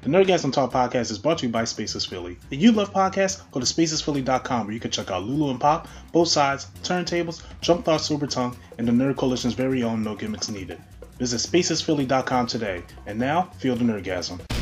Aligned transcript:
The 0.00 0.08
Nerdgasm 0.10 0.52
Talk 0.52 0.70
podcast 0.70 1.10
is 1.10 1.18
brought 1.18 1.38
to 1.38 1.46
you 1.46 1.52
by 1.52 1.64
Spaces 1.64 2.06
Philly. 2.06 2.38
If 2.52 2.60
you 2.62 2.70
love 2.70 2.92
podcasts, 2.92 3.42
go 3.50 3.58
to 3.58 3.66
spacesphilly.com 3.66 4.66
where 4.66 4.72
you 4.72 4.78
can 4.78 4.92
check 4.92 5.10
out 5.10 5.24
Lulu 5.24 5.50
and 5.50 5.60
Pop, 5.60 5.88
both 6.12 6.28
sides, 6.28 6.68
turntables, 6.84 7.42
Jump 7.60 7.84
Thought 7.84 8.00
Super 8.00 8.28
Tongue, 8.28 8.56
and 8.78 8.86
the 8.86 8.92
Nerd 8.92 9.16
Coalition's 9.16 9.54
very 9.54 9.82
own 9.82 10.04
No 10.04 10.14
Gimmicks 10.14 10.48
Needed. 10.48 10.80
Visit 11.18 11.38
spacesphilly.com 11.38 12.46
today. 12.46 12.84
And 13.06 13.18
now, 13.18 13.50
feel 13.58 13.74
the 13.74 13.84
Nerdgasm. 13.84 14.57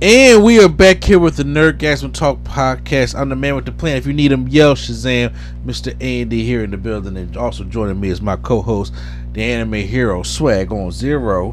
And 0.00 0.44
we 0.44 0.62
are 0.62 0.68
back 0.68 1.02
here 1.02 1.18
with 1.18 1.36
the 1.38 1.42
Nerdgasm 1.42 2.14
Talk 2.14 2.38
podcast. 2.44 3.18
I'm 3.18 3.30
the 3.30 3.34
man 3.34 3.56
with 3.56 3.64
the 3.64 3.72
plan. 3.72 3.96
If 3.96 4.06
you 4.06 4.12
need 4.12 4.30
him, 4.30 4.46
yell 4.46 4.76
Shazam. 4.76 5.34
Mr. 5.66 5.92
A&D 6.00 6.44
here 6.44 6.62
in 6.62 6.70
the 6.70 6.76
building. 6.76 7.16
And 7.16 7.36
also 7.36 7.64
joining 7.64 7.98
me 7.98 8.08
is 8.08 8.22
my 8.22 8.36
co-host, 8.36 8.94
the 9.32 9.42
anime 9.42 9.72
hero, 9.72 10.22
Swag 10.22 10.70
on 10.70 10.92
Zero. 10.92 11.52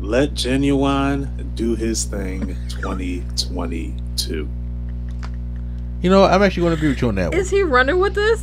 Let 0.00 0.30
Ginuwine 0.30 1.54
do 1.54 1.74
his 1.74 2.04
thing 2.04 2.56
2022. 2.70 4.48
You 6.00 6.08
know, 6.08 6.24
I'm 6.24 6.42
actually 6.42 6.62
going 6.62 6.72
to 6.72 6.78
agree 6.78 6.88
with 6.88 7.02
you 7.02 7.08
on 7.08 7.16
that 7.16 7.26
Is 7.26 7.36
one. 7.36 7.40
Is 7.40 7.50
he 7.50 7.62
running 7.62 7.98
with 7.98 8.14
this? 8.14 8.42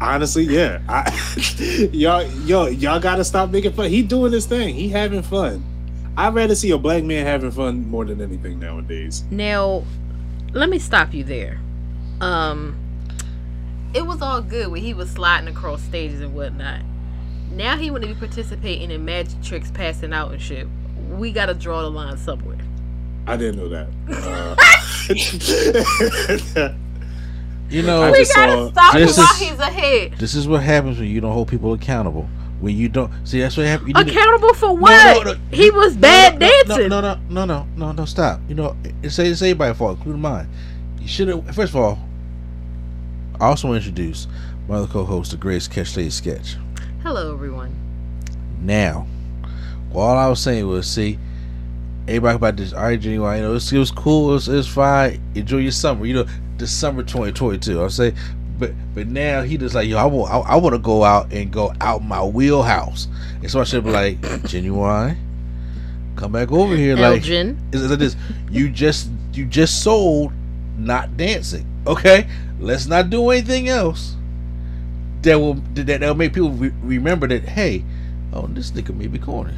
Honestly, 0.00 0.44
yeah. 0.44 0.82
I, 0.88 1.88
y'all, 1.92 2.22
yo, 2.44 2.66
y'all 2.66 3.00
gotta 3.00 3.24
stop 3.24 3.50
making 3.50 3.72
fun. 3.72 3.90
He 3.90 4.02
doing 4.02 4.30
his 4.30 4.46
thing. 4.46 4.76
He 4.76 4.88
having 4.88 5.22
fun. 5.22 5.64
I'd 6.16 6.34
rather 6.34 6.54
see 6.54 6.70
a 6.70 6.78
black 6.78 7.04
man 7.04 7.26
having 7.26 7.50
fun 7.50 7.88
more 7.88 8.04
than 8.04 8.20
anything 8.20 8.58
nowadays. 8.58 9.24
Now, 9.30 9.84
let 10.52 10.68
me 10.70 10.78
stop 10.78 11.12
you 11.12 11.24
there. 11.24 11.60
Um, 12.20 12.76
it 13.94 14.06
was 14.06 14.22
all 14.22 14.40
good 14.40 14.68
when 14.70 14.82
he 14.82 14.94
was 14.94 15.10
sliding 15.10 15.48
across 15.48 15.82
stages 15.82 16.20
and 16.20 16.34
whatnot. 16.34 16.80
Now 17.52 17.76
he 17.76 17.90
want 17.90 18.02
to 18.04 18.08
be 18.08 18.14
participating 18.14 18.90
in 18.90 19.04
magic 19.04 19.42
tricks, 19.42 19.70
passing 19.70 20.12
out 20.12 20.32
and 20.32 20.40
shit. 20.40 20.66
We 21.10 21.32
gotta 21.32 21.54
draw 21.54 21.82
the 21.82 21.90
line 21.90 22.16
somewhere. 22.18 22.58
I 23.26 23.36
didn't 23.36 23.56
know 23.56 23.68
that. 23.68 23.88
Uh, 26.66 26.72
You 27.68 27.82
know, 27.82 28.00
I 28.00 28.12
we 28.12 28.18
just 28.18 28.32
gotta 28.32 28.52
saw- 28.52 28.70
stop 28.70 28.94
him 28.94 29.00
this 29.06 29.16
while 29.18 29.26
is- 29.32 29.38
he's 29.40 29.58
ahead. 29.58 30.12
this 30.18 30.34
is 30.36 30.46
what 30.46 30.62
happens 30.62 31.00
when 31.00 31.08
you 31.08 31.20
don't 31.20 31.32
hold 31.32 31.48
people 31.48 31.72
accountable. 31.72 32.28
When 32.60 32.74
you 32.76 32.88
don't 32.88 33.12
see, 33.24 33.40
that's 33.40 33.56
what 33.56 33.66
happens. 33.66 33.88
You 33.88 33.94
need 33.94 34.06
to- 34.12 34.18
Accountable 34.18 34.54
for 34.54 34.76
what? 34.76 35.24
no, 35.24 35.32
no. 35.32 35.38
He 35.50 35.70
was 35.70 35.96
bad 35.96 36.38
no, 36.40 36.46
no, 36.46 36.52
dancing. 36.66 36.88
No, 36.88 37.00
no, 37.00 37.18
no, 37.28 37.44
no, 37.44 37.66
no, 37.76 37.92
no, 37.92 38.04
stop. 38.06 38.40
You 38.48 38.54
know, 38.54 38.76
it's, 39.02 39.18
it's 39.18 39.42
everybody's 39.42 39.76
fault, 39.76 39.98
including 39.98 40.22
mine. 40.22 40.48
You 41.00 41.08
should 41.08 41.28
have. 41.28 41.44
First 41.54 41.70
of 41.74 41.76
all, 41.76 41.98
I 43.40 43.46
also 43.46 43.68
want 43.68 43.82
to 43.82 43.88
introduce 43.88 44.26
my 44.68 44.76
other 44.76 44.86
co-host, 44.86 45.32
the 45.32 45.36
greatest 45.36 45.70
catch 45.70 45.96
lady 45.96 46.10
sketch. 46.10 46.56
Hello, 47.02 47.32
everyone. 47.34 47.74
Now, 48.60 49.06
all 49.94 50.16
I 50.16 50.26
was 50.28 50.40
saying 50.40 50.66
was, 50.66 50.90
see, 50.90 51.18
everybody 52.08 52.36
about 52.36 52.56
this. 52.56 52.72
Ginuwine. 52.72 53.36
You 53.36 53.42
know, 53.42 53.50
it 53.50 53.54
was, 53.54 53.72
it 53.72 53.78
was 53.78 53.90
cool. 53.90 54.30
It 54.30 54.34
was, 54.34 54.48
it 54.48 54.54
was 54.56 54.68
fine. 54.68 55.20
Enjoy 55.34 55.58
your 55.58 55.72
summer. 55.72 56.06
You 56.06 56.14
know, 56.14 56.26
the 56.56 56.66
summer 56.66 57.02
2022. 57.02 57.80
I'll 57.80 57.90
say, 57.90 58.14
but 58.58 58.72
but 58.94 59.06
now 59.06 59.42
he 59.42 59.56
just 59.56 59.74
like, 59.74 59.88
yo, 59.88 59.98
I 59.98 60.04
want 60.04 60.32
I, 60.32 60.38
I 60.38 60.56
want 60.56 60.74
to 60.74 60.78
go 60.78 61.04
out 61.04 61.32
and 61.32 61.52
go 61.52 61.72
out 61.80 62.02
my 62.02 62.22
wheelhouse. 62.24 63.08
And 63.40 63.50
so 63.50 63.60
I 63.60 63.64
should 63.64 63.84
be 63.84 63.90
like, 63.90 64.20
Ginuwine. 64.20 65.18
Come 66.16 66.32
back 66.32 66.50
over 66.50 66.74
here, 66.74 66.96
like 66.96 67.20
Elgin. 67.20 67.58
is 67.72 67.90
it 67.90 67.98
this? 67.98 68.16
You 68.50 68.70
just 68.70 69.10
you 69.34 69.44
just 69.44 69.82
sold 69.82 70.32
not 70.78 71.16
dancing. 71.16 71.66
Okay, 71.86 72.26
let's 72.58 72.86
not 72.86 73.10
do 73.10 73.30
anything 73.30 73.68
else. 73.68 74.16
That 75.22 75.38
will 75.38 75.54
that 75.74 75.86
that'll 75.86 76.14
make 76.14 76.32
people 76.32 76.50
re- 76.50 76.72
remember 76.82 77.26
that. 77.28 77.42
Hey, 77.42 77.84
oh, 78.32 78.46
this 78.46 78.70
nigga 78.70 78.94
may 78.96 79.08
be 79.08 79.18
corny. 79.18 79.54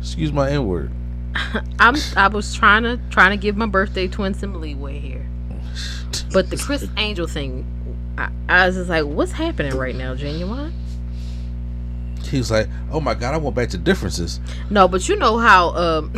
Excuse 0.00 0.32
my 0.32 0.50
n 0.50 0.66
word. 0.66 0.90
I'm. 1.78 1.96
I 2.16 2.28
was 2.28 2.54
trying 2.54 2.84
to 2.84 2.98
trying 3.10 3.30
to 3.30 3.36
give 3.36 3.56
my 3.56 3.66
birthday 3.66 4.08
twin 4.08 4.34
some 4.34 4.60
leeway 4.60 4.98
here, 4.98 5.26
but 6.32 6.48
the 6.48 6.56
Criss 6.56 6.86
Angel 6.96 7.26
thing, 7.26 7.66
I, 8.18 8.30
I 8.48 8.66
was 8.66 8.74
just 8.76 8.88
like, 8.90 9.04
what's 9.04 9.30
happening 9.32 9.76
right 9.76 9.94
now, 9.94 10.14
Ginuwine? 10.14 10.72
He 12.24 12.38
was 12.38 12.50
like, 12.50 12.68
"Oh 12.90 13.00
my 13.00 13.14
god, 13.14 13.32
I 13.34 13.38
went 13.38 13.54
back 13.56 13.70
to 13.70 13.78
differences." 13.78 14.40
No, 14.70 14.86
but 14.88 15.08
you 15.08 15.16
know 15.16 15.38
how 15.38 15.70
um 15.74 16.12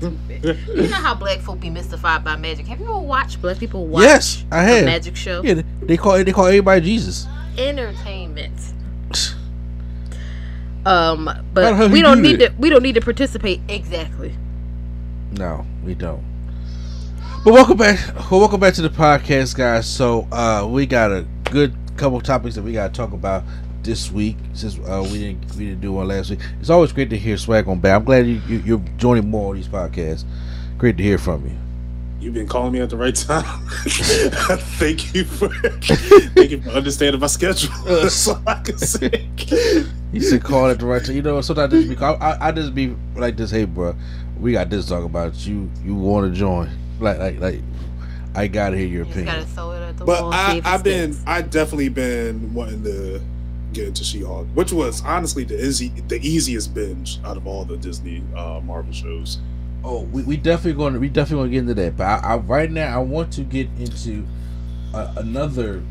you 0.00 0.88
know 0.88 0.96
how 0.96 1.14
black 1.14 1.40
folk 1.40 1.60
be 1.60 1.70
mystified 1.70 2.24
by 2.24 2.34
magic. 2.36 2.66
Have 2.66 2.80
you 2.80 2.86
ever 2.86 2.98
watched 2.98 3.40
black 3.42 3.58
people 3.58 3.86
watch 3.86 4.02
yes, 4.02 4.44
I 4.50 4.64
a 4.64 4.66
have. 4.66 4.84
magic 4.86 5.14
show? 5.16 5.42
Yeah, 5.44 5.62
they- 5.82 5.96
call 5.96 6.24
they 6.24 6.32
call 6.32 6.46
everybody 6.46 6.80
Jesus. 6.80 7.26
Entertainment. 7.58 8.58
Um, 10.86 11.28
but 11.52 11.90
we 11.90 12.00
don't 12.00 12.16
do 12.16 12.22
need 12.22 12.40
that? 12.40 12.54
to 12.56 12.58
we 12.58 12.70
don't 12.70 12.82
need 12.82 12.94
to 12.94 13.02
participate 13.02 13.60
exactly. 13.68 14.34
No, 15.32 15.66
we 15.84 15.94
don't. 15.94 16.24
But 17.42 17.54
welcome 17.54 17.78
back. 17.78 17.98
Well, 18.30 18.40
welcome 18.40 18.60
back 18.60 18.74
to 18.74 18.82
the 18.82 18.90
podcast, 18.90 19.56
guys. 19.56 19.88
So 19.88 20.28
uh, 20.30 20.68
we 20.70 20.84
got 20.84 21.10
a 21.10 21.26
good 21.44 21.74
couple 21.96 22.20
topics 22.20 22.54
that 22.56 22.62
we 22.62 22.74
got 22.74 22.92
to 22.92 22.94
talk 22.94 23.14
about 23.14 23.44
this 23.82 24.12
week 24.12 24.36
since 24.52 24.78
uh, 24.80 25.08
we 25.10 25.20
didn't 25.20 25.54
we 25.56 25.64
didn't 25.68 25.80
do 25.80 25.92
one 25.94 26.08
last 26.08 26.28
week. 26.28 26.40
It's 26.60 26.68
always 26.68 26.92
great 26.92 27.08
to 27.08 27.16
hear 27.16 27.38
Swag 27.38 27.66
on 27.66 27.80
back. 27.80 27.96
I'm 27.96 28.04
glad 28.04 28.26
you, 28.26 28.42
you 28.46 28.58
you're 28.58 28.84
joining 28.98 29.30
more 29.30 29.54
of 29.54 29.56
these 29.56 29.68
podcasts. 29.68 30.24
Great 30.76 30.98
to 30.98 31.02
hear 31.02 31.16
from 31.16 31.46
you. 31.46 31.56
You've 32.20 32.34
been 32.34 32.46
calling 32.46 32.74
me 32.74 32.80
at 32.80 32.90
the 32.90 32.98
right 32.98 33.14
time. 33.16 33.66
thank 34.76 35.14
you 35.14 35.24
for 35.24 35.48
thank 35.48 36.50
you 36.50 36.60
for 36.60 36.68
understanding 36.72 37.22
my 37.22 37.26
schedule. 37.26 37.72
That's 37.86 38.28
all 38.28 38.42
I 38.46 38.56
can 38.56 38.76
say. 38.76 39.30
You 40.12 40.20
said 40.20 40.42
call 40.42 40.66
at 40.68 40.78
the 40.78 40.84
right 40.84 41.02
time. 41.02 41.16
You 41.16 41.22
know, 41.22 41.40
sometimes 41.40 41.72
I 41.72 41.78
just 41.78 41.88
be 41.88 42.04
I, 42.04 42.12
I, 42.12 42.48
I 42.48 42.52
just 42.52 42.74
be 42.74 42.94
like 43.16 43.38
this. 43.38 43.50
Hey, 43.50 43.64
bro, 43.64 43.96
we 44.38 44.52
got 44.52 44.68
this 44.68 44.84
to 44.84 44.90
talk 44.90 45.04
about. 45.04 45.34
You 45.46 45.70
you 45.82 45.94
want 45.94 46.30
to 46.30 46.38
join? 46.38 46.68
Like 47.00 47.18
like 47.18 47.40
like 47.40 47.60
I 48.34 48.46
gotta 48.46 48.76
hear 48.76 48.86
your 48.86 48.98
You 49.00 49.04
just 49.06 49.16
opinion. 49.16 49.34
gotta 49.40 49.46
throw 49.48 49.70
it 49.72 49.80
at 49.82 49.96
the 49.96 50.04
But 50.04 50.22
wall. 50.22 50.32
and 50.32 50.40
I, 50.40 50.56
if 50.56 50.58
it 50.58 50.66
I've 50.68 50.84
been, 50.84 51.12
sticks. 51.14 51.28
I 51.28 51.42
definitely 51.42 51.88
been 51.88 52.54
wanting 52.54 52.84
to 52.84 53.20
get 53.72 53.88
into 53.88 54.04
She-Hulk, 54.04 54.46
which 54.54 54.72
was 54.72 55.02
honestly 55.04 55.44
the 55.44 55.64
easy, 55.64 55.88
the 56.08 56.16
easiest 56.26 56.74
binge 56.74 57.18
out 57.24 57.36
of 57.36 57.46
all 57.46 57.64
the 57.64 57.76
Disney 57.76 58.22
uh, 58.36 58.60
Marvel 58.64 58.92
shows. 58.92 59.38
Oh, 59.82 60.02
we, 60.02 60.22
we 60.22 60.36
definitely 60.36 60.74
going 60.74 60.92
to 60.94 61.00
we 61.00 61.08
definitely 61.08 61.48
going 61.48 61.50
to 61.50 61.54
get 61.54 61.58
into 61.60 61.74
that. 61.74 61.96
But 61.96 62.04
I, 62.24 62.34
I 62.34 62.36
right 62.36 62.70
now 62.70 62.94
I 62.94 63.02
want 63.02 63.32
to 63.34 63.42
get 63.42 63.68
into 63.78 64.26
uh, 64.94 65.14
another 65.16 65.82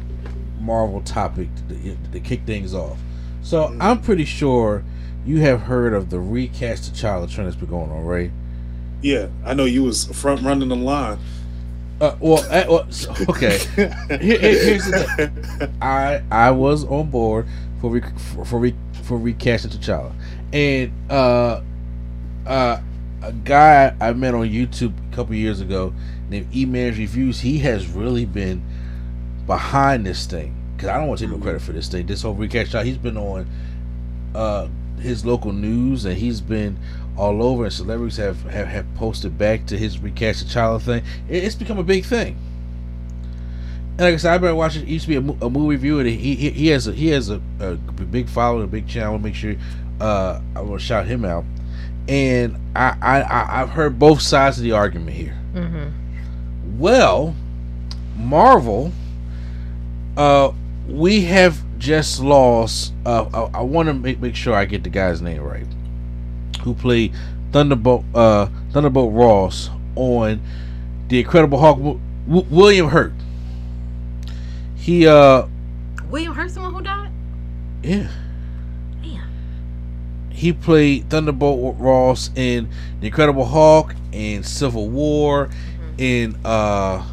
Marvel 0.60 1.02
topic 1.02 1.48
to, 1.70 1.98
to 2.12 2.20
kick 2.20 2.42
things 2.46 2.74
off. 2.74 3.00
So 3.42 3.68
Mhm. 3.70 3.78
I'm 3.82 4.02
pretty 4.02 4.26
sure 4.26 4.84
you 5.26 5.40
have 5.42 5.62
heard 5.62 5.94
of 5.94 6.10
the 6.10 6.20
recast 6.20 6.94
T'Challa 6.94 7.30
trend 7.30 7.48
that's 7.48 7.56
been 7.56 7.70
going 7.70 7.90
on, 7.92 8.04
right? 8.06 8.32
Yeah, 9.02 9.28
I 9.46 9.54
know 9.54 9.66
you 9.66 9.84
was 9.84 10.06
front 10.06 10.42
running 10.42 10.70
the 10.70 10.76
line. 10.76 11.18
Uh, 12.02 12.16
well, 12.20 12.40
uh, 12.50 12.64
well, 12.70 12.88
okay. 13.30 13.58
Here- 13.76 14.18
here- 14.20 14.40
here's 14.40 14.86
the 14.86 15.70
I 15.82 16.22
I 16.32 16.52
was 16.52 16.86
on 16.86 17.10
board 17.10 17.46
for 17.82 17.92
re, 17.92 18.02
for 18.34 18.46
for, 18.46 18.60
re, 18.60 18.74
for 19.04 19.18
recasting 19.18 19.72
T'Challa, 19.72 20.14
and 20.54 20.92
uh, 21.12 21.62
uh, 22.48 22.82
a 23.22 23.32
guy 23.34 23.94
I 24.00 24.14
met 24.14 24.34
on 24.34 24.48
YouTube 24.48 24.94
a 25.12 25.16
couple 25.16 25.36
years 25.36 25.60
ago 25.60 25.94
named 26.30 26.48
E 26.56 26.66
Man's 26.66 26.98
Reviews. 26.98 27.42
He 27.42 27.60
has 27.60 27.88
really 27.88 28.26
been 28.26 28.64
behind 29.46 30.06
this 30.06 30.26
thing 30.26 30.56
because 30.76 30.90
I 30.90 30.98
don't 30.98 31.08
want 31.08 31.20
to 31.20 31.26
take 31.26 31.36
no 31.36 31.42
credit 31.42 31.62
for 31.62 31.74
this 31.74 31.90
thing. 31.90 32.06
This 32.06 32.22
whole 32.22 32.34
recast 32.34 32.72
shot. 32.72 32.86
He's 32.86 32.98
been 32.98 33.18
on 33.18 33.48
uh 34.36 34.68
his 35.02 35.26
local 35.26 35.52
news 35.54 36.06
and 36.06 36.16
he's 36.18 36.40
been 36.42 36.78
all 37.20 37.44
over 37.44 37.66
and 37.66 37.74
celebrities 37.74 38.18
have 38.18 38.42
have, 38.44 38.68
have 38.68 38.96
posted 38.96 39.38
back 39.38 39.66
to 39.68 39.78
his 39.78 40.00
recast 40.00 40.48
T'Challa 40.48 40.82
thing. 40.82 41.04
It, 41.28 41.44
it's 41.44 41.56
become 41.56 41.78
a 41.78 41.84
big 41.84 42.06
thing. 42.06 42.38
And 43.92 44.00
like 44.00 44.14
I 44.14 44.18
said, 44.18 44.34
I've 44.34 44.42
been 44.42 44.56
watching. 44.56 44.84
It 44.84 44.88
used 44.88 45.06
to 45.08 45.20
be 45.22 45.30
a, 45.30 45.46
a 45.46 45.50
movie 45.50 45.76
and 46.00 46.08
he 46.10 46.36
he, 46.36 46.50
he 46.52 46.68
has 46.68 46.88
a 46.88 46.94
he 46.94 47.10
has 47.10 47.30
a, 47.30 47.42
a 47.60 47.76
big 47.76 48.30
following, 48.30 48.64
a 48.64 48.68
big 48.68 48.88
channel. 48.88 49.10
I 49.10 49.12
want 49.12 49.24
to 49.24 49.28
make 49.28 49.36
sure 49.36 49.56
uh, 50.00 50.40
I 50.56 50.62
to 50.80 50.86
shout 50.86 51.06
him 51.06 51.26
out. 51.26 51.44
And 52.08 52.58
I, 52.76 52.96
I 53.02 53.62
I've 53.62 53.70
heard 53.70 54.00
both 54.00 54.22
sides 54.22 54.58
of 54.58 54.64
the 54.64 54.72
argument 54.72 55.16
here. 55.16 55.38
Mhm. 55.54 55.92
Well, 56.78 57.36
Marvel, 58.18 58.94
uh, 60.16 60.54
we 60.88 61.22
have 61.26 61.62
just 61.78 62.22
lost. 62.22 62.94
Uh, 63.06 63.26
I, 63.54 63.60
I 63.60 63.62
want 63.62 63.88
to 63.90 63.94
make 63.94 64.20
make 64.22 64.36
sure 64.36 64.56
I 64.56 64.64
get 64.66 64.84
the 64.84 64.90
guy's 64.90 65.22
name 65.22 65.42
right. 65.42 65.68
Who 66.62 66.74
played 66.74 67.14
Thunderbolt? 67.52 68.06
Uh, 68.14 68.48
Thunderbolt 68.72 69.14
Ross 69.14 69.70
on 69.96 70.42
the 71.08 71.20
Incredible 71.20 71.60
Hulk? 71.60 71.78
W- 71.78 72.00
W- 72.28 72.48
William 72.50 72.88
Hurt. 72.90 73.14
He 74.76 75.08
uh 75.08 75.46
William 76.10 76.34
Hurt, 76.34 76.52
someone 76.52 76.74
who 76.74 76.82
died. 76.82 77.12
yeah. 77.84 78.08
Damn. 79.02 79.30
He 80.32 80.54
played 80.54 81.10
Thunderbolt 81.10 81.76
Ross 81.80 82.30
in 82.36 82.70
The 83.02 83.08
Incredible 83.08 83.46
Hulk 83.46 83.94
and 84.14 84.46
Civil 84.46 84.90
War 84.90 85.50
in 85.98 86.38
uh 86.46 87.06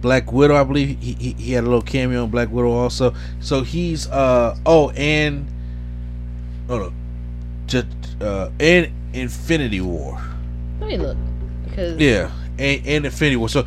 Black 0.00 0.30
Widow, 0.32 0.54
I 0.54 0.62
believe 0.64 0.98
he, 1.00 1.12
he, 1.14 1.32
he 1.32 1.52
had 1.52 1.64
a 1.64 1.66
little 1.66 1.82
cameo 1.82 2.24
in 2.24 2.30
Black 2.30 2.50
Widow 2.50 2.70
also. 2.70 3.14
So 3.40 3.62
he's 3.62 4.06
uh 4.08 4.56
oh 4.66 4.90
and 4.90 5.48
oh 6.68 6.78
no, 6.78 6.92
just 7.66 7.86
uh, 8.20 8.50
in 8.58 8.92
Infinity 9.12 9.80
War. 9.80 10.20
Let 10.80 10.88
me 10.88 10.96
look 10.96 11.16
because 11.64 11.98
Yeah, 11.98 12.30
and, 12.58 12.86
and 12.86 13.06
Infinity 13.06 13.36
War. 13.36 13.48
So 13.48 13.64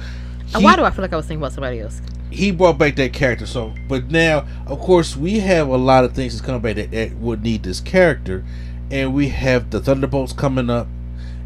he, 0.48 0.64
why 0.64 0.76
do 0.76 0.84
I 0.84 0.92
feel 0.92 1.02
like 1.02 1.14
I 1.14 1.18
was 1.18 1.26
thinking 1.26 1.42
about 1.42 1.54
somebody 1.54 1.80
else? 1.80 2.02
he 2.32 2.52
brought 2.52 2.78
back 2.78 2.96
that 2.96 3.14
character. 3.14 3.46
So, 3.46 3.74
but 3.88 4.10
now, 4.10 4.48
of 4.66 4.80
course, 4.80 5.16
we 5.16 5.40
have 5.40 5.68
a 5.68 5.78
lot 5.78 6.06
of 6.06 6.14
things 6.14 6.34
that's 6.34 6.46
coming 6.46 6.62
back 6.62 6.78
that, 6.78 6.92
that 6.92 7.14
would 7.16 7.44
need 7.44 7.64
this 7.64 7.82
character, 7.82 8.46
and 8.90 9.14
we 9.14 9.28
have 9.30 9.70
the 9.70 9.80
Thunderbolts 9.80 10.34
coming 10.34 10.70
up, 10.70 10.88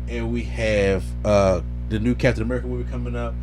and 0.07 0.31
we 0.31 0.44
have 0.44 1.04
uh 1.25 1.62
the 1.90 2.00
new 2.00 2.16
Captain 2.16 2.44
America 2.44 2.68
movie 2.68 2.90
coming 2.90 3.16
up, 3.16 3.34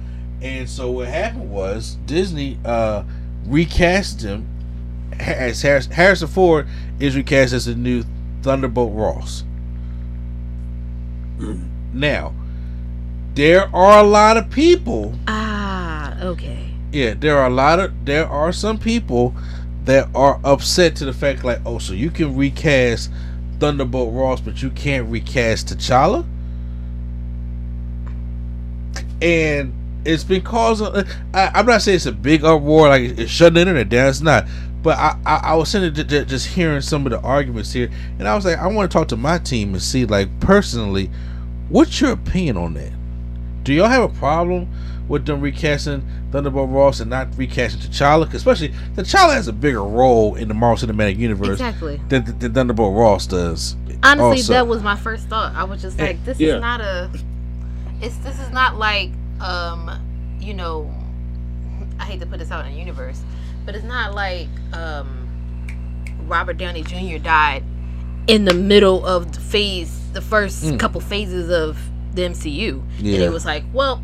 and 0.41 0.69
so 0.69 0.91
what 0.91 1.09
happened 1.09 1.51
was 1.51 1.97
Disney 2.07 2.59
uh 2.65 3.03
recast 3.47 4.23
him 4.23 4.47
as 5.19 5.61
Harris, 5.63 5.87
Harrison 5.87 6.29
Ford 6.29 6.67
is 7.01 7.17
recast 7.17 7.53
as 7.53 7.67
the 7.67 7.75
new 7.75 8.05
Thunderbolt 8.43 8.93
Ross. 8.95 9.45
Now, 11.93 12.33
there 13.35 13.75
are 13.75 14.01
a 14.01 14.07
lot 14.07 14.37
of 14.37 14.51
people 14.51 15.15
Ah, 15.27 16.19
okay. 16.23 16.71
yeah, 16.93 17.15
there 17.15 17.39
are 17.39 17.47
a 17.47 17.51
lot 17.55 17.81
of 17.81 18.05
there 18.05 18.27
are 18.27 18.53
some 18.53 18.79
people 18.79 19.35
that 19.85 20.09
are 20.15 20.41
upset 20.45 20.95
to 20.97 21.05
the 21.05 21.13
fact 21.13 21.45
like, 21.45 21.61
oh, 21.67 21.79
so 21.79 21.93
you 21.93 22.11
can 22.11 22.37
recast 22.37 23.11
Thunderbolt 23.59 24.15
Ross, 24.15 24.41
but 24.41 24.63
you 24.63 24.71
can't 24.71 25.09
recast 25.09 25.69
T'Challa, 25.69 26.25
and 29.21 29.73
it's 30.05 30.25
been 30.25 30.43
causing. 30.43 30.87
I, 31.33 31.51
I'm 31.55 31.67
not 31.67 31.83
saying 31.83 31.97
it's 31.97 32.07
a 32.07 32.13
big 32.13 32.45
uproar, 32.45 32.89
like 32.89 33.03
it's 33.03 33.31
shutting 33.31 33.55
the 33.55 33.61
internet 33.61 33.89
down. 33.89 34.09
It's 34.09 34.21
not. 34.21 34.47
But 34.83 34.99
I, 34.99 35.17
I, 35.25 35.37
I 35.37 35.55
was 35.55 35.69
sitting 35.71 35.95
just 36.27 36.49
hearing 36.49 36.81
some 36.81 37.07
of 37.07 37.13
the 37.13 37.21
arguments 37.21 37.73
here, 37.73 37.89
and 38.19 38.27
I 38.27 38.35
was 38.35 38.45
like, 38.45 38.59
I 38.59 38.67
want 38.67 38.91
to 38.91 38.99
talk 38.99 39.07
to 39.09 39.17
my 39.17 39.39
team 39.39 39.75
and 39.75 39.83
see, 39.83 40.07
like, 40.07 40.29
personally, 40.41 41.09
what's 41.69 42.01
your 42.01 42.13
opinion 42.13 42.57
on 42.57 42.75
that? 42.75 42.93
Do 43.65 43.73
y'all 43.73 43.89
have 43.89 44.03
a 44.03 44.09
problem 44.19 44.69
with 45.09 45.27
them 45.27 45.41
recasting 45.41 46.05
Thunderbolt 46.33 46.71
Ross 46.71 47.01
and 47.01 47.11
not 47.11 47.29
recasting 47.37 47.81
T'Challa? 47.81 48.27
'Cause 48.27 48.37
Especially 48.37 48.71
T'Challa 48.97 49.35
has 49.35 49.49
a 49.49 49.53
bigger 49.53 49.83
role 49.85 50.35
in 50.35 50.49
the 50.49 50.55
Marvel 50.55 50.89
Cinematic 50.89 51.17
Universe 51.19 51.51
Exactly. 51.51 52.01
than, 52.09 52.25
than, 52.25 52.39
than 52.39 52.55
Thunderbolt 52.55 52.95
Ross 52.97 53.27
does. 53.27 53.77
Honestly, 54.03 54.39
also. 54.39 54.53
that 54.55 54.67
was 54.67 54.83
my 54.83 54.97
first 54.97 55.29
thought. 55.29 55.55
I 55.55 55.65
was 55.65 55.81
just 55.81 55.99
like, 55.99 56.25
this 56.25 56.41
yeah. 56.41 56.55
is 56.55 56.61
not 56.61 56.81
a. 56.81 57.11
It's 58.01 58.17
this 58.19 58.41
is 58.41 58.51
not 58.51 58.77
like 58.77 59.11
um, 59.41 59.91
you 60.41 60.55
know, 60.55 60.93
I 62.01 62.05
hate 62.05 62.21
to 62.21 62.27
put 62.27 62.39
this 62.39 62.51
out 62.51 62.65
in 62.67 62.73
the 62.73 62.79
universe, 62.79 63.23
but 63.65 63.75
it's 63.75 63.85
not 63.85 64.15
like 64.15 64.49
um, 64.73 65.29
Robert 66.27 66.59
Downey 66.59 66.83
Jr. 66.83 67.19
died 67.19 67.63
in 68.29 68.45
the 68.45 68.55
middle 68.55 69.05
of 69.05 69.33
the 69.33 69.41
phase, 69.41 69.99
the 70.13 70.21
first 70.21 70.65
Mm. 70.65 70.79
couple 70.79 71.01
phases 71.01 71.51
of 71.51 71.79
the 72.15 72.23
MCU, 72.23 72.83
and 72.99 73.07
it 73.07 73.33
was 73.33 73.45
like, 73.45 73.65
well, 73.73 74.03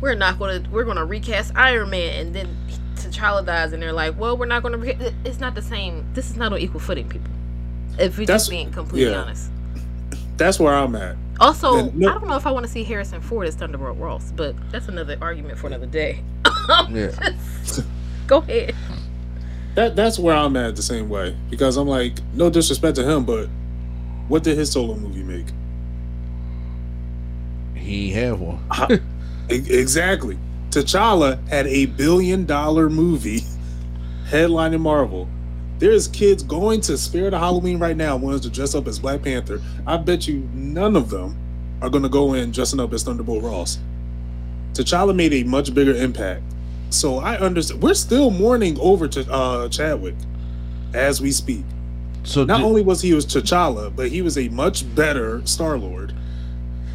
we're 0.00 0.14
not 0.14 0.38
gonna 0.38 0.62
we're 0.70 0.84
gonna 0.84 1.04
recast 1.04 1.52
Iron 1.54 1.90
Man, 1.90 2.26
and 2.26 2.34
then 2.34 2.48
T'Challa 2.96 3.44
dies, 3.44 3.72
and 3.72 3.82
they're 3.82 3.92
like, 3.92 4.18
well, 4.18 4.36
we're 4.36 4.46
not 4.46 4.62
gonna. 4.62 4.78
Re- 4.78 4.98
it's 5.24 5.38
not 5.40 5.54
the 5.54 5.62
same. 5.62 6.04
This 6.14 6.30
is 6.30 6.36
not 6.36 6.52
on 6.52 6.58
equal 6.58 6.80
footing, 6.80 7.08
people. 7.08 7.30
If 7.98 8.18
we're 8.18 8.26
That's- 8.26 8.42
just 8.42 8.50
being 8.50 8.70
completely 8.72 9.12
yeah. 9.12 9.22
honest. 9.22 9.50
That's 10.36 10.58
where 10.58 10.74
I'm 10.74 10.94
at. 10.96 11.16
Also, 11.40 11.90
no- 11.90 12.08
I 12.08 12.14
don't 12.14 12.26
know 12.28 12.36
if 12.36 12.46
I 12.46 12.50
want 12.50 12.66
to 12.66 12.70
see 12.72 12.84
Harrison 12.84 13.20
Ford 13.20 13.46
as 13.46 13.54
Thunderbolt 13.54 13.98
Ross, 13.98 14.32
but 14.36 14.54
that's 14.70 14.86
another 14.88 15.16
argument 15.20 15.58
for 15.58 15.66
another 15.66 15.86
day. 15.86 16.20
Yeah. 16.90 17.10
Go 18.28 18.38
ahead. 18.38 18.74
That 19.74 19.96
that's 19.96 20.18
where 20.18 20.34
I'm 20.36 20.56
at 20.56 20.76
the 20.76 20.82
same 20.82 21.08
way 21.08 21.36
because 21.48 21.76
I'm 21.76 21.88
like, 21.88 22.18
no 22.34 22.50
disrespect 22.50 22.96
to 22.96 23.04
him, 23.04 23.24
but 23.24 23.48
what 24.28 24.42
did 24.42 24.58
his 24.58 24.70
solo 24.70 24.96
movie 24.96 25.22
make? 25.22 25.46
He 27.74 28.10
have 28.12 28.40
one. 28.40 28.60
Exactly. 29.50 30.38
T'Challa 30.70 31.46
had 31.48 31.66
a 31.66 31.84
billion 31.86 32.46
dollar 32.46 32.88
movie 32.88 33.40
headlining 34.28 34.80
Marvel. 34.80 35.28
There's 35.78 36.08
kids 36.08 36.42
going 36.42 36.80
to 36.82 36.96
Spirit 36.96 37.34
of 37.34 37.40
Halloween 37.40 37.78
right 37.78 37.96
now, 37.96 38.16
wants 38.16 38.46
to 38.46 38.50
dress 38.50 38.74
up 38.74 38.86
as 38.86 38.98
Black 38.98 39.22
Panther. 39.22 39.60
I 39.86 39.96
bet 39.98 40.26
you 40.26 40.48
none 40.54 40.96
of 40.96 41.10
them 41.10 41.36
are 41.82 41.90
going 41.90 42.04
to 42.04 42.08
go 42.08 42.32
in 42.34 42.52
dressing 42.52 42.80
up 42.80 42.92
as 42.92 43.02
Thunderbolt 43.02 43.42
Ross. 43.42 43.78
T'Challa 44.72 45.14
made 45.14 45.34
a 45.34 45.42
much 45.42 45.74
bigger 45.74 45.94
impact. 45.94 46.42
So 46.92 47.18
I 47.18 47.36
understand. 47.38 47.82
We're 47.82 47.94
still 47.94 48.30
mourning 48.30 48.78
over 48.80 49.08
to 49.08 49.30
uh, 49.32 49.68
Chadwick 49.68 50.14
as 50.94 51.20
we 51.20 51.32
speak. 51.32 51.64
So 52.24 52.44
Not 52.44 52.58
di- 52.58 52.64
only 52.64 52.82
was 52.82 53.00
he 53.02 53.14
was 53.14 53.26
T'Challa, 53.26 53.94
but 53.94 54.08
he 54.10 54.22
was 54.22 54.38
a 54.38 54.48
much 54.48 54.94
better 54.94 55.44
Star 55.46 55.76
Lord. 55.78 56.14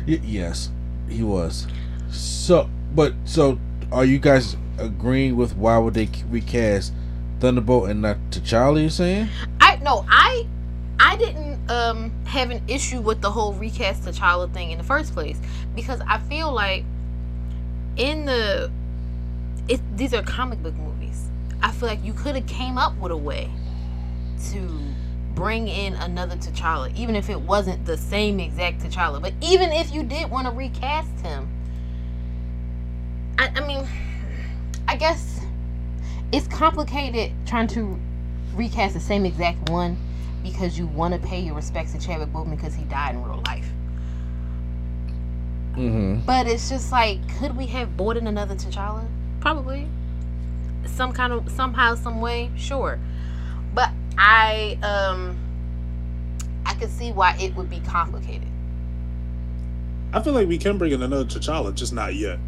Y- 0.08 0.22
yes, 0.24 0.70
he 1.10 1.22
was. 1.24 1.68
So, 2.10 2.70
but 2.96 3.14
so 3.26 3.60
are 3.92 4.06
you 4.06 4.20
guys 4.20 4.56
agreeing 4.78 5.36
with 5.36 5.56
why 5.58 5.78
would 5.78 5.94
they 5.96 6.10
recast 6.30 6.94
Thunderbolt 7.40 7.90
and 7.90 8.02
not 8.02 8.18
T'Challa? 8.32 8.82
You 8.82 8.90
saying? 8.90 9.28
I 9.60 9.76
no, 9.78 10.06
I 10.10 10.48
I 11.00 11.18
didn't 11.18 11.70
um 11.70 12.12
have 12.26 12.50
an 12.50 12.62
issue 12.70 13.02
with 13.02 13.20
the 13.22 13.30
whole 13.32 13.54
recast 13.54 14.04
T'Challa 14.04 14.54
thing 14.54 14.72
in 14.72 14.78
the 14.78 14.84
first 14.84 15.14
place 15.14 15.38
because 15.76 16.00
I 16.08 16.20
feel 16.20 16.54
like 16.54 16.86
in 17.98 18.26
the 18.26 18.72
it 19.68 19.82
these 19.98 20.14
are 20.14 20.22
comic 20.24 20.62
book 20.62 20.76
movies. 20.76 21.30
I 21.62 21.72
feel 21.72 21.90
like 21.90 22.04
you 22.04 22.14
could 22.14 22.36
have 22.36 22.48
came 22.48 22.78
up 22.78 22.98
with 22.98 23.12
a 23.12 23.18
way 23.18 23.50
to 24.52 24.70
bring 25.34 25.68
in 25.68 25.94
another 25.96 26.36
T'Challa, 26.36 26.96
even 26.96 27.16
if 27.16 27.30
it 27.30 27.40
wasn't 27.40 27.86
the 27.86 27.98
same 27.98 28.40
exact 28.40 28.82
T'Challa. 28.82 29.22
But 29.22 29.34
even 29.42 29.72
if 29.72 29.94
you 29.94 30.04
did 30.04 30.30
want 30.30 30.48
to 30.48 30.52
recast 30.52 31.20
him, 31.22 31.48
I, 33.38 33.52
I 33.56 33.68
mean, 33.68 33.88
I 34.88 34.96
guess 34.96 35.42
it's 36.32 36.48
complicated 36.48 37.32
trying 37.46 37.68
to 37.68 38.00
recast 38.56 38.94
the 38.94 39.00
same 39.00 39.26
exact 39.26 39.70
one 39.70 39.98
because 40.44 40.78
you 40.78 40.88
want 40.88 41.14
to 41.14 41.28
pay 41.28 41.40
your 41.40 41.56
respects 41.56 41.94
to 41.94 42.00
Chadwick 42.00 42.30
Boseman 42.30 42.52
because 42.52 42.74
he 42.74 42.84
died 42.86 43.16
in 43.16 43.24
real 43.24 43.44
life. 43.46 43.70
Mm-hmm. 45.74 46.26
But 46.26 46.48
it's 46.48 46.70
just 46.70 46.92
like, 46.92 47.20
could 47.38 47.56
we 47.56 47.68
have 47.68 47.96
brought 47.96 48.18
in 48.18 48.28
another 48.28 48.56
T'Challa? 48.56 49.06
Probably. 49.40 49.88
Some 50.86 51.12
kind 51.14 51.34
of 51.34 51.50
somehow, 51.52 51.96
some 51.96 52.22
way, 52.22 52.50
sure. 52.56 53.00
But 53.74 53.92
I 54.18 54.78
um 54.82 55.38
I 56.66 56.74
could 56.74 56.90
see 56.90 57.12
why 57.12 57.38
it 57.40 57.56
would 57.56 57.70
be 57.70 57.80
complicated. 57.82 58.48
I 60.14 60.22
feel 60.22 60.34
like 60.34 60.48
we 60.48 60.58
can 60.58 60.78
bring 60.78 60.92
in 60.94 61.02
another 61.02 61.26
T'Challa, 61.26 61.74
just 61.76 61.94
not 61.94 62.16
yet. 62.16 62.40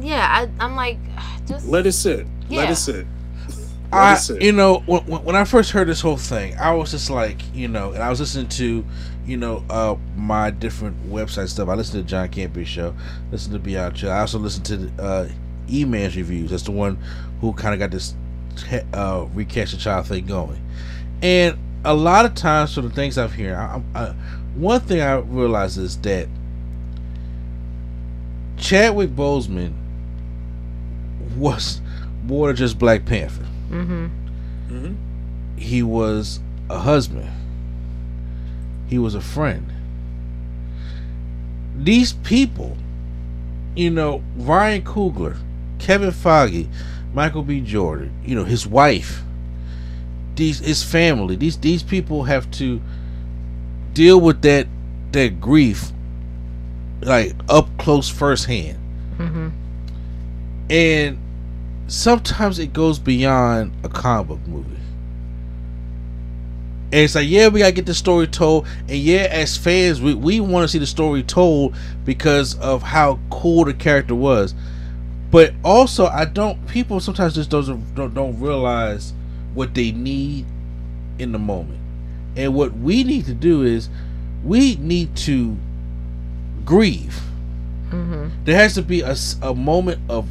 Yeah, 0.00 0.26
I 0.28 0.64
I'm 0.64 0.76
like 0.76 0.98
just 1.46 1.66
Let 1.66 1.86
it 1.86 1.92
sit. 1.92 2.26
Let 2.50 2.70
it 2.70 2.76
sit. 2.76 3.06
Let 3.92 3.92
I, 3.92 4.14
it 4.14 4.18
sit. 4.18 4.42
you 4.42 4.52
know, 4.52 4.80
when, 4.86 5.02
when 5.06 5.24
when 5.24 5.36
I 5.36 5.44
first 5.44 5.70
heard 5.70 5.88
this 5.88 6.00
whole 6.00 6.16
thing, 6.16 6.56
I 6.58 6.74
was 6.74 6.90
just 6.90 7.08
like, 7.10 7.40
you 7.54 7.68
know, 7.68 7.92
and 7.92 8.02
I 8.02 8.10
was 8.10 8.20
listening 8.20 8.48
to, 8.48 8.84
you 9.26 9.36
know, 9.36 9.64
uh, 9.70 9.96
my 10.16 10.50
different 10.50 11.10
website 11.10 11.48
stuff. 11.48 11.68
I 11.68 11.74
listened 11.74 12.04
to 12.04 12.08
John 12.08 12.28
Campea 12.28 12.66
show, 12.66 12.94
listened 13.30 13.54
to 13.54 13.58
Beyond 13.58 13.96
Chill. 13.96 14.10
I 14.10 14.20
also 14.20 14.38
listened 14.38 14.66
to 14.66 15.02
uh, 15.02 15.28
E-Man's 15.68 16.16
reviews. 16.16 16.50
That's 16.50 16.62
the 16.64 16.72
one 16.72 16.98
who 17.40 17.52
kind 17.52 17.74
of 17.74 17.80
got 17.80 17.90
this 17.90 18.14
uh, 18.92 19.26
recast 19.34 19.76
T'Challa 19.76 20.06
thing 20.06 20.26
going. 20.26 20.60
And 21.22 21.58
a 21.84 21.94
lot 21.94 22.24
of 22.24 22.34
times, 22.34 22.74
for 22.74 22.80
the 22.82 22.90
things 22.90 23.18
I've 23.18 23.32
heard, 23.34 23.54
I, 23.54 23.82
I, 23.94 24.14
one 24.54 24.80
thing 24.80 25.00
I 25.00 25.14
realize 25.16 25.78
is 25.78 25.96
that 25.98 26.28
Chadwick 28.56 29.10
Boseman 29.10 29.72
was 31.36 31.80
more 32.24 32.48
than 32.48 32.56
just 32.56 32.78
Black 32.78 33.04
Panther 33.04 33.46
mm-hmm. 33.70 34.08
Mhm. 34.68 34.96
he 35.56 35.82
was 35.82 36.40
a 36.68 36.78
husband. 36.78 37.30
He 38.88 38.98
was 38.98 39.14
a 39.14 39.20
friend. 39.20 39.72
These 41.78 42.14
people, 42.14 42.76
you 43.76 43.90
know, 43.90 44.22
Ryan 44.36 44.82
Coogler, 44.82 45.38
Kevin 45.78 46.10
Feige, 46.10 46.68
Michael 47.14 47.42
B. 47.42 47.60
Jordan, 47.60 48.12
you 48.24 48.34
know, 48.34 48.44
his 48.44 48.66
wife, 48.66 49.22
these 50.34 50.58
his 50.60 50.82
family, 50.82 51.36
these 51.36 51.58
these 51.58 51.82
people 51.82 52.24
have 52.24 52.50
to 52.52 52.80
deal 53.92 54.20
with 54.20 54.42
that 54.42 54.66
that 55.12 55.40
grief 55.40 55.92
like 57.02 57.34
up 57.48 57.68
close 57.78 58.08
firsthand. 58.08 58.78
Mm-hmm. 59.18 59.48
And 60.70 61.18
sometimes 61.86 62.58
it 62.58 62.72
goes 62.72 62.98
beyond 62.98 63.72
a 63.84 63.88
comic 63.88 64.28
book 64.28 64.46
movie. 64.46 64.76
And 66.90 67.02
it's 67.02 67.14
like, 67.14 67.28
yeah, 67.28 67.48
we 67.48 67.60
gotta 67.60 67.72
get 67.72 67.84
the 67.84 67.94
story 67.94 68.26
told, 68.26 68.66
and 68.88 68.96
yeah, 68.96 69.28
as 69.30 69.58
fans, 69.58 70.00
we, 70.00 70.14
we 70.14 70.40
want 70.40 70.64
to 70.64 70.68
see 70.68 70.78
the 70.78 70.86
story 70.86 71.22
told 71.22 71.76
because 72.04 72.58
of 72.60 72.82
how 72.82 73.18
cool 73.30 73.66
the 73.66 73.74
character 73.74 74.14
was. 74.14 74.54
But 75.30 75.52
also, 75.64 76.06
I 76.06 76.24
don't. 76.24 76.66
People 76.68 77.00
sometimes 77.00 77.34
just 77.34 77.50
doesn't 77.50 77.94
don't, 77.94 78.14
don't 78.14 78.40
realize 78.40 79.12
what 79.54 79.74
they 79.74 79.92
need 79.92 80.46
in 81.18 81.32
the 81.32 81.38
moment, 81.38 81.80
And 82.36 82.54
what 82.54 82.76
we 82.76 83.02
need 83.02 83.26
to 83.26 83.34
do 83.34 83.62
is 83.62 83.88
we 84.44 84.76
need 84.76 85.16
to 85.16 85.56
grieve. 86.64 87.20
Mm-hmm. 87.90 88.44
There 88.44 88.54
has 88.54 88.74
to 88.74 88.82
be 88.82 89.00
a, 89.00 89.16
a 89.42 89.54
moment 89.54 90.00
of 90.08 90.28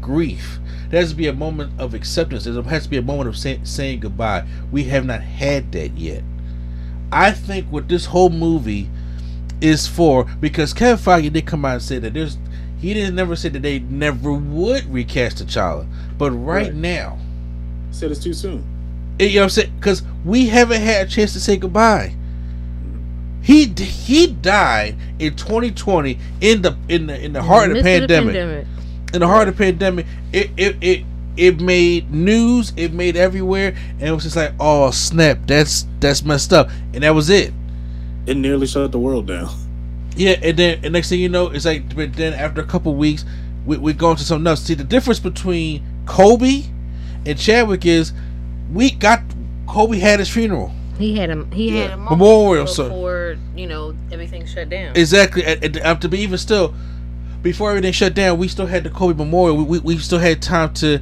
grief. 0.00 0.58
There 0.90 1.00
has 1.00 1.10
to 1.10 1.16
be 1.16 1.26
a 1.26 1.32
moment 1.32 1.72
of 1.80 1.94
acceptance. 1.94 2.44
There 2.44 2.62
has 2.62 2.84
to 2.84 2.88
be 2.90 2.96
a 2.96 3.02
moment 3.02 3.28
of 3.28 3.36
say, 3.36 3.60
saying 3.64 4.00
goodbye. 4.00 4.46
We 4.70 4.84
have 4.84 5.04
not 5.04 5.22
had 5.22 5.72
that 5.72 5.96
yet. 5.96 6.22
I 7.12 7.32
think 7.32 7.66
what 7.66 7.88
this 7.88 8.06
whole 8.06 8.30
movie 8.30 8.88
is 9.60 9.86
for, 9.86 10.24
because 10.40 10.72
Kevin 10.72 11.02
Feige 11.02 11.32
did 11.32 11.46
come 11.46 11.64
out 11.64 11.74
and 11.74 11.82
say 11.82 11.98
that 11.98 12.14
there's, 12.14 12.38
he 12.80 12.94
didn't 12.94 13.14
never 13.14 13.36
say 13.36 13.48
that 13.50 13.62
they 13.62 13.78
never 13.80 14.32
would 14.32 14.84
recast 14.92 15.38
T'Challa, 15.38 15.86
but 16.18 16.30
right, 16.32 16.66
Right. 16.66 16.74
now, 16.74 17.18
Said 17.90 18.10
it's 18.10 18.22
too 18.22 18.32
soon. 18.34 18.64
you 19.18 19.28
know 19.34 19.40
what 19.40 19.42
I'm 19.44 19.48
saying? 19.50 19.72
Because 19.78 20.02
we 20.24 20.46
haven't 20.46 20.80
had 20.80 21.06
a 21.06 21.10
chance 21.10 21.32
to 21.34 21.40
say 21.40 21.56
goodbye. 21.56 22.14
He 23.42 23.66
he 23.66 24.26
died 24.28 24.96
in 25.18 25.34
2020 25.34 26.18
in 26.40 26.62
the 26.62 26.76
in 26.88 27.06
the 27.06 27.22
in 27.24 27.32
the 27.32 27.42
heart 27.42 27.70
of 27.70 27.76
the 27.78 27.82
Midst 27.82 28.08
pandemic 28.08 28.66
in 29.12 29.20
the 29.20 29.26
heart 29.26 29.48
of 29.48 29.56
the 29.56 29.64
pandemic, 29.64 30.06
it 30.32 30.50
it 30.56 30.76
it 30.80 31.04
it 31.36 31.60
made 31.60 32.10
news, 32.12 32.72
it 32.76 32.92
made 32.92 33.16
everywhere, 33.16 33.74
and 33.98 34.08
it 34.08 34.12
was 34.12 34.24
just 34.24 34.36
like, 34.36 34.52
oh 34.60 34.90
snap, 34.90 35.38
that's 35.46 35.86
that's 36.00 36.22
messed 36.22 36.52
up, 36.52 36.68
and 36.94 37.02
that 37.02 37.14
was 37.14 37.30
it. 37.30 37.52
It 38.26 38.36
nearly 38.36 38.66
shut 38.66 38.92
the 38.92 38.98
world 38.98 39.26
down. 39.26 39.48
Yeah, 40.16 40.36
and 40.42 40.56
then 40.56 40.80
and 40.84 40.92
next 40.92 41.08
thing 41.08 41.20
you 41.20 41.28
know, 41.28 41.48
it's 41.48 41.64
like, 41.64 41.94
but 41.94 42.14
then 42.14 42.34
after 42.34 42.60
a 42.60 42.66
couple 42.66 42.94
weeks, 42.94 43.24
we 43.64 43.78
we 43.78 43.92
go 43.92 44.10
into 44.10 44.24
something 44.24 44.46
else. 44.46 44.62
See, 44.62 44.74
the 44.74 44.84
difference 44.84 45.20
between 45.20 45.84
Kobe 46.06 46.64
and 47.24 47.38
Chadwick 47.38 47.86
is, 47.86 48.12
we 48.72 48.90
got 48.90 49.22
Kobe 49.66 49.98
had 49.98 50.18
his 50.18 50.28
funeral 50.28 50.72
He 51.00 51.16
had 51.16 51.30
a 51.30 51.46
he 51.46 51.76
had 51.76 51.92
a 51.92 51.96
moment 51.96 52.10
memorial, 52.10 52.66
so 52.66 52.84
before 52.84 53.36
you 53.56 53.66
know 53.66 53.94
everything 54.12 54.44
shut 54.44 54.68
down. 54.68 54.94
Exactly. 54.96 55.44
And, 55.44 55.64
and 55.64 55.76
after 55.78 56.08
be 56.08 56.18
even 56.20 56.36
still, 56.36 56.74
before 57.40 57.70
everything 57.70 57.92
shut 57.92 58.14
down, 58.14 58.38
we 58.38 58.48
still 58.48 58.66
had 58.66 58.84
the 58.84 58.90
Kobe 58.90 59.16
Memorial. 59.16 59.56
We, 59.56 59.64
we, 59.64 59.78
we 59.78 59.98
still 59.98 60.18
had 60.18 60.42
time 60.42 60.74
to, 60.74 61.00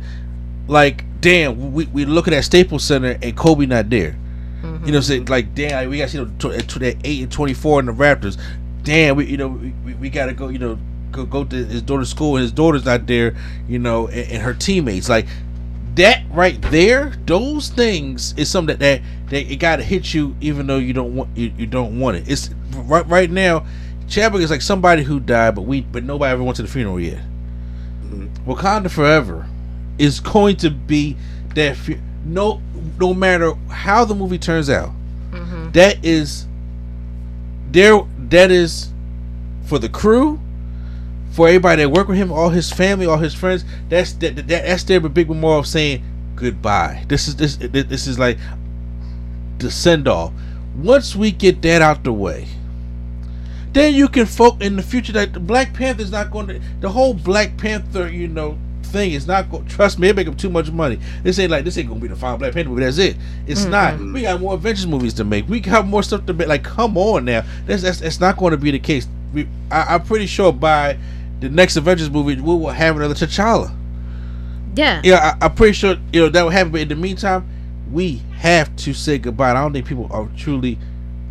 like, 0.68 1.04
damn, 1.20 1.72
we, 1.72 1.86
we 1.86 2.04
looking 2.04 2.32
at 2.32 2.44
Staples 2.44 2.84
Center 2.84 3.18
and 3.20 3.36
Kobe 3.36 3.66
not 3.66 3.90
there. 3.90 4.16
You 4.60 4.64
know, 4.64 4.70
what 4.70 4.78
I'm 4.78 4.92
mm-hmm. 4.92 5.00
saying 5.00 5.24
like, 5.26 5.54
damn, 5.54 5.88
we 5.88 5.98
got 5.98 6.04
to 6.04 6.10
see 6.10 6.18
the, 6.18 6.30
to, 6.38 6.62
to 6.62 6.78
that 6.80 6.96
eight 7.04 7.22
and 7.22 7.32
twenty 7.32 7.54
four 7.54 7.80
in 7.80 7.86
the 7.86 7.92
Raptors. 7.92 8.40
Damn, 8.88 9.16
we 9.16 9.26
you 9.26 9.36
know 9.36 9.48
we, 9.48 9.74
we, 9.84 9.94
we 9.94 10.10
got 10.10 10.26
to 10.26 10.32
go. 10.32 10.48
You 10.48 10.58
know, 10.58 10.78
go 11.12 11.26
go 11.26 11.44
to 11.44 11.56
his 11.56 11.82
daughter's 11.82 12.08
school 12.08 12.36
and 12.36 12.42
his 12.42 12.52
daughter's 12.52 12.86
not 12.86 13.06
there. 13.06 13.36
You 13.68 13.78
know, 13.78 14.06
and, 14.08 14.32
and 14.32 14.42
her 14.42 14.54
teammates 14.54 15.10
like 15.10 15.26
that 15.96 16.22
right 16.32 16.60
there. 16.70 17.12
Those 17.26 17.68
things 17.68 18.32
is 18.38 18.50
something 18.50 18.78
that 18.78 19.02
that, 19.02 19.30
that 19.30 19.52
it 19.52 19.56
got 19.56 19.76
to 19.76 19.82
hit 19.82 20.14
you 20.14 20.34
even 20.40 20.66
though 20.66 20.78
you 20.78 20.94
don't 20.94 21.14
want 21.14 21.36
you, 21.36 21.52
you 21.58 21.66
don't 21.66 22.00
want 22.00 22.16
it. 22.16 22.28
It's 22.30 22.48
right 22.74 23.06
right 23.06 23.30
now. 23.30 23.66
Chadwick 24.08 24.42
is 24.42 24.50
like 24.50 24.62
somebody 24.62 25.02
who 25.02 25.20
died, 25.20 25.54
but 25.54 25.62
we 25.62 25.82
but 25.82 26.02
nobody 26.02 26.32
ever 26.32 26.42
went 26.42 26.56
to 26.56 26.62
the 26.62 26.68
funeral 26.68 26.98
yet. 26.98 27.20
Mhm. 28.06 28.30
Wakanda 28.46 28.90
Forever 28.90 29.46
is 29.98 30.18
going 30.18 30.56
to 30.56 30.70
be 30.70 31.14
that. 31.54 31.76
Fu- 31.76 31.98
no, 32.24 32.62
no 32.98 33.12
matter 33.12 33.52
how 33.68 34.06
the 34.06 34.14
movie 34.14 34.38
turns 34.38 34.70
out, 34.70 34.90
hmm 35.30 35.70
that 35.72 36.02
is 36.02 36.46
there. 37.70 38.00
That 38.30 38.50
is 38.50 38.92
for 39.64 39.78
the 39.78 39.88
crew, 39.88 40.40
for 41.30 41.48
everybody 41.48 41.82
that 41.82 41.90
work 41.90 42.08
with 42.08 42.16
him, 42.16 42.32
all 42.32 42.50
his 42.50 42.72
family, 42.72 43.06
all 43.06 43.18
his 43.18 43.34
friends. 43.34 43.64
That's 43.88 44.12
that, 44.14 44.36
that 44.36 44.48
that's 44.48 44.84
their 44.84 45.00
big 45.00 45.28
memorial 45.28 45.64
saying 45.64 46.02
goodbye. 46.34 47.04
This 47.08 47.28
is 47.28 47.36
this 47.36 47.56
this 47.56 48.06
is 48.06 48.18
like 48.18 48.38
the 49.58 49.70
send 49.70 50.08
off. 50.08 50.32
Once 50.76 51.16
we 51.16 51.30
get 51.30 51.62
that 51.62 51.82
out 51.82 52.04
the 52.04 52.12
way, 52.12 52.46
then 53.72 53.94
you 53.94 54.08
can 54.08 54.26
folk 54.26 54.60
in 54.62 54.76
the 54.76 54.82
future 54.82 55.12
that 55.12 55.32
the 55.32 55.40
Black 55.40 55.74
Panther's 55.74 56.10
not 56.10 56.30
going 56.30 56.46
to 56.48 56.60
the 56.80 56.90
whole 56.90 57.14
Black 57.14 57.56
Panther, 57.56 58.08
you 58.08 58.28
know, 58.28 58.58
thing 58.88 59.12
is 59.12 59.26
not 59.26 59.50
going. 59.50 59.66
Trust 59.66 59.98
me, 59.98 60.08
it 60.08 60.16
make 60.16 60.26
them 60.26 60.36
too 60.36 60.50
much 60.50 60.70
money. 60.70 60.98
This 61.22 61.38
ain't 61.38 61.50
like 61.50 61.64
this 61.64 61.78
ain't 61.78 61.88
gonna 61.88 62.00
be 62.00 62.08
the 62.08 62.16
final 62.16 62.38
Black 62.38 62.52
Panther 62.52 62.70
movie. 62.70 62.84
That's 62.84 62.98
it. 62.98 63.16
It's 63.46 63.64
not. 63.64 63.98
We 63.98 64.22
got 64.22 64.40
more 64.40 64.54
Avengers 64.54 64.86
movies 64.86 65.14
to 65.14 65.24
make. 65.24 65.48
We 65.48 65.60
got 65.60 65.86
more 65.86 66.02
stuff 66.02 66.26
to 66.26 66.34
make. 66.34 66.48
Like, 66.48 66.64
come 66.64 66.96
on 66.96 67.24
now. 67.24 67.44
That's 67.66 67.82
that's, 67.82 68.00
that's 68.00 68.20
not 68.20 68.36
going 68.36 68.52
to 68.52 68.56
be 68.56 68.70
the 68.70 68.78
case. 68.78 69.06
We, 69.32 69.46
I, 69.70 69.94
I'm 69.94 70.02
pretty 70.02 70.26
sure 70.26 70.52
by 70.52 70.98
the 71.40 71.48
next 71.48 71.76
Avengers 71.76 72.10
movie 72.10 72.36
we 72.36 72.42
will 72.42 72.68
have 72.68 72.96
another 72.96 73.14
T'Challa. 73.14 73.74
Yeah. 74.74 75.00
Yeah, 75.04 75.36
I, 75.40 75.46
I'm 75.46 75.54
pretty 75.54 75.74
sure 75.74 75.96
you 76.12 76.20
know 76.22 76.28
that 76.28 76.42
will 76.42 76.50
happen. 76.50 76.72
But 76.72 76.82
in 76.82 76.88
the 76.88 76.96
meantime, 76.96 77.48
we 77.90 78.22
have 78.36 78.74
to 78.76 78.94
say 78.94 79.18
goodbye. 79.18 79.50
I 79.50 79.54
don't 79.54 79.72
think 79.72 79.86
people 79.86 80.08
are 80.10 80.28
truly 80.36 80.78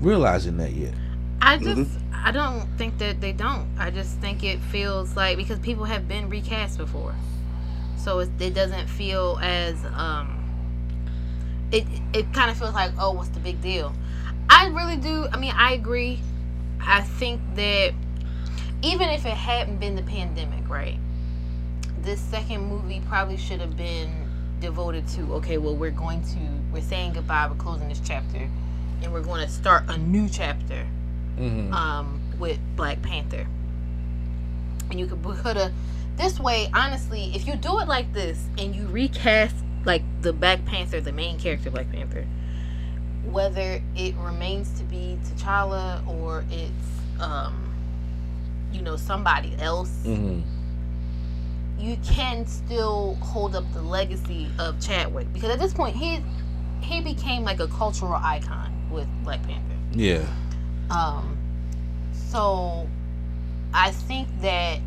realizing 0.01 0.57
that 0.57 0.73
yet. 0.73 0.93
I 1.41 1.57
just 1.57 1.79
mm-hmm. 1.79 2.25
I 2.25 2.31
don't 2.31 2.67
think 2.77 2.97
that 2.97 3.21
they 3.21 3.31
don't. 3.31 3.67
I 3.79 3.89
just 3.89 4.17
think 4.17 4.43
it 4.43 4.59
feels 4.59 5.15
like 5.15 5.37
because 5.37 5.59
people 5.59 5.85
have 5.85 6.07
been 6.07 6.29
recast 6.29 6.77
before, 6.77 7.15
so 8.07 8.19
it, 8.19 8.29
it 8.39 8.53
doesn't 8.53 8.87
feel 8.87 9.37
as 9.41 9.83
um. 9.93 10.33
It 11.73 11.85
it 12.13 12.33
kind 12.33 12.49
of 12.49 12.57
feels 12.57 12.73
like 12.73 12.93
oh 12.97 13.11
what's 13.11 13.27
the 13.27 13.41
big 13.41 13.61
deal? 13.61 13.93
I 14.49 14.67
really 14.67 14.95
do. 14.95 15.27
I 15.33 15.37
mean 15.37 15.53
I 15.53 15.73
agree. 15.73 16.21
I 16.79 17.01
think 17.01 17.41
that 17.55 17.91
even 18.81 19.09
if 19.09 19.25
it 19.25 19.33
hadn't 19.33 19.81
been 19.81 19.97
the 19.97 20.03
pandemic, 20.03 20.69
right? 20.69 20.97
This 22.01 22.21
second 22.21 22.61
movie 22.69 23.01
probably 23.09 23.35
should 23.35 23.59
have 23.59 23.75
been 23.75 24.09
devoted 24.61 25.05
to 25.09 25.33
okay, 25.33 25.57
well 25.57 25.75
we're 25.75 25.91
going 25.91 26.21
to 26.27 26.39
we're 26.71 26.81
saying 26.81 27.11
goodbye, 27.11 27.49
we're 27.49 27.55
closing 27.55 27.89
this 27.89 27.99
chapter, 27.99 28.49
and 29.03 29.11
we're 29.11 29.21
going 29.21 29.45
to 29.45 29.51
start 29.51 29.83
a 29.89 29.97
new 29.97 30.29
chapter 30.29 30.87
Mm-hmm. 31.37 31.71
um, 31.71 32.19
with 32.39 32.57
Black 32.75 32.99
Panther. 33.03 33.45
And 34.89 34.99
you 34.99 35.05
could 35.05 35.21
put 35.21 35.55
a 35.55 35.71
this 36.17 36.39
way, 36.39 36.69
honestly, 36.74 37.31
if 37.36 37.47
you 37.47 37.55
do 37.55 37.79
it 37.79 37.88
like 37.88 38.12
this 38.13 38.43
and 38.57 38.75
you 38.75 38.88
recast 38.88 39.55
like 39.86 40.01
the 40.21 40.33
Black 40.33 40.65
Panther, 40.65 41.00
the 41.00 41.12
main 41.12 41.39
character 41.39 41.69
Black 41.69 41.89
Panther, 41.91 42.25
whether 43.25 43.81
it 43.95 44.15
remains 44.17 44.71
to 44.79 44.83
be 44.83 45.17
T'Challa 45.25 46.05
or 46.07 46.43
it's 46.50 47.21
um, 47.21 47.74
you 48.71 48.81
know, 48.81 48.95
somebody 48.95 49.55
else, 49.59 49.89
Mm-hmm. 50.05 50.41
you 51.79 51.97
can 52.05 52.45
still 52.45 53.15
hold 53.21 53.55
up 53.55 53.63
the 53.74 53.81
legacy 53.81 54.47
of 54.59 54.79
Chadwick 54.79 55.31
because 55.33 55.50
at 55.50 55.59
this 55.59 55.74
point 55.74 55.95
he 55.95 56.21
he 56.81 57.01
became 57.01 57.43
like 57.43 57.59
a 57.59 57.67
cultural 57.67 58.19
icon 58.24 58.71
with 58.91 59.07
Black 59.24 59.41
Panther. 59.43 59.63
Yeah. 59.93 60.25
Um, 60.89 61.38
so 62.13 62.88
I 63.74 63.91
think 63.91 64.27
that 64.41 64.79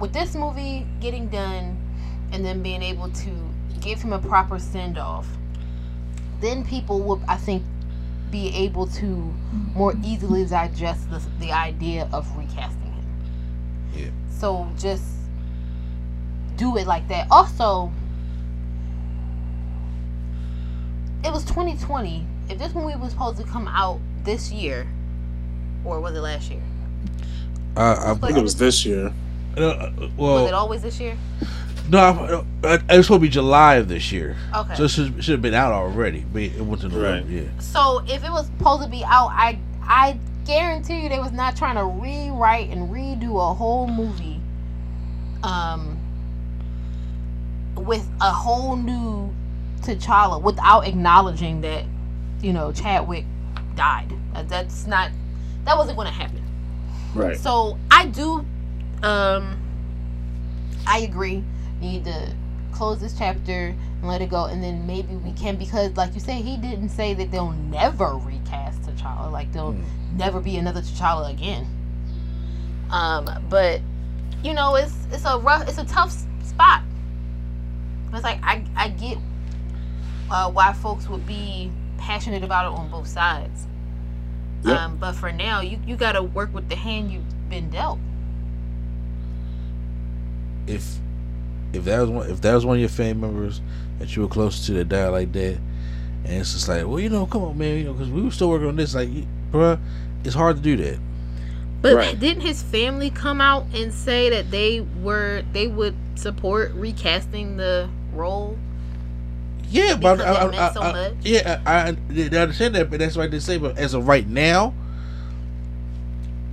with 0.00 0.12
this 0.12 0.34
movie 0.34 0.86
getting 1.00 1.28
done 1.28 1.76
and 2.32 2.44
then 2.44 2.62
being 2.62 2.82
able 2.82 3.10
to 3.10 3.30
give 3.80 4.00
him 4.00 4.12
a 4.12 4.18
proper 4.18 4.58
send 4.58 4.98
off, 4.98 5.26
then 6.40 6.64
people 6.64 7.00
will, 7.00 7.22
I 7.28 7.36
think, 7.36 7.62
be 8.30 8.48
able 8.54 8.86
to 8.86 9.06
more 9.74 9.94
easily 10.04 10.44
digest 10.46 11.10
the, 11.10 11.20
the 11.38 11.52
idea 11.52 12.08
of 12.12 12.26
recasting 12.36 12.92
him. 12.92 13.04
Yeah. 13.94 14.10
So 14.30 14.70
just 14.78 15.04
do 16.56 16.76
it 16.76 16.86
like 16.86 17.08
that. 17.08 17.26
Also, 17.30 17.92
it 21.24 21.32
was 21.32 21.44
2020. 21.44 22.26
If 22.48 22.58
this 22.58 22.74
movie 22.74 22.96
was 22.96 23.12
supposed 23.12 23.38
to 23.38 23.44
come 23.44 23.68
out 23.68 24.00
this 24.24 24.50
year, 24.50 24.86
or 25.84 26.00
was 26.00 26.14
it 26.14 26.20
last 26.20 26.50
year? 26.50 26.62
Uh, 27.76 27.80
I, 27.80 28.10
I 28.10 28.14
think 28.14 28.36
it 28.36 28.42
was 28.42 28.56
this 28.56 28.84
year. 28.84 29.12
Uh, 29.56 29.60
uh, 29.60 29.92
was 30.16 30.48
it 30.48 30.54
always 30.54 30.82
this 30.82 30.98
year? 31.00 31.16
no, 31.88 32.44
I, 32.62 32.66
I, 32.68 32.74
it 32.74 32.96
was 32.98 33.06
supposed 33.06 33.08
to 33.08 33.18
be 33.18 33.28
July 33.28 33.76
of 33.76 33.88
this 33.88 34.12
year, 34.12 34.36
Okay. 34.54 34.74
so 34.76 34.84
it 34.84 34.88
should, 34.90 35.24
should 35.24 35.32
have 35.32 35.42
been 35.42 35.54
out 35.54 35.72
already. 35.72 36.24
But 36.32 36.42
it 36.42 36.60
went 36.60 36.82
to 36.82 36.88
November. 36.88 37.16
Right. 37.22 37.26
Yeah. 37.26 37.58
So 37.58 38.02
if 38.06 38.22
it 38.24 38.30
was 38.30 38.46
supposed 38.46 38.82
to 38.84 38.88
be 38.88 39.02
out, 39.04 39.28
I 39.32 39.58
I 39.82 40.18
guarantee 40.46 41.00
you 41.02 41.08
they 41.08 41.18
was 41.18 41.32
not 41.32 41.56
trying 41.56 41.76
to 41.76 41.84
rewrite 41.84 42.70
and 42.70 42.90
redo 42.90 43.38
a 43.50 43.54
whole 43.54 43.86
movie, 43.88 44.40
um, 45.42 45.96
with 47.76 48.08
a 48.20 48.30
whole 48.32 48.76
new 48.76 49.32
T'Challa 49.82 50.40
without 50.42 50.86
acknowledging 50.86 51.60
that, 51.62 51.84
you 52.42 52.52
know, 52.52 52.72
Chadwick 52.72 53.24
died. 53.74 54.12
That- 54.34 54.48
That's 54.48 54.86
not 54.86 55.10
that 55.64 55.76
wasn't 55.76 55.96
going 55.96 56.08
to 56.08 56.12
happen. 56.14 56.42
Right. 57.14 57.36
So 57.36 57.78
I 57.90 58.06
do, 58.06 58.44
um, 59.02 59.58
I 60.86 60.98
agree. 61.00 61.44
Need 61.80 62.04
to 62.04 62.34
close 62.72 63.00
this 63.00 63.16
chapter 63.16 63.68
and 63.74 64.04
let 64.08 64.22
it 64.22 64.30
go, 64.30 64.44
and 64.46 64.62
then 64.62 64.86
maybe 64.86 65.14
we 65.16 65.32
can 65.32 65.56
because, 65.56 65.96
like 65.96 66.14
you 66.14 66.20
said, 66.20 66.36
he 66.36 66.56
didn't 66.56 66.88
say 66.90 67.14
that 67.14 67.30
they'll 67.30 67.52
never 67.52 68.16
recast 68.16 68.82
T'Challa. 68.82 69.30
Like 69.30 69.52
there'll 69.52 69.72
Mm. 69.74 69.84
never 70.16 70.40
be 70.40 70.56
another 70.56 70.80
T'Challa 70.82 71.30
again. 71.30 71.66
Um, 72.90 73.28
but 73.48 73.80
you 74.42 74.52
know, 74.54 74.74
it's 74.76 74.94
it's 75.12 75.24
a 75.24 75.38
rough, 75.38 75.68
it's 75.68 75.78
a 75.78 75.84
tough 75.84 76.12
spot. 76.42 76.82
It's 78.12 78.24
like 78.24 78.40
I 78.42 78.64
I 78.76 78.88
get 78.88 79.18
uh, 80.30 80.50
why 80.50 80.72
folks 80.72 81.08
would 81.08 81.26
be 81.26 81.70
passionate 81.98 82.42
about 82.42 82.72
it 82.72 82.78
on 82.78 82.90
both 82.90 83.06
sides. 83.06 83.66
Yep. 84.64 84.76
Um, 84.78 84.96
but 84.96 85.12
for 85.12 85.30
now, 85.32 85.60
you 85.60 85.78
you 85.86 85.96
got 85.96 86.12
to 86.12 86.22
work 86.22 86.52
with 86.54 86.68
the 86.68 86.76
hand 86.76 87.10
you've 87.12 87.48
been 87.48 87.70
dealt. 87.70 87.98
If 90.66 90.96
if 91.72 91.84
that 91.84 92.00
was 92.00 92.10
one 92.10 92.30
if 92.30 92.40
that 92.40 92.54
was 92.54 92.64
one 92.66 92.76
of 92.76 92.80
your 92.80 92.88
family 92.88 93.28
members 93.28 93.60
that 93.98 94.14
you 94.16 94.22
were 94.22 94.28
close 94.28 94.64
to 94.66 94.72
that 94.72 94.88
died 94.88 95.08
like 95.08 95.32
that, 95.32 95.58
and 96.24 96.32
it's 96.40 96.52
just 96.52 96.68
like, 96.68 96.86
well, 96.86 96.98
you 97.00 97.08
know, 97.08 97.26
come 97.26 97.42
on, 97.42 97.56
man, 97.58 97.78
you 97.78 97.84
know, 97.84 97.92
because 97.92 98.10
we 98.10 98.22
were 98.22 98.30
still 98.30 98.48
working 98.50 98.68
on 98.68 98.76
this, 98.76 98.94
like, 98.94 99.08
bruh, 99.52 99.78
it's 100.24 100.34
hard 100.34 100.56
to 100.56 100.62
do 100.62 100.76
that. 100.76 100.98
But 101.82 101.94
Right. 101.96 102.18
didn't 102.20 102.42
his 102.42 102.62
family 102.62 103.10
come 103.10 103.40
out 103.40 103.64
and 103.74 103.92
say 103.92 104.28
that 104.30 104.50
they 104.50 104.80
were 105.02 105.42
they 105.52 105.66
would 105.66 105.94
support 106.14 106.72
recasting 106.74 107.56
the 107.56 107.88
role? 108.14 108.58
Yeah, 109.68 109.96
but 109.96 110.16
Because 110.16 110.36
I, 110.36 110.44
it 110.46 110.50
meant 110.50 110.62
I, 110.62 110.72
so 110.74 110.80
I- 110.82 110.92
much? 110.92 111.14
yeah, 111.22 111.60
I, 111.64 111.72
I, 111.72 111.86
I 111.88 112.36
understand 112.42 112.74
that, 112.74 112.90
but 112.90 112.98
that's 112.98 113.16
what 113.16 113.30
they 113.30 113.38
say. 113.38 113.56
But 113.56 113.78
as 113.78 113.94
of 113.94 114.06
right 114.08 114.26
now, 114.28 114.74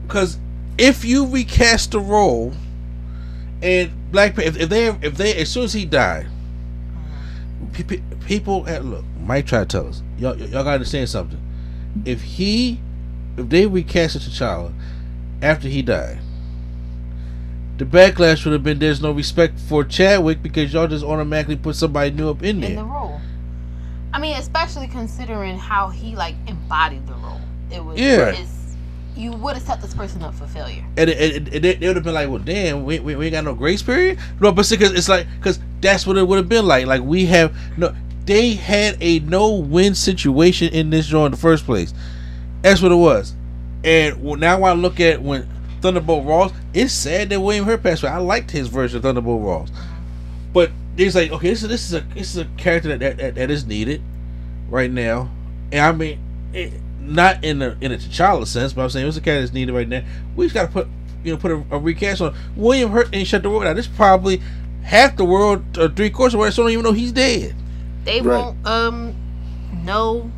because 0.07 0.37
if 0.77 1.03
you 1.03 1.25
recast 1.27 1.91
the 1.91 1.99
role, 1.99 2.53
and 3.61 3.91
Black 4.11 4.35
Panther, 4.35 4.49
if, 4.49 4.57
if 4.57 4.69
they 4.69 4.87
if 4.87 5.17
they 5.17 5.35
as 5.35 5.49
soon 5.49 5.63
as 5.63 5.73
he 5.73 5.85
died, 5.85 6.27
pe- 7.73 7.83
pe- 7.83 8.01
people 8.25 8.63
look 8.63 9.05
might 9.21 9.45
try 9.45 9.59
to 9.59 9.65
tell 9.65 9.87
us 9.87 10.01
y'all 10.17 10.35
y'all 10.37 10.49
gotta 10.63 10.71
understand 10.71 11.09
something. 11.09 11.39
If 12.05 12.21
he 12.21 12.79
if 13.37 13.49
they 13.49 13.65
recasted 13.65 14.27
T'Challa 14.27 14.73
after 15.41 15.67
he 15.67 15.81
died. 15.81 16.19
The 17.77 17.85
backlash 17.85 18.43
would 18.43 18.53
have 18.53 18.63
been 18.63 18.79
there's 18.79 19.01
no 19.01 19.11
respect 19.11 19.59
for 19.59 19.83
Chadwick 19.83 20.41
because 20.41 20.73
y'all 20.73 20.87
just 20.87 21.05
automatically 21.05 21.55
put 21.57 21.75
somebody 21.75 22.09
new 22.09 22.29
up 22.29 22.41
in 22.41 22.59
there. 22.59 22.71
in 22.71 22.75
the 22.75 22.83
role. 22.83 23.21
I 24.13 24.19
mean, 24.19 24.35
especially 24.37 24.87
considering 24.87 25.59
how 25.59 25.89
he 25.89 26.15
like 26.15 26.33
embodied 26.47 27.05
the 27.05 27.13
role. 27.13 27.39
It 27.69 27.83
was 27.83 27.99
Yeah. 27.99 28.29
it's, 28.29 28.56
you 29.17 29.31
would 29.31 29.55
have 29.55 29.63
set 29.63 29.81
this 29.81 29.93
person 29.93 30.21
up 30.21 30.33
for 30.35 30.47
failure. 30.47 30.85
and, 30.95 31.09
it, 31.09 31.47
it, 31.47 31.65
it, 31.65 31.79
they, 31.79 31.87
would 31.87 31.95
have 31.95 32.03
been 32.05 32.13
like, 32.13 32.29
well, 32.29 32.39
damn, 32.39 32.85
we, 32.85 32.99
we, 32.99 33.15
we 33.15 33.25
ain't 33.25 33.33
got 33.33 33.43
no 33.43 33.55
grace 33.55 33.81
period. 33.81 34.19
No, 34.39 34.51
but 34.51 34.69
because 34.69 34.93
it's 34.93 35.09
like, 35.09 35.27
because 35.37 35.59
that's 35.81 36.05
what 36.05 36.17
it 36.17 36.27
would 36.27 36.37
have 36.37 36.49
been 36.49 36.65
like. 36.65 36.85
Like 36.85 37.01
we 37.01 37.25
have 37.25 37.55
no, 37.77 37.95
they 38.25 38.53
had 38.53 38.97
a 39.01 39.19
no-win 39.19 39.95
situation 39.95 40.73
in 40.73 40.89
this 40.89 41.07
joint 41.07 41.27
in 41.27 41.31
the 41.31 41.37
first 41.37 41.65
place. 41.65 41.93
That's 42.61 42.81
what 42.81 42.91
it 42.91 42.95
was. 42.95 43.33
And 43.83 44.21
now 44.39 44.63
I 44.63 44.73
look 44.73 44.99
at 44.99 45.21
when 45.21 45.47
Thunderbolt 45.81 46.25
Ross, 46.25 46.51
it's 46.73 46.93
sad 46.93 47.29
that 47.29 47.39
William 47.39 47.65
Hurt 47.65 47.83
passed 47.83 48.03
away. 48.03 48.11
I 48.11 48.17
liked 48.17 48.51
his 48.51 48.67
version 48.67 48.97
of 48.97 49.03
Thunderbolt 49.03 49.43
Ross, 49.43 49.69
but 50.51 50.71
it's 50.97 51.15
like, 51.15 51.31
okay, 51.31 51.49
this 51.49 51.63
is 51.63 51.69
this 51.69 51.85
is 51.85 51.93
a 51.93 52.01
this 52.13 52.35
is 52.35 52.37
a 52.37 52.45
character 52.57 52.89
that 52.89 52.99
that, 52.99 53.17
that, 53.17 53.35
that 53.35 53.51
is 53.51 53.65
needed 53.65 54.01
right 54.69 54.91
now. 54.91 55.29
And 55.71 55.81
I 55.81 55.91
mean, 55.91 56.19
it, 56.53 56.73
not 57.07 57.43
in 57.43 57.61
a 57.61 57.77
in 57.81 57.91
a 57.91 57.97
T'Challa 57.97 58.45
sense, 58.47 58.73
but 58.73 58.83
I'm 58.83 58.89
saying 58.89 59.07
it's 59.07 59.17
a 59.17 59.21
character 59.21 59.41
that's 59.41 59.53
needed 59.53 59.73
right 59.73 59.87
now. 59.87 60.03
We 60.35 60.45
just 60.45 60.53
got 60.53 60.67
to 60.67 60.71
put 60.71 60.87
you 61.23 61.31
know 61.33 61.37
put 61.37 61.51
a, 61.51 61.63
a 61.71 61.79
recast 61.79 62.21
on 62.21 62.35
William 62.55 62.91
Hurt 62.91 63.09
and 63.13 63.25
shut 63.27 63.43
the 63.43 63.49
world 63.49 63.63
down. 63.63 63.75
This 63.75 63.87
probably 63.87 64.41
half 64.83 65.17
the 65.17 65.25
world, 65.25 65.77
or 65.77 65.89
three 65.89 66.09
quarters 66.09 66.33
of 66.33 66.37
the 66.37 66.41
world, 66.41 66.55
don't 66.55 66.69
even 66.69 66.83
know 66.83 66.93
he's 66.93 67.11
dead. 67.11 67.55
They 68.05 68.21
Right. 68.21 68.37
won't 68.37 68.67
um 68.67 69.15
know 69.83 70.31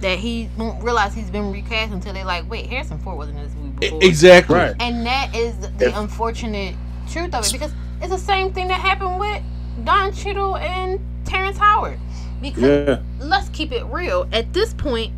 that 0.00 0.18
he 0.18 0.48
won't 0.56 0.82
realize 0.82 1.14
he's 1.14 1.30
been 1.30 1.52
recast 1.52 1.92
until 1.92 2.12
they 2.12 2.24
like, 2.24 2.48
wait, 2.50 2.66
Harrison 2.66 2.98
Ford 2.98 3.16
wasn't 3.16 3.38
in 3.38 3.44
this 3.44 3.54
movie 3.54 3.70
before. 3.78 3.98
exactly. 4.02 4.56
Right. 4.56 4.74
And 4.80 5.06
that 5.06 5.34
is 5.34 5.56
the 5.58 5.70
If- 5.88 5.96
unfortunate 5.96 6.74
truth 7.10 7.34
of 7.34 7.44
it 7.46 7.52
because 7.52 7.72
it's 8.00 8.10
the 8.10 8.18
same 8.18 8.52
thing 8.52 8.68
that 8.68 8.80
happened 8.80 9.18
with 9.20 9.42
Don 9.84 10.12
Cheadle 10.12 10.56
and 10.56 10.98
Terrence 11.24 11.56
Howard. 11.58 11.98
Because 12.40 12.62
Yeah. 12.64 12.98
let's 13.20 13.48
keep 13.50 13.70
it 13.70 13.84
real. 13.86 14.26
At 14.32 14.52
this 14.52 14.74
point, 14.74 15.12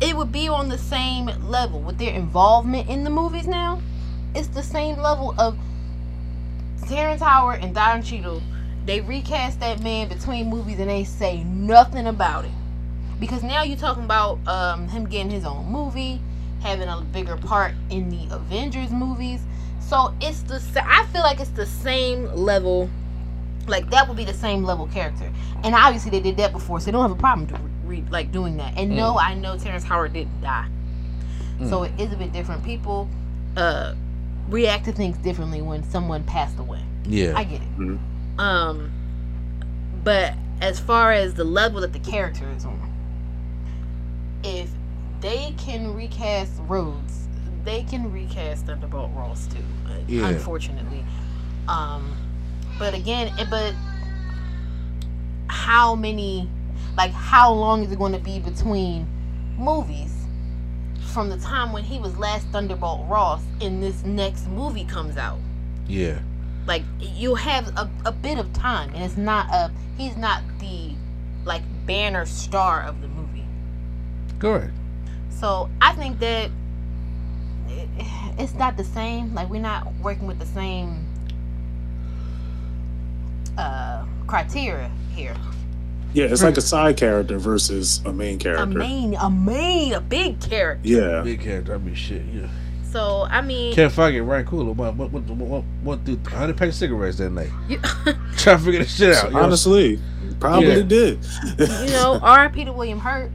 it 0.00 0.16
would 0.16 0.32
be 0.32 0.48
on 0.48 0.68
the 0.68 0.78
same 0.78 1.26
level 1.48 1.80
with 1.80 1.98
their 1.98 2.12
involvement 2.12 2.88
in 2.88 3.04
the 3.04 3.10
movies 3.10 3.46
now. 3.46 3.80
It's 4.34 4.48
the 4.48 4.62
same 4.62 4.96
level 4.96 5.34
of 5.38 5.58
Terrence 6.88 7.20
Howard 7.20 7.62
and 7.62 7.74
Don 7.74 8.02
Cheadle. 8.02 8.42
They 8.86 9.02
recast 9.02 9.60
that 9.60 9.82
man 9.82 10.08
between 10.08 10.48
movies 10.48 10.78
and 10.78 10.88
they 10.88 11.04
say 11.04 11.44
nothing 11.44 12.06
about 12.06 12.46
it. 12.46 12.50
Because 13.18 13.42
now 13.42 13.62
you're 13.62 13.76
talking 13.76 14.04
about 14.04 14.38
um, 14.48 14.88
him 14.88 15.06
getting 15.06 15.30
his 15.30 15.44
own 15.44 15.66
movie, 15.66 16.20
having 16.62 16.88
a 16.88 17.02
bigger 17.12 17.36
part 17.36 17.74
in 17.90 18.08
the 18.08 18.34
Avengers 18.34 18.90
movies. 18.90 19.42
So 19.80 20.14
it's 20.22 20.42
the 20.42 20.62
I 20.86 21.04
feel 21.06 21.22
like 21.22 21.40
it's 21.40 21.50
the 21.50 21.66
same 21.66 22.24
level. 22.34 22.88
Like 23.66 23.90
that 23.90 24.08
would 24.08 24.16
be 24.16 24.24
the 24.24 24.32
same 24.32 24.64
level 24.64 24.86
character. 24.86 25.30
And 25.62 25.74
obviously 25.74 26.10
they 26.10 26.20
did 26.20 26.38
that 26.38 26.52
before, 26.52 26.80
so 26.80 26.86
they 26.86 26.92
don't 26.92 27.02
have 27.02 27.10
a 27.10 27.20
problem 27.20 27.46
to 27.48 27.69
re- 27.90 28.04
like 28.10 28.32
doing 28.32 28.56
that. 28.56 28.78
And 28.78 28.96
no, 28.96 29.18
I 29.18 29.34
know 29.34 29.58
Terrence 29.58 29.84
Howard 29.84 30.12
didn't 30.14 30.40
die, 30.40 30.68
so 31.68 31.82
it 31.82 31.92
is 31.98 32.12
a 32.12 32.16
bit 32.16 32.32
different. 32.32 32.64
People 32.64 33.08
uh 33.56 33.94
react 34.48 34.84
to 34.86 34.92
things 34.92 35.16
differently 35.18 35.60
when 35.62 35.82
someone 35.84 36.24
passed 36.24 36.58
away. 36.58 36.80
Yeah. 37.04 37.34
I 37.36 37.44
get 37.44 37.60
it. 37.62 37.78
Mhm. 37.78 37.98
Um, 38.38 38.90
but 40.04 40.34
as 40.60 40.80
far 40.80 41.12
as 41.12 41.34
the 41.34 41.44
level 41.44 41.80
that 41.82 41.92
the 41.92 41.98
character 42.00 42.48
is 42.56 42.64
on, 42.64 42.90
if 44.42 44.70
they 45.20 45.54
can 45.58 45.94
recast 45.94 46.52
Rhodes, 46.66 47.28
they 47.64 47.82
can 47.82 48.10
recast 48.10 48.66
Thunderbolt 48.66 49.10
Ross 49.14 49.46
too. 49.46 49.58
Yeah. 50.08 50.28
Unfortunately, 50.28 51.04
um, 51.68 52.16
but 52.78 52.94
again, 52.94 53.30
but 53.50 53.74
how 55.48 55.94
many, 55.94 56.48
like, 56.96 57.12
how 57.12 57.52
long 57.52 57.82
is 57.82 57.92
it 57.92 57.98
going 57.98 58.12
to 58.12 58.18
be 58.18 58.38
between 58.38 59.06
movies? 59.56 60.14
From 61.12 61.28
the 61.28 61.38
time 61.38 61.72
when 61.72 61.82
he 61.82 61.98
was 61.98 62.16
last 62.18 62.46
Thunderbolt 62.48 63.08
Ross, 63.08 63.42
and 63.60 63.82
this 63.82 64.04
next 64.04 64.46
movie 64.48 64.84
comes 64.84 65.16
out 65.16 65.38
yeah. 65.90 66.18
like 66.66 66.82
you 67.00 67.34
have 67.34 67.68
a, 67.76 67.90
a 68.06 68.12
bit 68.12 68.38
of 68.38 68.52
time 68.52 68.90
and 68.94 69.02
it's 69.02 69.16
not 69.16 69.46
a 69.50 69.70
he's 69.98 70.16
not 70.16 70.42
the 70.60 70.94
like 71.44 71.62
banner 71.86 72.24
star 72.24 72.82
of 72.82 73.00
the 73.02 73.08
movie 73.08 73.44
Correct. 74.38 74.72
so 75.30 75.68
i 75.80 75.92
think 75.92 76.18
that 76.20 76.50
it's 78.38 78.54
not 78.54 78.76
the 78.76 78.84
same 78.84 79.34
like 79.34 79.48
we're 79.50 79.60
not 79.60 79.92
working 79.96 80.26
with 80.26 80.38
the 80.38 80.46
same 80.46 81.06
uh 83.58 84.04
criteria 84.26 84.90
here 85.14 85.36
Yeah, 86.12 86.26
it's 86.26 86.42
like 86.42 86.56
a 86.56 86.60
side 86.60 86.96
character 86.96 87.38
versus 87.38 88.00
a 88.04 88.12
main 88.12 88.38
character. 88.38 88.62
a 88.64 88.66
main 88.66 89.14
a 89.14 89.30
main 89.30 89.92
a 89.94 90.00
big 90.00 90.40
character 90.40 90.88
Yeah. 90.88 91.22
Big 91.22 91.40
character. 91.40 91.74
I 91.74 91.78
mean, 91.78 91.94
shit. 91.94 92.22
Yeah. 92.32 92.48
so 92.90 93.26
i 93.30 93.40
mean 93.40 93.72
Can't 93.74 93.92
fucking 93.92 94.22
Ryan 94.26 94.46
Coogler 94.46 94.74
went, 94.74 94.96
went, 94.96 95.12
went, 95.12 95.28
went, 95.30 95.64
went 95.84 96.04
through 96.04 96.16
100 96.16 96.56
pack 96.56 96.68
of 96.68 96.74
cigarettes 96.74 97.18
that 97.18 97.30
night. 97.30 97.50
you, 97.68 97.78
Trying 98.36 98.58
to 98.58 98.64
figure 98.64 98.80
this 98.80 98.96
shit 98.96 99.14
out. 99.14 99.28
you 99.28 99.34
know? 99.36 99.40
Honestly, 99.42 100.00
probably 100.40 100.68
Yeah. 100.68 100.82
did. 100.82 101.24
you 101.58 101.66
know 101.92 102.18
rip 102.38 102.54
to 102.54 102.72
william 102.72 102.98
hurt 102.98 103.30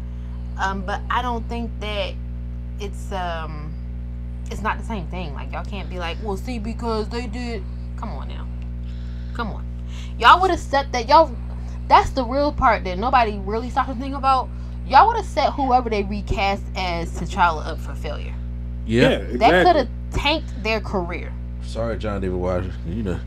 um 0.60 0.82
but 0.86 1.00
i 1.10 1.22
don't 1.22 1.48
think 1.48 1.70
that 1.80 2.14
it's 2.80 3.12
um 3.14 3.74
it's 4.52 4.62
not 4.62 4.78
the 4.78 4.84
same 4.86 5.08
thing 5.08 5.34
like 5.34 5.52
y'all 5.52 5.64
can't 5.66 5.90
be 5.90 5.98
like 6.00 6.18
well 6.24 6.36
see 6.38 6.60
because 6.60 7.08
they 7.10 7.26
did 7.28 7.64
come 7.98 8.10
on 8.10 8.28
now 8.28 8.46
come 9.34 9.50
on 9.52 9.66
y'all 10.20 10.42
would 10.42 10.50
have 10.52 10.60
said 10.60 10.92
that 10.92 11.08
y'all 11.08 11.34
that's 11.88 12.10
the 12.12 12.24
real 12.24 12.52
part 12.52 12.84
that 12.84 12.98
nobody 12.98 13.38
really 13.40 13.70
stopped 13.70 13.90
to 13.90 13.96
think 13.96 14.16
about 14.16 14.50
y'all 14.88 15.08
would 15.08 15.18
have 15.18 15.26
set 15.26 15.52
whoever 15.54 15.90
they 15.90 16.04
recast 16.04 16.64
as 16.76 17.10
T'Challa 17.20 17.66
up 17.68 17.80
for 17.80 17.96
failure 17.96 18.34
Yeah, 18.86 19.02
Yeah. 19.02 19.18
that 19.18 19.32
exactly. 19.34 19.64
could 19.66 19.76
have 19.76 19.90
tanked 20.12 20.64
their 20.64 20.80
career 20.82 21.32
Sorry, 21.64 21.98
John 21.98 22.22
David 22.22 22.38
Washington. 22.38 22.80
You 22.98 23.04
know. 23.04 23.20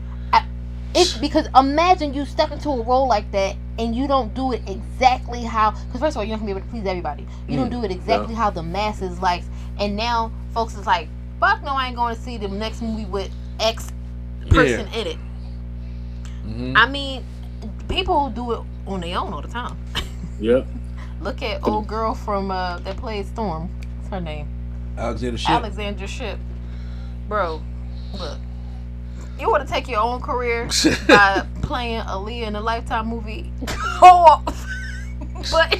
it's 0.95 1.15
because 1.17 1.47
imagine 1.55 2.13
you 2.13 2.25
step 2.25 2.51
into 2.51 2.69
a 2.69 2.81
role 2.83 3.07
like 3.07 3.29
that 3.31 3.55
and 3.77 3.95
you 3.95 4.07
don't 4.07 4.33
do 4.33 4.51
it 4.53 4.61
exactly 4.67 5.43
how 5.43 5.69
because 5.71 5.99
first 6.01 6.15
of 6.15 6.17
all 6.17 6.23
you're 6.23 6.31
not 6.35 6.39
gonna 6.39 6.53
be 6.53 6.57
able 6.59 6.61
to 6.61 6.71
please 6.73 6.85
everybody 6.87 7.27
you 7.47 7.55
don't 7.55 7.69
do 7.69 7.83
it 7.83 7.91
exactly 7.91 8.33
how 8.33 8.49
the 8.49 8.63
masses 8.63 9.19
likes 9.21 9.45
and 9.79 9.95
now 9.95 10.31
folks 10.53 10.75
is 10.75 10.87
like 10.87 11.07
fuck 11.39 11.61
no 11.63 11.71
i 11.73 11.87
ain't 11.87 11.95
going 11.95 12.15
to 12.15 12.19
see 12.21 12.37
the 12.37 12.47
next 12.47 12.81
movie 12.81 13.05
with 13.05 13.29
x 13.59 13.91
person 14.49 14.87
in 14.93 15.07
it 15.07 15.17
Mhm. 16.47 16.73
i 16.75 16.89
mean 16.89 17.23
people 17.89 18.29
do 18.29 18.51
it 18.53 18.59
on 18.87 19.01
their 19.01 19.17
own 19.17 19.33
all 19.33 19.41
the 19.41 19.47
time 19.47 19.75
Yep. 20.39 20.67
look 21.21 21.41
at 21.41 21.63
old 21.67 21.87
girl 21.87 22.13
from 22.13 22.51
uh 22.51 22.77
that 22.79 22.95
played 22.97 23.25
storm 23.27 23.69
what's 23.97 24.09
her 24.09 24.21
name 24.21 24.47
Alexander 24.97 25.37
Shipp. 25.37 25.49
alexandra 25.49 26.07
shipp 26.07 26.39
bro 27.27 27.61
look 28.17 28.37
you 29.39 29.49
want 29.49 29.65
to 29.65 29.73
take 29.73 29.87
your 29.87 30.01
own 30.01 30.21
career 30.21 30.69
by 31.07 31.45
playing 31.61 32.01
Aaliyah 32.01 32.47
in 32.47 32.55
a 32.57 32.59
Lifetime 32.61 33.07
movie. 33.07 33.53
Go 34.01 34.05
off. 34.07 34.65
but 35.49 35.79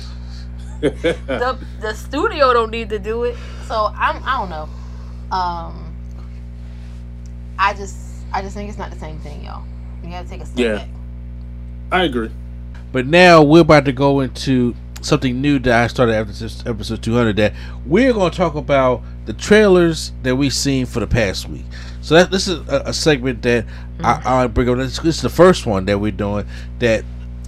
the 0.79 1.57
the 1.81 1.93
studio 1.93 2.53
don't 2.53 2.71
need 2.71 2.87
to 2.89 2.99
do 2.99 3.25
it. 3.25 3.35
So 3.67 3.91
I'm 3.97 4.23
I 4.23 4.37
don't 4.37 4.49
know. 4.49 4.69
Um, 5.35 5.93
I 7.57 7.73
just 7.73 7.97
I 8.31 8.41
just 8.41 8.55
think 8.55 8.69
it's 8.69 8.77
not 8.77 8.91
the 8.91 8.99
same 8.99 9.19
thing, 9.19 9.43
y'all. 9.43 9.63
You 10.05 10.09
gotta 10.11 10.29
take 10.29 10.39
a 10.39 10.45
step 10.45 10.57
Yeah. 10.57 10.75
back. 10.77 10.87
I 11.91 12.04
agree. 12.04 12.32
But 12.91 13.06
now 13.06 13.43
we're 13.43 13.62
about 13.62 13.86
to 13.86 13.91
go 13.91 14.19
into 14.19 14.75
something 15.02 15.41
new 15.41 15.60
that 15.60 15.84
I 15.84 15.88
started 15.88 16.15
after 16.15 16.34
this 16.34 16.65
episode 16.65 17.02
200 17.02 17.36
that 17.38 17.54
we're 17.86 18.13
going 18.13 18.32
to 18.32 18.38
talk 18.38 18.56
about 18.56 19.02
the 19.25 19.34
trailers 19.34 20.12
that 20.23 20.36
we've 20.36 20.54
seen 20.54 20.86
for 20.86 20.99
the 20.99 21.08
past 21.08 21.47
week. 21.47 21.65
So 22.02 22.15
that 22.15 22.32
this 22.32 22.47
is 22.47 22.67
a, 22.67 22.84
a 22.88 22.93
segment 22.93 23.41
that 23.43 23.65
I, 23.99 24.13
mm. 24.13 24.25
I 24.25 24.47
bring 24.47 24.69
up. 24.69 24.78
This, 24.78 24.99
this 24.99 25.17
is 25.17 25.21
the 25.21 25.30
first 25.30 25.65
one 25.65 25.86
that 25.86 25.99
we're 25.99 26.12
doing. 26.12 26.47
That 26.80 27.04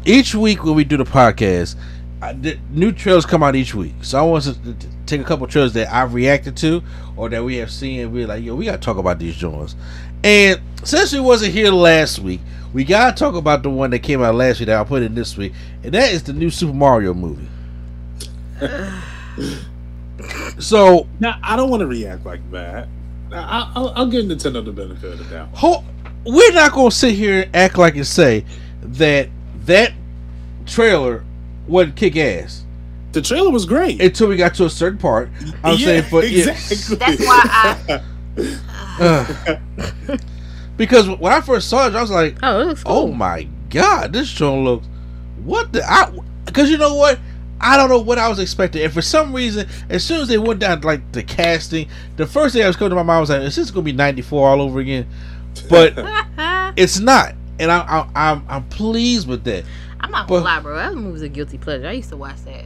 each 0.05 0.35
week 0.35 0.63
when 0.63 0.75
we 0.75 0.83
do 0.83 0.97
the 0.97 1.03
podcast, 1.03 1.75
I, 2.21 2.33
the 2.33 2.57
new 2.69 2.91
trailers 2.91 3.25
come 3.25 3.43
out 3.43 3.55
each 3.55 3.73
week. 3.73 3.93
So 4.01 4.19
I 4.19 4.21
want 4.21 4.43
to 4.43 4.75
take 5.05 5.21
a 5.21 5.23
couple 5.23 5.47
trailers 5.47 5.73
that 5.73 5.91
I've 5.91 6.13
reacted 6.13 6.55
to 6.57 6.83
or 7.17 7.29
that 7.29 7.43
we 7.43 7.55
have 7.57 7.71
seen. 7.71 8.01
And 8.01 8.13
we're 8.13 8.27
like, 8.27 8.43
yo, 8.43 8.55
we 8.55 8.65
got 8.65 8.73
to 8.73 8.77
talk 8.77 8.97
about 8.97 9.19
these 9.19 9.35
joints. 9.35 9.75
And 10.23 10.61
since 10.83 11.13
we 11.13 11.19
wasn't 11.19 11.53
here 11.53 11.71
last 11.71 12.19
week, 12.19 12.41
we 12.73 12.83
gotta 12.83 13.15
talk 13.15 13.35
about 13.35 13.63
the 13.63 13.69
one 13.69 13.89
that 13.91 13.99
came 13.99 14.21
out 14.21 14.35
last 14.35 14.59
week 14.59 14.67
that 14.67 14.79
I 14.79 14.83
put 14.83 15.03
in 15.03 15.15
this 15.15 15.35
week, 15.35 15.53
and 15.83 15.93
that 15.93 16.13
is 16.13 16.23
the 16.23 16.33
new 16.33 16.49
Super 16.49 16.73
Mario 16.73 17.13
movie. 17.13 17.47
so 20.59 21.07
Now 21.19 21.39
I 21.43 21.55
don't 21.55 21.69
want 21.69 21.81
to 21.81 21.87
react 21.87 22.25
like 22.25 22.49
that. 22.51 22.87
I, 23.31 23.71
I'll, 23.75 23.89
I'll 23.89 24.07
give 24.07 24.25
Nintendo 24.25 24.63
the 24.63 24.71
benefit 24.71 25.13
of 25.13 25.17
the 25.19 25.25
doubt. 25.25 25.49
ho- 25.53 25.83
we're 26.25 26.51
not 26.53 26.73
gonna 26.73 26.91
sit 26.91 27.15
here 27.15 27.43
and 27.43 27.55
act 27.55 27.77
like 27.77 27.95
and 27.95 28.07
say 28.07 28.45
that 28.81 29.29
that 29.65 29.93
trailer 30.65 31.23
wasn't 31.71 31.95
kick 31.95 32.15
ass 32.17 32.63
The 33.13 33.21
trailer 33.21 33.49
was 33.51 33.65
great. 33.65 34.01
until 34.01 34.27
we 34.27 34.37
got 34.37 34.53
to 34.55 34.65
a 34.65 34.69
certain 34.69 34.99
part. 34.99 35.29
I'm 35.63 35.77
Yeah, 35.77 35.85
saying, 35.85 36.03
but 36.11 36.29
yeah, 36.29 36.49
exactly. 36.51 36.95
That's 36.97 37.21
why 37.25 37.41
I. 37.45 38.01
uh, 38.99 40.17
because 40.77 41.09
when 41.09 41.33
I 41.33 41.41
first 41.41 41.69
saw 41.69 41.87
it, 41.87 41.95
I 41.95 42.01
was 42.01 42.11
like, 42.11 42.37
Oh, 42.43 42.73
cool. 42.75 42.83
Oh 42.85 43.07
my 43.11 43.47
god, 43.69 44.13
this 44.13 44.27
show 44.27 44.59
looks 44.59 44.87
what 45.43 45.73
the 45.73 45.83
I 45.89 46.11
because 46.45 46.69
you 46.69 46.77
know 46.77 46.93
what? 46.95 47.19
I 47.59 47.77
don't 47.77 47.89
know 47.89 47.99
what 47.99 48.17
I 48.17 48.27
was 48.27 48.39
expecting. 48.39 48.83
And 48.83 48.91
for 48.93 49.01
some 49.03 49.33
reason, 49.35 49.67
as 49.89 50.03
soon 50.03 50.21
as 50.21 50.27
they 50.27 50.37
went 50.39 50.59
down 50.59 50.81
like 50.81 51.11
the 51.11 51.21
casting, 51.23 51.87
the 52.17 52.25
first 52.25 52.53
thing 52.53 52.61
that 52.61 52.67
was 52.67 52.75
coming 52.75 52.89
to 52.89 52.95
my 52.95 53.03
mind 53.03 53.21
was 53.21 53.29
like, 53.29 53.41
is 53.41 53.55
this 53.55 53.69
gonna 53.71 53.83
be 53.83 53.91
ninety 53.91 54.21
four 54.21 54.47
all 54.49 54.61
over 54.61 54.79
again? 54.79 55.07
But 55.69 55.93
it's 56.77 56.99
not. 56.99 57.35
And 57.59 57.71
I, 57.71 57.79
I 58.15 58.29
I'm 58.31 58.45
I'm 58.49 58.63
pleased 58.69 59.27
with 59.27 59.43
that. 59.43 59.63
I'm 60.01 60.11
not 60.11 60.27
But- 60.27 60.35
gonna 60.41 60.45
lie, 60.45 60.59
bro. 60.59 60.75
That 60.75 60.95
movie's 60.95 61.21
a 61.21 61.29
guilty 61.29 61.57
pleasure. 61.57 61.87
I 61.87 61.93
used 61.93 62.09
to 62.09 62.17
watch 62.17 62.43
that. 62.45 62.65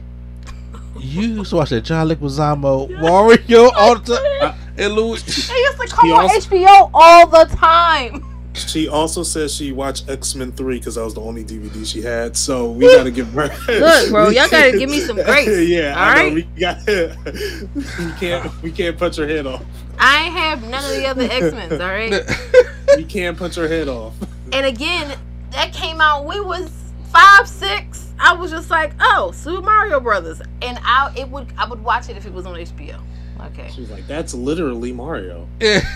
You 0.98 1.22
used 1.28 1.50
to 1.50 1.56
watch 1.56 1.70
that 1.70 1.82
John 1.82 2.08
Leguizamo 2.08 2.90
Mario 3.00 3.70
all 3.72 3.96
the 3.98 4.16
time 4.16 4.54
and 4.78 4.94
Louis. 4.94 5.22
They 5.48 5.54
used 5.58 5.80
to 5.80 5.86
come 5.88 6.12
on 6.12 6.22
also- 6.30 6.50
HBO 6.50 6.90
all 6.94 7.26
the 7.26 7.44
time. 7.56 8.24
She 8.54 8.88
also 8.88 9.22
says 9.22 9.54
she 9.54 9.72
watched 9.72 10.08
X 10.08 10.34
Men 10.34 10.50
Three 10.50 10.78
because 10.78 10.94
that 10.94 11.04
was 11.04 11.12
the 11.12 11.20
only 11.20 11.44
DVD 11.44 11.84
she 11.86 12.00
had. 12.00 12.34
So 12.38 12.70
we 12.70 12.86
gotta 12.96 13.10
give 13.10 13.30
her. 13.34 13.48
Look, 13.68 14.08
bro, 14.10 14.30
y'all 14.30 14.48
gotta 14.48 14.72
give 14.78 14.88
me 14.88 15.00
some 15.00 15.16
grace, 15.16 15.68
yeah, 15.68 15.92
all 15.94 16.02
I 16.02 16.14
know, 16.14 16.22
right? 16.22 16.34
we 16.34 16.42
got. 16.58 16.86
we 16.86 18.12
can't. 18.18 18.62
We 18.62 18.72
can't 18.72 18.96
punch 18.98 19.16
her 19.16 19.26
head 19.26 19.46
off. 19.46 19.62
I 19.98 20.24
ain't 20.24 20.34
have 20.34 20.62
none 20.70 20.82
of 20.82 20.90
the 20.90 21.06
other 21.06 21.22
X 21.30 21.52
Men, 21.54 21.72
all 21.72 21.86
right. 21.88 22.96
We 22.96 23.04
can't 23.04 23.36
punch 23.36 23.56
her 23.56 23.68
head 23.68 23.88
off. 23.88 24.14
And 24.52 24.64
again, 24.64 25.18
that 25.50 25.74
came 25.74 26.00
out. 26.00 26.24
We 26.24 26.40
was 26.40 26.70
five, 27.12 27.48
six. 27.48 28.12
I 28.18 28.32
was 28.34 28.50
just 28.50 28.70
like, 28.70 28.92
oh, 29.00 29.32
Super 29.32 29.62
Mario 29.62 30.00
Brothers, 30.00 30.40
and 30.62 30.78
I 30.82 31.12
it 31.16 31.28
would 31.28 31.52
I 31.58 31.68
would 31.68 31.82
watch 31.82 32.08
it 32.08 32.16
if 32.16 32.26
it 32.26 32.32
was 32.32 32.46
on 32.46 32.54
HBO. 32.54 33.00
Okay. 33.48 33.70
She 33.74 33.80
was 33.82 33.90
like, 33.90 34.06
"That's 34.06 34.34
literally 34.34 34.92
Mario." 34.92 35.48
Yeah. 35.60 35.80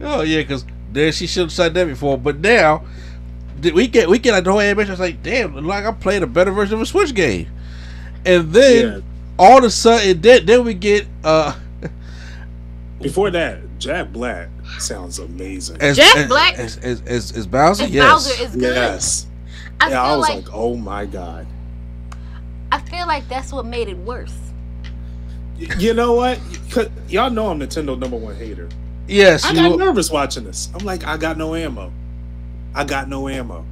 oh 0.00 0.22
yeah, 0.22 0.40
because 0.40 0.64
there 0.92 1.12
she 1.12 1.26
should 1.26 1.42
have 1.42 1.52
said 1.52 1.74
that 1.74 1.86
before, 1.86 2.18
but 2.18 2.40
now 2.40 2.84
we 3.62 3.86
get 3.86 4.08
we 4.08 4.18
get 4.18 4.32
like 4.32 4.44
the 4.44 4.50
whole 4.50 4.60
animation. 4.60 4.90
I 4.90 4.94
was 4.94 5.00
like, 5.00 5.22
damn, 5.22 5.54
like 5.64 5.84
I'm 5.84 5.96
playing 5.96 6.22
a 6.22 6.26
better 6.26 6.50
version 6.50 6.74
of 6.74 6.80
a 6.80 6.86
Switch 6.86 7.14
game. 7.14 7.48
And 8.26 8.52
then 8.52 8.86
Yeah. 8.86 9.00
all 9.38 9.58
of 9.58 9.64
a 9.64 9.70
sudden, 9.70 10.20
then, 10.20 10.46
then 10.46 10.64
we 10.64 10.74
get 10.74 11.06
uh 11.22 11.54
Before 13.00 13.30
that, 13.30 13.60
Jack 13.78 14.12
Black 14.12 14.48
sounds 14.78 15.18
amazing. 15.18 15.80
as 15.80 15.96
Jack 15.96 16.16
as, 16.16 16.28
Black- 16.28 16.58
as 16.58 16.76
as, 16.78 17.02
as, 17.02 17.36
as 17.36 17.46
Bowser. 17.46 17.84
If 17.84 17.90
yes. 17.90 18.12
Bowser 18.28 18.42
is 18.44 18.50
good. 18.52 18.62
Yes. 18.74 19.26
I 19.80 19.90
yeah, 19.90 20.02
I 20.02 20.16
was 20.16 20.28
like, 20.28 20.44
like, 20.44 20.54
"Oh 20.54 20.76
my 20.76 21.04
god." 21.06 21.46
I 22.72 22.80
feel 22.80 23.06
like 23.06 23.28
that's 23.28 23.52
what 23.52 23.66
made 23.66 23.88
it 23.88 23.98
worse. 23.98 24.34
You 25.78 25.94
know 25.94 26.14
what? 26.14 26.38
Y'all 27.08 27.30
know 27.30 27.46
I'm 27.48 27.60
Nintendo 27.60 27.96
number 27.98 28.16
one 28.16 28.34
hater. 28.36 28.68
yes, 29.06 29.44
I 29.44 29.50
you 29.50 29.56
got 29.56 29.70
will- 29.70 29.78
nervous 29.78 30.10
watching 30.10 30.44
this. 30.44 30.68
I'm 30.74 30.84
like, 30.84 31.04
I 31.04 31.16
got 31.16 31.36
no 31.38 31.54
ammo. 31.54 31.92
I 32.74 32.84
got 32.84 33.08
no 33.08 33.28
ammo. 33.28 33.64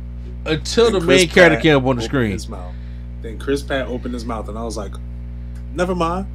until 0.47 0.91
the 0.93 0.99
And 0.99 1.07
main 1.07 1.29
character 1.29 1.55
Pratt 1.57 1.62
came 1.62 1.77
up 1.77 1.85
on 1.85 1.97
the 1.97 2.03
screen. 2.03 2.31
His 2.33 2.49
mouth. 2.49 2.73
Then 3.21 3.38
Chris 3.38 3.62
Pratt 3.62 3.87
opened 3.88 4.15
his 4.15 4.25
mouth, 4.25 4.49
and 4.49 4.57
I 4.59 4.62
was 4.65 4.77
like, 4.77 4.93
"Never 5.75 5.95
mind. 5.95 6.27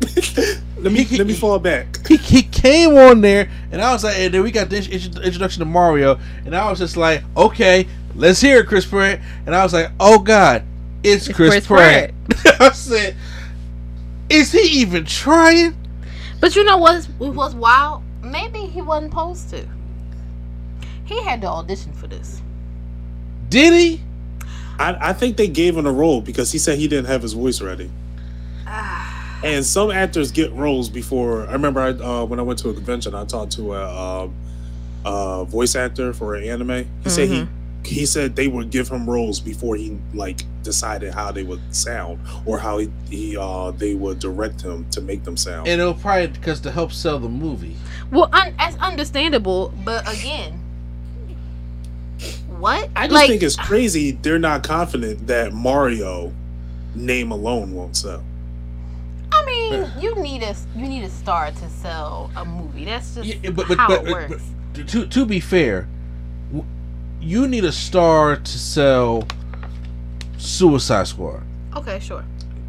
let 0.78 0.92
me 0.92 1.06
let 1.16 1.26
me 1.26 1.34
fall 1.34 1.58
back." 1.58 2.06
He, 2.06 2.16
he 2.16 2.42
came 2.42 2.96
on 2.96 3.20
there, 3.20 3.50
and 3.72 3.80
I 3.80 3.92
was 3.92 4.04
like, 4.04 4.16
and 4.18 4.34
then 4.34 4.42
we 4.42 4.50
got 4.50 4.70
the 4.70 4.76
int- 4.76 4.88
int- 4.88 5.18
introduction 5.18 5.60
to 5.60 5.64
Mario, 5.64 6.18
and 6.44 6.54
I 6.54 6.68
was 6.70 6.78
just 6.78 6.96
like, 6.96 7.22
okay, 7.36 7.86
let's 8.14 8.40
hear 8.40 8.60
it, 8.60 8.66
Chris 8.66 8.84
Pratt. 8.84 9.20
And 9.46 9.54
I 9.54 9.62
was 9.62 9.72
like, 9.72 9.90
oh 10.00 10.18
god, 10.18 10.64
it's, 11.02 11.28
It's 11.28 11.36
Chris, 11.36 11.50
Chris 11.50 11.66
Pratt. 11.66 12.14
I 12.60 12.70
said, 12.70 13.16
is 14.28 14.52
he 14.52 14.80
even 14.80 15.04
trying? 15.04 15.76
But 16.40 16.56
you 16.56 16.64
know 16.64 16.78
what's 16.78 17.06
what 17.06 17.34
was 17.34 17.54
wild? 17.54 18.02
Maybe 18.22 18.60
he 18.60 18.82
wasn't 18.82 19.12
supposed 19.12 19.50
to. 19.50 19.68
He 21.04 21.22
had 21.22 21.42
to 21.42 21.46
audition 21.48 21.92
for 21.92 22.06
this. 22.06 22.40
Did 23.48 23.72
he? 23.74 24.02
I, 24.78 25.10
I 25.10 25.12
think 25.12 25.36
they 25.36 25.48
gave 25.48 25.76
him 25.76 25.86
a 25.86 25.92
role 25.92 26.20
because 26.20 26.50
he 26.52 26.58
said 26.58 26.78
he 26.78 26.88
didn't 26.88 27.06
have 27.06 27.22
his 27.22 27.34
voice 27.34 27.60
ready. 27.60 27.90
Ah, 28.66 29.13
And 29.44 29.64
some 29.64 29.90
actors 29.90 30.32
get 30.32 30.52
roles 30.52 30.88
before. 30.88 31.46
I 31.46 31.52
remember 31.52 31.80
I, 31.80 31.90
uh, 31.90 32.24
when 32.24 32.38
I 32.38 32.42
went 32.42 32.58
to 32.60 32.70
a 32.70 32.74
convention, 32.74 33.14
I 33.14 33.24
talked 33.24 33.52
to 33.52 33.74
a, 33.74 34.24
um, 34.24 34.34
a 35.04 35.44
voice 35.44 35.74
actor 35.76 36.12
for 36.14 36.34
an 36.34 36.44
anime. 36.44 36.88
He 37.02 37.10
said 37.10 37.28
he 37.28 37.46
he 37.84 38.06
said 38.06 38.34
they 38.34 38.48
would 38.48 38.70
give 38.70 38.88
him 38.88 39.08
roles 39.08 39.40
before 39.40 39.76
he 39.76 39.98
like 40.14 40.40
decided 40.62 41.12
how 41.12 41.30
they 41.30 41.42
would 41.42 41.60
sound 41.74 42.18
or 42.46 42.58
how 42.58 42.78
he, 42.78 42.90
he 43.10 43.36
uh 43.36 43.70
they 43.72 43.94
would 43.94 44.18
direct 44.18 44.62
him 44.62 44.88
to 44.90 45.02
make 45.02 45.22
them 45.24 45.36
sound. 45.36 45.68
And 45.68 45.80
it'll 45.80 45.92
probably 45.92 46.28
because 46.28 46.60
to 46.60 46.70
help 46.70 46.92
sell 46.92 47.18
the 47.18 47.28
movie. 47.28 47.76
well, 48.10 48.30
un- 48.32 48.54
that's 48.56 48.76
understandable, 48.76 49.74
but 49.84 50.10
again, 50.10 50.58
what? 52.48 52.88
I 52.96 53.06
just 53.06 53.14
like, 53.14 53.28
think 53.28 53.42
it's 53.42 53.56
crazy 53.56 54.12
they're 54.12 54.38
not 54.38 54.62
confident 54.62 55.26
that 55.26 55.52
Mario 55.52 56.32
name 56.94 57.30
alone 57.32 57.74
won't 57.74 57.96
sell. 57.96 58.24
I 59.36 59.44
mean, 59.46 59.92
you 60.00 60.14
need 60.22 60.42
a 60.42 60.54
you 60.76 60.86
need 60.88 61.04
a 61.04 61.10
star 61.10 61.50
to 61.50 61.68
sell 61.70 62.30
a 62.36 62.44
movie. 62.44 62.84
That's 62.84 63.14
just 63.14 63.28
Yeah, 63.28 63.50
but- 63.50 63.68
but- 63.68 63.78
how 63.78 63.88
but- 63.88 64.06
it 64.06 64.12
works. 64.12 64.42
but- 64.74 64.86
To 64.88 65.06
to 65.06 65.24
be 65.26 65.40
fair, 65.40 65.86
you 67.20 67.46
need 67.48 67.64
a 67.64 67.72
star 67.72 68.36
to 68.36 68.58
sell 68.58 69.24
Suicide 70.38 71.06
Squad. 71.06 71.42
okay, 71.76 71.98
sure. 72.00 72.24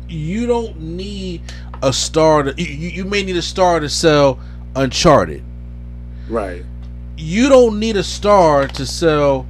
you 0.08 0.46
don't 0.46 0.80
need 0.80 1.42
a 1.82 1.92
star 1.92 2.44
to 2.44 2.54
you, 2.62 2.68
you 2.68 2.90
you 2.90 3.06
may 3.06 3.24
need 3.24 3.36
a 3.36 3.42
star 3.42 3.80
to 3.80 3.90
sell 3.90 4.40
uncharted 4.76 5.44
Right. 6.30 6.64
you 7.18 7.50
don't 7.50 7.80
need 7.80 7.98
a 7.98 8.04
star 8.04 8.68
to 8.68 8.86
sell 8.86 9.48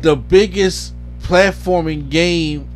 the 0.00 0.16
biggest 0.16 0.94
platforming 1.22 2.08
game 2.10 2.66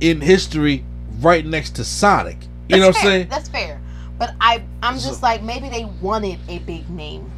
in 0.00 0.20
history 0.20 0.84
right 1.20 1.44
next 1.44 1.70
to 1.76 1.84
sonic 1.84 2.38
you 2.74 2.80
know 2.80 2.88
what 2.88 2.96
i'm 2.96 3.02
fair. 3.02 3.10
saying 3.10 3.28
That's 3.28 3.48
fair. 3.48 3.80
But 4.18 4.34
I 4.40 4.62
I'm 4.82 4.94
just 4.94 5.20
So- 5.20 5.26
like 5.26 5.42
maybe 5.42 5.68
they 5.68 5.86
wanted 6.00 6.38
a 6.48 6.58
big 6.60 6.88
name 6.90 7.30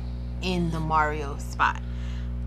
in 0.43 0.71
the 0.73 0.81
Mario 0.81 1.37
spot. 1.39 1.81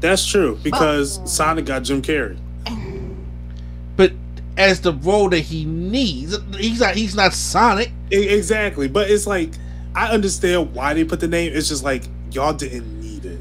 That's 0.02 0.26
true 0.26 0.60
because 0.62 1.20
But- 1.20 1.30
Sonic 1.30 1.66
got 1.66 1.84
Jim 1.84 2.02
Carrey. 2.02 2.38
but 3.96 4.12
as 4.58 4.82
the 4.82 4.94
role 4.94 5.30
that 5.30 5.40
he 5.40 5.66
needs 5.66 6.38
he's 6.58 6.80
not 6.80 6.96
he's 6.96 7.16
not 7.16 7.34
sonic 7.34 7.92
Exactly, 8.12 8.88
but 8.88 9.10
it's 9.10 9.26
like 9.28 9.52
I 9.96 10.10
understand 10.10 10.74
why 10.76 10.94
they 10.94 11.06
put 11.06 11.22
the 11.22 11.28
name. 11.28 11.52
It's 11.54 11.70
just 11.70 11.84
like 11.84 12.04
y'all 12.32 12.54
didn't 12.54 13.00
need 13.02 13.26
it. 13.26 13.40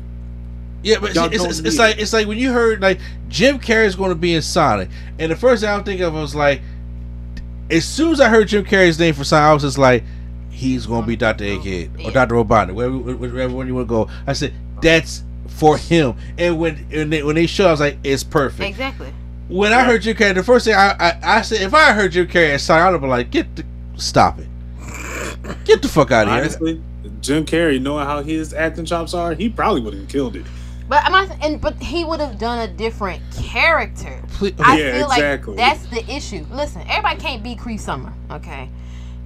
Yeah, 0.85 0.99
but 1.01 1.15
Y'all 1.15 1.27
it's, 1.27 1.39
don't 1.39 1.51
it's, 1.51 1.61
need 1.61 1.67
it's 1.69 1.79
like 1.79 1.99
it's 1.99 2.13
like 2.13 2.27
when 2.29 2.39
you 2.39 2.53
heard 2.53 2.81
like 2.83 3.01
Jim 3.29 3.59
Carrey's 3.59 3.97
going 3.97 4.11
to 4.11 4.15
be 4.15 4.35
in 4.35 4.43
Sonic, 4.43 4.89
and 5.19 5.33
the 5.33 5.37
first 5.37 5.63
thing 5.63 5.71
I 5.71 5.83
think 5.83 6.01
of 6.03 6.13
was 6.15 6.35
like, 6.35 6.61
as 7.75 7.85
soon 7.85 8.13
as 8.13 8.21
I 8.21 8.29
heard 8.29 8.49
Jim 8.49 8.65
Carrey's 8.65 8.99
name 8.99 9.15
for 9.15 9.25
Sonic, 9.25 9.51
I 9.51 9.53
was 9.53 9.63
just 9.63 9.79
like, 9.79 10.05
he's 10.51 10.87
going 10.87 11.03
to 11.03 11.09
be 11.09 11.17
Doctor 11.17 11.45
oh, 11.45 11.59
Egghead 11.59 12.07
or 12.07 12.13
Doctor 12.13 12.37
Robotnik, 12.37 12.75
wherever, 12.75 12.97
wherever 12.97 13.53
one 13.53 13.67
you 13.67 13.75
want 13.75 13.89
to 13.89 13.89
go. 13.89 14.09
I 14.27 14.33
said 14.33 14.55
that's 14.81 15.25
for 15.49 15.77
him, 15.77 16.17
and 16.39 16.59
when 16.59 16.77
when 16.91 17.11
they, 17.11 17.23
when 17.23 17.35
they 17.35 17.47
show, 17.47 17.67
I 17.67 17.71
was 17.73 17.81
like, 17.81 17.99
it's 18.05 18.23
perfect. 18.23 18.69
Exactly. 18.69 19.13
When 19.49 19.73
I 19.73 19.85
heard 19.85 20.03
Jim 20.03 20.17
Carrey, 20.17 20.35
the 20.35 20.43
first 20.43 20.65
thing 20.65 20.75
I, 20.75 20.97
I 20.99 21.19
I 21.23 21.43
said, 21.43 21.63
if 21.63 21.75
I 21.75 21.93
heard 21.93 22.13
Jim 22.13 22.27
Carrey 22.29 22.51
as 22.51 22.63
Sonic, 22.63 22.95
I'd 22.95 23.01
be 23.01 23.07
like, 23.09 23.31
get 23.31 23.57
the 23.57 23.65
stop 23.97 24.39
it, 24.39 24.47
get 25.65 25.83
the 25.83 25.89
fuck 25.89 26.13
out 26.13 26.29
of 26.29 26.33
here. 26.33 26.43
Honestly, 26.43 26.83
Jim 27.21 27.45
Carrey, 27.45 27.81
knowing 27.81 28.07
how 28.07 28.23
his 28.23 28.55
acting 28.55 28.85
chops 28.85 29.15
are, 29.15 29.35
he 29.35 29.49
probably 29.49 29.81
would 29.81 29.95
have 29.95 30.09
killed 30.09 30.37
it. 30.37 30.47
But 30.89 31.03
I'm 31.05 31.13
not, 31.13 31.37
and 31.43 31.61
but 31.61 31.77
he 31.83 32.05
would 32.05 32.21
have 32.21 32.39
done 32.39 32.59
a 32.69 32.73
different 32.73 33.23
character. 33.35 34.21
Please, 34.33 34.55
I 34.59 34.79
Yeah, 34.79 34.99
feel 34.99 35.11
exactly. 35.11 35.57
like 35.57 35.57
that's 35.57 35.87
the 35.87 36.15
issue. 36.15 36.45
Listen, 36.51 36.83
everybody 36.89 37.19
can't 37.21 37.43
be 37.43 37.55
Cree 37.57 37.79
Summer, 37.79 38.13
okay? 38.31 38.69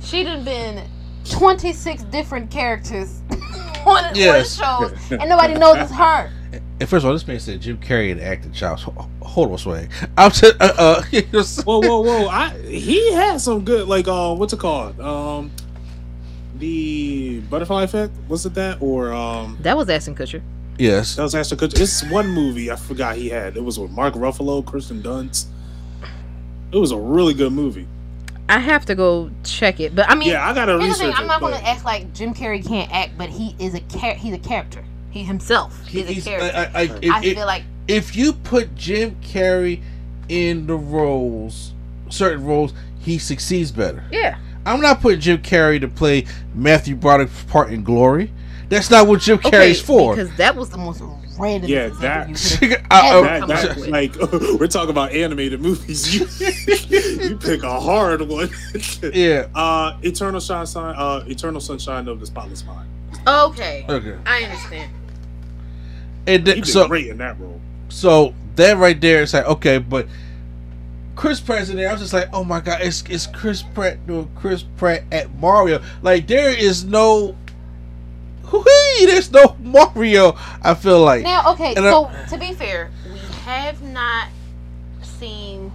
She'd 0.01 0.27
have 0.29 0.45
been 0.45 0.85
26 1.29 2.05
different 2.05 2.51
characters 2.51 3.21
on, 3.87 4.15
Yes. 4.15 4.61
on 4.61 4.91
shows, 4.91 4.99
and 5.11 5.29
nobody 5.29 5.55
knows 5.55 5.77
it's 5.79 5.91
her. 5.93 6.31
and 6.53 6.89
first 6.89 7.03
of 7.03 7.07
all, 7.07 7.13
this 7.13 7.27
man 7.27 7.41
said 7.41 7.61
Jim 7.61 7.77
Carrey 7.79 8.11
had 8.11 8.21
acted 8.21 8.55
child. 8.55 8.79
Ho- 8.81 9.09
Hold 9.23 9.51
on, 9.51 9.59
swag. 9.59 9.91
I'm 10.17 10.31
just, 10.31 10.55
uh, 10.61 10.73
uh, 10.79 11.03
whoa, 11.65 11.81
whoa, 11.81 12.01
whoa! 12.03 12.29
I 12.29 12.51
he 12.67 13.13
had 13.13 13.41
some 13.41 13.65
good 13.65 13.89
like 13.89 14.07
uh, 14.09 14.33
what's 14.35 14.53
it 14.53 14.61
called? 14.61 14.99
Um, 15.01 15.51
the 16.57 17.41
Butterfly 17.41 17.83
Effect. 17.85 18.13
Was 18.29 18.47
it 18.47 18.55
that 18.55 18.81
or 18.81 19.13
um? 19.13 19.59
That 19.61 19.77
was 19.77 19.89
Ashton 19.91 20.15
Kutcher. 20.15 20.41
Yes. 20.79 21.17
That 21.17 21.23
was 21.25 21.35
Ashton 21.35 21.59
Kutcher. 21.59 21.81
It's 21.81 22.05
one 22.11 22.29
movie 22.29 22.71
I 22.71 22.77
forgot 22.77 23.17
he 23.17 23.29
had. 23.29 23.57
It 23.57 23.65
was 23.65 23.79
with 23.79 23.91
Mark 23.91 24.15
Ruffalo, 24.15 24.65
Kirsten 24.65 25.03
Dunst. 25.03 25.47
It 26.73 26.77
was 26.79 26.93
a 26.93 26.99
really 26.99 27.35
good 27.35 27.53
movie. 27.53 27.87
I 28.49 28.59
have 28.59 28.87
to 28.87 28.95
go 28.95 29.31
check 29.45 29.79
it, 29.81 29.95
but 29.95 30.09
I 30.09 30.15
mean, 30.15 30.29
Yeah, 30.31 30.49
I 30.49 30.55
gotta 30.55 30.79
research 30.79 30.99
thing, 30.99 31.13
I'm 31.15 31.27
not 31.27 31.41
but- 31.41 31.51
gonna 31.53 31.65
act 31.67 31.85
like 31.85 32.15
Jim 32.15 32.33
Carrey 32.33 32.65
can't 32.67 32.91
act, 32.93 33.19
but 33.19 33.29
he 33.29 33.55
is 33.59 33.75
a 33.75 33.81
char- 33.81 34.15
he's 34.15 34.33
a 34.35 34.39
character. 34.39 34.85
He 35.11 35.23
himself 35.23 35.87
He- 35.87 36.01
is 36.01 36.27
a 36.27 36.31
character. 36.31 36.57
I, 36.57 36.61
I, 36.63 36.81
I 36.81 36.83
if, 37.03 37.13
I 37.13 37.23
if- 37.25 37.35
feel 37.37 37.47
like 37.47 37.65
if 37.89 38.17
you 38.17 38.33
put 38.33 38.75
Jim 38.75 39.17
Carrey 39.23 39.81
in 40.29 40.67
the 40.67 40.77
roles, 40.77 41.73
certain 42.11 42.45
roles, 42.45 42.73
he 43.01 43.19
succeeds 43.19 43.71
better. 43.73 44.05
yeah. 44.13 44.37
I'm 44.67 44.81
not 44.83 45.01
putting 45.01 45.21
Jim 45.21 45.39
Carrey 45.39 45.81
to 45.81 45.89
play 45.89 46.27
Matthew 46.55 46.95
Broderick's 46.95 47.43
part 47.45 47.71
in 47.73 47.83
Glory. 47.83 48.31
That's 48.69 48.91
not 48.91 49.07
what 49.07 49.21
Jim 49.21 49.37
Okay, 49.39 49.51
Carrey's 49.51 49.81
for. 49.81 50.15
because 50.17 50.37
that 50.37 50.55
was 50.55 50.69
the 50.71 50.77
most 50.79 51.03
random. 51.39 51.71
Yeah, 51.71 51.89
that- 52.01 52.29
you 52.61 52.69
could've 52.69 52.87
I- 52.91 53.01
I- 53.01 53.17
ever 53.17 53.23
that, 53.27 53.41
come 53.41 53.51
up 53.51 53.63
that, 53.63 53.77
with. 53.77 53.87
like 53.89 54.17
we're 54.61 54.67
talking 54.67 54.91
about 54.91 55.13
animated 55.13 55.61
movies. 55.61 56.15
You 56.15 56.27
you 57.31 57.37
pick 57.39 57.63
a 57.63 57.81
hard 57.81 58.21
one. 58.23 58.51
yeah. 59.15 59.47
Uh, 59.55 59.97
Eternal 60.03 60.41
Sunshine. 60.41 60.95
Uh, 60.97 61.25
Eternal 61.27 61.61
Sunshine 61.61 62.09
of 62.09 62.21
the 62.21 62.27
Spotless 62.27 62.65
Mind. 62.65 62.89
Okay, 63.27 63.87
Okay. 63.89 64.17
I 64.27 64.43
understand. 64.45 64.93
And 66.27 66.47
He 66.47 66.53
then, 66.53 66.57
did 66.63 66.67
so 66.67 66.87
great 66.89 67.07
in 67.07 67.19
that 67.19 67.41
role. 67.41 67.61
so 67.89 68.35
that 68.57 68.77
right 68.77 69.01
there 69.01 69.23
is 69.23 69.33
like 69.33 69.47
okay, 69.47 69.79
but 69.79 70.07
Chris 71.17 71.41
Pratt's 71.41 71.71
in 71.71 71.77
there. 71.77 71.89
I 71.89 71.93
was 71.93 72.03
just 72.03 72.13
like, 72.13 72.29
oh 72.35 72.45
my 72.45 72.61
god, 72.61 72.81
it's 72.83 73.03
it's 73.09 73.27
Chris 73.27 73.63
Pratt 73.63 74.07
doing 74.07 74.31
Chris 74.37 74.63
Pratt 74.77 75.05
at 75.11 75.35
Mario. 75.37 75.81
Like 76.03 76.27
there 76.27 76.51
is 76.51 76.85
no. 76.85 77.35
Whee, 78.53 79.07
there's 79.07 79.31
no 79.31 79.57
Mario. 79.61 80.37
I 80.63 80.75
feel 80.75 81.01
like 81.05 81.23
Now, 81.25 81.53
okay, 81.53 81.75
And 81.75 81.87
I- 81.87 81.91
so 81.91 82.11
to 82.31 82.39
be 82.39 82.53
fair, 82.53 82.91
we 83.13 83.19
have 83.45 83.81
not 83.83 84.29
seen 85.03 85.73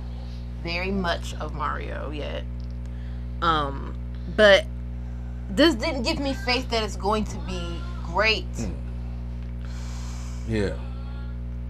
very 0.63 0.91
much 0.91 1.33
of 1.39 1.53
Mario 1.53 2.11
yet. 2.11 2.43
Um, 3.41 3.93
but 4.35 4.65
this 5.49 5.75
didn't 5.75 6.03
give 6.03 6.19
me 6.19 6.33
faith 6.33 6.69
that 6.69 6.83
it's 6.83 6.95
going 6.95 7.25
to 7.25 7.37
be 7.39 7.79
great. 8.05 8.45
Yeah, 10.47 10.73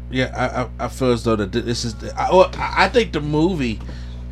yeah. 0.10 0.32
I 0.36 0.64
I, 0.64 0.86
I 0.86 0.88
feel 0.90 1.12
as 1.12 1.24
though 1.24 1.36
that 1.36 1.52
this 1.52 1.86
is. 1.86 1.96
I, 2.16 2.32
well, 2.32 2.50
I 2.58 2.86
I 2.86 2.90
think 2.90 3.12
the 3.14 3.22
movie 3.22 3.80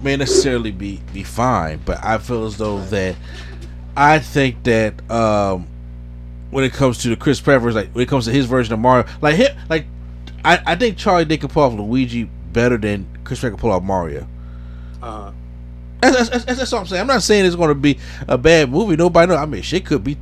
may 0.02 0.16
necessarily 0.16 0.72
be 0.72 1.00
be 1.14 1.24
fine, 1.24 1.80
but 1.86 2.04
I 2.04 2.18
feel 2.18 2.46
as 2.46 2.58
though 2.58 2.80
that 2.86 3.16
I 3.96 4.20
think 4.20 4.64
that 4.64 5.10
um 5.12 5.68
when 6.52 6.64
it 6.64 6.74
comes 6.74 7.00
to 7.00 7.10
the 7.10 7.16
Chris 7.16 7.42
Pratt 7.42 7.62
version, 7.62 7.76
like 7.82 7.90
when 7.94 8.04
it 8.04 8.08
comes 8.10 8.26
to 8.26 8.32
his 8.32 8.46
version 8.46 8.74
of 8.74 8.80
Mario, 8.80 9.06
like 9.22 9.36
him, 9.36 9.58
like 9.70 9.86
I 10.46 10.62
I 10.66 10.76
think 10.76 10.98
Charlie 10.98 11.26
Day 11.26 11.38
can 11.38 11.50
pull 11.50 11.64
off 11.64 11.74
Luigi 11.74 12.30
better 12.54 12.78
than 12.78 13.08
Chris 13.24 13.40
Pratt 13.40 13.54
can 13.54 13.60
pull 13.60 13.72
off 13.72 13.84
Mario. 13.84 14.28
Uh, 15.02 15.32
That's, 16.02 16.30
that's, 16.30 16.46
that's, 16.46 16.60
that's 16.60 16.72
what 16.72 16.80
I'm 16.80 16.86
saying. 16.88 17.02
I'm 17.02 17.08
not 17.08 17.24
saying 17.24 17.46
it's 17.46 17.56
going 17.56 17.70
to 17.70 17.76
be 17.76 17.98
a 18.28 18.38
bad 18.38 18.70
movie. 18.72 18.96
Nobody 18.96 19.28
know. 19.32 19.36
I 19.38 19.46
mean, 19.46 19.62
shit 19.62 19.86
could 19.86 20.04
be 20.04 20.18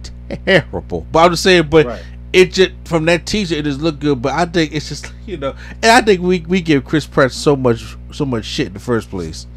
terrible. 0.46 1.06
But 1.12 1.20
I'm 1.26 1.32
just 1.32 1.44
saying. 1.44 1.68
But 1.70 1.86
Right. 1.86 2.02
it 2.34 2.54
just 2.54 2.72
from 2.86 3.06
that 3.06 3.26
teaser, 3.26 3.56
it 3.56 3.64
just 3.66 3.80
looked 3.82 4.00
good. 4.00 4.22
But 4.22 4.34
I 4.34 4.46
think 4.46 4.74
it's 4.74 4.90
just 4.90 5.12
you 5.26 5.38
know, 5.38 5.56
and 5.82 5.86
I 5.92 6.02
think 6.02 6.22
we 6.22 6.42
we 6.42 6.62
give 6.62 6.86
Chris 6.86 7.06
Pratt 7.06 7.32
so 7.32 7.56
much 7.56 7.96
so 8.12 8.26
much 8.26 8.46
shit 8.46 8.68
in 8.68 8.74
the 8.74 8.80
first 8.80 9.10
place. 9.10 9.48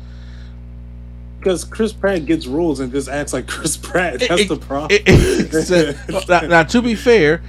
Because 1.42 1.64
Chris 1.64 1.92
Pratt 1.92 2.24
gets 2.26 2.46
rules 2.46 2.81
and 2.81 2.92
just 2.92 3.09
acts 3.09 3.33
like 3.33 3.46
Chris 3.48 3.76
Pratt. 3.76 4.20
That's 4.20 4.42
It- 4.42 4.48
the 4.48 4.57
problem. 4.57 4.88
It- 5.05 6.28
now, 6.28 6.40
now, 6.42 6.62
to 6.62 6.81
be 6.83 6.94
fair, 6.94 7.42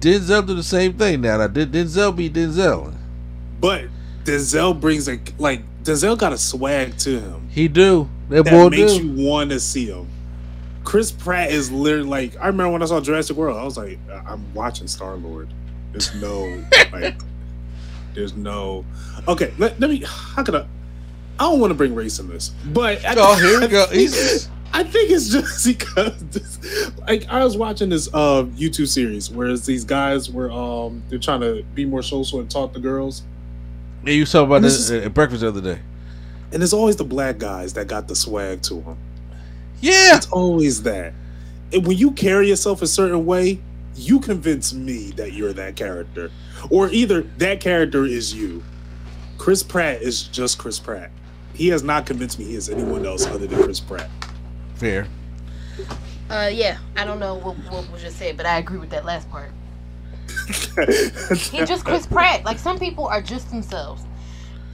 Denzel 0.00 0.46
do 0.46 0.54
the 0.54 0.62
same 0.62 0.94
thing. 0.94 1.20
Now, 1.20 1.38
now 1.38 1.46
Den- 1.46 1.70
Denzel 1.70 2.14
be 2.14 2.28
Denzel. 2.28 2.92
but 3.60 3.84
Denzel 4.24 4.78
brings 4.78 5.08
a 5.08 5.18
like 5.38 5.62
Denzel 5.84 6.18
got 6.18 6.32
a 6.32 6.38
swag 6.38 6.98
to 6.98 7.20
him 7.20 7.48
He 7.48 7.68
do 7.68 8.10
that, 8.28 8.44
that 8.44 8.70
makes 8.70 8.94
do. 8.94 9.06
you 9.06 9.24
want 9.28 9.50
to 9.50 9.60
see 9.60 9.86
him. 9.86 10.08
Chris 10.82 11.12
Pratt 11.12 11.50
is 11.50 11.70
literally 11.70 12.08
like 12.08 12.36
I 12.40 12.48
remember 12.48 12.72
when 12.72 12.82
I 12.82 12.86
saw 12.86 13.00
Jurassic 13.00 13.36
World, 13.36 13.56
I 13.56 13.62
was 13.64 13.76
like, 13.76 13.98
I'm 14.26 14.52
watching 14.54 14.88
Star 14.88 15.14
Lord. 15.16 15.48
There's 15.92 16.12
no 16.16 16.62
like, 16.92 17.14
there's 18.14 18.34
no. 18.34 18.84
Okay, 19.28 19.52
let, 19.58 19.78
let 19.80 19.90
me. 19.90 20.02
How 20.06 20.42
could 20.42 20.54
I? 20.56 20.66
I 21.38 21.44
don't 21.44 21.60
want 21.60 21.70
to 21.70 21.74
bring 21.74 21.94
race 21.94 22.18
in 22.18 22.28
this, 22.28 22.48
but 22.66 23.04
I, 23.04 23.14
Oh, 23.16 23.34
here 23.36 23.60
we 23.60 23.68
go. 23.68 23.82
I 23.82 23.86
think, 23.86 24.00
He's- 24.00 24.48
I 24.72 24.82
think 24.84 25.10
it's 25.10 25.28
just 25.28 25.66
because, 25.78 26.94
like, 27.06 27.26
I 27.28 27.42
was 27.44 27.56
watching 27.56 27.88
this 27.88 28.08
uh 28.12 28.44
YouTube 28.56 28.88
series 28.88 29.30
where 29.30 29.56
these 29.56 29.84
guys 29.84 30.30
were 30.30 30.50
um 30.50 31.02
they're 31.08 31.18
trying 31.18 31.40
to 31.40 31.62
be 31.74 31.84
more 31.84 32.02
social 32.02 32.40
and 32.40 32.50
talk 32.50 32.72
to 32.74 32.80
girls, 32.80 33.22
Yeah, 34.04 34.12
you 34.14 34.26
talking 34.26 34.46
about 34.48 34.62
This 34.62 34.72
this 34.76 34.90
is- 34.90 35.04
at 35.06 35.14
breakfast 35.14 35.42
the 35.42 35.48
other 35.48 35.60
day. 35.60 35.80
and 36.52 36.62
it's 36.62 36.72
always 36.72 36.96
the 36.96 37.04
black 37.04 37.38
guys 37.38 37.72
that 37.74 37.86
got 37.86 38.08
the 38.08 38.16
swag 38.16 38.62
to 38.62 38.74
them. 38.74 38.96
Yeah, 39.80 40.16
It's 40.16 40.28
always 40.30 40.82
that. 40.84 41.12
And 41.72 41.86
when 41.86 41.98
you 41.98 42.12
carry 42.12 42.48
yourself 42.48 42.80
a 42.82 42.86
certain 42.86 43.26
way, 43.26 43.58
you 43.94 44.20
convince 44.20 44.72
me 44.72 45.10
that 45.16 45.32
you're 45.32 45.52
that 45.52 45.76
character. 45.76 46.30
Or 46.70 46.88
either 46.90 47.22
that 47.38 47.60
character 47.60 48.04
is 48.06 48.32
you. 48.34 48.62
Chris 49.38 49.62
Pratt 49.62 50.00
is 50.02 50.22
just 50.24 50.58
Chris 50.58 50.78
Pratt. 50.78 51.10
He 51.56 51.68
has 51.68 51.82
not 51.82 52.04
convinced 52.04 52.38
me 52.38 52.44
he 52.44 52.54
is 52.54 52.68
anyone 52.68 53.06
else 53.06 53.26
other 53.26 53.46
than 53.46 53.62
Chris 53.62 53.80
Pratt. 53.80 54.10
fair. 54.74 55.06
Uh, 56.28 56.50
yeah, 56.52 56.78
I 56.96 57.04
don't 57.04 57.18
know 57.18 57.36
what, 57.36 57.56
what 57.70 57.90
was 57.90 58.02
just 58.02 58.18
said, 58.18 58.36
but 58.36 58.46
I 58.46 58.58
agree 58.58 58.78
with 58.78 58.90
that 58.90 59.04
last 59.04 59.30
part. 59.30 59.50
He 61.34 61.64
just 61.64 61.84
Chris 61.84 62.06
Pratt. 62.06 62.44
Like 62.44 62.58
some 62.58 62.78
people 62.78 63.06
are 63.06 63.22
just 63.22 63.50
themselves. 63.50 64.04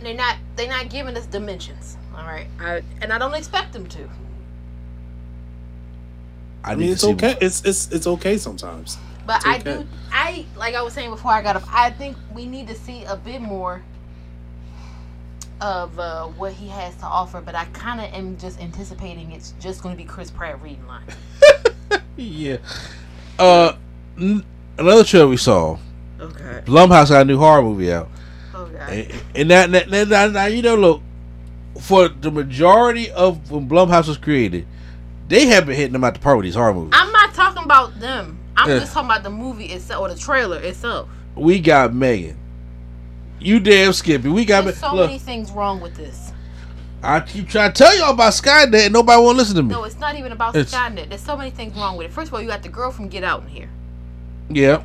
They're 0.01 0.15
not. 0.15 0.37
They're 0.57 0.69
not 0.69 0.91
giving 0.91 1.17
us 1.17 1.27
dimensions. 1.27 1.97
All 2.17 2.25
right, 2.25 2.47
I, 2.59 2.83
and 3.01 3.13
I 3.13 3.19
don't 3.19 3.35
expect 3.35 3.73
them 3.73 3.87
to. 3.89 4.09
I, 6.65 6.73
I 6.73 6.75
mean, 6.75 6.91
it's 6.91 7.03
see 7.03 7.13
okay. 7.13 7.37
It's 7.41 7.65
it's 7.65 7.93
it's 7.93 8.07
okay 8.07 8.39
sometimes. 8.39 8.99
But 9.27 9.37
It's 9.37 9.47
I 9.47 9.59
do. 9.59 9.87
I 10.11 10.47
like 10.57 10.75
I 10.75 10.83
was 10.83 10.93
saying 10.95 11.11
before 11.11 11.31
I 11.31 11.43
got 11.43 11.55
up. 11.57 11.63
I 11.69 11.91
think 11.91 12.17
we 12.35 12.47
need 12.47 12.67
to 12.69 12.75
see 12.75 13.05
a 13.05 13.17
bit 13.17 13.41
more 13.41 13.83
of 15.63 15.99
uh, 15.99 16.27
what 16.27 16.53
he 16.53 16.69
has 16.69 16.95
to 16.97 17.05
offer. 17.07 17.41
But 17.41 17.55
I 17.55 17.65
kind 17.67 18.01
of 18.01 18.13
am 18.13 18.37
just 18.37 18.61
anticipating 18.61 19.33
it's 19.33 19.55
just 19.61 19.83
going 19.83 19.95
to 19.97 20.03
be 20.03 20.07
Chris 20.07 20.31
Pratt 20.31 20.61
reading 20.63 20.87
line. 20.87 21.05
Yeah. 22.17 22.59
Uh, 23.39 23.73
n- 24.19 24.45
another 24.79 25.03
trailer 25.05 25.29
we 25.29 25.37
saw. 25.39 25.79
Okay. 26.21 26.63
Blumhouse 26.67 27.09
got 27.09 27.23
a 27.23 27.25
new 27.25 27.39
horror 27.39 27.63
movie 27.63 27.91
out, 27.93 28.09
Okay. 28.55 29.09
and, 29.11 29.23
and 29.35 29.51
that, 29.51 29.71
that, 29.73 29.91
that, 29.91 30.09
now, 30.09 30.27
now 30.29 30.47
you 30.47 30.61
know, 30.63 30.75
look, 30.77 31.01
for 31.81 32.09
the 32.09 32.31
majority 32.31 33.11
of 33.11 33.51
when 33.51 33.67
Blumhouse 33.69 34.09
was 34.09 34.19
created, 34.19 34.67
they 35.29 35.47
have 35.47 35.67
been 35.67 35.75
hitting 35.75 35.93
them 35.95 36.05
out 36.05 36.13
the 36.15 36.21
park 36.21 36.37
with 36.37 36.45
these 36.45 36.55
horror 36.55 36.75
movies. 36.75 36.93
I'm 36.95 37.11
not 37.13 37.35
talking 37.35 37.65
about 37.65 37.99
them. 37.99 38.39
I'm 38.57 38.69
Yeah. 38.69 38.79
just 38.81 38.93
talking 38.93 39.09
about 39.11 39.23
the 39.23 39.31
movie 39.31 39.67
itself 39.67 40.03
or 40.03 40.09
the 40.15 40.21
trailer 40.21 40.61
itself. 40.61 41.09
we 41.35 41.59
got 41.61 41.95
Megan. 41.95 42.37
You 43.45 43.61
damn 43.61 43.93
Skippy. 43.93 44.29
We 44.29 44.45
got 44.45 44.65
There's 44.65 44.79
so 44.79 44.95
look. 44.95 45.07
many 45.09 45.19
things 45.19 45.51
wrong 45.51 45.81
with 45.81 45.95
this. 45.97 46.33
I 47.03 47.19
keep 47.21 47.49
trying 47.49 47.73
to 47.73 47.79
tell 47.83 47.97
y'all 47.99 48.13
about 48.13 48.33
Skynet, 48.33 48.85
and 48.85 48.93
nobody 48.93 49.21
want 49.21 49.35
to 49.35 49.39
listen 49.39 49.57
to 49.57 49.63
me. 49.63 49.71
No, 49.71 49.83
it's 49.85 49.99
not 49.99 50.15
even 50.17 50.31
about 50.33 50.55
It's- 50.55 50.73
Skynet. 50.73 51.09
There's 51.09 51.21
so 51.21 51.37
many 51.37 51.51
things 51.51 51.75
wrong 51.77 51.97
with 51.97 52.07
it. 52.07 52.13
First 52.13 52.29
of 52.29 52.35
all, 52.35 52.41
you 52.41 52.47
got 52.49 52.63
the 52.63 52.69
girl 52.69 52.93
from 52.93 53.09
Get 53.09 53.25
Out 53.25 53.43
in 53.43 53.49
here. 53.49 53.69
Yeah. 54.49 54.83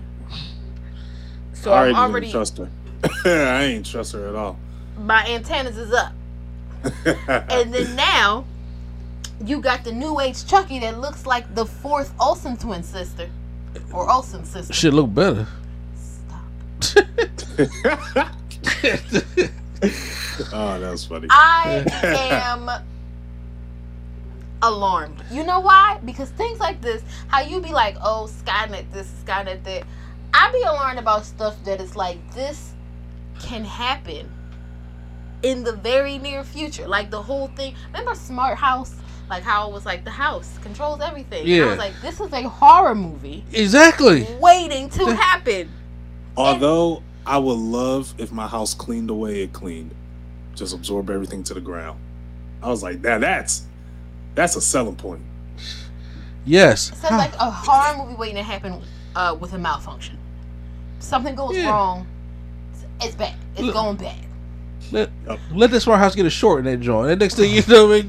So 1.53 1.71
I 1.73 1.87
I'm 1.89 1.95
already 1.95 2.11
already 2.11 2.31
trust 2.31 2.57
her. 2.57 2.69
I 3.25 3.63
ain't 3.65 3.85
trust 3.85 4.13
her 4.13 4.27
at 4.27 4.35
all. 4.35 4.57
my 4.99 5.25
antennas 5.27 5.77
is 5.77 5.93
up. 5.93 6.13
And 7.27 7.73
then 7.73 7.95
now 7.95 8.45
you 9.43 9.59
got 9.59 9.83
the 9.83 9.91
new 9.91 10.19
age 10.19 10.45
Chucky 10.47 10.79
that 10.79 10.99
looks 10.99 11.25
like 11.25 11.53
the 11.55 11.65
fourth 11.65 12.13
Olsen 12.19 12.57
twin 12.57 12.83
sister. 12.83 13.29
Or 13.93 14.09
Olsen 14.09 14.43
sister. 14.45 14.73
Should 14.73 14.93
look 14.95 15.13
better. 15.13 15.45
Stop. 15.95 16.41
oh, 20.53 20.79
that's 20.79 21.05
funny. 21.05 21.27
I 21.29 21.85
am 22.03 22.69
alarmed. 24.61 25.23
You 25.31 25.43
know 25.43 25.59
why? 25.59 25.99
Because 26.05 26.29
things 26.31 26.59
like 26.59 26.81
this, 26.81 27.03
how 27.27 27.41
you 27.41 27.61
be 27.61 27.71
like, 27.71 27.95
oh, 28.01 28.29
Skynet 28.43 28.91
this, 28.91 29.09
Skynet 29.25 29.63
that. 29.63 29.83
I 30.33 30.51
be 30.51 30.61
alarmed 30.61 30.99
about 30.99 31.25
stuff 31.25 31.55
that 31.63 31.79
is 31.81 31.95
like 31.95 32.17
this 32.33 32.73
can 33.39 33.63
happen 33.63 34.29
in 35.43 35.63
the 35.63 35.73
very 35.73 36.17
near 36.17 36.43
future. 36.43 36.87
Like 36.87 37.09
the 37.09 37.21
whole 37.21 37.47
thing. 37.49 37.75
Remember 37.87 38.13
Smart 38.15 38.57
House? 38.57 38.95
Like 39.29 39.43
how 39.43 39.69
it 39.69 39.73
was 39.73 39.85
like 39.85 40.03
the 40.05 40.11
house 40.11 40.57
controls 40.61 41.01
everything. 41.01 41.49
And 41.49 41.63
I 41.65 41.67
was 41.67 41.77
like, 41.77 41.93
this 42.01 42.21
is 42.21 42.31
a 42.31 42.43
horror 42.47 42.95
movie 42.95 43.43
Exactly. 43.51 44.25
waiting 44.39 44.89
to 44.91 45.05
happen. 45.15 45.69
Although 46.37 47.03
I 47.27 47.37
would 47.37 47.57
love 47.57 48.13
if 48.17 48.31
my 48.31 48.47
house 48.47 48.73
cleaned 48.73 49.09
the 49.09 49.13
way 49.13 49.41
it 49.43 49.53
cleaned, 49.53 49.93
just 50.55 50.73
absorb 50.73 51.09
everything 51.09 51.43
to 51.43 51.53
the 51.53 51.61
ground. 51.61 51.99
I 52.63 52.69
was 52.69 52.81
like, 52.81 53.01
now 53.01 53.17
that's 53.19 53.63
that's 54.35 54.55
a 54.55 54.61
selling 54.61 54.95
point. 54.95 55.21
Yes. 56.45 56.91
So 57.01 57.09
like 57.15 57.33
a 57.35 57.51
horror 57.51 57.97
movie 57.97 58.15
waiting 58.15 58.37
to 58.37 58.43
happen 58.43 58.81
uh, 59.15 59.35
with 59.39 59.53
a 59.53 59.57
malfunction. 59.57 60.17
Something 60.99 61.35
goes 61.35 61.55
Yeah. 61.57 61.69
wrong. 61.69 62.07
It's 63.01 63.15
bad. 63.15 63.35
It's 63.53 63.63
Look. 63.63 63.73
going 63.73 63.97
bad. 63.97 64.15
Let, 64.91 65.09
let 65.51 65.69
this 65.71 65.83
smart 65.83 65.99
house 65.99 66.15
get 66.15 66.25
a 66.25 66.29
short 66.29 66.59
in 66.59 66.65
that 66.65 66.79
joint. 66.79 67.11
And 67.11 67.19
next 67.19 67.35
thing 67.35 67.51
you 67.53 67.61
know, 67.67 67.91
you 67.91 68.07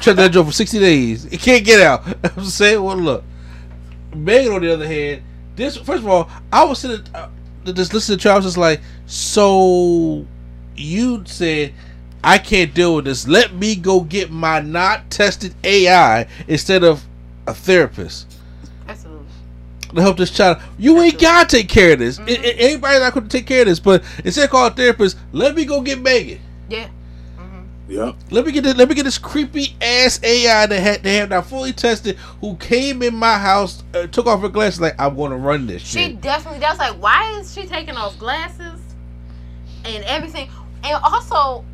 shut 0.00 0.16
that 0.16 0.30
joint 0.32 0.46
for 0.48 0.52
60 0.52 0.80
days. 0.80 1.26
It 1.26 1.38
can't 1.40 1.64
get 1.64 1.80
out. 1.80 2.02
I'm 2.36 2.44
saying, 2.44 2.82
well, 2.82 2.96
look. 2.96 3.24
Megan, 4.14 4.52
on 4.52 4.60
the 4.62 4.72
other 4.72 4.86
hand, 4.86 5.22
this, 5.54 5.76
first 5.76 6.02
of 6.02 6.08
all, 6.08 6.28
I 6.52 6.64
was 6.64 6.80
sitting, 6.80 7.06
uh, 7.14 7.28
just 7.64 7.94
listening 7.94 8.18
to 8.18 8.28
you, 8.28 8.32
I 8.32 8.36
was 8.36 8.44
just 8.44 8.56
like, 8.56 8.80
so 9.06 10.26
you 10.76 11.22
said, 11.26 11.72
I 12.24 12.38
can't 12.38 12.72
deal 12.74 12.96
with 12.96 13.04
this. 13.04 13.26
Let 13.26 13.54
me 13.54 13.76
go 13.76 14.00
get 14.00 14.30
my 14.30 14.60
not 14.60 15.10
tested 15.10 15.54
AI 15.64 16.26
instead 16.48 16.84
of 16.84 17.04
a 17.46 17.54
therapist 17.54 18.38
Absolutely. 18.88 19.26
to 19.94 20.00
help 20.00 20.16
this 20.16 20.30
child. 20.30 20.58
You 20.78 21.00
ain't 21.00 21.20
gotta 21.20 21.48
take 21.48 21.68
care 21.68 21.92
of 21.94 21.98
this. 21.98 22.18
Mm-hmm. 22.18 22.28
A- 22.28 22.32
a- 22.48 22.70
Anybody 22.70 22.98
not 23.00 23.14
gonna 23.14 23.28
take 23.28 23.46
care 23.46 23.62
of 23.62 23.66
this, 23.66 23.80
but 23.80 24.04
instead 24.24 24.44
of 24.44 24.50
calling 24.50 24.72
a 24.72 24.74
therapist, 24.76 25.18
let 25.32 25.54
me 25.54 25.64
go 25.64 25.80
get 25.80 26.00
Megan. 26.00 26.40
Yeah. 26.68 26.88
Yep. 27.88 28.14
Let 28.30 28.46
me 28.46 28.52
get 28.52 28.64
this, 28.64 28.76
let 28.76 28.88
me 28.88 28.94
get 28.94 29.04
this 29.04 29.18
creepy 29.18 29.76
ass 29.82 30.20
AI 30.22 30.66
that 30.66 30.80
had 30.80 31.02
they 31.02 31.16
have 31.16 31.30
not 31.30 31.46
fully 31.46 31.72
tested 31.72 32.16
who 32.40 32.56
came 32.56 33.02
in 33.02 33.14
my 33.14 33.36
house, 33.38 33.82
uh, 33.94 34.06
took 34.06 34.26
off 34.26 34.40
her 34.40 34.48
glasses 34.48 34.80
like 34.80 34.94
I'm 35.00 35.16
going 35.16 35.30
to 35.32 35.36
run 35.36 35.66
this 35.66 35.82
She 35.82 35.98
shit. 35.98 36.20
definitely. 36.20 36.60
That's 36.60 36.78
like, 36.78 36.94
why 37.02 37.38
is 37.40 37.52
she 37.52 37.66
taking 37.66 37.96
off 37.96 38.18
glasses 38.18 38.80
and 39.84 40.04
everything? 40.04 40.48
And 40.84 40.94
also, 41.02 41.64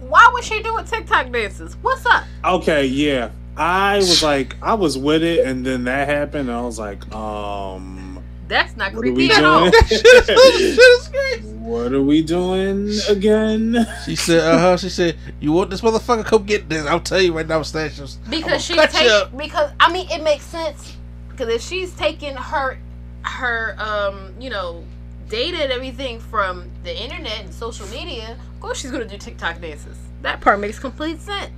why 0.00 0.28
would 0.32 0.44
she 0.44 0.62
doing 0.62 0.84
TikTok 0.84 1.30
dances? 1.32 1.76
What's 1.82 2.04
up? 2.06 2.24
Okay, 2.44 2.86
yeah. 2.86 3.30
I 3.56 3.96
was 3.96 4.22
like, 4.22 4.56
I 4.62 4.74
was 4.74 4.96
with 4.98 5.22
it, 5.22 5.46
and 5.46 5.64
then 5.64 5.84
that 5.84 6.08
happened, 6.08 6.48
and 6.48 6.56
I 6.58 6.62
was 6.62 6.78
like, 6.78 7.10
um, 7.14 8.15
That's 8.48 8.76
not 8.76 8.92
what 8.92 8.98
are 8.98 9.12
creepy 9.12 9.30
at 9.32 9.44
all. 9.44 9.70
doing? 9.70 9.72
shit 9.88 10.78
is 10.78 11.08
crazy. 11.08 11.48
what 11.56 11.92
are 11.92 12.02
we 12.02 12.22
doing 12.22 12.90
again? 13.08 13.86
She 14.04 14.14
said, 14.14 14.40
uh 14.40 14.58
huh. 14.58 14.76
She 14.76 14.88
said, 14.88 15.16
"You 15.40 15.52
want 15.52 15.70
this 15.70 15.80
motherfucker? 15.80 16.24
Come 16.24 16.44
get 16.44 16.68
this." 16.68 16.86
I'll 16.86 17.00
tell 17.00 17.20
you 17.20 17.32
right 17.32 17.46
now, 17.46 17.62
Statues. 17.62 18.16
because 18.30 18.64
she's 18.64 18.76
cut 18.76 18.92
you 18.94 19.08
taking 19.08 19.38
because 19.38 19.72
I 19.80 19.92
mean 19.92 20.08
it 20.10 20.22
makes 20.22 20.44
sense 20.44 20.96
because 21.30 21.48
if 21.48 21.62
she's 21.62 21.92
taking 21.94 22.36
her 22.36 22.78
her 23.22 23.74
um 23.78 24.32
you 24.38 24.50
know 24.50 24.84
data 25.28 25.56
and 25.60 25.72
everything 25.72 26.20
from 26.20 26.70
the 26.84 26.96
internet 27.02 27.40
and 27.40 27.52
social 27.52 27.86
media, 27.88 28.32
of 28.32 28.60
course 28.60 28.80
she's 28.80 28.90
gonna 28.92 29.04
do 29.04 29.18
TikTok 29.18 29.60
dances. 29.60 29.98
That 30.22 30.40
part 30.40 30.60
makes 30.60 30.78
complete 30.78 31.20
sense. 31.20 31.52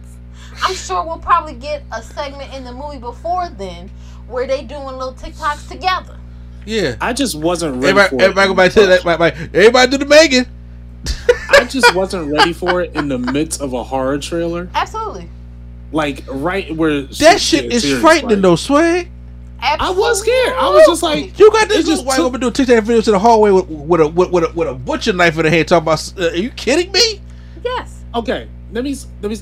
I'm 0.63 0.75
sure 0.75 1.05
we'll 1.05 1.19
probably 1.19 1.55
get 1.55 1.83
a 1.93 2.03
segment 2.03 2.53
in 2.55 2.65
the 2.65 2.73
movie 2.73 2.99
before 2.99 3.49
then 3.51 3.91
where 4.27 4.47
they 4.47 4.63
doing 4.63 4.85
little 4.85 5.13
TikToks 5.15 5.69
together. 5.69 6.19
Yeah. 6.67 6.97
I 7.01 7.13
just 7.13 7.35
wasn't 7.35 7.77
ready 7.77 7.89
Everybody, 7.99 8.09
for 8.17 8.23
everybody 8.23 8.45
it. 8.47 8.49
go 8.49 8.55
back 8.55 8.73
to 8.73 8.87
that. 8.87 9.05
Like, 9.05 9.19
like, 9.19 9.37
everybody 9.55 9.91
do 9.91 9.99
the 9.99 10.07
Megan. 10.07 10.47
I 11.51 11.65
just 11.65 11.95
wasn't 11.95 12.31
ready 12.33 12.53
for 12.53 12.83
it 12.83 12.95
in 12.95 13.09
the 13.09 13.19
midst 13.19 13.61
of 13.61 13.73
a 13.73 13.83
horror 13.83 14.19
trailer. 14.19 14.69
Absolutely. 14.75 15.29
Like 15.93 16.25
right 16.29 16.75
where 16.77 17.03
That 17.03 17.41
shit 17.41 17.73
is 17.73 17.83
serious, 17.83 18.01
frightening 18.01 18.37
like- 18.37 18.43
though, 18.43 18.57
swag. 18.57 19.11
I 19.61 19.91
was 19.91 20.21
scared. 20.21 20.55
I 20.57 20.69
was 20.71 20.87
just 20.87 21.03
like, 21.03 21.37
You 21.39 21.51
got 21.51 21.69
this 21.69 21.79
It 21.79 21.87
just 21.87 21.89
little 21.89 22.05
white 22.05 22.17
took- 22.17 22.25
woman 22.27 22.41
doing 22.43 22.53
TikTok 22.53 22.85
videos 22.85 23.07
in 23.09 23.13
the 23.13 23.19
hallway 23.19 23.51
with, 23.51 23.67
with 23.69 24.01
a 24.01 24.07
with, 24.07 24.31
with 24.31 24.45
a 24.45 24.53
with 24.55 24.69
a 24.69 24.75
butcher 24.75 25.13
knife 25.13 25.37
in 25.39 25.47
her 25.47 25.51
hand, 25.51 25.67
talking 25.67 25.83
about. 25.85 26.13
Uh, 26.17 26.29
are 26.29 26.37
you 26.37 26.51
kidding 26.51 26.93
me? 26.93 27.21
yes. 27.65 28.01
okay, 28.15 28.47
let 28.71 28.85
me 28.85 28.95
let 29.21 29.31
me. 29.33 29.39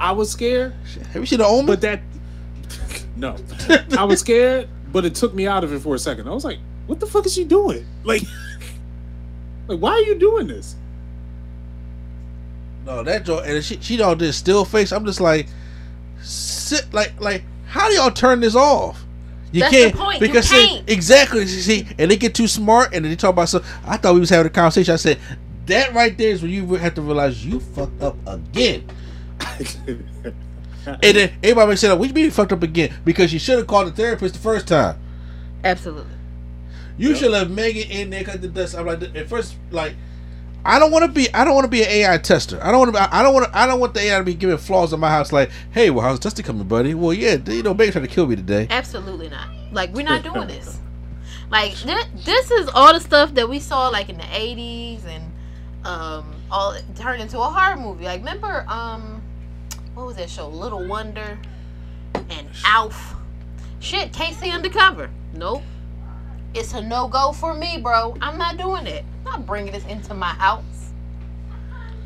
I 0.00 0.10
was 0.10 0.30
scared, 0.32 0.72
Have 1.12 1.22
you 1.22 1.26
seen 1.26 1.38
the 1.38 1.44
Omen? 1.46 1.66
but 1.66 1.80
that 1.82 2.00
no, 3.16 3.36
I 3.96 4.02
was 4.02 4.18
scared, 4.20 4.68
but 4.92 5.04
it 5.04 5.14
took 5.14 5.34
me 5.34 5.46
out 5.46 5.64
of 5.64 5.72
it 5.72 5.80
for 5.80 5.94
a 5.94 5.98
second. 5.98 6.28
I 6.28 6.32
was 6.32 6.44
like, 6.44 6.58
"What 6.86 7.00
the 7.00 7.06
fuck 7.06 7.26
is 7.26 7.34
she 7.34 7.44
doing? 7.44 7.86
Like, 8.04 8.22
like 9.68 9.78
why 9.78 9.92
are 9.92 10.00
you 10.02 10.14
doing 10.14 10.46
this?" 10.46 10.76
No, 12.84 13.02
that 13.02 13.24
joint 13.24 13.46
and 13.46 13.64
she 13.64 13.78
she 13.80 14.00
all 14.02 14.16
this 14.16 14.36
still 14.36 14.64
face. 14.64 14.92
I'm 14.92 15.04
just 15.04 15.20
like, 15.20 15.46
sit 16.20 16.92
like 16.92 17.18
like 17.20 17.44
how 17.66 17.88
do 17.88 17.94
y'all 17.94 18.10
turn 18.10 18.40
this 18.40 18.54
off? 18.54 19.04
You 19.52 19.60
That's 19.60 19.72
can't 19.72 19.94
point. 19.94 20.20
Because 20.20 20.48
see, 20.48 20.66
can't. 20.66 20.90
exactly. 20.90 21.40
you 21.40 21.46
See, 21.46 21.86
and 21.98 22.10
they 22.10 22.16
get 22.16 22.34
too 22.34 22.48
smart 22.48 22.94
and 22.94 23.04
then 23.04 23.12
they 23.12 23.16
talk 23.16 23.30
about 23.30 23.48
some. 23.50 23.62
I 23.84 23.98
thought 23.98 24.14
we 24.14 24.20
was 24.20 24.30
having 24.30 24.46
a 24.46 24.50
conversation. 24.50 24.94
I 24.94 24.96
said 24.96 25.18
that 25.66 25.92
right 25.94 26.16
there 26.16 26.30
is 26.30 26.42
when 26.42 26.50
you 26.50 26.66
have 26.74 26.94
to 26.94 27.02
realize 27.02 27.44
you 27.44 27.60
fucked 27.60 28.02
up 28.02 28.16
again. 28.26 28.88
And 30.86 31.00
then 31.16 31.32
everybody 31.42 31.68
may 31.70 31.76
say, 31.76 31.92
"What 31.94 32.08
you 32.08 32.14
mean 32.14 32.30
fucked 32.30 32.52
up 32.52 32.62
again?" 32.62 32.92
Because 33.04 33.32
you 33.32 33.38
should 33.38 33.58
have 33.58 33.66
called 33.66 33.88
the 33.88 33.92
therapist 33.92 34.34
the 34.34 34.40
first 34.40 34.66
time. 34.68 34.98
Absolutely. 35.64 36.12
You 36.98 37.10
Yep. 37.10 37.18
should 37.18 37.32
have 37.32 37.50
Megan 37.50 37.90
in 37.90 38.10
there 38.10 38.20
because 38.24 38.40
the 38.40 38.48
dust. 38.48 38.74
I'm 38.76 38.86
like 38.86 39.02
at 39.16 39.28
first, 39.28 39.54
like 39.70 39.94
I 40.64 40.78
don't 40.78 40.90
want 40.92 41.04
to 41.04 41.10
be. 41.10 41.32
I 41.32 41.44
don't 41.44 41.54
want 41.54 41.64
to 41.64 41.70
be 41.70 41.82
an 41.82 41.88
AI 41.88 42.18
tester. 42.18 42.62
I 42.62 42.70
don't 42.70 42.80
want 42.80 42.94
to. 42.94 43.14
I 43.14 43.22
don't 43.22 43.34
want. 43.34 43.48
I 43.54 43.66
don't 43.66 43.80
want 43.80 43.94
the 43.94 44.00
AI 44.00 44.18
to 44.18 44.24
be 44.24 44.34
giving 44.34 44.56
flaws 44.58 44.92
in 44.92 45.00
my 45.00 45.08
house. 45.10 45.32
Like, 45.32 45.50
hey, 45.72 45.90
well, 45.90 46.04
how's 46.04 46.18
Dusty 46.20 46.42
coming, 46.42 46.66
buddy? 46.68 46.94
Well, 46.94 47.12
yeah, 47.12 47.36
you 47.46 47.62
know, 47.62 47.74
Megan 47.74 47.92
tried 47.92 48.02
to 48.02 48.08
kill 48.08 48.26
me 48.26 48.36
today. 48.36 48.66
Absolutely 48.70 49.28
not. 49.28 49.48
Like 49.72 49.92
we're 49.94 50.04
not 50.04 50.22
doing 50.22 50.46
this. 50.48 50.78
Like 51.50 51.74
thi- 51.74 52.08
this 52.24 52.50
is 52.50 52.68
all 52.74 52.94
the 52.94 53.00
stuff 53.00 53.34
that 53.34 53.46
we 53.46 53.60
saw 53.60 53.88
like 53.88 54.08
in 54.08 54.16
the 54.16 54.24
eighties 54.34 55.04
and 55.04 55.22
um 55.84 56.34
all 56.50 56.74
turned 56.94 57.20
into 57.20 57.38
a 57.38 57.44
horror 57.44 57.76
movie. 57.76 58.04
Like 58.06 58.20
remember 58.20 58.64
um 58.68 59.21
what 59.94 60.06
was 60.06 60.16
that 60.16 60.30
show? 60.30 60.48
Little 60.48 60.86
Wonder 60.86 61.38
and 62.14 62.48
Alf. 62.64 63.14
Shit, 63.80 64.12
Casey 64.12 64.50
Undercover. 64.50 65.10
Nope. 65.34 65.62
It's 66.54 66.74
a 66.74 66.82
no 66.82 67.08
go 67.08 67.32
for 67.32 67.54
me, 67.54 67.78
bro. 67.78 68.16
I'm 68.20 68.38
not 68.38 68.56
doing 68.58 68.86
it. 68.86 69.04
I'm 69.20 69.24
not 69.24 69.46
bringing 69.46 69.72
this 69.72 69.84
into 69.86 70.14
my 70.14 70.28
house. 70.28 70.62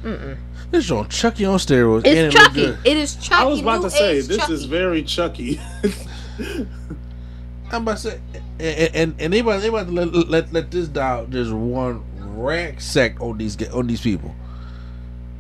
Mm-mm. 0.03 0.37
This 0.71 0.85
is 0.85 0.91
on 0.93 1.09
Chucky 1.09 1.45
on 1.45 1.59
steroids. 1.59 2.07
and 2.07 2.07
it 2.07 2.27
It's 2.27 2.35
look 2.35 2.45
Chucky. 2.45 2.61
good. 2.67 2.79
It 2.85 2.97
is 2.97 3.17
Chucky. 3.17 3.43
I 3.43 3.45
was 3.45 3.61
about 3.61 3.79
new 3.83 3.83
to 3.85 3.91
say 3.91 4.17
age 4.19 4.27
this 4.27 4.37
Chucky. 4.39 4.53
is 4.53 4.65
very 4.65 5.03
Chucky. 5.03 5.61
I'm 7.73 7.83
about 7.83 7.97
to 7.99 8.11
say, 8.11 8.21
and 8.61 8.95
and, 8.95 9.15
and 9.21 9.33
they 9.33 9.41
about, 9.41 9.61
they 9.63 9.69
about 9.69 9.87
to 9.89 9.93
let, 9.93 10.13
let 10.29 10.53
let 10.53 10.71
this 10.71 10.87
dog 10.89 11.33
just 11.33 11.53
one 11.53 12.03
rack 12.37 12.81
on 13.21 13.39
these 13.39 13.57
ga- 13.57 13.71
on 13.73 13.87
these 13.89 14.01
people. 14.01 14.35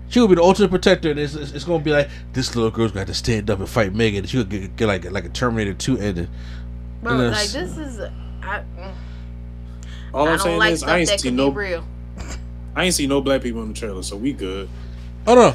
She 0.08 0.20
will 0.20 0.28
be 0.28 0.36
the 0.36 0.42
ultimate 0.42 0.70
protector, 0.70 1.10
and 1.10 1.18
it's, 1.18 1.34
it's, 1.34 1.52
it's 1.52 1.64
gonna 1.64 1.82
be 1.82 1.90
like 1.90 2.08
this 2.32 2.54
little 2.54 2.70
girl's 2.70 2.92
gonna 2.92 3.00
have 3.00 3.08
to 3.08 3.14
stand 3.14 3.50
up 3.50 3.58
and 3.58 3.68
fight 3.68 3.92
Megan. 3.92 4.24
She'll 4.26 4.44
get, 4.44 4.76
get 4.76 4.86
like 4.86 5.10
like 5.10 5.24
a 5.24 5.28
Terminator 5.28 5.74
Two 5.74 5.98
ending. 5.98 6.28
Bro, 7.02 7.16
like 7.16 7.48
this 7.48 7.76
is 7.76 8.00
I, 8.42 8.62
All 10.14 10.28
I 10.28 10.32
I'm 10.32 10.38
saying 10.38 10.58
like 10.58 10.72
is 10.72 10.82
I 10.82 10.98
ain't 10.98 11.08
see 11.20 11.30
no 11.30 11.50
real. 11.50 11.84
I 12.74 12.84
ain't 12.84 12.94
see 12.94 13.06
no 13.06 13.20
black 13.20 13.42
people 13.42 13.62
in 13.62 13.68
the 13.68 13.74
trailer, 13.74 14.02
so 14.02 14.16
we 14.16 14.32
good. 14.32 14.68
Oh 15.26 15.34
no, 15.34 15.54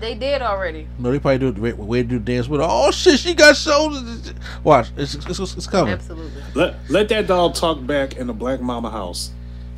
They 0.00 0.14
did 0.14 0.42
already. 0.42 0.86
no, 0.98 1.10
they 1.10 1.18
probably 1.18 1.38
do 1.38 1.50
the 1.50 1.60
way, 1.60 1.72
way 1.72 2.02
to 2.02 2.08
do 2.08 2.18
dance 2.18 2.46
with 2.46 2.60
her. 2.60 2.66
Oh 2.68 2.90
shit, 2.90 3.18
she 3.18 3.34
got 3.34 3.56
shoulders. 3.56 4.32
Watch, 4.62 4.90
it's 4.96 5.14
it's, 5.14 5.38
it's, 5.38 5.56
it's 5.56 5.66
coming. 5.66 5.94
Absolutely. 5.94 6.42
Let 6.54 6.76
let 6.90 7.08
that 7.08 7.26
dog 7.26 7.54
talk 7.54 7.84
back 7.86 8.16
in 8.16 8.26
the 8.26 8.32
black 8.34 8.60
mama 8.60 8.90
house. 8.90 9.30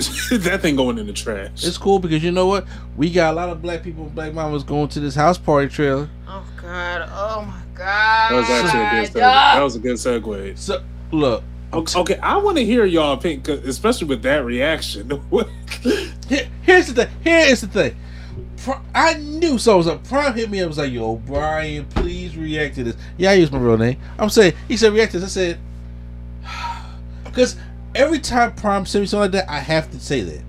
that 0.39 0.61
thing 0.63 0.77
going 0.77 0.99
in 0.99 1.07
the 1.07 1.13
trash. 1.13 1.65
It's 1.65 1.79
cool 1.79 1.99
because 1.99 2.23
you 2.23 2.31
know 2.33 2.47
what? 2.47 2.67
We 2.97 3.11
got 3.11 3.33
a 3.35 3.37
lot 3.37 3.49
of 3.49 3.61
black 3.63 3.83
people, 3.83 4.05
and 4.05 4.15
black 4.15 4.33
mamas 4.35 4.65
going 4.65 4.89
to 4.89 5.01
this 5.01 5.15
house 5.15 5.39
party 5.39 5.69
trailer. 5.69 6.09
Oh 6.29 6.45
God. 6.61 7.09
Oh 7.13 7.43
my 7.43 7.61
God. 7.75 8.31
that 8.31 8.37
was 8.37 8.51
actually 8.51 8.81
a 8.81 9.03
good 9.03 9.11
segue. 9.11 9.21
That 9.21 9.63
was 9.63 9.77
a 9.77 9.79
good 9.81 9.97
segue. 9.97 10.59
So 10.59 10.83
look, 11.13 11.43
Okay, 11.73 12.01
okay, 12.01 12.17
I 12.19 12.37
want 12.39 12.57
to 12.57 12.65
hear 12.65 12.85
y'all 12.85 13.13
opinion, 13.13 13.43
'cause- 13.43 13.61
especially 13.65 14.09
with 14.09 14.23
that 14.23 14.45
reaction. 14.45 15.09
Here, 16.29 16.49
here's 16.63 16.89
the 16.93 16.95
thing. 17.07 17.09
Here 17.23 17.39
is 17.47 17.61
the 17.61 17.69
thing. 17.69 17.97
I 18.95 19.15
knew 19.15 19.57
so. 19.57 19.77
Was 19.77 19.87
up. 19.87 20.03
Prime 20.05 20.35
hit 20.35 20.51
me 20.51 20.61
up. 20.61 20.69
Was 20.69 20.79
like, 20.79 20.93
"Yo, 20.93 21.17
Brian, 21.17 21.87
please 21.87 22.37
react 22.37 22.75
to 22.75 22.85
this." 22.85 22.97
Yeah, 23.17 23.31
I 23.31 23.35
use 23.35 23.51
my 23.53 23.59
real 23.59 23.79
name. 23.79 23.97
I'm 24.19 24.29
saying 24.31 24.53
he 24.69 24.77
said 24.77 24.93
react 24.93 25.13
to 25.13 25.21
this. 25.21 25.37
I 25.37 25.41
said 25.41 25.59
because 27.25 27.57
every 27.95 28.19
time 28.19 28.53
Prime 28.55 28.87
sent 28.87 29.03
me 29.03 29.07
something 29.07 29.33
like 29.33 29.47
that, 29.47 29.51
I 29.51 29.59
have 29.59 29.91
to 29.93 30.01
say 30.01 30.21
that. 30.23 30.43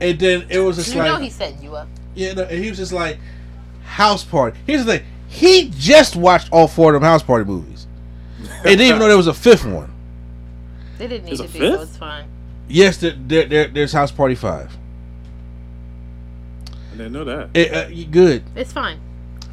And 0.00 0.18
then 0.18 0.46
it 0.50 0.58
was 0.58 0.76
just 0.76 0.92
You 0.92 1.00
like, 1.00 1.12
know 1.12 1.18
he's 1.18 1.34
setting 1.34 1.62
you 1.62 1.76
up. 1.76 1.88
yeah, 2.14 2.32
no, 2.34 2.42
and 2.42 2.62
he 2.62 2.68
was 2.68 2.78
just 2.78 2.92
like, 2.92 3.18
house 3.84 4.24
party. 4.24 4.58
Here's 4.66 4.84
the 4.84 4.98
thing. 4.98 5.06
He 5.28 5.70
just 5.76 6.16
watched 6.16 6.48
all 6.52 6.68
four 6.68 6.94
of 6.94 7.00
them 7.00 7.08
house 7.08 7.22
party 7.22 7.44
movies, 7.44 7.86
and 8.38 8.62
didn't 8.64 8.82
even 8.82 8.98
know 8.98 9.08
there 9.08 9.16
was 9.16 9.26
a 9.26 9.34
fifth 9.34 9.64
one. 9.64 9.92
Did 10.98 10.98
They 10.98 11.08
didn't 11.08 11.24
need 11.24 11.38
There's 11.38 11.50
to 11.52 11.58
a 11.58 11.60
be, 11.60 11.66
so 11.72 11.78
fifth? 11.78 11.88
it's 11.88 11.96
fine. 11.96 12.24
Yes, 12.68 12.96
there, 12.98 13.14
there, 13.16 13.46
there, 13.46 13.68
there's 13.68 13.92
House 13.92 14.12
Party 14.12 14.34
Five. 14.34 14.76
I 16.92 16.96
didn't 16.96 17.12
know 17.12 17.24
that. 17.24 17.50
It, 17.54 17.72
uh, 17.72 18.10
good. 18.10 18.44
It's 18.54 18.72
fine. 18.72 19.00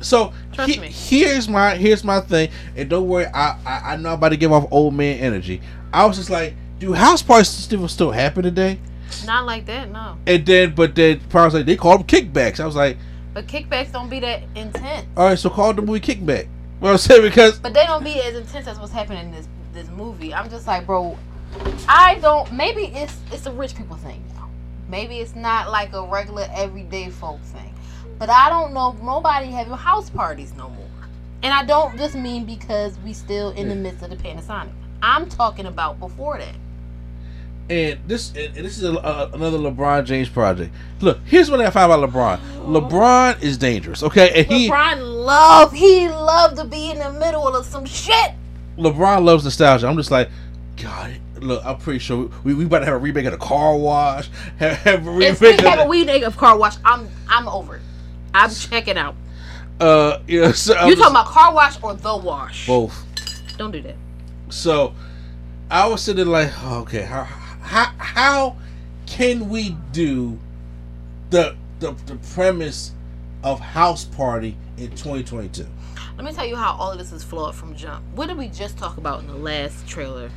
So 0.01 0.33
Trust 0.53 0.71
he- 0.73 0.79
me. 0.79 0.87
here's 0.89 1.47
my 1.47 1.75
here's 1.75 2.03
my 2.03 2.19
thing, 2.21 2.49
and 2.75 2.89
don't 2.89 3.07
worry, 3.07 3.25
I, 3.27 3.57
I 3.65 3.93
I 3.93 3.95
know 3.97 4.09
I'm 4.09 4.15
about 4.15 4.29
to 4.29 4.37
give 4.37 4.51
off 4.51 4.67
old 4.71 4.93
man 4.93 5.19
energy. 5.19 5.61
I 5.93 6.05
was 6.05 6.17
just 6.17 6.29
like, 6.29 6.55
do 6.81 6.93
house 6.93 7.21
parties 7.21 7.47
still 7.47 7.87
still 7.87 8.11
happen 8.11 8.43
today? 8.43 8.79
Not 9.25 9.45
like 9.45 9.65
that, 9.67 9.91
no. 9.91 10.17
And 10.25 10.45
then, 10.45 10.73
but 10.73 10.95
then, 10.95 11.19
probably 11.29 11.59
like 11.59 11.65
they 11.67 11.75
call 11.77 11.99
them 11.99 12.07
kickbacks. 12.07 12.59
I 12.59 12.65
was 12.65 12.75
like, 12.75 12.97
But 13.33 13.47
kickbacks 13.47 13.91
don't 13.91 14.09
be 14.09 14.19
that 14.21 14.41
intense. 14.55 15.05
all 15.15 15.27
right, 15.27 15.37
so 15.39 15.49
call 15.49 15.73
the 15.73 15.83
movie 15.83 15.99
kickback. 15.99 16.47
Well, 16.79 16.93
I'm 16.93 16.97
saying 16.97 17.21
because 17.21 17.59
But 17.59 17.75
they 17.75 17.85
don't 17.85 18.03
be 18.03 18.19
as 18.19 18.35
intense 18.35 18.67
as 18.67 18.79
what's 18.79 18.91
happening 18.91 19.25
in 19.27 19.31
this 19.31 19.47
this 19.73 19.87
movie. 19.89 20.33
I'm 20.33 20.49
just 20.49 20.65
like, 20.67 20.85
bro, 20.87 21.17
I 21.87 22.17
don't. 22.19 22.51
Maybe 22.51 22.85
it's 22.85 23.15
it's 23.31 23.45
a 23.45 23.51
rich 23.51 23.75
people 23.75 23.95
thing 23.97 24.23
now. 24.35 24.49
Maybe 24.89 25.19
it's 25.19 25.35
not 25.35 25.69
like 25.69 25.93
a 25.93 26.03
regular 26.03 26.47
everyday 26.53 27.09
folk 27.09 27.41
thing. 27.41 27.73
But 28.17 28.29
I 28.29 28.49
don't 28.49 28.73
know. 28.73 28.93
Nobody 29.03 29.47
having 29.47 29.73
house 29.73 30.09
parties 30.09 30.53
no 30.57 30.69
more. 30.69 30.87
And 31.43 31.53
I 31.53 31.63
don't 31.63 31.95
just 31.97 32.15
mean 32.15 32.45
because 32.45 32.97
we 32.99 33.13
still 33.13 33.51
in 33.51 33.69
the 33.69 33.75
midst 33.75 34.03
of 34.03 34.09
the 34.09 34.15
Panasonic. 34.15 34.73
I'm 35.03 35.29
talking 35.29 35.67
about 35.67 35.99
before 35.99 36.37
that. 36.39 36.55
And 37.71 37.99
this 38.07 38.33
and 38.35 38.53
this 38.53 38.77
is 38.77 38.83
a, 38.83 38.93
a- 38.93 39.29
another 39.33 39.57
LeBron 39.57 40.05
James 40.05 40.27
project. 40.29 40.73
Look, 40.99 41.19
here's 41.25 41.49
what 41.49 41.61
I 41.61 41.69
found 41.69 41.91
about 41.91 42.09
LeBron. 42.09 42.39
LeBron 42.65 43.41
is 43.41 43.57
dangerous, 43.57 44.03
okay? 44.03 44.31
And 44.41 44.47
he 44.47 44.69
LeBron 44.69 45.25
love 45.25 45.71
he 45.73 46.09
loved 46.09 46.57
to 46.57 46.65
be 46.65 46.91
in 46.91 46.99
the 46.99 47.11
middle 47.13 47.47
of 47.47 47.65
some 47.65 47.85
shit. 47.85 48.31
LeBron 48.77 49.23
loves 49.23 49.43
nostalgia. 49.43 49.87
I'm 49.87 49.95
just 49.97 50.11
like, 50.11 50.29
God, 50.81 51.13
look, 51.39 51.63
I'm 51.65 51.77
pretty 51.77 51.99
sure 51.99 52.29
we 52.43 52.53
we 52.53 52.65
about 52.65 52.79
to 52.79 52.85
have 52.85 52.95
a 52.95 52.97
remake 52.97 53.25
of 53.25 53.31
the 53.31 53.37
car 53.37 53.75
wash. 53.77 54.29
Have, 54.59 54.77
have 54.79 55.07
a 55.07 55.21
If 55.21 55.41
remake 55.41 55.61
we 55.61 55.67
of 55.67 55.73
have 55.73 55.89
a 55.89 56.11
egg 56.11 56.23
of 56.23 56.37
car 56.37 56.57
wash, 56.57 56.75
I'm 56.83 57.07
I'm 57.29 57.47
over 57.47 57.77
it. 57.77 57.81
I'm 58.33 58.49
checking 58.49 58.97
out. 58.97 59.15
uh, 59.79 60.19
you 60.27 60.41
know, 60.41 60.51
so 60.51 60.73
You 60.87 60.95
talking 60.95 61.11
about 61.11 61.25
car 61.27 61.53
wash 61.53 61.81
or 61.81 61.93
the 61.95 62.17
wash? 62.17 62.67
both? 62.67 63.05
Don't 63.57 63.71
do 63.71 63.81
that. 63.81 63.95
So 64.49 64.93
I 65.69 65.87
was 65.87 66.01
sitting 66.01 66.27
like, 66.27 66.51
oh, 66.63 66.79
okay, 66.81 67.03
how 67.03 67.23
how 67.71 67.93
how 67.99 68.55
can 69.05 69.47
we 69.47 69.77
do 69.93 70.37
the 71.29 71.55
the 71.79 71.93
the 72.05 72.17
premise 72.33 72.91
of 73.45 73.61
House 73.61 74.03
Party 74.03 74.57
in 74.77 74.89
2022? 74.89 75.65
Let 76.17 76.25
me 76.25 76.33
tell 76.33 76.45
you 76.45 76.57
how 76.57 76.73
all 76.73 76.91
of 76.91 76.97
this 76.97 77.13
is 77.13 77.23
flawed 77.23 77.55
from 77.55 77.73
jump. 77.75 78.03
What 78.13 78.27
did 78.27 78.37
we 78.37 78.49
just 78.49 78.77
talk 78.77 78.97
about 78.97 79.21
in 79.21 79.27
the 79.27 79.35
last 79.35 79.87
trailer 79.87 80.29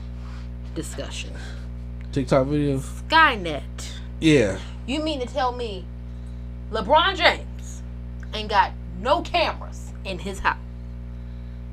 discussion? 0.76 1.32
TikTok 2.12 2.46
video. 2.46 2.78
Skynet. 2.78 3.62
Yeah. 4.20 4.58
You 4.86 5.02
mean 5.02 5.18
to 5.18 5.26
tell 5.26 5.50
me 5.50 5.84
LeBron 6.70 7.16
James 7.16 7.82
ain't 8.32 8.48
got 8.48 8.70
no 9.00 9.22
cameras 9.22 9.90
in 10.04 10.20
his 10.20 10.38
house? 10.38 10.63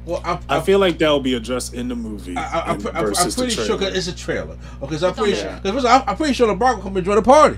Well, 0.06 0.22
I'm, 0.26 0.40
I 0.50 0.60
feel 0.62 0.80
like 0.80 0.98
that'll 0.98 1.20
be 1.20 1.36
addressed 1.36 1.74
in 1.76 1.88
the 1.88 1.96
movie. 1.96 2.36
I, 2.36 2.72
I, 2.72 2.76
the 2.76 2.90
pretty 3.36 3.54
sure 3.54 3.78
cause 3.78 3.96
it's 3.96 4.08
a 4.08 4.16
trailer. 4.16 4.58
Okay, 4.82 4.98
so 4.98 5.08
I'm 5.08 5.12
It's 5.12 5.20
pretty 5.20 5.36
sure. 5.36 5.60
there. 5.62 5.74
Cause 5.74 5.86
I'm, 5.86 6.04
I'm 6.08 6.16
pretty 6.18 6.34
sure 6.34 6.48
LeBron 6.54 6.76
will 6.78 6.82
come 6.84 6.98
and 6.98 7.06
join 7.06 7.18
the 7.18 7.22
party. 7.22 7.58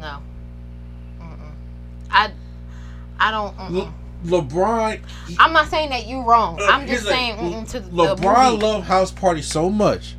No. 0.00 0.18
Mm-mm. 1.20 1.50
I 2.10 2.30
I 3.18 3.30
don't. 3.32 3.72
Le- 3.72 3.92
LeBron. 4.24 5.00
he- 5.26 5.36
I'm 5.40 5.52
not 5.52 5.68
saying 5.68 5.90
that 5.90 6.06
you're 6.06 6.22
wrong. 6.24 6.60
Uh, 6.60 6.66
I'm 6.66 6.86
just 6.86 7.04
the- 7.04 7.10
saying 7.10 7.36
mm-mm 7.36 7.68
to 7.70 7.80
the 7.80 7.90
LeBron 7.90 8.52
movie. 8.52 8.62
love 8.64 8.84
house 8.84 9.10
party 9.10 9.42
so 9.42 9.68
much. 9.68 10.14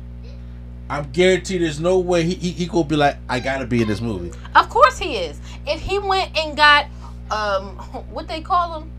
I'm 0.90 1.10
guaranteed 1.12 1.60
there's 1.62 1.80
no 1.80 1.98
way 1.98 2.24
he, 2.24 2.34
he, 2.34 2.50
he 2.50 2.66
gonna 2.66 2.84
be 2.84 2.96
like, 2.96 3.16
I 3.28 3.40
gotta 3.40 3.66
be 3.66 3.82
in 3.82 3.88
this 3.88 4.00
movie. 4.00 4.36
Of 4.54 4.68
course 4.70 4.98
he 4.98 5.16
is. 5.16 5.38
If 5.66 5.80
he 5.80 5.98
went 5.98 6.36
and 6.36 6.56
got 6.56 6.86
um 7.30 7.76
what 8.10 8.26
they 8.28 8.40
call 8.42 8.80
them, 8.80 8.90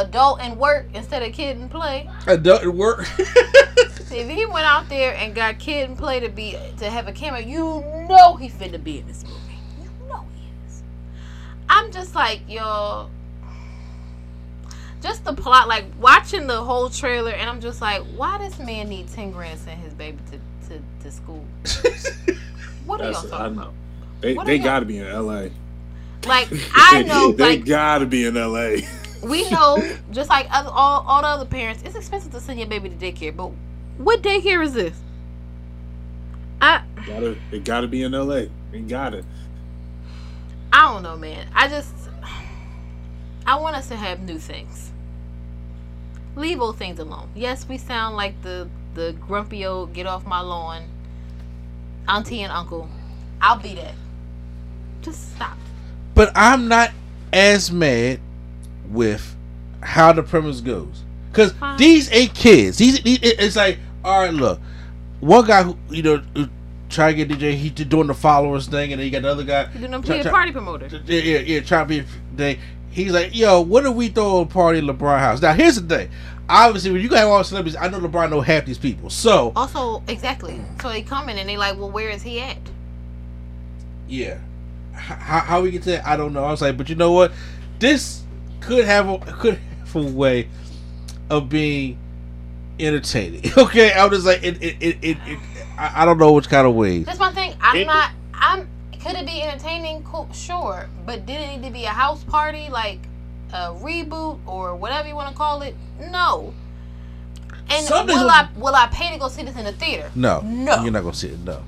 adult 0.00 0.40
and 0.40 0.58
work 0.58 0.86
instead 0.94 1.22
of 1.22 1.32
kid 1.32 1.56
and 1.56 1.70
play. 1.70 2.08
Adult 2.26 2.62
and 2.62 2.76
work. 2.76 3.06
If 4.10 4.26
he 4.26 4.46
went 4.46 4.64
out 4.64 4.88
there 4.88 5.14
and 5.14 5.34
got 5.34 5.58
kid 5.58 5.86
and 5.86 5.96
play 5.96 6.18
to 6.20 6.30
be 6.30 6.56
to 6.78 6.88
have 6.88 7.08
a 7.08 7.12
camera, 7.12 7.42
you 7.42 7.84
know 8.08 8.36
he 8.36 8.48
finna 8.48 8.82
be 8.82 9.00
in 9.00 9.06
this 9.06 9.22
movie. 9.22 9.36
You 9.82 10.08
know 10.08 10.24
he 10.34 10.48
is. 10.66 10.82
I'm 11.68 11.92
just 11.92 12.14
like 12.14 12.40
yo. 12.48 13.10
Just 15.02 15.24
the 15.24 15.34
plot, 15.34 15.68
like 15.68 15.84
watching 16.00 16.46
the 16.46 16.64
whole 16.64 16.88
trailer, 16.88 17.32
and 17.32 17.50
I'm 17.50 17.60
just 17.60 17.82
like, 17.82 18.02
why 18.16 18.38
this 18.38 18.58
man 18.58 18.88
need 18.88 19.08
ten 19.08 19.30
grand 19.30 19.58
to 19.58 19.64
send 19.66 19.80
his 19.82 19.92
baby 19.92 20.18
to 20.30 20.68
to, 20.70 20.82
to 21.02 21.12
school? 21.12 21.44
What 22.88 23.02
are 23.02 23.10
y'all 23.10 23.22
talking 23.22 23.58
I 23.58 23.62
about? 23.62 23.74
They 24.20 24.34
What 24.34 24.46
they 24.46 24.58
got 24.58 24.80
to 24.80 24.86
be 24.86 24.96
in 24.96 25.06
L.A. 25.06 25.52
Like 26.26 26.48
I 26.74 27.02
know, 27.06 27.32
they 27.32 27.58
like 27.58 27.66
got 27.66 27.98
to 27.98 28.06
be 28.06 28.24
in 28.24 28.34
L.A. 28.34 28.88
we 29.22 29.48
know, 29.50 29.82
just 30.10 30.30
like 30.30 30.46
other, 30.50 30.70
all, 30.70 31.04
all 31.06 31.22
the 31.22 31.28
other 31.28 31.44
parents, 31.44 31.82
it's 31.84 31.96
expensive 31.96 32.32
to 32.32 32.40
send 32.40 32.58
your 32.58 32.68
baby 32.68 32.88
to 32.88 32.94
daycare. 32.94 33.34
But 33.34 33.52
what 33.98 34.22
daycare 34.22 34.64
is 34.64 34.74
this? 34.74 34.96
I 36.60 36.82
gotta, 37.06 37.36
they 37.50 37.60
got 37.60 37.80
to 37.80 37.88
be 37.88 38.02
in 38.02 38.14
L.A. 38.14 38.50
They 38.72 38.80
got 38.80 39.14
it. 39.14 39.24
I 40.72 40.92
don't 40.92 41.02
know, 41.02 41.16
man. 41.16 41.48
I 41.54 41.68
just 41.68 41.94
I 43.46 43.56
want 43.56 43.76
us 43.76 43.88
to 43.88 43.96
have 43.96 44.20
new 44.20 44.38
things. 44.38 44.90
Leave 46.36 46.60
old 46.60 46.76
things 46.76 46.98
alone. 46.98 47.30
Yes, 47.34 47.66
we 47.66 47.78
sound 47.78 48.16
like 48.16 48.42
the 48.42 48.68
the 48.94 49.14
grumpy 49.20 49.64
old 49.64 49.94
get 49.94 50.06
off 50.06 50.26
my 50.26 50.40
lawn, 50.40 50.82
auntie 52.06 52.42
and 52.42 52.52
uncle. 52.52 52.88
I'll 53.40 53.58
be 53.58 53.74
that. 53.76 53.94
Just 55.00 55.34
stop. 55.34 55.56
but 56.14 56.30
I'm 56.34 56.68
not 56.68 56.90
as 57.32 57.70
mad 57.70 58.20
with 58.90 59.36
how 59.82 60.12
the 60.12 60.22
premise 60.22 60.60
goes. 60.60 61.04
Cause 61.32 61.52
Fine. 61.52 61.76
these 61.78 62.10
eight 62.10 62.34
kids, 62.34 62.78
these, 62.78 63.00
these 63.02 63.18
it's 63.22 63.56
like, 63.56 63.78
all 64.04 64.20
right, 64.20 64.32
look, 64.32 64.60
one 65.20 65.46
guy 65.46 65.62
who 65.62 65.76
you 65.90 66.02
know 66.02 66.16
who 66.34 66.48
try 66.88 67.12
to 67.12 67.24
get 67.24 67.28
DJ, 67.38 67.54
he 67.54 67.68
doing 67.70 68.06
the 68.06 68.14
followers 68.14 68.66
thing, 68.66 68.92
and 68.92 68.98
then 69.00 69.06
you 69.06 69.12
got 69.12 69.22
the 69.22 69.28
other 69.30 69.44
guy, 69.44 69.68
You 69.74 69.86
them 69.86 70.02
Try- 70.02 70.16
be 70.16 70.20
a 70.20 70.22
try- 70.22 70.32
party 70.32 70.52
promoter. 70.52 70.88
yeah, 71.06 71.20
yeah, 71.20 71.38
yeah, 71.40 71.60
trying 71.60 71.86
to 71.86 72.02
be 72.02 72.08
thing. 72.36 72.58
He's 72.90 73.12
like, 73.12 73.36
yo, 73.36 73.60
what 73.60 73.84
if 73.84 73.92
we 73.94 74.08
throw 74.08 74.40
a 74.40 74.46
party 74.46 74.78
at 74.78 74.84
LeBron 74.84 75.18
house? 75.20 75.42
Now 75.42 75.52
here's 75.52 75.80
the 75.80 75.86
thing. 75.96 76.10
Obviously, 76.48 76.90
when 76.90 77.02
you 77.02 77.08
got 77.10 77.24
all 77.24 77.38
the 77.38 77.44
celebrities, 77.44 77.76
I 77.78 77.88
know 77.88 78.00
LeBron 78.00 78.30
know 78.30 78.40
half 78.40 78.64
these 78.64 78.78
people. 78.78 79.10
So 79.10 79.52
Also, 79.54 80.02
exactly. 80.08 80.58
So 80.80 80.88
they 80.88 81.02
come 81.02 81.28
in 81.28 81.36
and 81.36 81.46
they 81.48 81.58
like, 81.58 81.76
well, 81.76 81.90
where 81.90 82.08
is 82.08 82.22
he 82.22 82.40
at? 82.40 82.56
yeah, 84.08 84.38
H- 84.94 85.00
how, 85.00 85.40
how 85.40 85.60
we 85.62 85.70
get 85.70 85.82
to 85.82 85.90
that, 85.90 86.06
I 86.06 86.16
don't 86.16 86.32
know. 86.32 86.42
I 86.44 86.50
was 86.50 86.62
like, 86.62 86.76
but 86.78 86.88
you 86.88 86.94
know 86.94 87.12
what? 87.12 87.32
This 87.78 88.22
could 88.60 88.84
have 88.84 89.08
a 89.08 89.18
could 89.18 89.54
have 89.80 89.96
a 89.96 90.02
way 90.02 90.48
of 91.30 91.48
being 91.48 91.98
entertaining. 92.78 93.42
Okay, 93.58 93.92
I 93.92 94.04
was 94.06 94.18
just 94.18 94.26
like, 94.26 94.42
it, 94.42 94.62
it, 94.62 94.76
it, 94.80 94.98
it, 95.02 95.16
it 95.26 95.38
I, 95.78 96.02
I 96.02 96.04
don't 96.04 96.18
know 96.18 96.32
which 96.32 96.48
kind 96.48 96.66
of 96.66 96.74
ways. 96.74 97.06
That's 97.06 97.18
my 97.18 97.32
thing. 97.32 97.54
I'm 97.60 97.76
It- 97.76 97.86
not. 97.86 98.10
I'm. 98.34 98.68
Could 99.00 99.14
it 99.16 99.26
be 99.26 99.42
entertaining? 99.42 100.02
Cool, 100.02 100.28
sure. 100.32 100.88
But 101.06 101.24
did 101.24 101.40
it 101.40 101.56
need 101.56 101.66
to 101.66 101.72
be 101.72 101.84
a 101.84 101.88
house 101.90 102.24
party, 102.24 102.68
like 102.68 102.98
a 103.52 103.72
reboot 103.74 104.38
or 104.46 104.74
whatever 104.76 105.06
you 105.08 105.14
want 105.14 105.30
to 105.30 105.34
call 105.36 105.62
it? 105.62 105.74
No. 106.10 106.52
And 107.70 107.84
Something's- 107.86 108.20
will 108.20 108.28
I 108.30 108.48
will 108.56 108.74
I 108.74 108.86
pay 108.88 109.12
to 109.12 109.18
go 109.18 109.28
see 109.28 109.42
this 109.42 109.56
in 109.56 109.64
the 109.64 109.72
theater? 109.72 110.10
No, 110.14 110.40
No. 110.40 110.82
you're 110.82 110.90
not 110.92 111.02
gonna 111.02 111.14
see 111.14 111.28
it. 111.28 111.38
No, 111.40 111.62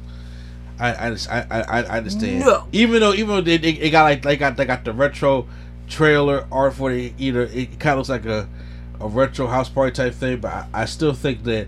I 0.78 1.06
I 1.06 1.10
just- 1.10 1.30
I 1.30 1.46
I, 1.50 1.60
I 1.82 1.82
understand. 1.98 2.40
No. 2.40 2.64
Even 2.72 3.00
though 3.00 3.12
even 3.14 3.28
though 3.28 3.40
they, 3.42 3.58
they, 3.58 3.72
they 3.74 3.90
got 3.90 4.02
like 4.04 4.22
they 4.22 4.36
got 4.36 4.56
they 4.56 4.64
got 4.64 4.84
the 4.84 4.92
retro 4.92 5.46
trailer 5.90 6.46
art 6.50 6.74
for 6.74 6.92
the 6.92 7.12
either 7.18 7.42
it 7.42 7.78
kind 7.78 7.92
of 7.92 7.98
looks 7.98 8.08
like 8.08 8.24
a 8.24 8.48
a 9.00 9.08
retro 9.08 9.46
house 9.46 9.68
party 9.68 9.92
type 9.92 10.14
thing, 10.14 10.40
but 10.40 10.52
I, 10.52 10.66
I 10.72 10.84
still 10.84 11.12
think 11.12 11.44
that. 11.44 11.66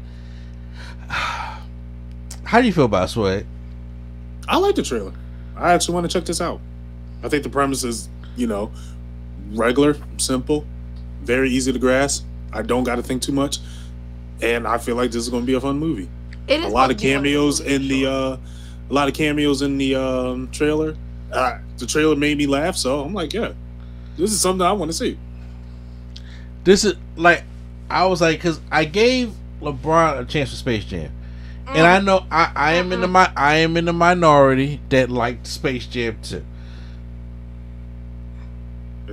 How 1.09 2.61
do 2.61 2.67
you 2.67 2.73
feel 2.73 2.85
about 2.85 3.05
it, 3.05 3.09
Sway? 3.09 3.47
I 4.47 4.59
like 4.59 4.75
the 4.75 4.83
trailer. 4.83 5.13
I 5.57 5.73
actually 5.73 5.95
want 5.95 6.11
to 6.11 6.13
check 6.13 6.27
this 6.27 6.41
out. 6.41 6.61
I 7.23 7.29
think 7.29 7.45
the 7.45 7.49
premise 7.49 7.85
is, 7.85 8.09
you 8.37 8.47
know, 8.47 8.71
regular, 9.53 9.97
simple, 10.19 10.67
very 11.23 11.49
easy 11.51 11.73
to 11.73 11.79
grasp. 11.79 12.27
I 12.53 12.61
don't 12.61 12.85
got 12.85 12.97
to 12.97 13.03
think 13.03 13.23
too 13.23 13.33
much, 13.33 13.59
and 14.43 14.67
I 14.69 14.77
feel 14.77 14.97
like 14.97 15.13
this 15.13 15.23
is 15.23 15.29
going 15.31 15.45
to 15.45 15.47
be 15.47 15.55
a 15.55 15.61
fun 15.61 15.79
movie. 15.79 16.11
It 16.49 16.63
a 16.63 16.69
lot 16.69 16.91
of 16.91 16.99
be 16.99 17.07
one 17.07 17.17
of 17.17 17.23
cameos 17.23 17.59
those 17.59 17.69
movies, 17.69 17.83
in 17.83 17.89
the 17.89 18.11
uh, 18.11 18.37
a 18.91 18.93
lot 18.93 19.09
of 19.09 19.15
cameos 19.15 19.63
in 19.63 19.79
the 19.79 19.95
um, 19.95 20.51
trailer. 20.51 20.97
Uh, 21.33 21.59
the 21.79 21.87
trailer 21.87 22.17
made 22.17 22.37
me 22.37 22.47
laugh, 22.47 22.77
so 22.77 23.01
I'm 23.01 23.15
like, 23.15 23.33
yeah, 23.33 23.53
this 24.17 24.33
is 24.33 24.41
something 24.41 24.67
I 24.67 24.73
want 24.73 24.91
to 24.91 24.97
see. 24.97 25.19
This 26.65 26.85
is 26.85 26.95
like 27.17 27.45
I 27.91 28.07
was 28.07 28.21
like 28.21 28.39
because 28.39 28.61
I 28.71 28.85
gave 28.85 29.33
LeBron 29.61 30.21
a 30.21 30.25
chance 30.25 30.51
for 30.51 30.57
Space 30.57 30.85
Jam. 30.85 31.11
And 31.67 31.79
mm. 31.79 31.97
I 31.97 32.01
know 32.01 32.27
I, 32.31 32.53
I 32.55 32.73
am 32.75 32.93
in 32.93 33.01
the 33.01 33.07
mm-hmm. 33.07 33.31
mi- 33.33 33.37
I 33.37 33.57
am 33.57 33.77
in 33.77 33.85
the 33.85 33.93
minority 33.93 34.81
that 34.89 35.11
liked 35.11 35.47
Space 35.47 35.87
Jam 35.87 36.19
too. 36.23 36.45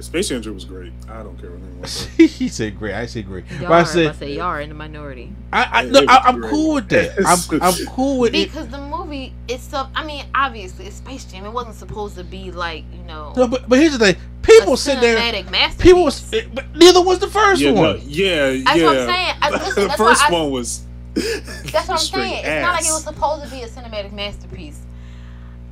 Space 0.02 0.30
Jam 0.30 0.42
was 0.54 0.66
great. 0.66 0.92
I 1.10 1.24
don't 1.24 1.38
care 1.40 1.52
what 1.52 1.62
anyone 1.62 1.86
says. 1.86 2.08
he 2.18 2.48
said 2.48 2.78
great. 2.78 2.94
I 2.94 3.06
said 3.06 3.26
great. 3.26 3.46
Y'all 3.52 3.70
But 3.70 3.72
I 3.72 3.84
said 3.84 4.08
I 4.08 4.12
say 4.14 4.34
y'all 4.36 4.46
are 4.46 4.62
in 4.62 4.70
the 4.70 4.76
minority. 4.76 5.32
I, 5.52 5.64
I, 5.82 5.86
no, 5.86 6.02
I, 6.08 6.18
I'm 6.26 6.42
cool 6.42 6.76
with 6.76 6.90
that. 6.90 7.16
I'm 7.26 7.62
I'm 7.62 7.74
cool 7.88 8.20
with 8.20 8.34
it. 8.34 8.48
Because 8.52 8.68
the 8.70 8.78
movie 8.80 9.34
itself, 9.48 9.90
I 9.96 10.04
mean, 10.06 10.26
obviously 10.36 10.86
it's 10.86 10.98
Space 10.98 11.26
Jam. 11.26 11.46
It 11.46 11.52
wasn't 11.52 11.76
supposed 11.76 12.16
to 12.16 12.24
be 12.24 12.52
like 12.52 12.84
you 12.94 13.04
know 13.04 13.34
No, 13.36 13.48
but 13.48 13.68
but 13.70 13.80
here's 13.80 13.98
the 13.98 14.14
thing. 14.14 14.16
a 14.16 14.46
People 14.46 14.78
sit 14.78 15.00
there. 15.02 15.18
masterpiece. 15.44 15.76
People 15.82 16.04
was, 16.04 16.32
but 16.54 16.76
neither 16.76 17.02
was 17.02 17.20
the 17.20 17.28
first 17.30 17.62
Yeah, 17.62 17.72
no, 17.74 17.82
one. 17.82 18.02
yeah, 18.06 18.52
That's 18.64 18.78
yeah. 18.78 18.86
what 18.86 18.98
I'm 18.98 19.08
saying. 19.08 19.36
I- 19.42 19.50
listen, 19.52 19.74
the 19.76 19.88
that's 19.88 19.98
first 19.98 20.24
I- 20.30 20.32
one 20.34 20.52
was. 20.52 20.84
That's 21.16 21.74
what 21.74 21.90
I'm 21.90 21.98
straight 21.98 22.30
saying. 22.30 22.46
It's 22.46 22.62
not 22.66 22.74
like 22.76 22.86
it 22.86 22.92
was 22.92 23.04
supposed 23.04 23.44
to 23.46 23.50
be 23.52 23.64
a 23.64 23.68
cinematic 23.68 24.14
masterpiece. 24.14 24.80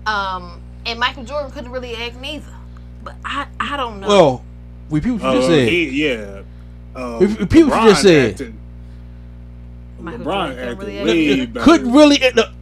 Um, 0.06 0.62
and 0.86 1.00
Michael 1.00 1.24
Jordan 1.24 1.52
couldn't 1.52 1.72
really 1.72 1.96
act 1.96 2.16
neither. 2.18 2.46
But 3.08 3.16
I, 3.26 3.48
I 3.60 3.78
don't 3.78 4.00
know. 4.02 4.08
Well, 4.08 4.44
we 4.90 5.00
people 5.02 5.26
Uh, 5.26 5.34
just 5.36 5.48
said. 5.48 5.68
he, 5.70 6.06
yeah. 6.06 6.42
Um, 6.96 7.24
If- 7.24 7.42
if 7.42 7.50
people 7.50 7.72
LeBron 7.72 7.84
just 7.90 8.02
said- 8.02 8.32
acted- 8.32 8.54
Michael 10.00 10.20
LeBron 10.26 10.26
Jordan 10.26 10.56
couldn't 10.56 10.70
acted 10.70 10.78
really 10.78 10.98
act 11.00 11.40
way 11.40 11.46
better. 11.46 11.64
couldn't 11.66 11.92
really 11.94 12.18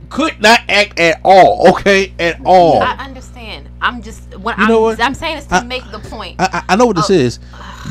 could 0.10 0.42
not 0.42 0.60
act 0.70 1.00
at 1.00 1.20
all. 1.24 1.68
Okay, 1.70 2.14
at 2.20 2.40
all. 2.46 2.82
I 2.82 2.94
I, 2.94 3.04
understand. 3.06 3.68
I'm 3.82 4.02
just 4.02 4.38
what 4.38 4.58
You 4.58 4.64
I'm, 4.64 4.70
know 4.70 4.82
what? 4.82 5.02
I'm 5.02 5.14
saying 5.16 5.38
is 5.40 5.46
to 5.48 5.56
I- 5.56 5.64
make 5.64 5.84
the 5.92 6.00
point. 6.00 6.36
I, 6.40 6.64
I 6.70 6.76
know 6.76 6.86
what 6.86 6.96
this 6.96 7.10
Oh. 7.10 7.14
is. 7.14 7.40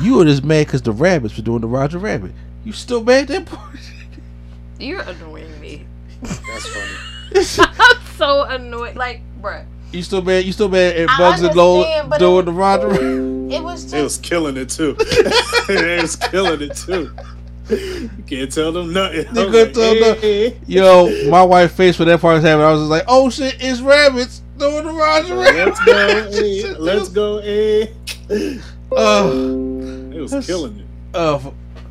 You 0.00 0.14
were 0.14 0.24
just 0.24 0.44
mad 0.44 0.66
because 0.66 0.82
the 0.82 0.92
rabbits 0.92 1.36
were 1.36 1.42
doing 1.42 1.60
the 1.60 1.66
Roger 1.66 1.98
Rabbit. 1.98 2.32
You 2.64 2.72
still 2.72 3.02
mad 3.04 3.22
at 3.22 3.28
that 3.28 3.46
point? 3.46 3.80
You're 4.78 5.02
annoying 5.02 5.60
me. 5.60 5.84
That's 6.22 6.66
funny. 6.68 7.68
I'm 7.78 7.96
so 8.16 8.42
annoyed. 8.44 8.96
Like, 8.96 9.20
bruh, 9.42 9.64
you 9.94 10.02
still 10.02 10.22
mad? 10.22 10.44
You 10.44 10.52
still 10.52 10.68
mad 10.68 10.96
at 10.96 11.08
I 11.08 11.18
Bugs 11.18 11.42
and 11.42 11.54
Lola 11.54 12.18
doing 12.18 12.44
the 12.44 12.52
Roger? 12.52 13.32
It 13.44 13.62
was 13.62 13.82
just. 13.82 13.92
They 13.92 14.02
was 14.02 14.16
killing 14.16 14.56
it 14.56 14.70
too. 14.70 14.96
it 14.98 16.02
was 16.02 16.16
killing 16.16 16.62
it 16.62 16.74
too. 16.74 17.14
You 17.68 18.10
can't 18.26 18.50
tell 18.50 18.72
them 18.72 18.92
nothing. 18.92 19.26
You 19.34 19.40
I 19.42 19.44
was 19.44 19.52
couldn't 19.54 19.74
tell 19.74 19.94
them 20.00 20.18
hey. 20.18 20.58
Yo, 20.66 21.30
my 21.30 21.42
wife 21.42 21.72
faced 21.72 21.98
for 21.98 22.04
that 22.06 22.20
part 22.20 22.36
was 22.36 22.42
happening. 22.44 22.66
I 22.66 22.72
was 22.72 22.80
just 22.80 22.90
like, 22.90 23.04
oh 23.06 23.28
shit, 23.30 23.56
it's 23.60 23.80
rabbits 23.80 24.40
doing 24.58 24.84
the 24.86 24.92
Roger 24.92 25.34
Let's 25.36 25.78
go, 25.84 26.30
hey. 26.32 26.74
Let's 26.78 27.08
go, 27.10 27.40
hey. 27.42 27.92
Uh, 28.90 29.30
It 30.14 30.20
was 30.20 30.46
killing 30.46 30.78
it. 30.80 30.86
uh, 31.14 31.38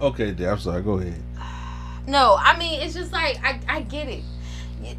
okay, 0.02 0.32
Dan, 0.32 0.50
I'm 0.50 0.60
sorry. 0.60 0.82
Go 0.82 0.94
ahead. 1.00 1.22
No, 2.08 2.36
I 2.38 2.58
mean 2.58 2.82
it's 2.82 2.94
just 2.96 3.14
like 3.14 3.40
I, 3.44 3.60
I 3.70 3.82
get 3.84 4.10
it. 4.10 4.24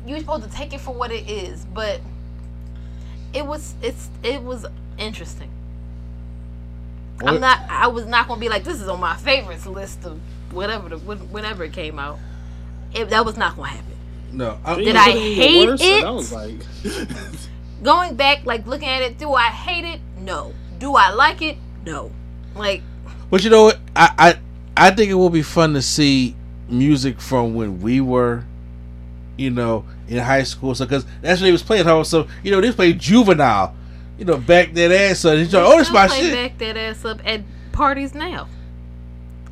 You're 0.07 0.21
supposed 0.21 0.45
to 0.45 0.51
take 0.51 0.73
it 0.73 0.81
for 0.81 0.95
what 0.95 1.11
it 1.11 1.29
is, 1.29 1.67
but 1.67 2.01
it 3.35 3.47
was 3.47 3.74
it's 3.82 4.09
it 4.22 4.43
was 4.43 4.64
interesting. 4.99 5.51
I'm 7.24 7.41
not. 7.41 7.61
I 7.68 7.87
was 7.89 8.07
not 8.07 8.28
gonna 8.28 8.41
be 8.41 8.49
like 8.49 8.64
this 8.64 8.80
is 8.80 8.89
on 8.89 9.01
my 9.01 9.16
favorites 9.16 9.66
list 9.66 10.05
of 10.05 10.20
whatever 10.53 10.89
the 10.89 10.99
when- 10.99 11.30
whenever 11.30 11.64
it 11.64 11.72
came 11.72 11.99
out. 11.99 12.18
It, 12.95 13.11
that 13.11 13.24
was 13.24 13.37
not 13.37 13.57
gonna 13.57 13.68
happen. 13.68 13.95
No, 14.32 14.59
I, 14.64 14.74
Did 14.76 14.97
I 14.97 15.11
hate 15.11 15.66
Worse, 15.68 15.80
it? 15.80 16.05
I 16.05 16.11
was 16.11 16.32
like, 16.32 16.55
Going 17.82 18.16
back, 18.16 18.45
like 18.45 18.66
looking 18.66 18.89
at 18.89 19.03
it, 19.03 19.18
do 19.18 19.32
I 19.32 19.45
hate 19.45 19.85
it? 19.85 20.01
No. 20.18 20.53
Do 20.78 20.95
I 20.95 21.11
like 21.11 21.41
it? 21.43 21.57
No. 21.87 22.11
Like 22.57 22.82
But 23.30 23.45
you 23.45 23.51
know 23.51 23.64
what? 23.64 23.78
I, 23.95 24.11
I 24.76 24.87
I 24.89 24.91
think 24.91 25.11
it 25.11 25.14
will 25.14 25.30
be 25.30 25.43
fun 25.43 25.74
to 25.74 25.82
see 25.82 26.35
music 26.68 27.20
from 27.20 27.55
when 27.55 27.80
we 27.80 28.01
were, 28.01 28.45
you 29.37 29.51
know, 29.51 29.85
in 30.09 30.19
high 30.19 30.43
school. 30.43 30.75
So 30.75 30.85
because 30.85 31.07
that's 31.23 31.41
when 31.41 31.47
he 31.47 31.53
was 31.53 31.63
playing. 31.63 31.85
How 31.85 32.03
so 32.03 32.29
you 32.43 32.51
know 32.51 32.61
they 32.61 32.73
played 32.73 32.99
Juvenile, 32.99 33.75
you 34.19 34.25
know, 34.25 34.39
back 34.39 34.73
that 34.75 34.93
ass. 34.93 35.21
So 35.21 35.37
he's 35.37 35.53
like, 35.53 35.65
oh, 35.65 35.79
this 35.79 35.91
my 35.91 36.07
shit. 36.07 36.33
back 36.33 36.59
that 36.59 36.77
ass 36.77 37.05
up 37.05 37.21
at 37.25 37.43
parties 37.73 38.15
now. 38.15 38.49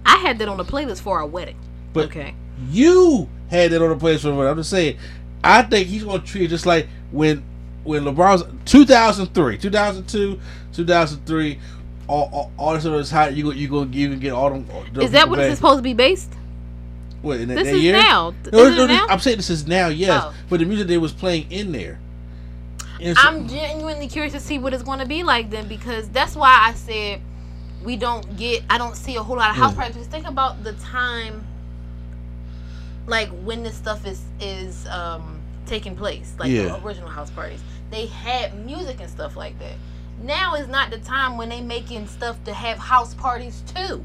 I 0.04 0.16
had 0.16 0.38
that 0.38 0.48
on 0.48 0.56
the 0.56 0.64
playlist 0.64 1.00
for 1.00 1.18
our 1.18 1.26
wedding. 1.26 1.58
But 1.92 2.06
okay. 2.06 2.34
you 2.70 3.28
had 3.50 3.70
that 3.70 3.82
on 3.82 3.90
the 3.90 4.04
playlist 4.04 4.22
for. 4.22 4.48
I'm 4.48 4.56
just 4.56 4.70
saying. 4.70 4.98
I 5.44 5.62
think 5.62 5.88
he's 5.88 6.04
gonna 6.04 6.22
treat 6.22 6.44
it 6.44 6.48
just 6.48 6.66
like 6.66 6.86
when 7.10 7.42
when 7.84 8.04
LeBron's 8.04 8.44
2003, 8.70 9.58
2002, 9.58 10.40
2003. 10.72 11.58
All, 12.08 12.28
all, 12.32 12.52
all 12.58 12.74
this 12.74 12.84
is 12.84 13.10
hot. 13.10 13.34
You 13.34 13.44
go, 13.44 13.50
you 13.52 13.68
gonna 13.68 13.90
you 13.90 14.10
can 14.10 14.18
get 14.18 14.32
all 14.32 14.50
them. 14.50 14.66
them 14.66 15.02
Is 15.02 15.12
that 15.12 15.28
what 15.28 15.38
back. 15.38 15.50
it's 15.50 15.56
supposed 15.56 15.78
to 15.78 15.82
be 15.82 15.94
based? 15.94 16.32
What, 17.22 17.40
in 17.40 17.48
that, 17.48 17.54
This 17.54 17.68
that 17.68 17.74
is 17.76 17.82
year? 17.82 17.92
now. 17.94 18.34
No, 18.52 18.58
Is 18.66 18.76
no, 18.76 18.84
it 18.84 18.88
now? 18.88 19.06
I'm 19.08 19.20
saying 19.20 19.36
this 19.38 19.48
is 19.50 19.66
now, 19.66 19.88
yes. 19.88 20.10
Oh. 20.24 20.34
But 20.50 20.58
the 20.60 20.66
music 20.66 20.88
they 20.88 20.98
was 20.98 21.12
playing 21.12 21.50
in 21.50 21.72
there. 21.72 21.98
So- 23.00 23.14
I'm 23.16 23.48
genuinely 23.48 24.06
curious 24.08 24.32
to 24.34 24.40
see 24.40 24.58
what 24.58 24.74
it's 24.74 24.82
going 24.82 24.98
to 25.00 25.06
be 25.06 25.22
like 25.24 25.50
then 25.50 25.66
because 25.68 26.08
that's 26.10 26.36
why 26.36 26.56
I 26.68 26.74
said 26.74 27.20
we 27.84 27.96
don't 27.96 28.36
get 28.36 28.62
I 28.70 28.78
don't 28.78 28.96
see 28.96 29.16
a 29.16 29.22
whole 29.22 29.36
lot 29.36 29.50
of 29.50 29.56
house 29.56 29.72
Mm. 29.72 29.76
parties 29.76 29.94
because 29.96 30.06
think 30.08 30.28
about 30.28 30.62
the 30.62 30.72
time 30.74 31.44
like 33.08 33.28
when 33.42 33.64
this 33.64 33.74
stuff 33.74 34.06
is 34.06 34.22
is 34.40 34.86
um 34.86 35.40
taking 35.66 35.96
place 35.96 36.34
like 36.38 36.50
Yeah. 36.50 36.64
the 36.64 36.84
original 36.84 37.08
house 37.08 37.30
parties 37.30 37.60
they 37.90 38.06
had 38.06 38.64
music 38.64 39.00
and 39.00 39.10
stuff 39.10 39.36
like 39.36 39.58
that 39.58 39.74
now 40.22 40.54
is 40.54 40.68
not 40.68 40.90
the 40.90 40.98
time 40.98 41.36
when 41.36 41.48
they 41.48 41.60
making 41.60 42.06
stuff 42.06 42.36
to 42.44 42.54
have 42.54 42.78
house 42.78 43.14
parties 43.14 43.62
too 43.74 44.02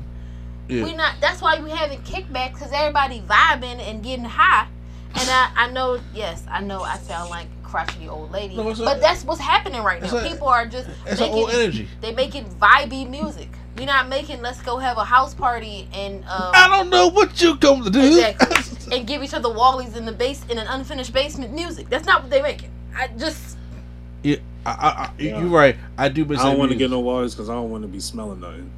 yeah. 0.67 0.83
we 0.83 0.93
not 0.95 1.15
that's 1.21 1.41
why 1.41 1.59
we 1.61 1.69
having 1.69 1.99
kickbacks 2.01 2.53
because 2.53 2.71
everybody 2.73 3.21
vibing 3.21 3.79
and 3.79 4.03
getting 4.03 4.25
high 4.25 4.67
and 5.15 5.29
I, 5.29 5.51
I 5.55 5.71
know 5.71 5.99
yes 6.13 6.43
i 6.49 6.61
know 6.61 6.81
i 6.81 6.97
sound 6.97 7.29
like 7.29 7.47
a 7.63 7.67
crotchety 7.67 8.07
old 8.07 8.31
lady 8.31 8.55
No, 8.55 8.69
it's 8.69 8.79
but 8.79 8.97
a- 8.97 8.99
that's 8.99 9.23
what's 9.23 9.39
happening 9.41 9.81
right 9.83 10.01
now 10.01 10.07
it's 10.15 10.25
a- 10.25 10.29
people 10.29 10.47
are 10.47 10.65
just 10.65 10.89
It's 11.05 11.19
making, 11.19 11.35
old 11.37 11.49
energy. 11.51 11.87
they 12.01 12.13
making 12.13 12.45
vibey 12.45 13.09
music 13.09 13.49
we're 13.77 13.85
not 13.85 14.09
making 14.09 14.41
let's 14.41 14.61
go 14.61 14.77
have 14.77 14.97
a 14.97 15.05
house 15.05 15.33
party 15.33 15.87
and 15.93 16.23
um 16.25 16.51
I 16.53 16.67
don't 16.67 16.89
know 16.89 17.07
what 17.09 17.39
you 17.41 17.55
come 17.57 17.83
to 17.83 17.89
do. 17.89 17.99
exactly 18.01 18.97
and 18.97 19.05
give 19.07 19.21
each 19.23 19.33
other 19.33 19.49
wallies 19.49 19.95
in 19.95 20.05
the 20.05 20.11
base 20.11 20.43
in 20.49 20.57
an 20.57 20.67
unfinished 20.67 21.13
basement 21.13 21.53
music 21.53 21.87
that's 21.89 22.05
not 22.05 22.21
what 22.21 22.29
they 22.31 22.41
making 22.41 22.71
i 22.95 23.07
just 23.17 23.57
yeah, 24.23 24.37
I, 24.65 24.71
I, 24.71 24.87
I, 24.89 25.11
Yeah. 25.19 25.39
You're 25.39 25.49
right. 25.49 25.77
I 25.97 26.09
do 26.09 26.25
miss 26.25 26.39
I 26.41 26.45
don't 26.49 26.57
want 26.57 26.71
to 26.71 26.77
get 26.77 26.89
no 26.89 26.99
waters 26.99 27.33
because 27.35 27.49
I 27.49 27.53
don't 27.53 27.69
want 27.69 27.83
to 27.83 27.87
be 27.87 27.99
smelling 27.99 28.41
nothing. 28.41 28.69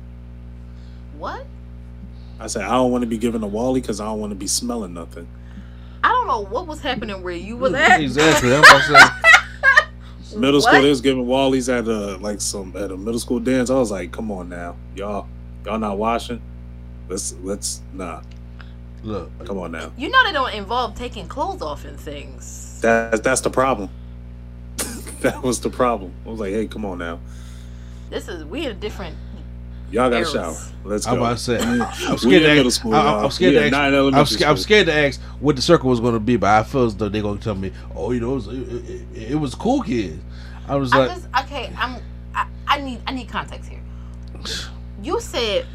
what 1.17 1.45
I 2.39 2.47
said 2.47 2.63
I 2.63 2.71
don't 2.71 2.91
want 2.91 3.01
to 3.03 3.07
be 3.07 3.17
giving 3.17 3.43
a 3.43 3.47
Wally 3.47 3.81
because 3.81 3.99
I 3.99 4.05
don't 4.05 4.19
want 4.19 4.31
to 4.31 4.35
be 4.35 4.47
smelling 4.47 4.93
nothing. 4.93 5.27
i 6.03 6.07
don't 6.09 6.27
know 6.27 6.39
what 6.45 6.67
was 6.67 6.81
happening 6.81 7.21
where 7.23 7.33
you 7.33 7.57
was 7.57 7.73
at 7.73 7.99
Exactly. 8.01 8.53
I'm 8.53 8.59
about 8.63 9.11
Middle 10.37 10.59
What? 10.61 10.69
school, 10.69 10.81
they 10.83 10.89
was 10.89 11.01
giving 11.01 11.25
Wallies 11.25 11.67
at 11.75 11.87
a 11.87 12.17
like 12.17 12.39
some 12.39 12.75
at 12.77 12.91
a 12.91 12.97
middle 12.97 13.19
school 13.19 13.39
dance. 13.39 13.69
I 13.71 13.73
was 13.75 13.89
like, 13.91 14.11
come 14.11 14.29
on 14.31 14.47
now, 14.47 14.75
y'all, 14.95 15.27
y'all 15.65 15.79
not 15.79 15.97
washing. 15.97 16.39
Let's 17.07 17.33
let's 17.41 17.81
nah. 17.93 18.21
look, 19.03 19.31
Come 19.45 19.57
on 19.57 19.71
now. 19.71 19.91
you 19.97 20.07
know 20.09 20.23
they 20.23 20.31
don't 20.31 20.53
involve 20.53 20.93
taking 20.95 21.27
clothes 21.27 21.63
off 21.63 21.83
and 21.83 21.99
things 21.99 22.79
That 22.81 23.23
that's 23.23 23.41
the 23.41 23.49
problem. 23.49 23.89
that 25.21 25.41
was 25.41 25.59
the 25.61 25.69
problem. 25.71 26.13
I 26.25 26.29
was 26.29 26.39
like, 26.39 26.53
hey, 26.53 26.67
come 26.67 26.85
on 26.85 26.99
now, 26.99 27.19
this 28.11 28.27
is 28.27 28.45
we 28.45 28.65
in 28.67 28.71
a 28.71 28.75
different 28.75 29.17
y'all 29.91 30.09
got 30.09 30.09
to 30.09 30.15
Eras. 30.17 30.31
shower. 30.31 30.57
Let's 30.83 31.05
go. 31.05 31.11
I'm 31.11 31.17
about 31.19 31.37
to 31.37 31.43
say, 31.43 31.57
I, 31.61 31.95
I'm 32.07 32.17
scared 32.17 32.43
to 32.43 32.67
ask, 32.67 32.79
school. 32.79 32.95
I, 32.95 33.23
am 33.23 33.31
scared 33.31 33.53
We 33.53 33.59
to 33.59 33.65
ask. 33.65 33.73
I'm, 33.73 33.93
elementary 33.93 34.35
scared, 34.35 34.49
I'm 34.49 34.57
scared 34.57 34.85
to 34.87 34.93
ask 34.93 35.21
what 35.39 35.55
the 35.55 35.61
circle 35.61 35.89
was 35.89 35.99
going 35.99 36.13
to 36.13 36.19
be, 36.19 36.37
but 36.37 36.49
I 36.49 36.63
feel 36.63 36.85
as 36.85 36.95
though 36.95 37.09
they're 37.09 37.21
going 37.21 37.37
to 37.37 37.43
tell 37.43 37.55
me, 37.55 37.71
"Oh, 37.95 38.11
you 38.11 38.19
know, 38.19 38.31
it 38.31 38.35
was, 38.35 38.47
it, 38.47 38.89
it, 39.13 39.31
it 39.31 39.35
was 39.35 39.55
cool 39.55 39.81
kids." 39.81 40.21
I 40.67 40.75
was 40.75 40.93
I 40.93 40.97
like, 40.97 41.09
just 41.09 41.27
okay. 41.41 41.73
I'm. 41.77 42.01
I, 42.33 42.47
I 42.67 42.81
need. 42.81 43.01
I 43.07 43.11
need 43.11 43.27
context 43.29 43.69
here. 43.69 43.81
You 45.01 45.19
said 45.19 45.65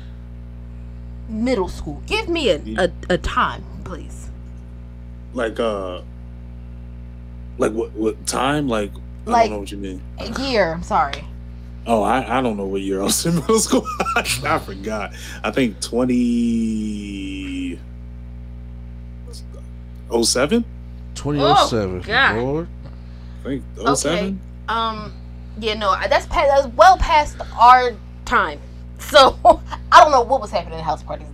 middle 1.29 1.69
school. 1.69 2.03
Give 2.07 2.29
me 2.29 2.51
a 2.51 2.61
a, 2.79 2.93
a 3.11 3.19
time, 3.19 3.65
please. 3.85 4.31
Like 5.33 5.59
uh, 5.59 6.03
like 7.59 7.73
what 7.73 7.93
what 7.93 8.27
time? 8.27 8.69
Like, 8.69 8.93
I 9.27 9.31
don't 9.31 9.51
know 9.51 9.59
what 9.61 9.73
you 9.73 9.79
mean. 9.79 10.03
A 10.19 10.31
year. 10.43 10.73
I'm 10.73 10.83
sorry. 10.83 11.25
Oh, 11.87 12.03
I, 12.03 12.39
I 12.39 12.41
don't 12.41 12.57
know 12.57 12.65
what 12.67 12.81
year 12.81 13.01
I 13.01 13.05
was 13.05 13.27
in 13.27 13.35
middle 13.41 13.59
school. 13.59 13.87
I 14.17 14.59
forgot. 14.59 15.13
I 15.43 15.51
think 15.51 15.81
20. 15.81 17.79
07? 20.23 20.65
2007. 21.15 22.01
God. 22.03 22.37
Lord. 22.37 22.69
I 23.41 23.45
think 23.45 23.65
Okay. 23.77 24.35
Um. 24.69 25.13
Yeah. 25.59 25.75
No. 25.75 25.95
That's 26.09 26.27
past. 26.27 26.49
That's 26.49 26.67
well 26.77 26.97
past 26.99 27.37
our 27.59 27.93
time. 28.25 28.61
So 29.01 29.37
I 29.93 30.01
don't 30.03 30.13
know 30.13 30.23
what 30.23 30.41
was 30.41 30.51
happening 30.51 30.79
at 30.79 30.85
house 30.85 31.03
parties 31.03 31.27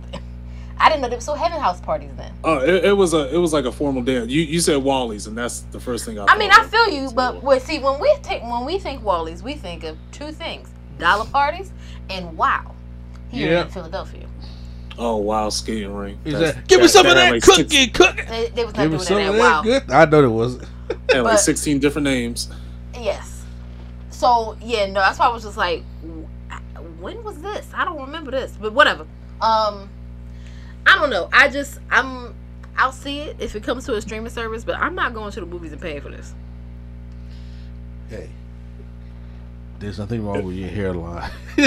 I 0.81 0.89
didn't 0.89 1.01
know 1.01 1.09
they 1.09 1.15
were 1.15 1.21
still 1.21 1.35
having 1.35 1.59
house 1.59 1.79
parties 1.79 2.11
then. 2.17 2.33
Oh, 2.43 2.59
it, 2.59 2.85
it 2.85 2.93
was 2.97 3.13
a 3.13 3.33
it 3.33 3.37
was 3.37 3.53
like 3.53 3.65
a 3.65 3.71
formal 3.71 4.01
dance. 4.01 4.29
You 4.31 4.41
you 4.41 4.59
said 4.59 4.77
Wally's, 4.77 5.27
and 5.27 5.37
that's 5.37 5.59
the 5.71 5.79
first 5.79 6.05
thing 6.05 6.19
I. 6.19 6.25
I 6.25 6.37
mean, 6.37 6.49
thought 6.49 6.59
I 6.61 6.63
of. 6.65 6.71
feel 6.71 6.89
you, 6.89 7.07
So, 7.09 7.15
but 7.15 7.43
well, 7.43 7.59
see, 7.59 7.79
when 7.79 7.99
we 7.99 8.13
take 8.23 8.41
when 8.43 8.65
we 8.65 8.79
think 8.79 9.03
Wally's, 9.03 9.43
we 9.43 9.53
think 9.55 9.83
of 9.83 9.97
two 10.11 10.31
things: 10.31 10.69
dollar 10.97 11.25
parties 11.25 11.71
and 12.09 12.35
Wow. 12.37 12.73
Here 13.29 13.51
Yeah. 13.51 13.61
in 13.63 13.69
Philadelphia, 13.69 14.27
oh 14.97 15.17
wow, 15.17 15.49
skating 15.49 15.93
ring. 15.93 16.17
Is 16.25 16.33
That's- 16.33 16.55
that, 16.55 16.67
give 16.67 16.81
me 16.81 16.87
some 16.87 17.05
of 17.05 17.13
had 17.13 17.17
that 17.17 17.31
like 17.31 17.43
cookie, 17.43 17.69
six- 17.85 17.97
cookie. 17.97 18.21
they, 18.23 18.49
they 18.49 18.65
was 18.65 18.75
not 18.75 18.81
Give 18.83 18.91
me 18.91 18.97
doing 18.97 19.07
some 19.07 19.15
that 19.17 19.27
of 19.29 19.35
that 19.35 19.39
Wow. 19.39 19.61
good. 19.63 19.91
I 19.91 20.05
know 20.05 20.21
there 20.21 20.29
wasn't. 20.29 20.67
had 21.11 21.21
like 21.21 21.39
sixteen 21.39 21.79
different 21.79 22.03
names. 22.05 22.49
Yes. 22.99 23.43
So 24.09 24.57
yeah, 24.61 24.85
no, 24.87 24.95
that's 24.99 25.17
why 25.19 25.27
I 25.27 25.29
was 25.33 25.43
just 25.43 25.55
like, 25.57 25.83
when 26.99 27.23
was 27.23 27.41
this? 27.41 27.67
I 27.73 27.85
don't 27.85 27.99
remember 28.01 28.31
this, 28.31 28.57
but 28.59 28.73
whatever. 28.73 29.05
Um, 29.41 29.89
I 30.91 30.95
don't 30.99 31.09
know. 31.09 31.29
I 31.31 31.47
just 31.47 31.79
I'm 31.89 32.33
I'll 32.77 32.91
see 32.91 33.19
it 33.19 33.37
if 33.39 33.55
it 33.55 33.63
comes 33.63 33.85
to 33.85 33.95
a 33.95 34.01
streaming 34.01 34.29
service, 34.31 34.63
but 34.63 34.75
I'm 34.75 34.93
not 34.95 35.13
going 35.13 35.31
to 35.31 35.39
the 35.39 35.45
movies 35.45 35.71
and 35.71 35.81
paying 35.81 36.01
for 36.01 36.09
this. 36.09 36.33
Hey, 38.09 38.29
there's 39.79 39.97
nothing 39.97 40.25
wrong 40.25 40.43
with 40.43 40.55
your 40.55 40.69
hairline. 40.69 41.31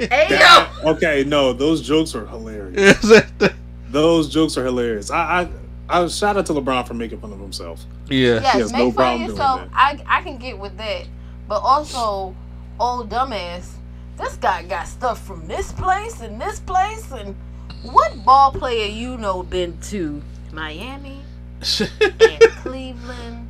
Hey 0.00 0.28
That- 0.30 0.70
yo, 0.82 0.92
okay, 0.92 1.24
no, 1.24 1.52
those 1.52 1.82
jokes 1.82 2.14
are 2.14 2.26
hilarious. 2.26 3.20
Those 3.90 4.28
jokes 4.32 4.56
are 4.56 4.64
hilarious. 4.64 5.10
I, 5.10 5.48
I, 5.88 6.02
I 6.04 6.06
shout 6.06 6.36
out 6.36 6.46
to 6.46 6.52
LeBron 6.54 6.86
for 6.86 6.94
making 6.94 7.20
fun 7.20 7.32
of 7.32 7.40
himself. 7.40 7.84
yeah. 8.08 8.40
yes, 8.40 8.70
make 8.72 8.78
no 8.80 8.90
fun 8.92 8.94
problem 8.94 9.12
of 9.22 9.26
doing 9.26 9.36
yourself. 9.36 9.60
that. 9.62 9.70
I 9.74 10.04
I 10.06 10.22
can 10.22 10.38
get 10.38 10.58
with 10.58 10.76
that, 10.78 11.06
but 11.48 11.58
also, 11.60 12.34
old 12.78 13.10
dumbass, 13.10 13.72
this 14.16 14.36
guy 14.36 14.62
got 14.62 14.86
stuff 14.86 15.26
from 15.26 15.46
this 15.48 15.72
place 15.72 16.20
and 16.22 16.40
this 16.40 16.60
place 16.60 17.10
and 17.10 17.34
what 17.82 18.24
ball 18.24 18.52
player 18.52 18.86
you 18.86 19.16
know 19.16 19.42
been 19.42 19.78
to 19.82 20.22
Miami 20.52 21.20
and 21.60 22.40
Cleveland 22.56 23.48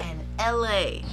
and 0.00 0.20
L.A. 0.38 1.04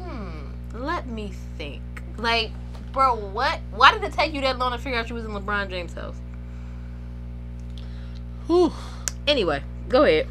Hmm, 0.00 0.50
let 0.74 1.06
me 1.06 1.32
think. 1.56 1.82
Like, 2.16 2.50
bro, 2.92 3.14
what? 3.14 3.60
Why 3.72 3.92
did 3.92 4.02
it 4.04 4.12
take 4.12 4.32
you 4.32 4.40
that 4.42 4.58
long 4.58 4.72
to 4.72 4.78
figure 4.78 4.98
out 4.98 5.08
you 5.08 5.14
was 5.14 5.24
in 5.24 5.30
LeBron 5.32 5.70
James' 5.70 5.94
house? 5.94 6.16
Whew. 8.46 8.72
Anyway, 9.26 9.62
go 9.88 10.04
ahead. 10.04 10.28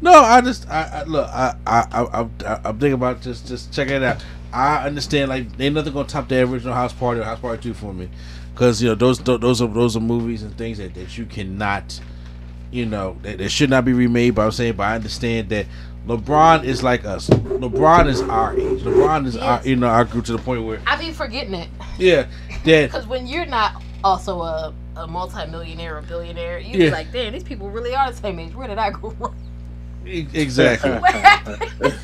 No, 0.00 0.12
I 0.12 0.40
just 0.40 0.68
I, 0.68 0.82
I 0.82 1.04
look 1.04 1.28
I 1.28 1.54
I 1.66 1.86
I 1.92 2.20
I'm, 2.20 2.30
I'm 2.44 2.78
thinking 2.78 2.94
about 2.94 3.20
just 3.20 3.46
just 3.46 3.72
checking 3.72 3.94
it 3.94 4.02
out. 4.02 4.24
I 4.52 4.86
understand 4.86 5.28
like 5.28 5.46
ain't 5.58 5.74
nothing 5.74 5.92
gonna 5.92 6.08
top 6.08 6.28
the 6.28 6.42
original 6.42 6.74
House 6.74 6.92
Party 6.92 7.20
or 7.20 7.24
House 7.24 7.40
Party 7.40 7.62
Two 7.62 7.74
for 7.74 7.94
me, 7.94 8.08
because 8.54 8.82
you 8.82 8.88
know 8.88 8.94
those 8.94 9.18
those 9.18 9.60
are 9.62 9.68
those 9.68 9.96
are 9.96 10.00
movies 10.00 10.42
and 10.42 10.56
things 10.56 10.78
that, 10.78 10.94
that 10.94 11.16
you 11.18 11.24
cannot, 11.26 12.00
you 12.70 12.86
know, 12.86 13.16
that, 13.22 13.38
that 13.38 13.48
should 13.50 13.70
not 13.70 13.84
be 13.84 13.92
remade. 13.92 14.34
But 14.34 14.42
I'm 14.46 14.52
saying, 14.52 14.74
but 14.76 14.84
I 14.84 14.94
understand 14.96 15.48
that 15.50 15.66
LeBron 16.06 16.64
is 16.64 16.82
like 16.82 17.04
us. 17.04 17.28
LeBron 17.30 18.08
is 18.08 18.20
our 18.22 18.54
age. 18.54 18.80
LeBron 18.82 19.26
is 19.26 19.36
our 19.36 19.62
you 19.66 19.76
know 19.76 19.86
our 19.88 20.04
group 20.04 20.24
to 20.26 20.32
the 20.32 20.38
point 20.38 20.64
where 20.64 20.80
I 20.86 20.96
be 20.96 21.12
forgetting 21.12 21.54
it. 21.54 21.68
yeah 21.98 22.26
that 22.64 22.86
Because 22.90 23.06
when 23.06 23.26
you're 23.26 23.46
not 23.46 23.82
also 24.04 24.40
a, 24.42 24.74
a 24.96 25.06
multimillionaire 25.06 25.96
or 25.98 26.02
billionaire, 26.02 26.58
you 26.58 26.70
Yeah. 26.78 26.86
be 26.86 26.90
like, 26.90 27.12
damn, 27.12 27.32
these 27.32 27.44
people 27.44 27.70
really 27.70 27.94
are 27.94 28.10
the 28.10 28.16
same 28.16 28.38
age. 28.40 28.52
Where 28.54 28.66
did 28.68 28.78
I 28.78 28.90
grow 28.90 29.14
up? 29.22 29.34
exactly. 30.04 30.90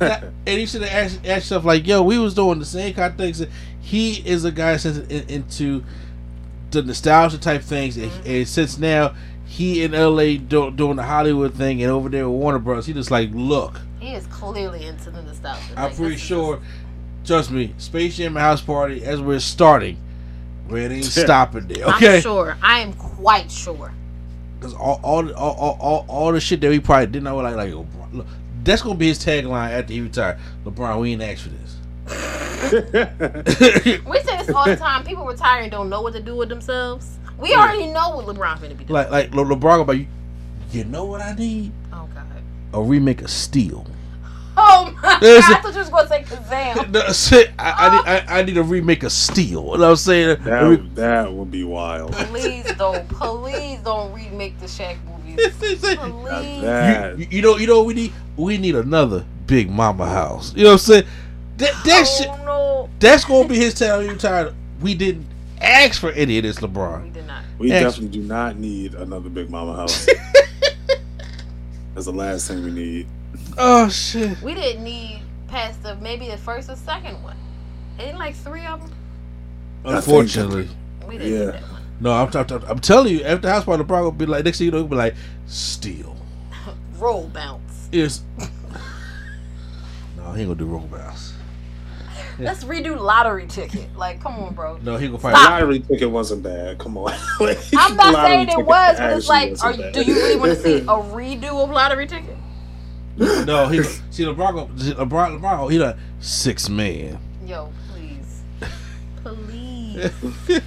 And 0.00 0.60
you 0.60 0.66
should 0.66 0.82
have 0.82 0.90
asked, 0.92 1.18
asked 1.18 1.44
yourself 1.44 1.64
like, 1.64 1.86
"Yo, 1.86 2.02
we 2.02 2.18
was 2.18 2.34
doing 2.34 2.58
the 2.58 2.64
same 2.64 2.92
kind 2.92 3.12
of 3.12 3.16
things." 3.16 3.40
He 3.82 4.14
is 4.26 4.44
a 4.44 4.50
guy 4.52 4.76
that's 4.76 4.86
into 4.86 5.84
the 6.70 6.82
nostalgia 6.82 7.38
type 7.38 7.62
things, 7.62 7.96
and, 7.98 8.10
mm-hmm. 8.10 8.26
and 8.30 8.48
since 8.48 8.78
now 8.78 9.14
he 9.44 9.82
in 9.82 9.92
LA 9.92 10.38
do, 10.38 10.70
doing 10.70 10.96
the 10.96 11.02
Hollywood 11.02 11.52
thing, 11.54 11.82
and 11.82 11.90
over 11.90 12.08
there 12.08 12.28
with 12.28 12.40
Warner 12.40 12.58
Bros, 12.58 12.86
he 12.86 12.94
just 12.94 13.10
like, 13.10 13.28
look, 13.32 13.78
he 14.00 14.14
is 14.14 14.26
clearly 14.28 14.86
into 14.86 15.10
the 15.10 15.22
nostalgia. 15.22 15.60
I'm 15.76 15.84
Like, 15.84 15.96
pretty 15.96 16.12
this 16.14 16.22
is 16.22 16.26
sure. 16.26 16.60
Trust 17.24 17.50
me, 17.50 17.74
Space 17.78 18.16
Jam 18.16 18.36
and 18.36 18.42
House 18.42 18.62
Party 18.62 19.04
as 19.04 19.20
we're 19.20 19.38
starting, 19.40 19.96
we 20.68 20.80
ain't 20.80 21.04
stopping 21.04 21.66
there. 21.68 21.84
Okay, 21.86 22.16
I'm 22.16 22.22
sure. 22.22 22.56
I 22.62 22.80
am 22.80 22.94
quite 22.94 23.50
sure. 23.50 23.92
because 24.58 24.74
all 24.74 25.00
all, 25.02 25.22
the- 25.24 25.36
all 25.36 25.54
all 25.54 25.76
all 25.80 26.04
all 26.08 26.32
the 26.32 26.40
shit 26.40 26.60
that 26.62 26.70
we 26.70 26.80
probably 26.80 27.06
didn't 27.06 27.24
know, 27.24 27.36
like 27.36 27.56
like, 27.56 27.74
look, 28.12 28.26
that's 28.64 28.80
gonna 28.82 28.94
be 28.94 29.08
his 29.08 29.18
tagline 29.24 29.70
after 29.70 29.92
he 29.92 30.00
retired. 30.00 30.38
LeBron, 30.64 31.00
we 31.00 31.12
ain't 31.12 31.22
asked 31.22 31.42
for 31.42 31.50
this. 31.50 31.71
We 32.72 34.18
say 34.20 34.36
this 34.38 34.50
all 34.50 34.64
the 34.64 34.76
time. 34.76 35.04
People 35.04 35.24
retire 35.26 35.62
and 35.62 35.70
don't 35.70 35.88
know 35.88 36.00
what 36.02 36.12
to 36.14 36.20
do 36.20 36.36
with 36.36 36.48
themselves. 36.48 37.18
We 37.38 37.54
already 37.54 37.86
know 37.88 38.16
what 38.16 38.26
LeBron 38.26 38.58
finna 38.58 38.76
be 38.78 38.84
doing. 38.84 38.88
like 38.88 39.10
like 39.10 39.34
Le- 39.34 39.44
LeBron 39.44 39.82
about 39.82 39.98
you. 39.98 40.06
You 40.70 40.84
know 40.84 41.04
what 41.04 41.20
I 41.20 41.34
need? 41.34 41.72
oh 41.92 42.08
god. 42.14 42.26
A 42.72 42.80
remake 42.82 43.22
of 43.22 43.30
Steel. 43.30 43.86
Oh 44.56 44.92
my 44.96 45.02
god! 45.02 45.20
There's 45.20 45.44
I 45.44 45.58
a- 45.58 45.62
thought 45.62 45.72
you 45.72 45.78
was 45.80 45.88
gonna 45.90 46.08
say 46.08 46.22
Kazam. 46.28 46.90
No, 46.90 47.12
shit, 47.12 47.50
I, 47.58 47.72
I, 47.72 47.96
need, 47.96 48.06
I, 48.30 48.38
I 48.38 48.42
need 48.42 48.56
a 48.58 48.62
remake 48.62 49.02
of 49.02 49.12
Steel. 49.12 49.62
You 49.62 49.64
know 49.64 49.70
what 49.70 49.82
I'm 49.90 49.96
saying? 49.96 50.42
that, 50.44 50.62
would- 50.66 50.94
that 50.96 51.32
would 51.32 51.50
be 51.50 51.64
wild. 51.64 52.12
Please 52.12 52.70
don't, 52.76 53.08
please 53.08 53.80
don't 53.80 54.12
remake 54.14 54.58
the 54.60 54.66
Shaq 54.66 54.96
movies. 55.04 55.52
Please. 55.58 55.80
That, 55.80 57.18
you, 57.18 57.26
you 57.30 57.42
know, 57.42 57.56
you 57.56 57.66
know, 57.66 57.78
what 57.78 57.86
we 57.88 57.94
need 57.94 58.12
we 58.36 58.56
need 58.58 58.74
another 58.76 59.24
Big 59.46 59.68
Mama 59.70 60.06
house. 60.08 60.54
You 60.54 60.62
know 60.64 60.68
what 60.70 60.72
I'm 60.74 60.78
saying? 60.78 61.04
That 61.58 61.72
that 61.84 62.02
oh, 62.08 62.16
shit, 62.18 62.28
oh 62.28 62.44
no, 62.44 62.88
that's 62.98 63.24
gonna 63.24 63.48
be 63.48 63.56
his 63.56 63.74
time. 63.74 64.02
He 64.02 64.08
retired. 64.08 64.54
We 64.80 64.94
didn't 64.94 65.26
ask 65.60 66.00
for 66.00 66.10
any 66.12 66.38
of 66.38 66.44
this, 66.44 66.60
we 66.60 66.68
LeBron. 66.68 67.12
did 67.12 67.26
not. 67.26 67.44
we 67.58 67.70
Ex- 67.70 67.84
definitely 67.94 68.18
do 68.20 68.26
not 68.26 68.58
need 68.58 68.94
another 68.94 69.28
Big 69.28 69.50
Mama 69.50 69.76
house. 69.76 70.06
That's 71.94 72.06
the 72.06 72.12
last 72.12 72.48
thing 72.48 72.64
we 72.64 72.70
need. 72.70 73.06
Oh 73.58 73.88
shit! 73.88 74.40
We 74.42 74.54
didn't 74.54 74.82
need 74.82 75.20
past 75.48 75.82
the 75.82 75.96
maybe 75.96 76.28
the 76.28 76.38
first 76.38 76.70
or 76.70 76.76
second 76.76 77.22
one. 77.22 77.36
Ain't 77.98 78.18
like 78.18 78.34
three 78.34 78.64
of 78.66 78.80
them. 78.80 78.92
Unfortunately, 79.84 80.68
We 81.06 81.18
didn't 81.18 81.32
Yeah. 81.32 81.38
need 81.38 81.54
that 81.54 81.62
no. 82.00 82.12
I'm, 82.12 82.30
I'm, 82.34 82.64
I'm 82.64 82.78
telling 82.80 83.12
you, 83.12 83.22
after 83.22 83.48
house 83.48 83.64
party, 83.64 83.84
LeBron 83.84 84.02
will 84.02 84.10
be 84.12 84.26
like 84.26 84.44
next 84.44 84.58
thing 84.58 84.64
you 84.66 84.70
know, 84.72 84.78
he'll 84.78 84.88
be 84.88 84.96
like 84.96 85.14
steal, 85.46 86.16
Roll 86.98 87.28
bounce. 87.28 87.88
Is 87.92 88.22
no, 90.16 90.32
he 90.32 90.40
ain't 90.42 90.48
gonna 90.48 90.54
do 90.54 90.64
roll 90.64 90.80
bounce. 90.86 91.31
Let's 92.44 92.64
redo 92.64 92.98
lottery 92.98 93.46
ticket. 93.46 93.94
Like, 93.96 94.20
come 94.20 94.34
on, 94.34 94.54
bro. 94.54 94.78
No, 94.78 94.96
he 94.96 95.06
gonna 95.06 95.18
The 95.18 95.22
find. 95.22 95.34
lottery 95.34 95.80
ticket 95.80 96.10
wasn't 96.10 96.42
bad. 96.42 96.78
Come 96.78 96.96
on. 96.98 97.12
I'm 97.40 97.96
not 97.96 98.26
saying 98.26 98.48
it 98.48 98.58
was, 98.66 98.98
but 98.98 99.16
it's 99.16 99.28
like, 99.28 99.62
are 99.62 99.72
you, 99.72 99.90
do 99.92 100.02
you 100.02 100.14
really 100.14 100.36
want 100.36 100.52
to 100.52 100.62
see 100.62 100.76
a 100.80 100.84
redo 100.86 101.62
of 101.62 101.70
lottery 101.70 102.06
ticket? 102.06 102.36
No, 103.16 103.68
he 103.68 103.82
see 103.82 104.24
LeBron. 104.24 104.54
Go, 104.54 104.66
LeBron, 105.04 105.40
LeBron, 105.40 105.70
he 105.70 105.78
like 105.78 105.96
six 106.20 106.68
man. 106.68 107.18
Yo, 107.46 107.70
please, 107.90 108.42
please. 109.22 110.10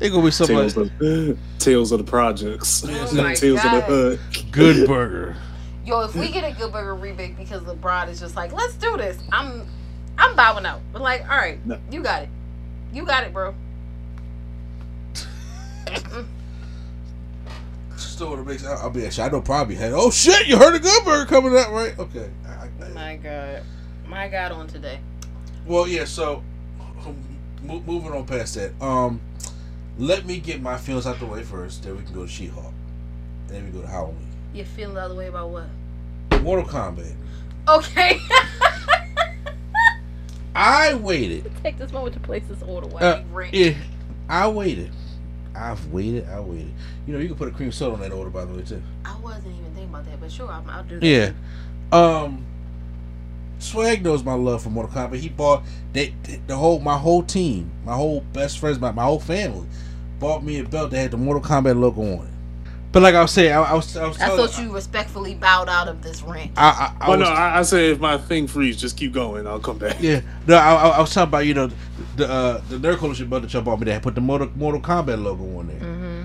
It 0.00 0.10
gonna 0.10 0.22
be 0.24 0.30
somebody 0.30 0.70
Tales 0.70 0.76
of, 0.76 1.38
Tales 1.58 1.92
of 1.92 1.98
the 1.98 2.04
Projects. 2.04 2.84
Oh 2.86 3.14
my 3.14 3.34
Tales 3.34 3.64
of 3.64 3.70
the 3.70 3.80
Hood. 3.80 4.20
good 4.52 4.86
burger. 4.86 5.36
Yo, 5.84 6.00
if 6.02 6.14
we 6.14 6.30
get 6.30 6.44
a 6.44 6.54
Good 6.56 6.72
Burger 6.72 6.94
remake 6.94 7.36
because 7.36 7.62
LeBron 7.62 8.08
is 8.08 8.20
just 8.20 8.36
like, 8.36 8.52
let's 8.52 8.74
do 8.74 8.96
this. 8.96 9.18
I'm, 9.32 9.66
I'm 10.18 10.36
bowing 10.36 10.66
out. 10.66 10.80
But 10.92 11.02
like, 11.02 11.22
all 11.22 11.36
right, 11.36 11.64
No. 11.66 11.78
you 11.90 12.02
got 12.02 12.22
it, 12.24 12.28
you 12.92 13.04
got 13.06 13.24
it, 13.24 13.32
bro. 13.32 13.54
Mm-mm. 15.86 16.26
Store 17.96 18.36
to 18.36 18.44
make. 18.44 18.62
I'll 18.64 18.90
be 18.90 19.04
actually. 19.06 19.24
I 19.24 19.28
know 19.30 19.40
probably 19.40 19.74
had. 19.74 19.92
Oh 19.92 20.10
shit! 20.10 20.46
You 20.46 20.56
heard 20.56 20.74
a 20.74 20.78
good 20.78 21.04
burger 21.04 21.26
coming 21.26 21.56
out, 21.56 21.72
right? 21.72 21.98
Okay. 21.98 22.30
I- 22.46 22.84
I- 22.84 22.88
My 22.90 23.16
God, 23.16 23.62
my 24.06 24.28
God, 24.28 24.52
on 24.52 24.66
today. 24.66 25.00
Well, 25.66 25.86
yeah. 25.86 26.04
So, 26.04 26.42
mo- 27.62 27.82
moving 27.86 28.12
on 28.12 28.26
past 28.26 28.54
that. 28.56 28.72
Um, 28.82 29.20
let 29.98 30.24
me 30.26 30.38
get 30.38 30.60
my 30.60 30.76
feelings 30.78 31.06
out 31.06 31.18
the 31.20 31.26
way 31.26 31.42
first. 31.42 31.82
Then 31.84 31.96
we 31.96 32.02
can 32.02 32.14
go 32.14 32.22
to 32.24 32.28
She-Hulk. 32.30 32.72
Then 33.48 33.64
we 33.66 33.70
go 33.70 33.80
to 33.82 33.86
Halloween. 33.88 34.26
You 34.54 34.64
feeling 34.64 34.94
the 34.94 35.02
other 35.02 35.14
way 35.14 35.28
about 35.28 35.50
what? 35.50 35.66
Mortal 36.42 36.66
Kombat. 36.66 37.14
Okay. 37.68 38.18
I 40.54 40.94
waited. 40.94 41.50
Take 41.62 41.78
this 41.78 41.92
moment 41.92 42.14
to 42.14 42.20
place 42.20 42.44
this 42.48 42.62
order 42.62 42.86
while 42.86 43.04
Uh, 43.04 43.18
you 43.18 43.24
rant. 43.34 43.54
Yeah, 43.54 43.74
I 44.28 44.48
waited. 44.48 44.90
I've 45.54 45.86
waited. 45.88 46.28
I 46.28 46.40
waited. 46.40 46.72
You 47.06 47.14
know, 47.14 47.18
you 47.20 47.28
can 47.28 47.36
put 47.36 47.48
a 47.48 47.50
cream 47.52 47.72
soda 47.72 47.94
on 47.94 48.00
that 48.00 48.12
order, 48.12 48.30
by 48.30 48.44
the 48.44 48.54
way, 48.54 48.62
too. 48.62 48.82
I 49.04 49.16
wasn't 49.18 49.46
even 49.58 49.64
thinking 49.74 49.84
about 49.84 50.04
that, 50.06 50.20
but 50.20 50.30
sure, 50.32 50.50
I'm, 50.50 50.68
I'll 50.68 50.84
do 50.84 51.00
that. 51.00 51.06
Yeah. 51.06 51.32
Um. 51.92 52.44
Swag 53.58 54.02
knows 54.02 54.24
my 54.24 54.34
love 54.34 54.62
for 54.64 54.70
Mortal 54.70 54.92
Kombat. 54.92 55.18
He 55.20 55.28
bought 55.28 55.62
they, 55.92 56.12
the 56.48 56.56
whole 56.56 56.80
my 56.80 56.98
whole 56.98 57.22
team, 57.22 57.70
my 57.84 57.94
whole 57.94 58.22
best 58.32 58.58
friends, 58.58 58.80
my, 58.80 58.90
my 58.90 59.04
whole 59.04 59.20
family, 59.20 59.68
bought 60.18 60.42
me 60.42 60.58
a 60.58 60.64
belt 60.64 60.90
that 60.90 60.98
had 60.98 61.10
the 61.12 61.16
Mortal 61.16 61.42
Kombat 61.42 61.78
logo 61.78 62.02
on 62.02 62.26
it. 62.26 62.31
But 62.92 63.02
like 63.02 63.14
I 63.14 63.22
was 63.22 63.30
saying, 63.30 63.52
I, 63.52 63.62
I 63.62 63.72
was 63.74 63.96
I 63.96 64.06
was 64.06 64.20
I 64.20 64.26
telling, 64.26 64.46
thought 64.48 64.62
you 64.62 64.72
respectfully 64.74 65.34
bowed 65.34 65.68
out 65.70 65.88
of 65.88 66.02
this 66.02 66.22
rant. 66.22 66.50
I, 66.58 66.94
I, 67.00 67.04
I 67.04 67.06
Oh 67.06 67.10
was, 67.12 67.20
no, 67.20 67.26
I, 67.34 67.58
I 67.60 67.62
say 67.62 67.90
if 67.90 67.98
my 68.00 68.18
thing 68.18 68.46
freeze, 68.46 68.78
just 68.78 68.96
keep 68.98 69.12
going. 69.12 69.46
I'll 69.46 69.60
come 69.60 69.78
back. 69.78 69.96
yeah, 70.00 70.20
no, 70.46 70.56
I, 70.56 70.74
I, 70.74 70.88
I 70.88 71.00
was 71.00 71.12
talking 71.14 71.28
about 71.30 71.46
you 71.46 71.54
know 71.54 71.70
the 72.16 72.28
uh, 72.28 72.60
the 72.68 72.76
Nerd 72.76 72.98
Coalition 72.98 73.28
belt 73.30 73.42
that 73.42 73.52
y'all 73.54 73.62
bought 73.62 73.80
me 73.80 73.86
that 73.86 74.02
put 74.02 74.14
the 74.14 74.20
Mortal 74.20 74.50
Mortal 74.56 74.80
Kombat 74.80 75.22
logo 75.22 75.58
on 75.58 75.68
there 75.68 75.80
Mm-hmm. 75.80 76.22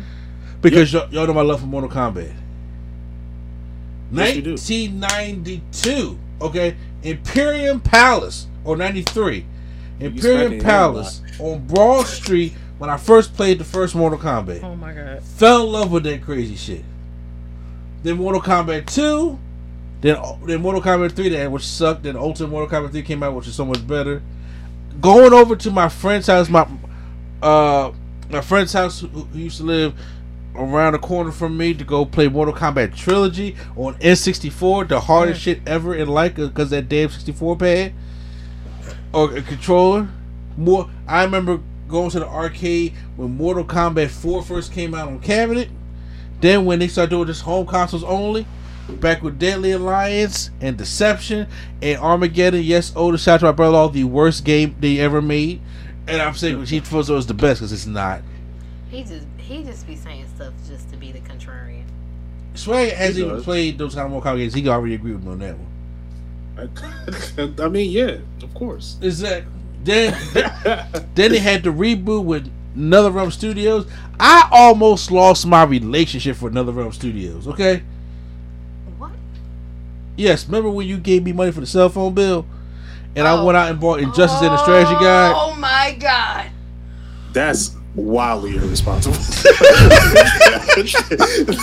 because 0.62 0.92
y'all, 0.92 1.10
y'all 1.10 1.26
know 1.26 1.34
my 1.34 1.42
love 1.42 1.62
for 1.62 1.68
Mortal 1.68 1.90
Kombat. 1.90 2.34
Yes, 4.12 4.36
you 4.38 4.52
1992, 4.52 6.18
okay, 6.42 6.76
Imperium 7.04 7.80
Palace 7.82 8.48
or 8.64 8.78
93, 8.78 9.46
Imperium 10.00 10.60
Palace 10.60 11.22
on 11.40 11.66
Broad 11.68 12.06
Street 12.06 12.54
when 12.78 12.90
I 12.90 12.98
first 12.98 13.34
played 13.36 13.60
the 13.60 13.64
first 13.64 13.96
Mortal 13.96 14.20
Kombat. 14.20 14.64
Oh 14.64 14.76
my 14.76 14.94
god. 14.94 15.24
Fell 15.24 15.66
in 15.66 15.72
love 15.72 15.92
with 15.92 16.04
that 16.04 16.22
crazy 16.22 16.56
shit. 16.56 16.84
Then 18.04 18.18
Mortal 18.18 18.42
Kombat 18.42 18.94
2, 18.94 19.40
then 20.02 20.18
then 20.46 20.62
Mortal 20.62 20.82
Kombat 20.82 21.14
3, 21.14 21.30
that 21.30 21.52
which 21.52 21.66
sucked. 21.66 22.04
Then 22.04 22.16
Ultimate 22.16 22.50
Mortal 22.50 22.82
Kombat 22.82 22.92
3 22.92 23.02
came 23.02 23.24
out, 23.24 23.34
which 23.34 23.48
is 23.48 23.56
so 23.56 23.66
much 23.66 23.86
better. 23.86 24.22
going 25.02 25.34
over 25.34 25.56
to 25.56 25.72
my 25.72 25.90
friend's 25.90 26.28
house, 26.28 26.50
my 26.50 26.68
uh 27.42 27.92
my 28.30 28.42
friend's 28.42 28.74
house 28.74 29.00
who, 29.00 29.08
who 29.08 29.40
used 29.40 29.58
to 29.58 29.64
live 29.64 29.94
around 30.56 30.94
the 30.94 31.00
corner 31.00 31.32
from 31.32 31.56
me 31.56 31.74
to 31.74 31.84
go 31.84 32.04
play 32.06 32.28
Mortal 32.28 32.54
Kombat 32.54 32.96
Trilogy 32.96 33.56
on 33.76 33.94
N64, 33.96 34.88
the 34.88 35.00
hardest 35.00 35.42
shit 35.42 35.62
ever 35.68 35.96
in 35.96 36.08
life 36.08 36.36
because 36.36 36.72
that 36.72 36.90
damn 36.90 37.10
64 37.10 37.58
pad 37.58 37.94
or 39.14 39.36
a 39.36 39.42
controller. 39.42 40.10
More, 40.58 40.90
I 41.08 41.24
remember 41.24 41.62
going 41.88 42.10
to 42.12 42.20
the 42.20 42.28
arcade 42.28 42.94
when 43.16 43.36
Mortal 43.38 43.64
Kombat 43.66 44.10
4 44.10 44.44
first 44.44 44.72
came 44.72 44.94
out 44.94 45.08
on 45.08 45.20
cabinet. 45.20 45.70
Then 46.42 46.66
when 46.66 46.80
they 46.80 46.88
started 46.88 47.10
doing 47.10 47.28
this 47.28 47.42
home 47.42 47.66
consoles 47.66 48.04
only, 48.04 48.46
back 48.90 49.24
with 49.24 49.40
Deadly 49.40 49.72
Alliance 49.72 50.50
and 50.62 50.78
Deception 50.78 51.48
and 51.82 52.00
Armageddon. 52.00 52.62
Yes, 52.64 52.94
oh, 52.96 53.12
the 53.12 53.18
shout 53.18 53.40
to 53.40 53.48
my 53.48 53.52
brother, 53.52 53.76
all 53.78 53.90
the 53.90 54.04
worst 54.04 54.44
game 54.46 54.76
they 54.80 55.00
ever 55.00 55.22
made. 55.22 55.62
And 56.08 56.22
I'm 56.22 56.36
saying 56.36 56.64
he 56.66 56.80
feels 56.80 57.10
is 57.10 57.26
the 57.28 57.34
best 57.34 57.60
because 57.60 57.72
it's 57.74 57.86
not. 57.86 58.22
He 58.90 59.04
just 59.04 59.26
he 59.38 59.64
just 59.64 59.86
be 59.88 59.96
saying 59.96 60.26
stuff 60.36 60.54
just 60.68 60.90
to 60.92 60.98
be 60.98 61.12
the 61.12 61.20
contrarian. 61.20 61.84
Sway 62.54 62.90
hasn't 62.90 63.16
He 63.18 63.22
even 63.24 63.36
does. 63.36 63.44
played 63.44 63.78
those 63.78 63.94
kind 63.96 64.06
of 64.06 64.12
Mortal 64.12 64.34
Kombat 64.34 64.38
games. 64.38 64.54
He 64.54 64.68
already 64.70 64.96
agree 64.96 65.12
with 65.14 65.24
me 65.24 65.32
on 65.32 65.40
that 65.40 65.56
one. 65.58 65.68
I, 67.60 67.64
I 67.66 67.68
mean, 67.70 67.92
yeah, 67.92 68.18
of 68.42 68.54
course. 68.54 68.98
Exactly. 69.02 69.52
Then, 69.84 70.18
then 71.16 71.32
they 71.32 71.40
had 71.40 71.64
the 71.64 71.70
reboot 71.70 72.24
with 72.26 72.52
NetherRealm 72.76 73.32
Studios. 73.32 73.88
I 74.20 74.48
almost 74.52 75.12
lost 75.12 75.46
my 75.48 75.64
relationship 75.64 76.42
with 76.42 76.54
NetherRealm 76.54 76.94
Studios. 76.94 77.48
Okay. 77.48 77.84
What? 78.98 79.12
Yes. 80.18 80.46
Remember 80.46 80.70
when 80.70 80.88
you 80.88 80.98
gave 80.98 81.24
me 81.24 81.32
money 81.34 81.52
for 81.52 81.62
the 81.62 81.66
cell 81.68 81.90
phone 81.90 82.14
bill, 82.14 82.46
and 83.16 83.28
I 83.28 83.32
Oh. 83.40 83.46
went 83.46 83.58
out 83.58 83.70
and 83.72 83.80
bought 83.80 84.00
Injustice 84.00 84.42
and 84.42 84.52
the 84.52 84.58
Strategy 84.64 84.94
Guide. 84.96 85.34
Oh 85.36 85.56
my 85.56 85.96
god. 86.00 86.48
That's 87.34 87.76
wildly 87.96 88.56
irresponsible. 88.58 89.18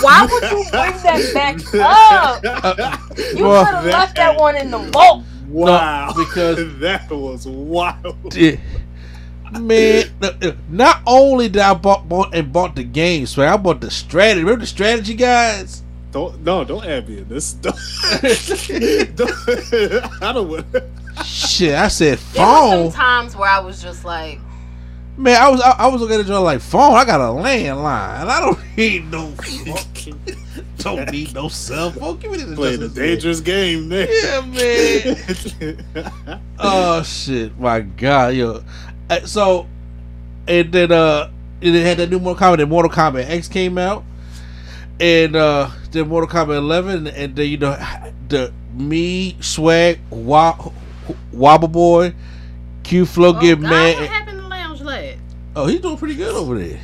Why 0.01 0.27
would 0.29 0.43
you 0.43 0.65
bring 0.71 0.97
that 1.03 1.31
back 1.33 1.73
up? 1.75 2.43
Uh, 2.43 2.97
you 3.35 3.43
Well, 3.45 3.65
could 3.65 3.75
have 3.75 3.85
left 3.85 4.15
that 4.15 4.37
one 4.39 4.55
in 4.55 4.71
the 4.71 4.79
vault. 4.79 5.23
Wow, 5.47 6.13
because- 6.15 6.79
that 6.79 7.09
was 7.09 7.47
wild. 7.47 8.35
Yeah. 8.35 8.57
Man, 9.59 10.05
look, 10.21 10.41
look, 10.43 10.55
not 10.69 11.01
only 11.05 11.47
did 11.49 11.61
I 11.61 11.73
bought, 11.75 12.09
bought 12.09 12.33
and 12.33 12.51
bought 12.51 12.75
the 12.75 12.83
game, 12.83 13.25
so 13.27 13.41
I 13.47 13.55
bought 13.57 13.79
the 13.79 13.91
strategy. 13.91 14.41
Remember 14.41 14.61
the 14.61 14.67
strategy 14.67 15.13
guys? 15.13 15.83
Don't 16.11 16.41
no, 16.43 16.63
don't 16.63 16.83
add 16.85 17.07
me 17.07 17.19
in 17.19 17.27
this. 17.29 17.53
Don't, 17.61 17.75
don't, 19.15 20.23
I 20.23 20.31
don't 20.33 20.49
want. 20.49 20.65
Shit, 21.25 21.75
I 21.75 21.87
said 21.89 22.17
There 22.33 22.43
were 22.45 22.51
phone. 22.51 22.91
some 22.91 22.99
times 22.99 23.35
where 23.35 23.49
I 23.49 23.59
was 23.59 23.81
just 23.81 24.03
like, 24.03 24.39
Man, 25.17 25.41
I 25.41 25.49
was 25.49 25.61
I, 25.61 25.71
I 25.71 25.87
was 25.87 26.01
looking 26.01 26.19
at 26.19 26.27
you 26.27 26.37
like 26.39 26.59
phone. 26.59 26.93
I 26.93 27.05
got 27.05 27.21
a 27.21 27.25
landline. 27.25 28.27
I 28.27 28.39
don't 28.41 28.59
need 28.77 29.09
no 29.09 29.27
fucking 29.31 30.19
don't 30.77 31.09
need 31.11 31.33
no 31.33 31.47
cell 31.47 31.91
phone. 31.91 32.17
Give 32.17 32.31
me 32.31 32.37
this 32.37 32.53
Playing 32.55 32.81
a 32.81 32.85
Injustice. 32.85 32.93
dangerous 32.93 33.41
game 33.41 33.89
there. 33.89 34.07
Yeah, 34.11 34.41
man. 36.25 36.41
oh 36.59 37.01
shit, 37.03 37.57
my 37.57 37.79
god, 37.81 38.33
yo. 38.35 38.61
Uh, 39.09 39.21
So, 39.21 39.67
and 40.47 40.71
then 40.71 40.91
uh, 40.91 41.31
and 41.61 41.73
they 41.75 41.81
had 41.81 41.97
that 41.97 42.09
new 42.09 42.19
Mortal 42.19 42.47
Kombat. 42.49 42.57
Then 42.57 42.69
Mortal 42.69 42.91
Kombat 42.91 43.29
X 43.29 43.47
came 43.47 43.77
out, 43.77 44.03
and 44.99 45.35
uh, 45.35 45.69
then 45.91 46.09
Mortal 46.09 46.29
Kombat 46.29 46.57
11, 46.57 47.07
and 47.07 47.35
then 47.35 47.47
you 47.49 47.57
know 47.57 47.77
the 48.27 48.51
me 48.73 49.37
swag 49.39 49.99
Wa- 50.09 50.71
Wobble 51.31 51.69
Boy, 51.69 52.13
Q 52.83 53.05
Flow 53.05 53.29
oh 53.35 53.39
get 53.39 53.61
god, 53.61 53.69
mad. 53.69 54.34
Oh, 55.55 55.67
he's 55.67 55.79
doing 55.81 55.97
pretty 55.97 56.15
good 56.15 56.35
over 56.35 56.57
there. 56.57 56.79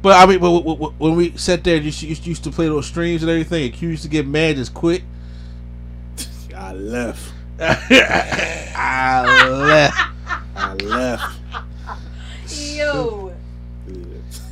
But 0.00 0.16
I 0.16 0.26
mean, 0.30 0.38
but 0.38 0.56
w- 0.58 0.76
w- 0.76 0.94
when 0.98 1.16
we 1.16 1.36
sat 1.36 1.64
there, 1.64 1.76
you 1.76 1.82
used 1.90 2.00
to, 2.22 2.28
used 2.28 2.44
to 2.44 2.50
play 2.50 2.66
those 2.66 2.86
streams 2.86 3.22
and 3.22 3.30
everything. 3.30 3.64
And 3.64 3.72
Q 3.74 3.88
used 3.90 4.04
to 4.04 4.08
get 4.08 4.26
mad, 4.26 4.56
just 4.56 4.72
quit. 4.72 5.02
I 6.56 6.72
left. 6.72 7.32
I 7.60 9.24
left. 9.48 9.98
I 10.56 10.74
left. 10.74 11.40
Yo. 12.48 13.34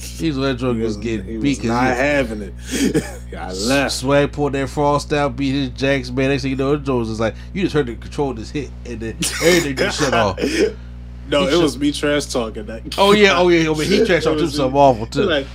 He's 0.00 0.36
let 0.36 0.57
drunk 0.57 0.78
He 0.78 0.82
was 0.82 0.96
was, 0.96 1.04
getting 1.04 1.26
he 1.26 1.36
beat 1.36 1.59
was 1.59 1.66
not 1.66 1.82
because 1.84 1.98
having 1.98 2.42
it. 2.42 3.34
I 3.38 3.52
left. 3.52 3.94
Swag 3.94 4.32
pulled 4.32 4.54
that 4.54 4.68
frost 4.70 5.12
out, 5.12 5.36
beat 5.36 5.52
his 5.52 5.68
Jax, 5.70 6.11
man. 6.11 6.30
Next 6.30 6.42
thing 6.42 6.52
you 6.52 6.57
know, 6.57 6.76
Jones 6.76 7.11
is 7.11 7.20
like, 7.20 7.34
you 7.52 7.62
just 7.62 7.74
heard 7.74 7.86
the 7.86 7.96
control 7.96 8.32
just 8.32 8.52
hit, 8.52 8.70
and 8.86 8.98
then 8.98 9.16
everything 9.44 9.76
just 9.76 10.00
shut 10.00 10.14
off. 10.14 10.38
No, 11.29 11.47
He 11.47 11.55
it 11.55 11.62
was 11.62 11.79
me 11.79 11.93
trash 11.93 12.27
talking. 12.27 12.66
That 12.66 12.83
Oh 12.99 13.12
yeah, 13.12 13.39
oh 13.39 13.49
yeah, 13.49 13.68
oh, 13.68 13.74
but 13.74 13.87
he 13.87 14.05
trash 14.05 14.24
talked 14.24 14.41
something 14.41 14.72
me. 14.72 14.79
awful 14.79 15.07
too. 15.07 15.22
Like 15.22 15.47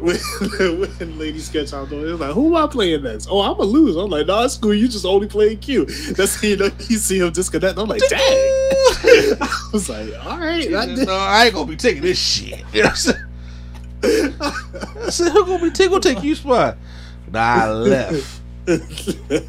when, 0.00 0.16
when 0.16 1.18
Lady 1.18 1.38
Sketch 1.40 1.74
out 1.74 1.90
there, 1.90 2.06
it 2.06 2.12
was 2.12 2.20
like, 2.20 2.32
"Who 2.32 2.56
am 2.56 2.64
I 2.64 2.66
playing 2.66 3.02
next?" 3.02 3.28
Oh, 3.30 3.42
I'm 3.42 3.58
a 3.58 3.64
lose. 3.64 3.96
I'm 3.96 4.08
like, 4.08 4.26
"Nah, 4.26 4.44
it's 4.44 4.56
cool. 4.56 4.72
You 4.72 4.88
just 4.88 5.04
only 5.04 5.26
playing 5.26 5.58
Q." 5.58 5.84
That's 5.84 6.42
you 6.42 6.56
know, 6.56 6.70
you 6.88 6.96
see 6.96 7.18
him 7.18 7.30
disconnect. 7.32 7.78
I'm 7.78 7.86
like, 7.86 8.00
"Dang!" 8.08 8.20
I 8.22 9.68
was 9.74 9.90
like, 9.90 10.08
"All 10.24 10.38
right." 10.38 10.74
I 10.74 10.86
did. 10.86 11.06
no, 11.06 11.14
I 11.14 11.44
ain't 11.44 11.54
gonna 11.54 11.66
be 11.66 11.76
taking 11.76 12.00
this 12.02 12.18
shit. 12.18 12.64
You 12.72 12.84
know 12.84 12.88
what 12.88 12.90
I'm 12.90 12.96
saying? 12.96 14.34
I 14.40 15.10
said, 15.10 15.32
who 15.32 15.44
gonna 15.44 15.62
be 15.62 15.70
take 15.70 15.90
gonna 15.90 16.00
take 16.00 16.22
you 16.22 16.34
spot? 16.34 16.78
Nah, 17.30 17.40
I 17.40 17.70
left. 17.70 18.40
Hit 18.66 19.44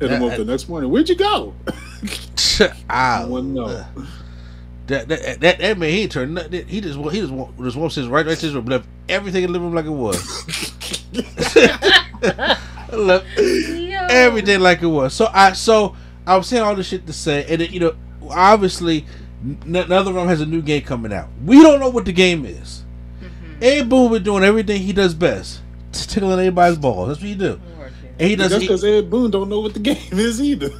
him 0.00 0.22
up 0.22 0.36
the 0.36 0.44
next 0.46 0.68
morning. 0.68 0.90
Where'd 0.90 1.08
you 1.08 1.16
go? 1.16 1.54
I 2.90 3.24
wouldn't 3.24 3.54
know. 3.54 3.86
Left. 4.88 5.08
That 5.08 5.08
that 5.08 5.40
that, 5.40 5.58
that 5.58 5.78
man 5.78 5.90
he 5.90 6.02
ain't 6.02 6.12
turned 6.12 6.34
nothing. 6.34 6.66
He 6.68 6.80
just 6.80 6.98
he 6.98 7.20
just 7.20 7.32
wa- 7.32 7.48
just 7.62 7.76
wants 7.76 7.94
his 7.96 8.06
right 8.08 8.24
right 8.26 8.36
to 8.38 8.46
his 8.46 8.54
room, 8.54 8.66
left 8.66 8.86
everything 9.08 9.44
in 9.44 9.52
the 9.52 9.58
living 9.58 9.72
room 9.72 9.74
like 9.74 9.86
it 9.86 9.90
was. 9.90 10.16
left 12.92 13.26
Yo. 13.38 14.06
everything 14.10 14.60
like 14.60 14.82
it 14.82 14.86
was. 14.86 15.14
So 15.14 15.28
I 15.32 15.52
so 15.52 15.96
I 16.26 16.36
was 16.36 16.46
saying 16.48 16.62
all 16.62 16.74
this 16.74 16.88
shit 16.88 17.06
to 17.06 17.12
say, 17.12 17.44
and 17.48 17.60
then, 17.60 17.72
you 17.72 17.80
know, 17.80 17.94
obviously, 18.30 19.06
n- 19.44 19.58
NetherRealm 19.64 20.26
has 20.26 20.40
a 20.40 20.46
new 20.46 20.62
game 20.62 20.82
coming 20.82 21.12
out. 21.12 21.28
We 21.44 21.62
don't 21.62 21.78
know 21.80 21.88
what 21.90 22.04
the 22.04 22.12
game 22.12 22.44
is. 22.44 22.84
Mhm. 23.22 23.62
Ed 23.62 23.88
Boon 23.88 24.12
been 24.12 24.22
doing 24.22 24.42
everything 24.44 24.82
he 24.82 24.92
does 24.92 25.14
best, 25.14 25.60
tickling 25.92 26.32
everybody's 26.32 26.78
balls. 26.78 27.08
That's 27.08 27.20
what 27.20 27.28
he 27.28 27.34
do. 27.34 27.60
And 28.18 28.28
he 28.30 28.34
doesn't. 28.36 28.60
because 28.60 28.82
Ed 28.82 29.10
Boon 29.10 29.30
don't 29.30 29.48
know 29.48 29.60
what 29.60 29.74
the 29.74 29.80
game 29.90 29.98
is 30.12 30.40
either. 30.40 30.70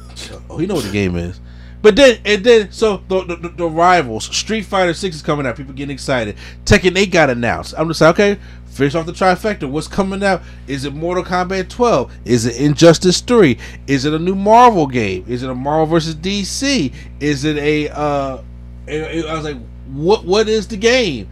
Oh, 0.49 0.57
he 0.57 0.65
know 0.65 0.75
what 0.75 0.85
the 0.85 0.91
game 0.91 1.15
is. 1.15 1.39
But 1.81 1.95
then 1.95 2.19
and 2.25 2.43
then 2.43 2.71
so 2.71 3.03
the 3.07 3.23
the, 3.23 3.49
the, 3.49 3.67
rivals 3.67 4.25
Street 4.35 4.63
Fighter 4.63 4.93
Six 4.93 5.17
is 5.17 5.21
coming 5.21 5.45
out. 5.45 5.55
People 5.55 5.73
getting 5.73 5.93
excited. 5.93 6.35
Tekken 6.65 6.97
Eight 6.97 7.11
got 7.11 7.29
announced. 7.29 7.75
I'm 7.77 7.87
just 7.87 8.01
like 8.01 8.19
okay. 8.19 8.39
Finish 8.65 8.93
off 8.95 9.05
the 9.07 9.11
trifecta. 9.11 9.69
What's 9.69 9.87
coming 9.87 10.23
out? 10.23 10.43
Is 10.67 10.85
it 10.85 10.93
Mortal 10.93 11.23
Kombat 11.23 11.67
12? 11.67 12.13
Is 12.25 12.45
it 12.45 12.57
Injustice 12.57 13.21
3? 13.21 13.57
Is 13.87 14.05
it 14.05 14.13
a 14.13 14.19
new 14.19 14.35
Marvel 14.35 14.85
game? 14.85 15.25
Is 15.27 15.41
it 15.41 15.49
a 15.49 15.55
Marvel 15.55 15.87
versus 15.87 16.13
DC? 16.13 16.93
Is 17.19 17.43
it 17.43 17.57
a 17.57 17.89
uh 17.89 18.43
I 18.87 19.33
was 19.33 19.43
like, 19.43 19.57
what 19.87 20.25
what 20.25 20.47
is 20.47 20.67
the 20.67 20.77
game? 20.77 21.27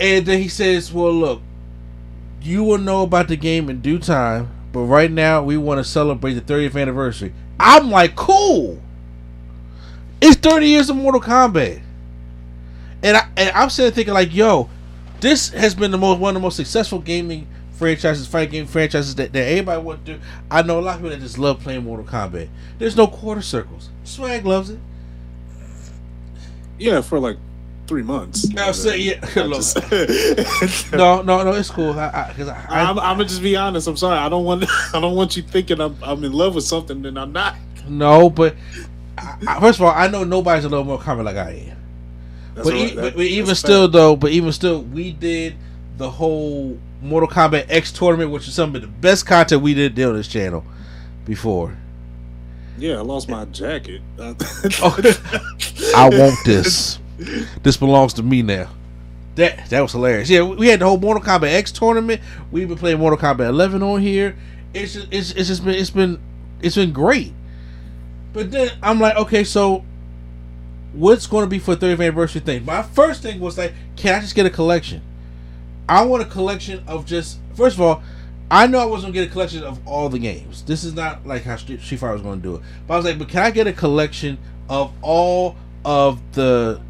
And 0.00 0.24
then 0.24 0.40
he 0.40 0.48
says, 0.48 0.92
Well 0.92 1.12
look, 1.12 1.42
you 2.40 2.64
will 2.64 2.78
know 2.78 3.02
about 3.02 3.28
the 3.28 3.36
game 3.36 3.68
in 3.68 3.80
due 3.80 3.98
time, 3.98 4.50
but 4.72 4.80
right 4.80 5.10
now 5.10 5.42
we 5.42 5.56
want 5.56 5.78
to 5.78 5.84
celebrate 5.84 6.34
the 6.34 6.40
30th 6.40 6.80
anniversary. 6.80 7.34
I'm 7.58 7.90
like, 7.90 8.16
cool. 8.16 8.80
It's 10.26 10.36
30 10.40 10.66
years 10.66 10.90
of 10.90 10.96
Mortal 10.96 11.20
Kombat. 11.20 11.80
And, 13.04 13.16
I, 13.16 13.28
and 13.36 13.50
I'm 13.50 13.70
sitting 13.70 13.94
thinking, 13.94 14.12
like, 14.12 14.34
yo, 14.34 14.68
this 15.20 15.50
has 15.50 15.74
been 15.76 15.92
the 15.92 15.98
most 15.98 16.18
one 16.18 16.34
of 16.34 16.42
the 16.42 16.44
most 16.44 16.56
successful 16.56 16.98
gaming 16.98 17.46
franchises, 17.74 18.26
fighting 18.26 18.50
game 18.50 18.66
franchises 18.66 19.14
that, 19.14 19.32
that 19.32 19.46
everybody 19.46 19.80
want 19.80 20.04
to 20.04 20.14
do. 20.14 20.20
I 20.50 20.62
know 20.62 20.80
a 20.80 20.82
lot 20.82 20.96
of 20.96 21.02
people 21.02 21.10
that 21.10 21.20
just 21.20 21.38
love 21.38 21.60
playing 21.60 21.84
Mortal 21.84 22.04
Kombat. 22.04 22.48
There's 22.78 22.96
no 22.96 23.06
quarter 23.06 23.40
circles. 23.40 23.90
Swag 24.02 24.44
loves 24.44 24.70
it. 24.70 24.80
Yeah, 26.76 27.02
for 27.02 27.20
like 27.20 27.36
three 27.86 28.02
months. 28.02 28.48
I'll 28.58 28.74
say, 28.74 28.98
yeah. 28.98 29.20
Just- 29.34 29.76
no, 30.92 31.22
no, 31.22 31.44
no, 31.44 31.52
it's 31.52 31.70
cool. 31.70 31.92
I, 31.92 32.08
I, 32.08 32.34
I, 32.42 32.66
I, 32.68 32.82
I'm, 32.82 32.98
I'm 32.98 33.16
gonna 33.16 33.26
just 33.28 33.42
be 33.42 33.54
honest. 33.54 33.86
I'm 33.86 33.96
sorry. 33.96 34.18
I 34.18 34.28
don't 34.28 34.44
want. 34.44 34.64
I 34.92 35.00
don't 35.00 35.14
want 35.14 35.36
you 35.36 35.44
thinking 35.44 35.80
I'm, 35.80 35.96
I'm 36.02 36.24
in 36.24 36.32
love 36.32 36.56
with 36.56 36.64
something 36.64 37.06
and 37.06 37.16
I'm 37.16 37.30
not. 37.32 37.54
no, 37.88 38.28
but 38.28 38.56
I, 39.18 39.36
I, 39.46 39.60
first 39.60 39.78
of 39.78 39.84
all, 39.84 39.92
I 39.92 40.08
know 40.08 40.24
nobody's 40.24 40.64
a 40.64 40.68
little 40.68 40.84
more 40.84 40.98
Kombat 40.98 41.24
like 41.24 41.36
I 41.36 41.50
am. 41.70 41.76
That's 42.54 42.68
but, 42.68 42.76
e- 42.76 42.94
That- 42.94 43.14
but 43.16 43.24
even 43.24 43.54
still 43.54 43.84
fact. 43.84 43.92
though, 43.92 44.16
but 44.16 44.30
even 44.32 44.52
still, 44.52 44.82
we 44.82 45.12
did 45.12 45.56
the 45.98 46.10
whole 46.10 46.78
Mortal 47.02 47.28
Kombat 47.28 47.66
X 47.68 47.92
tournament, 47.92 48.30
which 48.30 48.48
is 48.48 48.54
some 48.54 48.74
of 48.74 48.80
the 48.82 48.88
best 48.88 49.26
content 49.26 49.62
we 49.62 49.74
did 49.74 49.98
on 50.00 50.14
this 50.16 50.28
channel 50.28 50.64
before. 51.24 51.76
yeah, 52.78 52.96
I 52.96 53.00
lost 53.00 53.28
my 53.28 53.44
jacket. 53.46 54.02
Oh, 54.18 54.34
I 55.96 56.08
want 56.08 56.36
this. 56.44 56.98
This 57.62 57.76
belongs 57.76 58.12
to 58.14 58.22
me 58.22 58.42
now. 58.42 58.68
That 59.36 59.68
that 59.70 59.80
was 59.80 59.92
hilarious. 59.92 60.30
Yeah, 60.30 60.42
we 60.42 60.68
had 60.68 60.80
the 60.80 60.86
whole 60.86 60.98
Mortal 60.98 61.22
Kombat 61.22 61.52
X 61.54 61.70
tournament. 61.72 62.20
We've 62.50 62.68
been 62.68 62.78
playing 62.78 62.98
Mortal 62.98 63.18
Kombat 63.18 63.48
11 63.48 63.82
on 63.82 64.00
here. 64.00 64.36
It's 64.72 64.94
just, 64.94 65.08
it's 65.10 65.30
it's 65.32 65.48
just 65.48 65.64
been 65.64 65.74
it's 65.74 65.90
been 65.90 66.18
it's 66.62 66.74
been 66.74 66.92
great. 66.92 67.32
But 68.36 68.50
then 68.50 68.70
I'm 68.82 69.00
like, 69.00 69.16
okay, 69.16 69.44
so 69.44 69.82
what's 70.92 71.26
going 71.26 71.44
to 71.44 71.48
be 71.48 71.58
for 71.58 71.74
30th 71.74 71.94
anniversary 71.94 72.42
thing. 72.42 72.66
My 72.66 72.82
first 72.82 73.22
thing 73.22 73.40
was 73.40 73.56
like, 73.56 73.72
can 73.96 74.14
I 74.14 74.20
just 74.20 74.34
get 74.34 74.44
a 74.44 74.50
collection? 74.50 75.00
I 75.88 76.04
want 76.04 76.22
a 76.22 76.26
collection 76.26 76.84
of 76.86 77.06
just 77.06 77.38
first 77.54 77.76
of 77.76 77.80
all, 77.80 78.02
I 78.50 78.66
know 78.66 78.78
I 78.78 78.84
wasn't 78.84 79.14
gonna 79.14 79.24
get 79.24 79.30
a 79.30 79.32
collection 79.32 79.62
of 79.64 79.80
all 79.88 80.10
the 80.10 80.18
games. 80.18 80.62
This 80.64 80.84
is 80.84 80.92
not 80.92 81.26
like 81.26 81.44
how 81.44 81.56
Street 81.56 81.80
Fighter 81.80 82.12
was 82.12 82.20
gonna 82.20 82.42
do 82.42 82.56
it. 82.56 82.62
But 82.86 82.94
I 82.94 82.96
was 82.98 83.06
like, 83.06 83.18
but 83.18 83.30
can 83.30 83.42
I 83.42 83.50
get 83.50 83.66
a 83.66 83.72
collection 83.72 84.36
of 84.68 84.92
all 85.00 85.56
of 85.86 86.20
the 86.32 86.82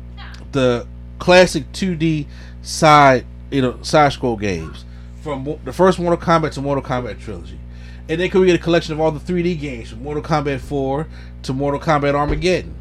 the 0.50 0.84
classic 1.20 1.70
2D 1.72 2.26
side 2.62 3.24
you 3.52 3.62
know 3.62 3.80
side 3.82 4.12
scroll 4.12 4.36
games 4.36 4.84
from 5.22 5.58
the 5.64 5.72
first 5.72 6.00
Mortal 6.00 6.18
Kombat 6.18 6.52
to 6.54 6.60
Mortal 6.60 6.82
Kombat 6.82 7.20
trilogy, 7.20 7.60
and 8.08 8.20
then 8.20 8.30
could 8.30 8.40
we 8.40 8.46
get 8.46 8.54
a 8.54 8.62
collection 8.62 8.92
of 8.92 9.00
all 9.00 9.10
the 9.10 9.20
3D 9.20 9.58
games 9.60 9.90
from 9.90 10.02
Mortal 10.02 10.22
Kombat 10.22 10.60
4 10.60 11.06
to 11.42 11.52
Mortal 11.52 11.80
Kombat 11.80 12.14
Armageddon? 12.14 12.74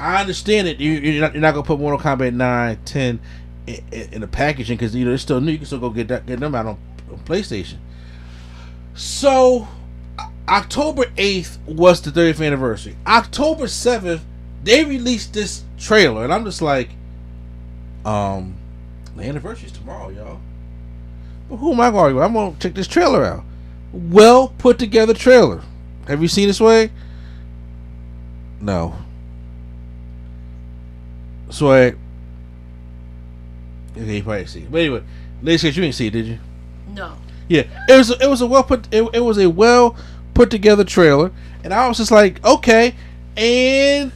I 0.00 0.20
understand 0.20 0.68
it. 0.68 0.78
You, 0.78 0.92
you're, 0.92 1.20
not, 1.20 1.34
not 1.34 1.52
gonna 1.52 1.66
put 1.66 1.78
Mortal 1.78 1.98
Kombat 1.98 2.34
9, 2.34 2.78
10 2.84 3.20
in, 3.66 3.74
in, 3.92 4.12
in 4.14 4.20
the 4.20 4.26
packaging 4.26 4.76
because 4.76 4.94
you 4.94 5.04
know 5.04 5.12
it's 5.12 5.22
still 5.22 5.40
new. 5.40 5.52
You 5.52 5.58
can 5.58 5.66
still 5.66 5.78
go 5.78 5.90
get 5.90 6.08
that, 6.08 6.26
get 6.26 6.40
them 6.40 6.54
out 6.54 6.66
on, 6.66 6.78
on 7.10 7.18
PlayStation. 7.24 7.76
So 8.94 9.68
October 10.48 11.04
8th 11.16 11.58
was 11.66 12.00
the 12.00 12.10
30th 12.10 12.44
anniversary. 12.44 12.96
October 13.06 13.64
7th, 13.64 14.20
they 14.64 14.84
released 14.84 15.34
this 15.34 15.64
trailer, 15.78 16.24
and 16.24 16.32
I'm 16.32 16.44
just 16.44 16.62
like, 16.62 16.90
um, 18.04 18.56
the 19.16 19.24
anniversary's 19.24 19.72
tomorrow, 19.72 20.10
y'all. 20.10 20.40
But 21.48 21.56
who 21.56 21.72
am 21.72 21.80
I 21.80 21.90
going 21.90 22.14
to? 22.14 22.22
I'm 22.22 22.32
gonna 22.32 22.56
check 22.58 22.74
this 22.74 22.86
trailer 22.86 23.24
out. 23.24 23.44
Well 23.96 24.48
put 24.58 24.78
together 24.78 25.14
trailer. 25.14 25.62
Have 26.06 26.20
you 26.20 26.28
seen 26.28 26.48
this 26.48 26.60
way? 26.60 26.90
No. 28.60 28.94
So 31.50 31.70
I. 31.70 31.94
Okay, 33.96 34.16
you 34.16 34.22
probably 34.22 34.46
see. 34.46 34.60
it. 34.60 34.70
But 34.70 34.78
anyway, 34.80 35.02
ladies, 35.42 35.64
you 35.64 35.72
didn't 35.72 35.94
see 35.94 36.08
it, 36.08 36.10
did 36.10 36.26
you? 36.26 36.38
No. 36.92 37.16
Yeah, 37.48 37.62
it 37.88 37.96
was 37.96 38.10
it 38.10 38.28
was 38.28 38.40
a 38.40 38.46
well 38.46 38.64
put 38.64 38.92
it, 38.92 39.08
it 39.14 39.20
was 39.20 39.38
a 39.38 39.48
well 39.48 39.96
put 40.34 40.50
together 40.50 40.84
trailer, 40.84 41.32
and 41.64 41.72
I 41.72 41.88
was 41.88 41.96
just 41.96 42.10
like, 42.10 42.44
okay, 42.44 42.94
and 43.36 44.12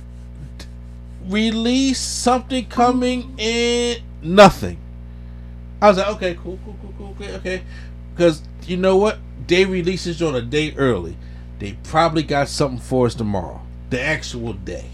release 1.28 2.00
something 2.00 2.66
coming 2.66 3.34
in 3.38 4.02
nothing. 4.20 4.78
I 5.80 5.88
was 5.88 5.96
like, 5.96 6.08
okay, 6.08 6.34
cool, 6.34 6.58
cool, 6.64 6.76
cool, 6.82 6.94
cool, 6.98 7.08
okay, 7.10 7.34
okay, 7.36 7.62
because 8.14 8.42
you 8.66 8.76
know 8.76 8.96
what, 8.96 9.18
they 9.50 9.64
released 9.64 10.04
this 10.04 10.22
on 10.22 10.36
a 10.36 10.40
day 10.40 10.72
early. 10.76 11.16
They 11.58 11.72
probably 11.82 12.22
got 12.22 12.48
something 12.48 12.78
for 12.78 13.06
us 13.06 13.16
tomorrow, 13.16 13.60
the 13.90 14.00
actual 14.00 14.52
day. 14.52 14.86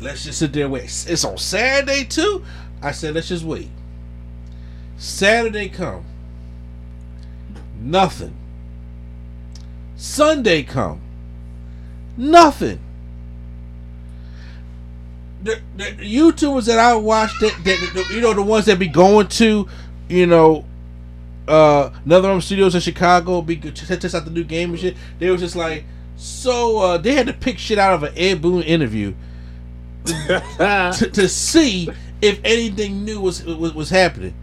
Let's 0.00 0.24
just 0.24 0.38
sit 0.38 0.52
there 0.52 0.64
and 0.64 0.72
wait. 0.72 0.84
It's 0.84 1.24
on 1.24 1.36
Saturday 1.36 2.04
too. 2.04 2.44
I 2.80 2.92
said, 2.92 3.14
let's 3.14 3.28
just 3.28 3.44
wait. 3.44 3.68
Saturday 4.96 5.68
come. 5.68 6.04
Nothing. 7.80 8.36
Sunday 9.96 10.62
come. 10.62 11.00
Nothing. 12.16 12.78
The, 15.42 15.60
the 15.76 15.84
YouTubers 15.84 16.66
that 16.66 16.78
I 16.78 16.94
that, 16.94 17.64
that, 17.64 17.90
that 17.94 18.10
you 18.10 18.20
know 18.20 18.32
the 18.32 18.42
ones 18.42 18.66
that 18.66 18.78
be 18.78 18.86
going 18.88 19.26
to, 19.28 19.68
you 20.08 20.26
know, 20.26 20.64
uh 21.48 21.90
NetherRealm 22.06 22.42
Studios 22.42 22.74
in 22.74 22.80
Chicago, 22.80 23.40
be 23.42 23.56
test 23.56 24.14
out 24.14 24.24
the 24.24 24.30
new 24.30 24.44
game 24.44 24.70
and 24.70 24.80
shit. 24.80 24.96
They 25.18 25.30
was 25.30 25.40
just 25.40 25.56
like, 25.56 25.84
so 26.16 26.78
uh 26.78 26.98
they 26.98 27.14
had 27.14 27.26
to 27.26 27.32
pick 27.32 27.58
shit 27.58 27.78
out 27.78 27.94
of 27.94 28.02
an 28.02 28.12
Ed 28.16 28.42
Boon 28.42 28.62
interview 28.62 29.14
to, 30.06 31.10
to 31.12 31.28
see 31.28 31.88
if 32.22 32.40
anything 32.44 33.04
new 33.04 33.20
was 33.20 33.44
was, 33.44 33.74
was 33.74 33.90
happening. 33.90 34.34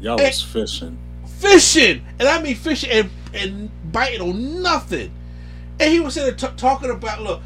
Y'all 0.00 0.16
was 0.16 0.42
fishing. 0.42 0.98
fishing, 1.26 2.04
and 2.18 2.28
I 2.28 2.40
mean 2.40 2.56
fishing 2.56 2.90
and, 2.90 3.10
and 3.34 3.92
biting 3.92 4.20
on 4.20 4.62
nothing. 4.62 5.12
And 5.80 5.92
he 5.92 6.00
was 6.00 6.14
sitting 6.14 6.36
there 6.36 6.50
t- 6.50 6.56
talking 6.56 6.90
about 6.90 7.22
look, 7.22 7.42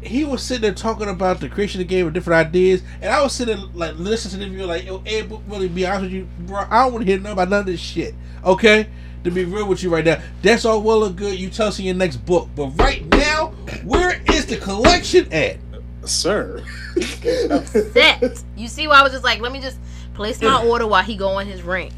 he 0.00 0.24
was 0.24 0.42
sitting 0.42 0.62
there 0.62 0.74
talking 0.74 1.08
about 1.08 1.40
the 1.40 1.48
creation 1.48 1.80
of 1.80 1.88
the 1.88 1.94
game 1.94 2.06
and 2.06 2.14
different 2.14 2.46
ideas, 2.46 2.82
and 3.00 3.12
I 3.12 3.22
was 3.22 3.32
sitting 3.32 3.56
there, 3.56 3.66
like 3.74 3.96
listening 3.98 4.32
to 4.32 4.38
the 4.38 4.44
interview 4.44 4.66
like, 4.66 4.84
yo, 4.84 5.02
Ed, 5.06 5.28
but 5.28 5.40
really 5.48 5.68
be 5.68 5.86
honest 5.86 6.02
with 6.02 6.12
you, 6.12 6.28
bro, 6.40 6.64
I 6.70 6.84
don't 6.84 6.92
want 6.92 7.04
to 7.04 7.10
hear 7.10 7.18
nothing 7.18 7.32
about 7.32 7.48
none 7.48 7.60
of 7.60 7.66
this 7.66 7.80
shit. 7.80 8.14
Okay, 8.44 8.88
to 9.24 9.30
be 9.30 9.44
real 9.44 9.66
with 9.66 9.82
you 9.82 9.90
right 9.90 10.04
now, 10.04 10.20
that's 10.42 10.64
all 10.64 10.80
well 10.82 11.04
and 11.04 11.16
good. 11.16 11.38
You 11.38 11.50
tell 11.50 11.68
us 11.68 11.78
in 11.78 11.84
your 11.86 11.94
next 11.94 12.18
book, 12.18 12.48
but 12.54 12.68
right 12.78 13.04
now, 13.06 13.48
where 13.84 14.22
is 14.26 14.46
the 14.46 14.56
collection 14.56 15.32
at? 15.32 15.58
Sir. 16.04 16.64
Set. 17.02 18.42
You 18.56 18.68
see 18.68 18.88
why 18.88 19.00
I 19.00 19.02
was 19.02 19.12
just 19.12 19.24
like, 19.24 19.40
let 19.40 19.52
me 19.52 19.60
just 19.60 19.78
place 20.14 20.40
my 20.40 20.64
order 20.64 20.86
while 20.86 21.02
he 21.02 21.16
go 21.16 21.28
on 21.28 21.46
his 21.46 21.62
ring. 21.62 21.92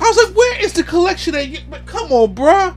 I 0.00 0.04
was 0.04 0.16
like, 0.16 0.36
where 0.36 0.64
is 0.64 0.72
the 0.74 0.82
collection 0.82 1.34
at? 1.34 1.48
But 1.70 1.86
come 1.86 2.12
on, 2.12 2.34
bruh. 2.34 2.74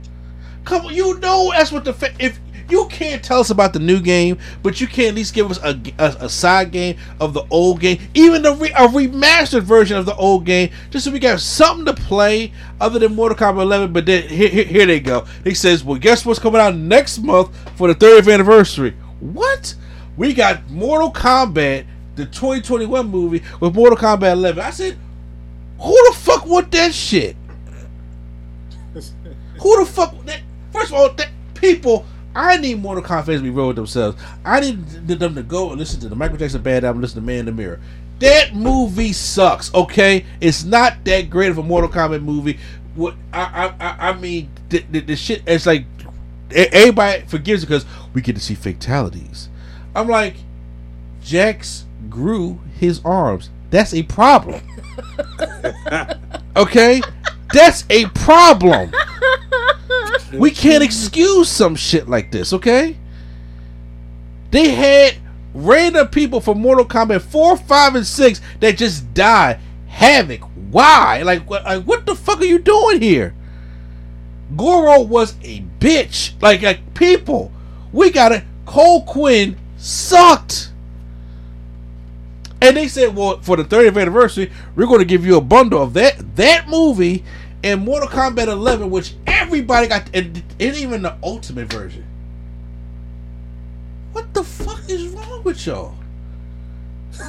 Come 0.63 0.85
on, 0.85 0.93
you 0.93 1.19
know 1.19 1.51
that's 1.51 1.71
what 1.71 1.83
the 1.83 1.93
fa- 1.93 2.13
if 2.19 2.39
you 2.71 2.87
can't 2.87 3.23
tell 3.23 3.39
us 3.39 3.49
about 3.49 3.73
the 3.73 3.79
new 3.79 3.99
game, 3.99 4.37
but 4.63 4.79
you 4.79 4.87
can 4.87 5.09
at 5.09 5.15
least 5.15 5.33
give 5.33 5.51
us 5.51 5.59
a, 5.63 5.79
a, 5.99 6.25
a 6.25 6.29
side 6.29 6.71
game 6.71 6.97
of 7.19 7.33
the 7.33 7.43
old 7.51 7.79
game, 7.79 7.99
even 8.13 8.41
the 8.41 8.55
re, 8.55 8.69
a 8.71 8.87
remastered 8.87 9.63
version 9.63 9.97
of 9.97 10.05
the 10.05 10.15
old 10.15 10.45
game, 10.45 10.71
just 10.89 11.05
so 11.05 11.11
we 11.11 11.19
got 11.19 11.39
something 11.39 11.85
to 11.85 11.93
play 11.93 12.51
other 12.79 12.99
than 12.99 13.15
Mortal 13.15 13.37
Kombat 13.37 13.61
11. 13.61 13.93
But 13.93 14.05
then 14.05 14.27
here, 14.27 14.47
here, 14.47 14.63
here 14.63 14.85
they 14.85 14.99
go. 14.99 15.25
He 15.43 15.53
says, 15.53 15.83
"Well, 15.83 15.99
guess 15.99 16.25
what's 16.25 16.39
coming 16.39 16.61
out 16.61 16.75
next 16.75 17.19
month 17.19 17.49
for 17.77 17.93
the 17.93 17.95
30th 17.95 18.33
anniversary? 18.33 18.95
What? 19.19 19.75
We 20.17 20.33
got 20.33 20.69
Mortal 20.69 21.11
Kombat, 21.11 21.85
the 22.15 22.25
2021 22.25 23.07
movie 23.07 23.43
with 23.59 23.75
Mortal 23.75 23.97
Kombat 23.97 24.33
11." 24.33 24.63
I 24.63 24.69
said, 24.71 24.97
"Who 25.79 25.91
the 26.09 26.15
fuck 26.17 26.45
want 26.45 26.71
that 26.71 26.93
shit?" 26.93 27.35
Who 29.61 29.79
the 29.79 29.85
fuck? 29.85 30.15
That, 30.25 30.41
first 30.71 30.87
of 30.91 30.93
all, 30.95 31.09
that 31.13 31.29
people. 31.55 32.05
I 32.35 32.57
need 32.57 32.81
Mortal 32.81 33.03
Kombat 33.03 33.25
fans 33.25 33.39
to 33.39 33.43
be 33.43 33.49
real 33.49 33.67
with 33.67 33.75
themselves. 33.75 34.21
I 34.45 34.59
need 34.61 34.87
them 35.07 35.35
to 35.35 35.43
go 35.43 35.69
and 35.69 35.79
listen 35.79 35.99
to 36.01 36.09
the 36.09 36.15
Michael 36.15 36.37
Jackson 36.37 36.61
Bad 36.61 36.83
album, 36.83 37.01
listen 37.01 37.21
to 37.21 37.25
Man 37.25 37.39
in 37.39 37.45
the 37.45 37.51
Mirror. 37.51 37.79
That 38.19 38.55
movie 38.55 39.13
sucks. 39.13 39.73
Okay, 39.73 40.25
it's 40.39 40.63
not 40.63 41.03
that 41.05 41.29
great 41.29 41.49
of 41.49 41.57
a 41.57 41.63
Mortal 41.63 41.89
Kombat 41.89 42.23
movie. 42.23 42.59
What 42.95 43.15
I 43.33 43.73
I 43.79 44.09
I, 44.09 44.13
mean, 44.13 44.49
the, 44.69 44.79
the, 44.91 44.99
the 44.99 45.15
shit. 45.15 45.43
It's 45.47 45.65
like 45.65 45.85
everybody 46.51 47.23
forgives 47.23 47.63
it 47.63 47.67
because 47.67 47.85
we 48.13 48.21
get 48.21 48.35
to 48.35 48.41
see 48.41 48.55
fatalities. 48.55 49.49
I'm 49.95 50.07
like, 50.07 50.35
Jax 51.23 51.85
grew 52.09 52.59
his 52.77 53.01
arms. 53.03 53.49
That's 53.71 53.93
a 53.93 54.03
problem. 54.03 54.61
okay, 56.55 57.01
that's 57.53 57.85
a 57.89 58.05
problem. 58.07 58.91
We 60.33 60.51
can't 60.51 60.83
excuse 60.83 61.49
some 61.49 61.75
shit 61.75 62.07
like 62.07 62.31
this, 62.31 62.53
okay? 62.53 62.95
They 64.51 64.69
had 64.69 65.15
random 65.53 66.07
people 66.07 66.39
from 66.39 66.61
Mortal 66.61 66.85
Kombat 66.85 67.21
4, 67.21 67.57
5, 67.57 67.95
and 67.95 68.07
6 68.07 68.41
that 68.59 68.77
just 68.77 69.13
died. 69.13 69.59
Havoc. 69.87 70.41
Why? 70.69 71.21
Like, 71.23 71.49
what, 71.49 71.63
like, 71.65 71.83
what 71.83 72.05
the 72.05 72.15
fuck 72.15 72.39
are 72.39 72.45
you 72.45 72.59
doing 72.59 73.01
here? 73.01 73.35
Goro 74.55 75.01
was 75.01 75.35
a 75.43 75.61
bitch. 75.79 76.41
Like, 76.41 76.61
like 76.61 76.93
people, 76.93 77.51
we 77.91 78.09
got 78.09 78.31
it. 78.31 78.43
Cole 78.65 79.03
Quinn 79.03 79.57
sucked. 79.77 80.71
And 82.61 82.77
they 82.77 82.87
said, 82.87 83.15
well, 83.15 83.41
for 83.41 83.57
the 83.57 83.63
30th 83.63 83.99
anniversary, 83.99 84.51
we're 84.75 84.85
going 84.85 84.99
to 84.99 85.05
give 85.05 85.25
you 85.25 85.35
a 85.35 85.41
bundle 85.41 85.81
of 85.81 85.93
that 85.93 86.35
that 86.35 86.69
movie 86.69 87.23
and 87.63 87.81
Mortal 87.81 88.09
Kombat 88.09 88.47
11, 88.47 88.89
which 88.89 89.13
everybody 89.27 89.87
got, 89.87 90.09
and, 90.13 90.43
and 90.59 90.75
even 90.75 91.01
the 91.01 91.15
Ultimate 91.23 91.71
version. 91.71 92.05
What 94.13 94.33
the 94.33 94.43
fuck 94.43 94.81
is 94.89 95.07
wrong 95.07 95.43
with 95.43 95.65
y'all? 95.65 95.95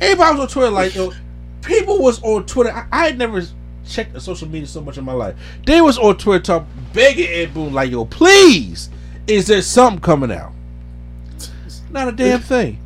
Everybody 0.00 0.38
was 0.38 0.40
on 0.40 0.48
Twitter 0.48 0.70
like, 0.70 0.94
yo, 0.94 1.12
people 1.62 2.02
was 2.02 2.22
on 2.22 2.46
Twitter. 2.46 2.72
I, 2.72 2.86
I 2.90 3.06
had 3.06 3.18
never 3.18 3.42
checked 3.86 4.12
the 4.12 4.20
social 4.20 4.48
media 4.48 4.66
so 4.66 4.80
much 4.80 4.98
in 4.98 5.04
my 5.04 5.12
life. 5.12 5.36
They 5.66 5.80
was 5.80 5.98
on 5.98 6.16
Twitter 6.16 6.42
talk, 6.42 6.66
begging 6.92 7.28
Ed 7.28 7.54
Boon 7.54 7.72
like, 7.72 7.90
yo, 7.90 8.04
please, 8.04 8.90
is 9.26 9.46
there 9.46 9.62
something 9.62 10.00
coming 10.00 10.32
out? 10.32 10.52
Not 11.90 12.08
a 12.08 12.12
damn 12.12 12.40
thing. 12.40 12.78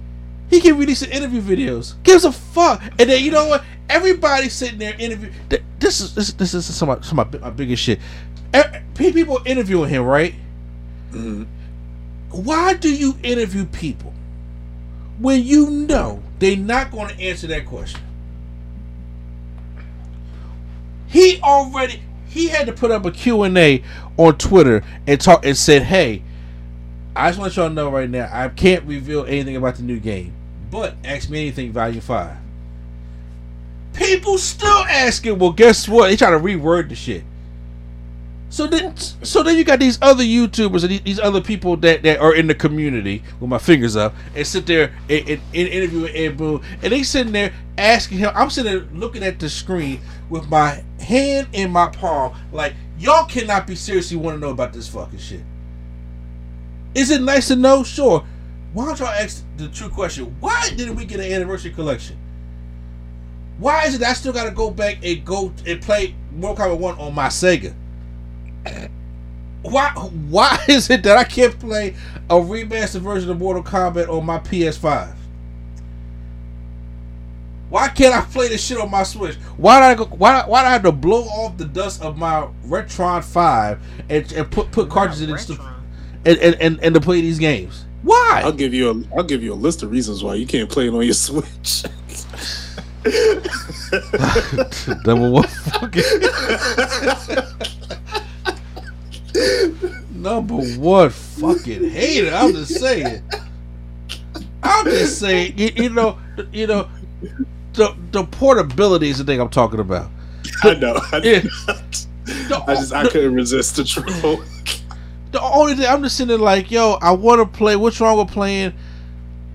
He 0.51 0.61
can 0.61 0.77
release 0.79 1.03
interview 1.03 1.41
videos. 1.41 1.95
Gives 2.03 2.25
a 2.25 2.33
fuck. 2.33 2.83
And 2.99 3.11
then 3.11 3.23
you 3.23 3.31
know 3.31 3.47
what? 3.47 3.65
Everybody's 3.89 4.53
sitting 4.53 4.79
there 4.79 4.95
interview. 4.99 5.31
This 5.79 6.01
is 6.01 6.15
this, 6.15 6.33
this 6.33 6.55
is 6.55 6.75
some 6.75 6.89
of, 6.89 7.05
some 7.05 7.19
of 7.19 7.41
my, 7.41 7.51
biggest 7.51 7.83
shit. 7.83 8.01
People 8.95 9.41
interviewing 9.45 9.91
him, 9.91 10.03
right? 10.03 10.35
Mhm. 11.13 11.47
Why 12.31 12.75
do 12.75 12.93
you 12.93 13.15
interview 13.23 13.65
people 13.67 14.13
when 15.19 15.45
you 15.45 15.71
know 15.71 16.23
they're 16.39 16.57
not 16.57 16.91
going 16.91 17.09
to 17.09 17.21
answer 17.21 17.47
that 17.49 17.67
question? 17.67 18.01
He 21.07 21.41
already 21.43 22.03
he 22.27 22.49
had 22.49 22.67
to 22.67 22.73
put 22.73 22.91
up 22.91 23.07
a 23.07 23.11
Q&A 23.11 23.83
on 24.17 24.37
Twitter 24.37 24.83
and 25.07 25.21
talk 25.21 25.47
and 25.47 25.57
said, 25.57 25.83
"Hey, 25.83 26.23
I 27.15 27.31
just 27.31 27.39
want 27.39 27.57
y'all 27.57 27.69
to 27.69 27.75
know 27.75 27.91
right 27.91 28.11
now, 28.11 28.29
I 28.31 28.49
can't 28.49 28.85
reveal 28.85 29.25
anything 29.25 29.57
about 29.57 29.77
the 29.77 29.83
new 29.83 29.99
game. 29.99 30.35
But 30.71 30.97
ask 31.03 31.31
me 31.31 31.41
anything, 31.41 31.73
Volume 31.73 32.03
5. 32.03 32.37
People 33.97 34.39
still 34.39 34.85
asking, 34.85 35.39
well, 35.39 35.53
guess 35.53 35.89
what? 35.89 36.09
They 36.09 36.17
try 36.17 36.31
to 36.31 36.39
reword 36.39 36.89
the 36.91 36.95
shit. 36.95 37.25
So 38.49 38.67
then, 38.67 38.97
so 38.97 39.43
then 39.43 39.57
you 39.57 39.65
got 39.65 39.81
these 39.81 39.99
other 40.01 40.23
YouTubers 40.23 40.83
and 40.85 41.05
these 41.05 41.19
other 41.19 41.41
people 41.41 41.77
that, 41.79 42.03
that 42.05 42.21
are 42.21 42.35
in 42.35 42.47
the 42.47 42.55
community 42.55 43.23
with 43.41 43.51
my 43.51 43.59
fingers 43.59 43.97
up 43.97 44.15
and 44.35 44.47
sit 44.47 44.67
there 44.67 44.95
and, 45.11 45.29
and, 45.29 45.43
and 45.53 45.69
interview 45.69 46.07
Ed 46.07 46.37
Boon, 46.37 46.63
and 46.83 46.93
they 46.93 47.03
sitting 47.03 47.33
there 47.33 47.53
asking 47.77 48.19
him. 48.19 48.31
I'm 48.35 48.49
sitting 48.49 48.73
there 48.73 48.89
looking 48.93 49.23
at 49.25 49.41
the 49.41 49.51
screen 49.51 50.01
with 50.31 50.49
my 50.49 50.85
hand 51.01 51.49
in 51.53 51.71
my 51.73 51.89
palm, 51.89 52.37
like 52.53 52.75
y'all 52.99 53.27
cannot 53.27 53.67
be 53.67 53.75
seriously 53.75 54.17
want 54.17 54.37
to 54.37 54.41
know 54.41 54.51
about 54.51 54.73
this 54.73 54.89
fucking 54.89 55.19
shit. 55.19 55.43
Is 56.95 57.11
it 57.11 57.21
nice 57.21 57.49
to 57.49 57.57
know? 57.57 57.83
Sure. 57.83 58.25
Why 58.73 58.87
don't 58.87 58.99
y'all 58.99 59.09
ask 59.09 59.45
the 59.57 59.69
true 59.69 59.89
question? 59.89 60.37
Why 60.41 60.71
didn't 60.77 60.95
we 60.97 61.05
get 61.05 61.21
an 61.21 61.31
anniversary 61.31 61.73
collection? 61.73 62.17
Why 63.59 63.85
is 63.85 63.95
it 63.95 64.03
I 64.03 64.13
still 64.13 64.33
gotta 64.33 64.51
go 64.51 64.71
back 64.71 64.99
and 65.03 65.25
go 65.25 65.53
and 65.67 65.81
play 65.81 66.15
Mortal 66.33 66.67
Kombat 66.67 66.79
1 66.79 66.99
on 66.99 67.15
my 67.15 67.29
Sega? 67.29 67.75
Why 69.63 69.91
why 69.91 70.63
is 70.69 70.91
it 70.91 71.03
that 71.05 71.17
I 71.17 71.25
can't 71.25 71.59
play 71.59 71.95
a 72.29 72.35
remastered 72.35 73.01
version 73.01 73.31
of 73.31 73.39
Mortal 73.39 73.63
Kombat 73.63 74.09
on 74.09 74.25
my 74.27 74.39
PS5? 74.39 75.15
Why 77.69 77.89
can't 77.89 78.15
I 78.15 78.21
play 78.21 78.49
this 78.49 78.65
shit 78.65 78.79
on 78.79 78.91
my 78.91 79.03
Switch? 79.03 79.35
Why 79.57 79.81
did 79.81 79.87
I 79.87 79.95
go? 79.95 80.05
Why 80.17 80.47
why 80.47 80.63
did 80.63 80.69
I 80.69 80.73
have 80.73 80.83
to 80.85 80.93
blow 80.93 81.23
off 81.25 81.57
the 81.57 81.65
dust 81.65 82.01
of 82.03 82.17
my 82.17 82.47
Retron 82.67 83.25
Five 83.25 83.81
and, 84.09 84.31
and 84.33 84.51
put 84.51 84.71
put 84.71 84.89
cartridges 84.89 85.23
in 85.23 85.31
it 85.35 85.39
to, 85.41 85.75
and, 86.25 86.39
and, 86.39 86.55
and 86.57 86.81
and 86.81 86.95
to 86.95 87.01
play 87.01 87.21
these 87.21 87.39
games? 87.39 87.85
Why? 88.03 88.43
I'll 88.45 88.53
give 88.53 88.73
you 88.73 88.91
a 88.91 89.17
I'll 89.17 89.25
give 89.25 89.43
you 89.43 89.53
a 89.53 89.55
list 89.57 89.83
of 89.83 89.91
reasons 89.91 90.23
why 90.23 90.35
you 90.35 90.47
can't 90.47 90.71
play 90.71 90.87
it 90.87 90.95
on 90.95 91.03
your 91.03 91.15
Switch. 91.15 91.83
Number 95.05 95.31
one, 95.31 95.47
fucking. 95.47 96.03
Number 100.15 100.55
one, 100.55 101.11
fucking 101.11 101.91
hater. 101.91 102.35
I'm 102.35 102.53
just 102.53 102.81
saying. 102.81 103.23
I'm 104.63 104.85
just 104.87 105.19
saying. 105.19 105.55
You, 105.57 105.71
you 105.77 105.91
know, 105.91 106.19
you 106.53 106.67
know, 106.67 106.89
the 107.75 107.95
the 108.13 108.25
portability 108.25 109.11
is 109.11 109.19
the 109.19 109.25
thing 109.25 109.41
I'm 109.41 109.51
talking 109.51 109.81
about. 109.81 110.11
I 110.63 110.75
know. 110.75 110.99
I, 111.13 111.19
Yeah. 111.19 111.43
I 112.67 112.75
just 112.75 112.93
I 112.93 113.09
couldn't 113.09 113.35
resist 113.35 113.77
the 113.77 113.85
troll. 113.85 114.43
The 115.33 115.41
only 115.41 115.75
thing 115.75 115.87
I'm 115.87 116.03
just 116.03 116.17
sitting 116.17 116.29
there 116.29 116.39
like, 116.39 116.71
yo, 116.71 116.95
I 117.03 117.13
want 117.13 117.41
to 117.41 117.59
play. 117.59 117.77
What's 117.77 118.01
wrong 118.01 118.19
with 118.19 118.29
playing? 118.29 118.73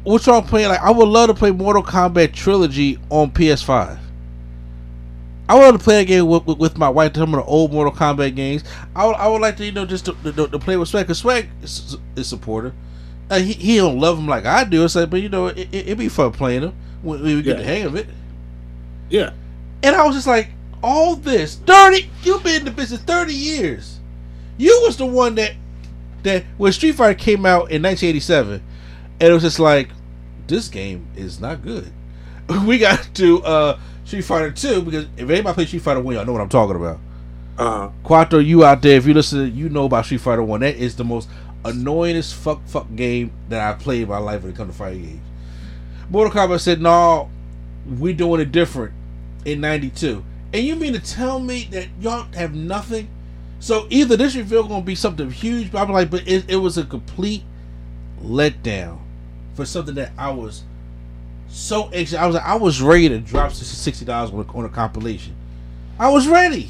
What's 0.04 0.28
wrong 0.28 0.42
with 0.42 0.50
playing? 0.50 0.70
Like, 0.70 0.82
I 0.82 0.92
would 0.92 1.08
love 1.08 1.28
to 1.30 1.34
play 1.34 1.52
Mortal 1.52 1.84
Kombat 1.84 2.34
Trilogy 2.34 2.98
on 3.10 3.32
PS5. 3.32 4.00
I 5.48 5.54
would 5.56 5.62
love 5.62 5.78
to 5.78 5.84
play 5.84 6.02
a 6.02 6.06
game 6.06 6.28
with, 6.28 6.46
with, 6.46 6.58
with 6.58 6.78
my 6.78 6.90
wife. 6.90 7.16
Some 7.16 7.34
of 7.34 7.40
the 7.40 7.46
old 7.46 7.72
Mortal 7.72 7.94
Kombat 7.94 8.36
games. 8.36 8.64
I 8.96 9.06
would, 9.06 9.16
I 9.16 9.28
would 9.28 9.42
like 9.42 9.58
to, 9.58 9.66
you 9.66 9.72
know, 9.72 9.86
just 9.86 10.06
to, 10.06 10.14
to, 10.24 10.48
to 10.48 10.60
play 10.60 10.78
with 10.78 10.90
Swag. 10.90 11.08
Cause 11.08 11.20
Swag 11.20 11.50
is, 11.62 11.98
is 12.16 12.28
supporter. 12.28 12.74
Uh, 13.30 13.40
he, 13.40 13.54
he 13.54 13.78
don't 13.78 14.00
love 14.00 14.18
him 14.18 14.28
like 14.28 14.46
I 14.46 14.64
do. 14.64 14.84
It's 14.84 14.96
like, 14.96 15.10
but 15.10 15.22
you 15.22 15.30
know, 15.30 15.48
it, 15.48 15.68
it, 15.74 15.88
would 15.88 15.98
be 15.98 16.10
fun 16.10 16.32
playing 16.32 16.64
him 16.64 16.74
when 17.02 17.22
we 17.22 17.42
get 17.42 17.58
Yeah. 17.58 17.64
the 17.64 17.64
hang 17.64 17.84
of 17.84 17.96
it. 17.96 18.08
Yeah. 19.10 19.34
And 19.84 19.96
I 19.96 20.06
was 20.06 20.16
just 20.16 20.28
like, 20.28 20.50
all 20.84 21.16
this 21.16 21.56
thirty. 21.58 22.10
You've 22.24 22.44
been 22.44 22.58
in 22.62 22.66
the 22.66 22.72
business 22.72 23.02
thirty 23.02 23.34
years. 23.34 24.00
You 24.58 24.82
was 24.84 24.98
the 24.98 25.06
one 25.06 25.36
that 25.36 25.54
that 26.24 26.44
when 26.58 26.72
Street 26.72 26.94
Fighter 26.94 27.18
came 27.18 27.46
out 27.46 27.72
in 27.72 27.82
1987, 27.84 28.62
and 29.22 29.30
it 29.30 29.34
was 29.34 29.44
just 29.44 29.60
like, 29.60 29.90
this 30.48 30.68
game 30.68 31.06
is 31.16 31.40
not 31.40 31.62
good. 31.62 31.94
We 32.66 32.80
got 32.80 33.08
to 33.14 33.42
uh 33.44 33.80
Street 34.04 34.24
Fighter 34.24 34.52
2 34.52 34.82
because 34.82 35.06
if 35.16 35.30
anybody 35.30 35.54
plays 35.54 35.68
Street 35.68 35.84
Fighter 35.84 36.02
1, 36.02 36.16
y'all 36.16 36.26
know 36.26 36.34
what 36.34 36.42
I'm 36.42 36.50
talking 36.50 36.76
about. 36.76 37.00
Uh 37.58 37.90
Quattro, 38.04 38.40
you 38.40 38.66
out 38.66 38.82
there, 38.82 38.98
if 38.98 39.06
you 39.06 39.14
listen, 39.14 39.56
you 39.56 39.70
know 39.70 39.86
about 39.86 40.06
Street 40.06 40.20
Fighter 40.20 40.44
1. 40.44 40.60
That 40.60 40.76
is 40.76 40.98
the 40.98 41.06
most 41.06 41.30
annoyingest 41.64 42.34
fuck 42.34 42.66
fuck 42.66 42.94
game 42.96 43.32
that 43.48 43.62
I've 43.62 43.80
played 43.80 44.02
in 44.02 44.10
my 44.10 44.18
life 44.18 44.42
when 44.42 44.52
it 44.52 44.58
comes 44.58 44.74
to 44.74 44.78
fighting 44.78 45.04
games. 45.04 45.22
Mortal 46.10 46.34
Kombat 46.34 46.60
said, 46.60 46.82
no, 46.82 47.30
we 48.00 48.12
doing 48.12 48.42
it 48.42 48.52
different 48.52 48.94
in 49.46 49.62
92. 49.62 50.26
And 50.52 50.66
you 50.66 50.76
mean 50.76 50.92
to 50.94 51.00
tell 51.00 51.40
me 51.40 51.70
that 51.72 51.88
y'all 52.02 52.26
have 52.34 52.54
nothing? 52.54 53.08
So 53.60 53.88
either 53.90 54.18
this 54.18 54.36
reveal 54.36 54.68
gonna 54.68 54.82
be 54.82 54.96
something 54.96 55.32
huge, 55.32 55.72
but 55.72 55.84
I'm 55.84 55.94
like, 55.94 56.10
but 56.10 56.28
it, 56.28 56.50
it 56.50 56.58
was 56.58 56.78
a 56.78 56.84
complete 56.84 57.44
letdown 58.22 59.00
for 59.56 59.66
something 59.66 59.96
that 59.96 60.12
I 60.18 60.32
was 60.32 60.64
so 61.50 61.90
anxious. 61.94 62.18
I 62.18 62.26
was 62.28 62.36
I 62.38 62.56
was 62.56 62.82
ready 62.82 63.10
to 63.10 63.20
drop 63.20 63.52
sixty 63.52 64.06
dollars 64.06 64.32
on, 64.32 64.40
a- 64.48 64.58
on 64.58 64.66
a 64.66 64.70
compilation. 64.70 65.36
I 66.00 66.10
was 66.10 66.28
ready. 66.28 66.70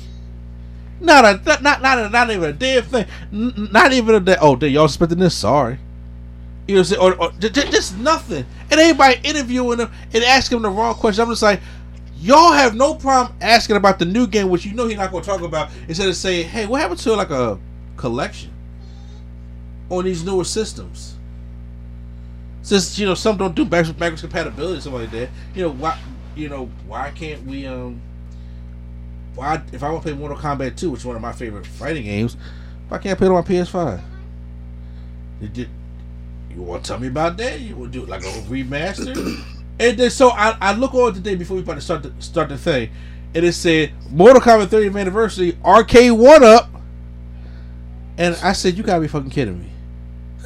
Not 1.00 1.26
a 1.26 1.42
not 1.46 1.62
not 1.64 1.82
not, 1.82 2.12
not 2.12 2.30
even 2.32 2.50
a 2.50 2.54
damn 2.54 2.84
thing. 2.84 3.06
Not 3.32 3.94
even 3.94 4.16
a 4.16 4.20
day. 4.20 4.38
Oh, 4.40 4.56
did 4.56 4.72
y'all 4.72 4.86
expecting 4.86 5.20
this? 5.20 5.36
Sorry. 5.36 5.80
You 6.68 6.76
know 6.76 6.82
what 6.82 6.92
I'm 6.92 6.96
saying? 6.96 7.02
Or, 7.02 7.22
or 7.24 7.32
j- 7.40 7.50
j- 7.50 7.70
just 7.72 7.98
nothing. 7.98 8.46
And 8.70 8.80
everybody 8.80 9.20
interviewing 9.24 9.80
them 9.80 9.92
and 10.14 10.24
asking 10.24 10.58
them 10.58 10.64
the 10.64 10.70
wrong 10.78 10.94
question. 10.94 11.24
I'm 11.24 11.30
just 11.30 11.42
like, 11.42 11.60
y'all 12.20 12.54
have 12.54 12.76
no 12.76 12.94
problem 12.94 13.36
asking 13.42 13.78
about 13.78 13.98
the 14.00 14.06
new 14.06 14.28
game, 14.28 14.48
which 14.50 14.64
you 14.66 14.74
know 14.74 14.88
he's 14.88 14.98
not 14.98 15.12
going 15.12 15.24
to 15.24 15.30
talk 15.30 15.42
about, 15.42 15.70
instead 15.88 16.08
of 16.08 16.16
saying, 16.16 16.48
hey, 16.48 16.68
what 16.68 16.80
happened 16.80 17.00
to 17.00 17.14
like 17.16 17.32
a 17.32 17.58
collection 17.98 18.52
on 19.90 20.06
these 20.06 20.24
newer 20.24 20.44
systems? 20.46 21.16
Since 22.64 23.00
you 23.00 23.06
know 23.08 23.16
some 23.16 23.38
don't 23.38 23.56
do 23.56 23.66
backwards, 23.66 23.98
backwards 23.98 24.22
compatibility, 24.22 24.78
or 24.78 24.82
something 24.82 25.02
like 25.02 25.12
that. 25.12 25.30
You 25.56 25.64
know 25.64 25.72
why? 25.72 26.00
You 26.36 26.50
know 26.50 26.70
why 26.88 27.12
can't 27.12 27.44
we? 27.46 27.66
Um, 27.66 28.02
why 29.36 29.62
if 29.72 29.84
I 29.84 29.90
want 29.90 30.04
to 30.04 30.10
play 30.10 30.18
Mortal 30.18 30.38
Kombat 30.38 30.76
2, 30.78 30.92
which 30.92 31.02
is 31.02 31.06
one 31.06 31.16
of 31.16 31.22
my 31.22 31.32
favorite 31.32 31.66
fighting 31.66 32.04
games, 32.04 32.38
why 32.88 32.98
can't 32.98 33.16
I 33.16 33.18
play 33.18 33.28
it 33.28 33.32
on 33.32 33.36
my 33.36 33.42
PS5? 33.42 34.02
Did 35.40 35.58
you, 35.58 36.62
want 36.62 36.84
to 36.84 36.88
tell 36.90 37.00
me 37.00 37.08
about 37.08 37.38
that? 37.38 37.60
You 37.62 37.76
want 37.76 37.94
to 37.94 38.00
do 38.00 38.04
it 38.04 38.10
like 38.10 38.24
a 38.24 38.32
remaster? 38.44 39.44
and 39.80 39.98
then 39.98 40.10
so 40.10 40.30
I, 40.30 40.56
I 40.62 40.74
look 40.74 40.94
over 40.94 41.12
today 41.12 41.36
before 41.36 41.56
we 41.56 41.64
about 41.64 41.76
to 41.76 41.82
start 41.82 42.04
the 42.04 42.14
start 42.20 42.50
the 42.50 42.58
thing, 42.58 42.92
and 43.34 43.46
it 43.46 43.54
said 43.54 43.94
Mortal 44.12 44.42
Kombat 44.42 44.68
30th 44.68 45.00
anniversary 45.00 45.58
arcade 45.66 46.12
one 46.12 46.44
up, 46.44 46.70
and 48.18 48.36
I 48.44 48.54
said 48.54 48.78
you 48.78 48.84
gotta 48.84 49.02
be 49.02 49.08
fucking 49.08 49.32
kidding 49.32 49.60
me. 49.60 49.72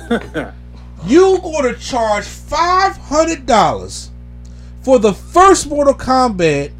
You 1.08 1.40
gonna 1.40 1.76
charge 1.76 2.26
five 2.26 2.98
hundred 2.98 3.46
dollars 3.46 4.10
for 4.82 4.98
the 5.00 5.14
first 5.14 5.68
Mortal 5.68 5.94
Kombat 5.94 6.72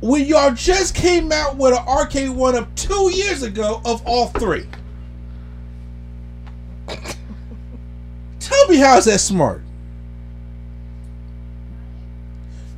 when 0.00 0.24
y'all 0.26 0.54
just 0.54 0.94
came 0.94 1.32
out 1.32 1.56
with 1.56 1.72
an 1.72 1.86
arcade 1.86 2.30
one 2.30 2.56
up 2.56 2.74
two 2.74 3.10
years 3.12 3.42
ago 3.42 3.80
of 3.84 4.06
all 4.06 4.28
three? 4.28 4.66
Tell 8.40 8.68
me 8.68 8.76
how 8.76 8.96
is 8.98 9.06
that 9.06 9.18
smart? 9.18 9.62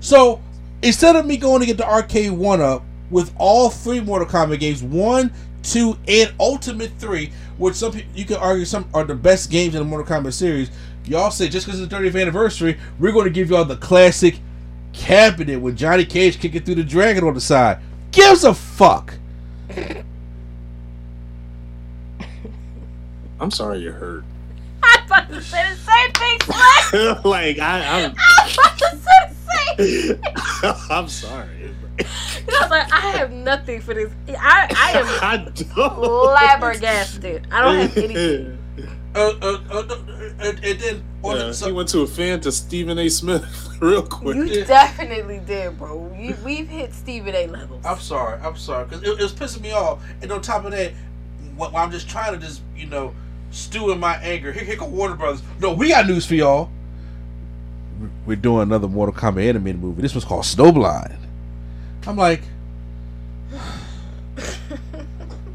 So 0.01 0.41
instead 0.83 1.17
of 1.17 1.27
me 1.27 1.37
going 1.37 1.61
to 1.61 1.67
get 1.67 1.77
the 1.77 1.89
arcade 1.89 2.33
one 2.33 2.61
up 2.61 2.83
with 3.11 3.33
all 3.37 3.71
three 3.71 4.01
Mortal 4.01 4.27
Kombat 4.27 4.61
games, 4.61 4.83
one, 4.83 5.33
two, 5.63 5.99
and 6.09 6.33
Ultimate 6.41 6.93
Three, 6.99 7.33
which 7.61 7.75
some 7.75 7.93
people 7.93 8.11
you 8.15 8.25
can 8.25 8.37
argue 8.37 8.65
some 8.65 8.89
are 8.95 9.05
the 9.05 9.15
best 9.15 9.51
games 9.51 9.75
in 9.75 9.81
the 9.81 9.85
Mortal 9.85 10.07
Kombat 10.07 10.33
series. 10.33 10.71
Y'all 11.05 11.31
say 11.31 11.49
just 11.49 11.67
because 11.67 11.79
it's 11.79 11.91
the 11.91 11.97
30th 11.97 12.21
anniversary, 12.21 12.79
we're 12.99 13.13
going 13.13 13.25
to 13.25 13.31
give 13.31 13.51
y'all 13.51 13.67
the 13.67 13.77
classic 13.77 14.41
cabinet 14.95 15.61
with 15.61 15.77
Johnny 15.77 16.07
Cage 16.07 16.41
kicking 16.41 16.63
through 16.63 16.77
the 16.77 16.85
dragon 16.85 17.23
on 17.25 17.35
the 17.35 17.41
side. 17.41 17.79
Gives 18.13 18.45
a 18.45 18.55
fuck. 18.55 19.15
I'm 23.39 23.51
sorry 23.51 23.81
you're 23.81 23.93
hurt. 23.93 24.25
I'm 24.83 25.05
about 25.05 25.29
to 25.29 25.43
say 25.43 25.63
the 25.69 25.77
same 25.77 26.13
thing, 26.13 26.39
Slack. 26.41 27.25
like 27.25 27.59
I, 27.59 28.05
I'm 28.05 28.13
about 28.13 28.79
to 28.79 28.97
say 28.97 29.19
the 29.77 30.15
same. 30.15 30.21
I'm, 30.91 31.05
I'm 31.05 31.09
sorry. 32.07 32.47
I 32.49 32.61
was 32.63 32.71
like, 32.71 32.93
I 32.93 33.01
have 33.19 33.31
nothing 33.33 33.81
for 33.81 33.95
this. 33.95 34.13
I, 34.29 34.67
I 34.77 34.99
am 34.99 35.07
I 35.23 35.37
don't. 35.45 35.59
flabbergasted. 36.05 37.47
I 37.51 37.61
don't 37.63 37.77
have 37.77 37.97
anything. 37.97 38.57
Uh, 39.13 39.33
uh, 39.43 39.61
uh, 39.73 39.79
uh, 39.91 39.97
and, 40.39 40.65
and 40.65 40.79
then 40.81 41.03
Yeah, 41.25 41.35
the, 41.35 41.53
so, 41.53 41.67
he 41.67 41.73
went 41.73 41.89
to 41.89 42.03
a 42.03 42.07
fan 42.07 42.39
to 42.43 42.53
Stephen 42.53 42.97
A. 42.97 43.09
Smith 43.09 43.45
real 43.81 44.05
quick. 44.05 44.37
You 44.37 44.45
Yeah. 44.45 44.65
definitely 44.65 45.41
did, 45.45 45.77
bro. 45.77 46.15
You, 46.17 46.37
we've 46.45 46.69
hit 46.69 46.95
Stephen 46.95 47.35
A. 47.35 47.49
levels. 47.49 47.85
I'm 47.85 47.99
sorry. 47.99 48.41
I'm 48.41 48.55
sorry 48.55 48.85
because 48.85 49.03
it, 49.03 49.09
it 49.09 49.19
was 49.21 49.33
pissing 49.33 49.63
me 49.63 49.73
off. 49.73 50.01
And 50.23 50.31
on 50.31 50.41
top 50.41 50.65
of 50.65 50.71
that, 50.71 50.93
while 51.57 51.73
while 51.73 51.85
I'm 51.85 51.91
just 51.91 52.09
trying 52.09 52.35
to 52.35 52.39
just 52.39 52.63
you 52.77 52.87
know 52.87 53.13
stew 53.51 53.91
in 53.91 53.99
my 53.99 54.15
anger. 54.19 54.53
Here, 54.53 54.63
here 54.63 54.77
go 54.77 54.87
Warner 54.87 55.17
Brothers. 55.17 55.43
No, 55.59 55.75
we 55.75 55.89
got 55.89 56.07
news 56.07 56.25
for 56.25 56.37
y'all. 56.37 56.71
We're 58.27 58.37
doing 58.37 58.63
another 58.63 58.87
Mortal 58.87 59.13
Kombat 59.13 59.49
animated 59.49 59.81
movie. 59.83 60.03
This 60.03 60.15
one's 60.15 60.25
called 60.25 60.45
Snowblind. 60.45 61.19
I'm 62.07 62.17
like, 62.17 62.43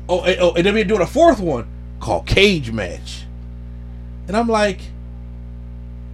oh, 0.08 0.22
and, 0.24 0.40
oh, 0.40 0.54
and 0.54 0.66
then 0.66 0.74
we're 0.74 0.84
doing 0.84 1.02
a 1.02 1.08
fourth 1.08 1.40
one 1.40 1.68
called 2.00 2.26
Cage 2.28 2.72
Match. 2.72 3.24
And 4.28 4.36
I'm 4.38 4.48
like, 4.48 4.82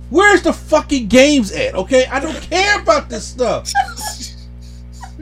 where's 0.09 0.41
the 0.41 0.53
fucking 0.53 1.07
games 1.07 1.51
at? 1.51 1.75
Okay, 1.75 2.05
I 2.05 2.19
don't 2.19 2.39
care 2.41 2.79
about 2.81 3.09
this 3.09 3.25
stuff. 3.27 3.71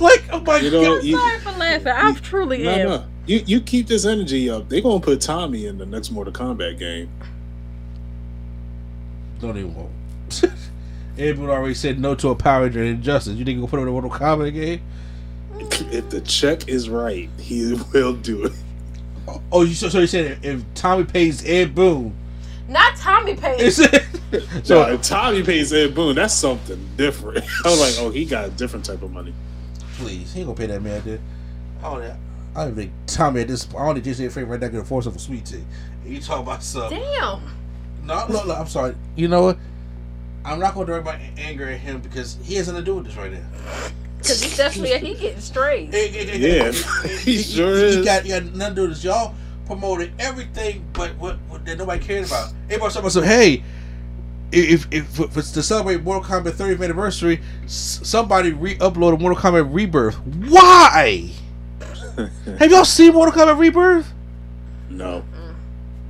like, 0.00 0.24
oh 0.32 0.40
my 0.44 0.58
You 0.58 0.70
know, 0.70 0.82
god. 0.96 1.04
you- 1.04 1.16
Sorry 1.16 1.38
for 1.40 1.52
laughing. 1.52 1.88
I 1.88 2.12
truly 2.20 2.62
No, 2.64 2.70
am. 2.70 2.88
no. 2.88 3.04
You 3.26 3.42
you 3.44 3.60
keep 3.60 3.88
this 3.88 4.04
energy 4.06 4.48
up. 4.48 4.68
They're 4.68 4.80
gonna 4.80 5.00
put 5.00 5.20
Tommy 5.20 5.66
in 5.66 5.78
the 5.78 5.86
next 5.86 6.12
Mortal 6.12 6.32
Kombat 6.32 6.78
game. 6.78 7.08
Don't 9.40 9.56
even 9.56 9.74
want. 9.74 9.90
Everyone 11.18 11.50
already 11.50 11.74
said 11.74 11.98
no 11.98 12.14
to 12.16 12.28
a 12.30 12.34
Power 12.34 12.64
Ranger 12.64 12.82
Injustice. 12.84 13.34
You 13.34 13.44
think 13.44 13.56
you 13.56 13.62
gonna 13.62 13.70
put 13.70 13.76
him 13.78 13.84
in 13.84 13.88
a 13.88 13.92
Mortal 13.92 14.10
Kombat 14.10 14.52
game? 14.52 14.82
If 15.58 16.10
the 16.10 16.20
check 16.20 16.68
is 16.68 16.88
right, 16.90 17.30
he 17.38 17.74
will 17.92 18.14
do 18.14 18.44
it. 18.44 18.52
Oh, 19.50 19.62
you 19.62 19.74
so, 19.74 19.88
so 19.88 20.00
you 20.00 20.06
said 20.06 20.38
if 20.44 20.62
Tommy 20.74 21.04
pays 21.04 21.44
Ed 21.46 21.74
Boon, 21.74 22.14
Not 22.68 22.96
Tommy 22.96 23.34
pays. 23.34 23.78
it? 23.80 24.02
So 24.32 24.40
so 24.62 24.82
if 24.92 25.02
Tommy 25.02 25.42
pays 25.44 25.72
Ed 25.72 25.94
Boon, 25.94 26.16
that's 26.16 26.34
something 26.34 26.84
different. 26.96 27.38
I 27.64 27.68
was 27.70 27.80
like, 27.80 28.04
oh, 28.04 28.10
he 28.10 28.24
got 28.24 28.46
a 28.46 28.50
different 28.50 28.84
type 28.84 29.02
of 29.02 29.12
money. 29.12 29.32
please, 29.98 30.32
he 30.32 30.40
ain't 30.40 30.48
gonna 30.48 30.58
pay 30.58 30.66
that 30.66 30.82
man. 30.82 31.00
Dude. 31.02 31.20
I 31.82 31.82
don't. 31.82 32.16
I 32.56 32.64
don't 32.64 32.74
think 32.74 32.92
Tommy 33.06 33.42
at 33.42 33.48
this. 33.48 33.68
I 33.70 33.84
don't 33.86 33.94
think 33.94 34.04
Jason 34.04 34.28
Frank 34.30 34.48
right 34.48 34.60
now 34.60 34.68
gonna 34.68 34.84
force 34.84 35.06
him 35.06 35.12
for 35.12 35.18
sweet 35.18 35.46
tea. 35.46 35.64
You 36.04 36.20
talk 36.20 36.40
about 36.40 36.62
something. 36.62 36.98
Damn. 36.98 37.40
No, 38.04 38.26
no, 38.28 38.44
no. 38.44 38.54
I'm 38.54 38.66
sorry. 38.66 38.94
You 39.14 39.28
know 39.28 39.42
what? 39.42 39.58
I'm 40.46 40.60
not 40.60 40.74
gonna 40.74 40.86
direct 40.86 41.04
my 41.04 41.18
anger 41.36 41.68
at 41.68 41.80
him 41.80 42.00
because 42.00 42.38
he 42.42 42.54
has 42.54 42.68
nothing 42.68 42.84
to 42.84 42.84
do 42.84 42.94
with 42.94 43.06
this 43.06 43.16
right 43.16 43.32
now. 43.32 43.44
Because 44.18 44.42
he's 44.42 44.56
definitely 44.56 44.96
he 44.98 45.14
getting 45.14 45.40
straight. 45.40 45.90
Yeah, 45.92 46.70
he 47.20 47.38
sure 47.42 47.76
you, 47.76 47.84
is. 47.84 47.96
You 47.96 48.04
got, 48.04 48.24
you 48.24 48.30
got 48.30 48.44
nothing 48.54 48.74
to 48.74 48.74
do 48.74 48.80
with 48.82 48.90
this. 48.90 49.04
Y'all 49.04 49.34
promoted 49.66 50.12
everything, 50.18 50.84
but 50.92 51.14
what, 51.16 51.36
what 51.48 51.64
that 51.66 51.78
nobody 51.78 52.02
cared 52.04 52.26
about. 52.26 52.52
Everybody 52.66 52.94
talking 52.94 53.00
about 53.00 53.12
so 53.12 53.22
hey, 53.22 53.64
if 54.52 54.86
if, 54.92 55.18
if 55.18 55.36
it's 55.36 55.50
to 55.52 55.62
celebrate 55.62 56.02
Mortal 56.02 56.22
Kombat 56.22 56.52
30th 56.52 56.82
anniversary, 56.82 57.40
s- 57.64 58.00
somebody 58.04 58.52
re-uploaded 58.52 59.20
Mortal 59.20 59.36
Kombat 59.36 59.74
Rebirth. 59.74 60.14
Why? 60.48 61.30
Have 62.58 62.70
y'all 62.70 62.84
seen 62.84 63.12
Mortal 63.14 63.34
Kombat 63.34 63.58
Rebirth? 63.58 64.12
No. 64.90 65.24
Mm. 65.34 65.54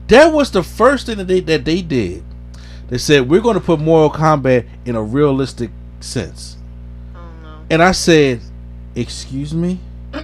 That 0.08 0.32
was 0.32 0.50
the 0.50 0.62
first 0.62 1.06
thing 1.06 1.16
that 1.18 1.26
they 1.26 1.40
that 1.40 1.64
they 1.64 1.80
did. 1.82 2.22
They 2.88 2.98
said 2.98 3.28
we're 3.28 3.40
going 3.40 3.54
to 3.54 3.60
put 3.60 3.80
Mortal 3.80 4.10
Kombat 4.18 4.66
in 4.84 4.94
a 4.96 5.02
realistic 5.02 5.70
sense, 6.00 6.56
Oh 7.14 7.18
no. 7.42 7.58
and 7.70 7.82
I 7.82 7.92
said, 7.92 8.40
"Excuse 8.94 9.52
me." 9.52 9.80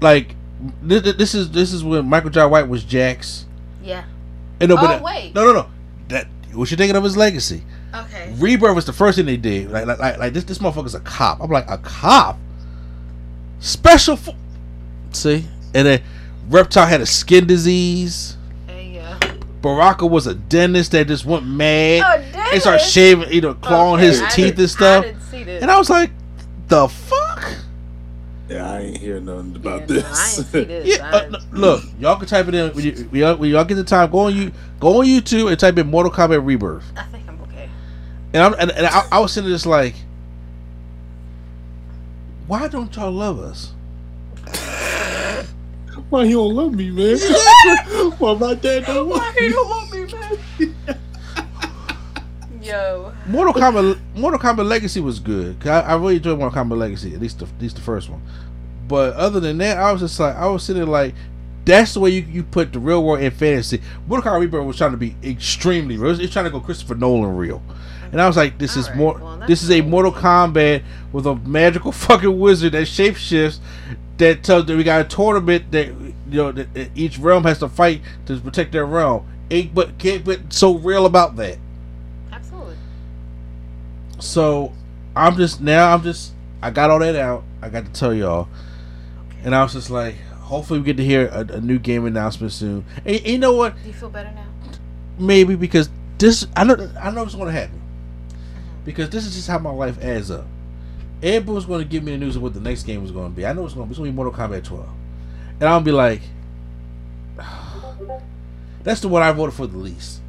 like 0.00 0.34
this, 0.82 1.02
this 1.16 1.34
is 1.34 1.50
this 1.50 1.72
is 1.72 1.84
when 1.84 2.06
Michael 2.08 2.30
John 2.30 2.50
White 2.50 2.68
was 2.68 2.84
Jax. 2.84 3.46
Yeah. 3.82 4.04
And 4.60 4.68
no, 4.68 4.76
Oh, 4.76 4.80
but 4.80 5.02
wait. 5.02 5.34
no, 5.34 5.44
no, 5.44 5.52
no. 5.52 5.66
That 6.08 6.26
what 6.52 6.70
you 6.70 6.76
thinking 6.76 6.96
of 6.96 7.04
his 7.04 7.16
legacy? 7.16 7.62
Okay. 7.94 8.34
Rebirth 8.38 8.74
was 8.74 8.84
the 8.86 8.92
first 8.92 9.16
thing 9.16 9.26
they 9.26 9.36
did. 9.36 9.70
Like, 9.70 9.86
like, 9.86 9.98
like, 9.98 10.18
like 10.18 10.32
this, 10.32 10.44
this 10.44 10.58
motherfucker's 10.58 10.94
a 10.94 11.00
cop. 11.00 11.40
I'm 11.40 11.50
like 11.50 11.68
a 11.68 11.78
cop. 11.78 12.38
Special. 13.60 14.16
Fo- 14.16 14.34
See, 15.12 15.44
and 15.74 15.86
then 15.86 16.02
Reptile 16.48 16.86
had 16.86 17.00
a 17.02 17.06
skin 17.06 17.46
disease. 17.46 18.36
Hey, 19.62 19.74
Baraka 19.74 20.06
was 20.06 20.26
a 20.26 20.34
dentist 20.34 20.92
that 20.92 21.06
just 21.08 21.24
went 21.24 21.46
mad 21.46 22.02
Oh, 22.04 22.20
and 22.22 22.32
dentist? 22.32 22.62
started 22.62 22.84
shaving, 22.84 23.32
you 23.32 23.40
know, 23.40 23.54
clawing 23.54 24.00
okay, 24.00 24.06
his 24.08 24.20
I 24.20 24.28
teeth 24.30 24.44
didn't- 24.46 24.60
and 24.60 24.70
stuff. 24.70 25.04
I 25.04 25.06
didn't 25.08 25.22
see 25.22 25.44
this. 25.44 25.62
And 25.62 25.70
I 25.70 25.78
was 25.78 25.88
like, 25.90 26.10
the 26.68 26.88
fuck? 26.88 27.54
Yeah, 28.48 28.70
I 28.70 28.80
ain't 28.80 28.96
hear 28.98 29.18
nothing 29.20 29.52
yeah, 29.52 29.58
about 29.58 29.88
no, 29.88 29.96
I 29.96 30.00
this. 30.00 30.36
didn't 30.36 30.46
see 30.46 30.64
this. 30.64 30.98
Yeah, 30.98 31.10
uh, 31.10 31.40
look, 31.52 31.82
y'all 31.98 32.16
can 32.16 32.26
type 32.28 32.48
it 32.48 32.54
in 32.54 32.70
when, 32.74 32.84
you, 32.84 32.92
when, 33.10 33.20
y'all, 33.20 33.36
when 33.36 33.50
y'all 33.50 33.64
get 33.64 33.76
the 33.76 33.84
time. 33.84 34.10
Go 34.10 34.18
on 34.20 34.36
you, 34.36 34.52
go 34.80 34.98
on 35.00 35.06
YouTube 35.06 35.48
and 35.50 35.58
type 35.58 35.78
in 35.78 35.86
Mortal 35.86 36.12
Kombat 36.12 36.44
Rebirth. 36.44 36.84
I 36.96 37.04
think 37.04 37.26
I'm 37.28 37.40
okay. 37.42 37.70
And 38.34 38.42
I'm 38.42 38.54
and, 38.58 38.70
and 38.72 38.86
I, 38.86 39.06
I 39.12 39.18
was 39.20 39.32
sitting 39.32 39.48
there 39.48 39.54
just 39.54 39.64
like, 39.66 39.94
why 42.46 42.68
don't 42.68 42.94
y'all 42.96 43.10
love 43.12 43.38
us? 43.38 43.72
Why 46.12 46.24
you 46.24 46.34
don't 46.34 46.54
love 46.54 46.74
me, 46.74 46.90
man? 46.90 47.16
Why 48.18 48.34
my 48.34 48.52
dad 48.52 48.84
don't 48.84 49.08
want 49.08 49.34
me? 49.34 49.48
don't 49.48 49.66
want 49.66 49.92
me, 49.94 50.68
man? 50.68 50.98
Yo. 52.62 53.14
Mortal 53.26 53.54
Kombat, 53.54 53.98
Mortal 54.14 54.38
Kombat 54.38 54.68
Legacy 54.68 55.00
was 55.00 55.18
good. 55.20 55.66
I, 55.66 55.80
I 55.80 55.94
really 55.94 56.16
enjoyed 56.16 56.38
Mortal 56.38 56.62
Kombat 56.62 56.76
Legacy, 56.76 57.14
at 57.14 57.20
least 57.22 57.38
the, 57.38 57.46
at 57.46 57.58
least 57.62 57.76
the 57.76 57.80
first 57.80 58.10
one. 58.10 58.20
But 58.86 59.14
other 59.14 59.40
than 59.40 59.56
that, 59.56 59.78
I 59.78 59.90
was 59.90 60.02
just 60.02 60.20
like, 60.20 60.36
I 60.36 60.46
was 60.48 60.62
sitting 60.62 60.82
there 60.82 60.92
like, 60.92 61.14
that's 61.64 61.94
the 61.94 62.00
way 62.00 62.10
you, 62.10 62.20
you 62.30 62.42
put 62.42 62.74
the 62.74 62.78
real 62.78 63.02
world 63.02 63.22
in 63.22 63.30
fantasy. 63.30 63.80
Mortal 64.06 64.32
Kombat 64.32 64.40
Rebirth 64.40 64.66
was 64.66 64.76
trying 64.76 64.90
to 64.90 64.98
be 64.98 65.16
extremely 65.24 65.96
real. 65.96 66.20
It's 66.20 66.30
trying 66.30 66.44
to 66.44 66.50
go 66.50 66.60
Christopher 66.60 66.94
Nolan 66.94 67.34
real. 67.38 67.62
And 68.12 68.20
I 68.20 68.26
was 68.26 68.36
like, 68.36 68.58
this 68.58 68.76
is 68.76 68.84
Alright, 68.84 68.98
more. 68.98 69.14
well, 69.14 69.36
that's 69.38 69.48
this 69.48 69.62
is 69.62 69.70
a. 69.70 69.80
Mortal 69.80 70.12
Kombat 70.12 70.82
with 71.10 71.26
a 71.26 71.36
magical 71.36 71.90
fucking 71.92 72.38
wizard 72.38 72.72
that 72.72 72.86
shapeshifts. 72.86 73.60
That 74.18 74.44
tells 74.44 74.66
that 74.66 74.76
we 74.76 74.84
got 74.84 75.00
a 75.00 75.08
tournament 75.08 75.72
that 75.72 75.88
you 75.88 76.14
know 76.28 76.52
that, 76.52 76.90
each 76.94 77.18
realm 77.18 77.44
has 77.44 77.58
to 77.60 77.68
fight 77.68 78.02
to 78.26 78.38
protect 78.38 78.72
their 78.72 78.86
realm. 78.86 79.26
Ain't 79.50 79.74
but 79.74 79.98
can't 79.98 80.24
but 80.24 80.52
so 80.52 80.76
real 80.76 81.06
about 81.06 81.36
that. 81.36 81.58
Absolutely. 82.30 82.76
So 84.20 84.72
I'm 85.16 85.36
just 85.36 85.60
now 85.60 85.92
I'm 85.94 86.02
just 86.02 86.32
I 86.62 86.70
got 86.70 86.90
all 86.90 87.00
that 87.00 87.16
out. 87.16 87.44
I 87.60 87.68
got 87.68 87.84
to 87.86 87.92
tell 87.92 88.14
y'all, 88.14 88.48
okay. 89.28 89.38
and 89.44 89.54
I 89.54 89.62
was 89.62 89.72
just 89.72 89.90
like, 89.90 90.16
hopefully 90.52 90.80
we 90.80 90.84
get 90.86 90.96
to 90.98 91.04
hear 91.04 91.28
a, 91.28 91.40
a 91.54 91.60
new 91.60 91.78
game 91.78 92.06
announcement 92.06 92.52
soon. 92.52 92.84
And, 93.04 93.16
and 93.16 93.26
you 93.26 93.38
know 93.38 93.54
what? 93.54 93.80
Do 93.82 93.88
you 93.88 93.94
feel 93.94 94.10
better 94.10 94.30
now? 94.32 94.46
Maybe 95.18 95.56
because 95.56 95.90
this 96.18 96.46
I 96.56 96.64
know 96.64 96.90
I 97.00 97.10
know 97.10 97.24
it's 97.24 97.34
going 97.34 97.46
to 97.46 97.52
happen 97.52 97.80
uh-huh. 97.80 98.76
because 98.84 99.10
this 99.10 99.26
is 99.26 99.34
just 99.34 99.48
how 99.48 99.58
my 99.58 99.70
life 99.70 100.00
adds 100.02 100.30
up. 100.30 100.46
Everyone's 101.22 101.66
going 101.66 101.82
to 101.82 101.88
give 101.88 102.02
me 102.02 102.12
the 102.12 102.18
news 102.18 102.36
of 102.36 102.42
what 102.42 102.52
the 102.52 102.60
next 102.60 102.82
game 102.82 103.04
is 103.04 103.12
going 103.12 103.30
to 103.30 103.36
be. 103.36 103.46
I 103.46 103.52
know 103.52 103.64
it's 103.64 103.74
going 103.74 103.86
to 103.86 103.88
be, 103.88 103.92
it's 103.92 103.98
going 103.98 104.08
to 104.08 104.12
be 104.12 104.16
Mortal 104.16 104.32
Kombat 104.32 104.64
12, 104.64 104.88
and 105.60 105.68
I'll 105.68 105.80
be 105.80 105.92
like, 105.92 106.22
that's 108.82 109.00
the 109.00 109.08
one 109.08 109.22
I 109.22 109.30
voted 109.32 109.54
for 109.54 109.66
the 109.66 109.78
least. 109.78 110.20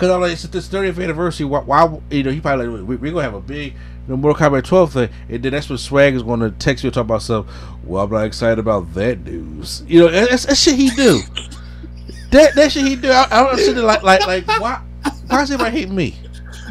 Cause 0.00 0.08
I'm 0.08 0.22
like, 0.22 0.32
it's 0.32 0.44
this 0.44 0.66
30th 0.66 1.02
anniversary. 1.02 1.44
Why, 1.44 1.60
why 1.60 2.00
you 2.10 2.22
know, 2.22 2.30
he 2.30 2.40
probably 2.40 2.68
like, 2.68 2.88
we, 2.88 2.96
we're 2.96 3.12
gonna 3.12 3.22
have 3.22 3.34
a 3.34 3.40
big, 3.40 3.74
you 3.74 3.78
know, 4.08 4.16
Mortal 4.16 4.48
Kombat 4.48 4.64
12 4.64 4.92
thing, 4.94 5.10
and 5.28 5.42
then 5.42 5.52
that's 5.52 5.68
when 5.68 5.76
Swag 5.76 6.14
is 6.14 6.22
gonna 6.22 6.50
text 6.52 6.82
you 6.82 6.88
and 6.88 6.94
talk 6.94 7.04
about 7.04 7.20
stuff. 7.20 7.44
Well, 7.84 8.04
I'm 8.04 8.10
not 8.10 8.24
excited 8.24 8.58
about 8.58 8.94
that 8.94 9.20
news. 9.20 9.82
You 9.86 10.00
know, 10.00 10.08
that's, 10.08 10.46
that's 10.46 10.58
shit 10.58 10.76
he 10.76 10.88
do. 10.88 11.20
that 12.30 12.54
that 12.54 12.72
shit 12.72 12.86
he 12.86 12.96
do. 12.96 13.10
I, 13.10 13.26
I 13.30 13.54
don't 13.54 13.74
there 13.74 13.84
like 13.84 14.02
like 14.02 14.26
like 14.26 14.46
why 14.46 14.80
why 15.26 15.40
does 15.40 15.50
everybody 15.50 15.80
hate 15.80 15.90
me? 15.90 16.16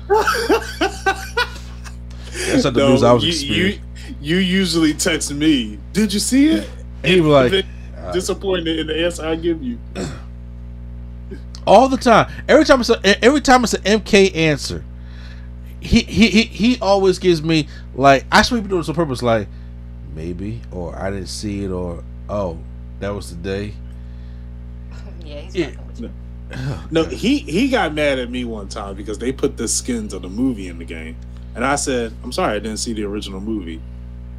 That's 2.47 2.63
not 2.63 2.73
the 2.73 2.87
news 2.87 3.03
I 3.03 3.13
was 3.13 3.23
you, 3.23 3.29
experiencing. 3.29 3.83
you, 4.21 4.37
you 4.37 4.43
usually 4.43 4.93
text 4.93 5.33
me. 5.33 5.79
Did 5.93 6.13
you 6.13 6.19
see 6.19 6.49
it? 6.49 6.69
And 7.03 7.13
he 7.13 7.21
was 7.21 7.29
like, 7.31 7.51
Then 7.51 8.11
disappointed 8.13 8.79
in 8.79 8.87
the 8.87 9.05
answer 9.05 9.25
I 9.25 9.35
give 9.35 9.61
you. 9.61 9.79
all 11.67 11.87
the 11.89 11.97
time. 11.97 12.31
Every 12.47 12.65
time 12.65 12.79
it's 12.81 12.89
a, 12.89 13.23
every 13.25 13.41
time 13.41 13.63
it's 13.63 13.73
an 13.73 13.83
MK 13.83 14.35
answer, 14.35 14.83
he 15.79 16.01
he 16.01 16.29
he, 16.29 16.43
he 16.43 16.79
always 16.81 17.19
gives 17.19 17.41
me 17.41 17.67
like 17.95 18.25
I 18.31 18.41
swear 18.41 18.61
he 18.61 18.67
doing 18.67 18.81
this 18.81 18.89
on 18.89 18.95
purpose. 18.95 19.21
Like 19.21 19.47
maybe 20.15 20.61
or 20.71 20.97
I 20.97 21.11
didn't 21.11 21.27
see 21.27 21.63
it 21.63 21.69
or 21.71 22.03
oh 22.27 22.57
that 22.99 23.09
was 23.09 23.29
the 23.29 23.35
day. 23.41 23.73
Yeah, 25.23 25.41
he's 25.41 25.55
Yeah. 25.55 25.65
fucking 25.71 25.87
with 25.87 26.01
you. 26.01 26.11
No, 26.89 27.03
he 27.03 27.37
he 27.39 27.69
got 27.69 27.93
mad 27.93 28.17
at 28.17 28.31
me 28.31 28.43
one 28.43 28.67
time 28.67 28.95
because 28.95 29.19
they 29.19 29.31
put 29.31 29.55
the 29.55 29.67
skins 29.67 30.13
of 30.13 30.23
the 30.23 30.29
movie 30.29 30.67
in 30.67 30.79
the 30.79 30.85
game, 30.85 31.15
and 31.55 31.65
I 31.65 31.75
said, 31.75 32.13
"I'm 32.23 32.31
sorry, 32.31 32.55
I 32.55 32.59
didn't 32.59 32.77
see 32.77 32.93
the 32.93 33.03
original 33.05 33.41
movie." 33.41 33.81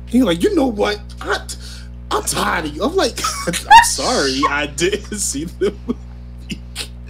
He's 0.07 0.25
like, 0.25 0.43
you 0.43 0.53
know 0.57 0.67
what? 0.67 1.01
I, 1.21 1.47
I'm 2.11 2.23
tired 2.25 2.65
of 2.67 2.75
you. 2.75 2.83
I'm 2.83 2.97
like, 2.97 3.21
I'm 3.47 3.85
sorry, 3.85 4.41
I 4.49 4.67
didn't 4.67 5.19
see 5.19 5.45
the 5.45 5.73
movie. 5.87 5.99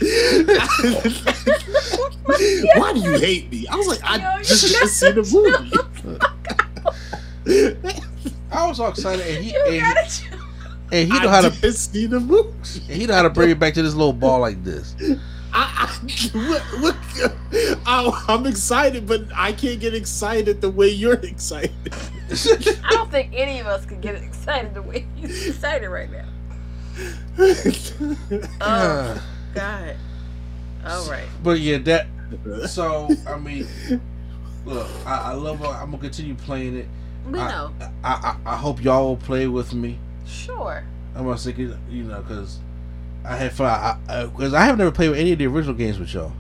Why 2.76 2.92
do 2.94 3.00
you 3.00 3.18
hate 3.18 3.50
me? 3.50 3.66
I 3.68 3.76
was 3.76 3.86
like, 3.86 4.00
I 4.02 4.36
Yo, 4.36 4.42
just 4.42 4.66
didn't 4.68 4.88
see 4.88 5.12
the 5.12 5.22
movie. 7.46 8.00
I 8.52 8.66
was 8.68 8.80
all 8.80 8.90
excited 8.90 9.24
and 9.26 9.44
he 9.44 9.54
and, 9.54 9.98
he- 9.98 10.28
chill. 10.28 10.38
and 10.92 11.12
he 11.12 11.18
know 11.20 11.28
I 11.28 11.32
how 11.32 11.40
to 11.42 11.50
didn't 11.50 11.74
see 11.76 12.06
the 12.06 12.20
movie. 12.20 12.50
he 12.88 13.06
know 13.06 13.14
how 13.14 13.22
to 13.22 13.30
bring 13.30 13.50
it 13.50 13.58
back 13.58 13.74
to 13.74 13.82
this 13.82 13.94
little 13.94 14.12
ball 14.12 14.40
like 14.40 14.62
this. 14.64 14.94
I, 15.52 15.98
I, 16.32 16.48
what, 16.50 16.62
what, 16.80 16.96
I, 17.86 18.24
I'm 18.28 18.46
excited, 18.46 19.06
but 19.06 19.22
I 19.34 19.52
can't 19.52 19.80
get 19.80 19.94
excited 19.94 20.60
the 20.60 20.70
way 20.70 20.88
you're 20.88 21.14
excited. 21.14 21.72
I 22.30 22.90
don't 22.90 23.10
think 23.10 23.32
any 23.34 23.58
of 23.60 23.66
us 23.66 23.84
can 23.84 24.00
get 24.00 24.14
excited 24.14 24.74
the 24.74 24.82
way 24.82 25.06
he's 25.16 25.48
excited 25.48 25.88
right 25.88 26.10
now. 26.10 26.26
Oh 28.60 29.22
God. 29.54 29.96
All 30.86 31.10
right. 31.10 31.26
But 31.42 31.60
yeah, 31.60 31.78
that 31.78 32.06
so 32.68 33.08
I 33.26 33.36
mean, 33.38 33.66
look, 34.64 34.86
I, 35.06 35.16
I 35.16 35.32
love. 35.32 35.62
I'm 35.64 35.90
gonna 35.90 35.98
continue 35.98 36.34
playing 36.34 36.76
it. 36.76 36.86
We 37.26 37.38
I- 37.38 37.48
know. 37.50 37.72
I, 38.04 38.36
I 38.44 38.52
I 38.52 38.56
hope 38.56 38.82
y'all 38.82 39.08
will 39.08 39.16
play 39.16 39.46
with 39.48 39.74
me. 39.74 39.98
Sure. 40.26 40.84
I'm 41.16 41.24
gonna 41.24 41.38
say, 41.38 41.52
'cause, 41.52 41.74
you 41.90 42.04
know, 42.04 42.20
because 42.22 42.60
I 43.30 43.36
had 43.36 43.52
fun. 43.52 44.00
Because 44.06 44.54
I, 44.54 44.58
uh, 44.58 44.60
I, 44.60 44.64
have 44.64 44.76
never 44.76 44.90
played 44.90 45.10
with 45.10 45.20
any 45.20 45.30
of 45.30 45.38
the 45.38 45.46
original 45.46 45.74
games 45.74 46.00
with 46.00 46.12
y'all. 46.12 46.32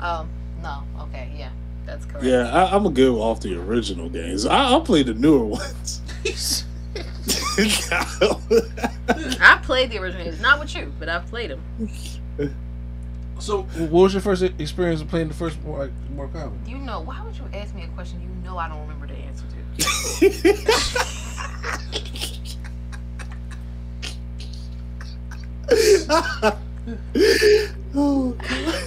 Oh 0.00 0.26
no. 0.60 0.82
Okay. 1.02 1.32
Yeah. 1.38 1.50
That's 1.86 2.04
correct. 2.04 2.24
Yeah, 2.24 2.50
I, 2.50 2.74
I'm 2.74 2.82
gonna 2.82 2.94
go 2.94 3.22
off 3.22 3.40
the 3.40 3.56
original 3.56 4.08
games. 4.08 4.44
I, 4.44 4.64
I'll 4.64 4.80
play 4.80 5.04
the 5.04 5.14
newer 5.14 5.44
ones. 5.44 6.02
I 7.56 7.62
played 9.62 9.90
the 9.90 9.98
original 9.98 10.24
games, 10.24 10.40
not 10.40 10.58
with 10.58 10.74
you, 10.74 10.92
but 10.98 11.08
I've 11.08 11.26
played 11.26 11.50
them. 11.50 11.62
so, 13.38 13.62
what 13.62 13.90
was 13.90 14.14
your 14.14 14.22
first 14.22 14.42
experience 14.42 15.00
of 15.00 15.06
playing 15.08 15.28
the 15.28 15.34
first 15.34 15.62
Mortal 15.62 15.94
Mortal 16.14 16.50
Kombat? 16.50 16.68
You 16.68 16.78
know, 16.78 17.02
why 17.02 17.22
would 17.22 17.36
you 17.36 17.44
ask 17.54 17.72
me 17.72 17.84
a 17.84 17.88
question 17.88 18.20
you 18.20 18.28
know 18.44 18.58
I 18.58 18.68
don't 18.68 18.80
remember 18.80 19.06
the 19.06 19.14
answer 19.14 19.44
to? 19.46 19.54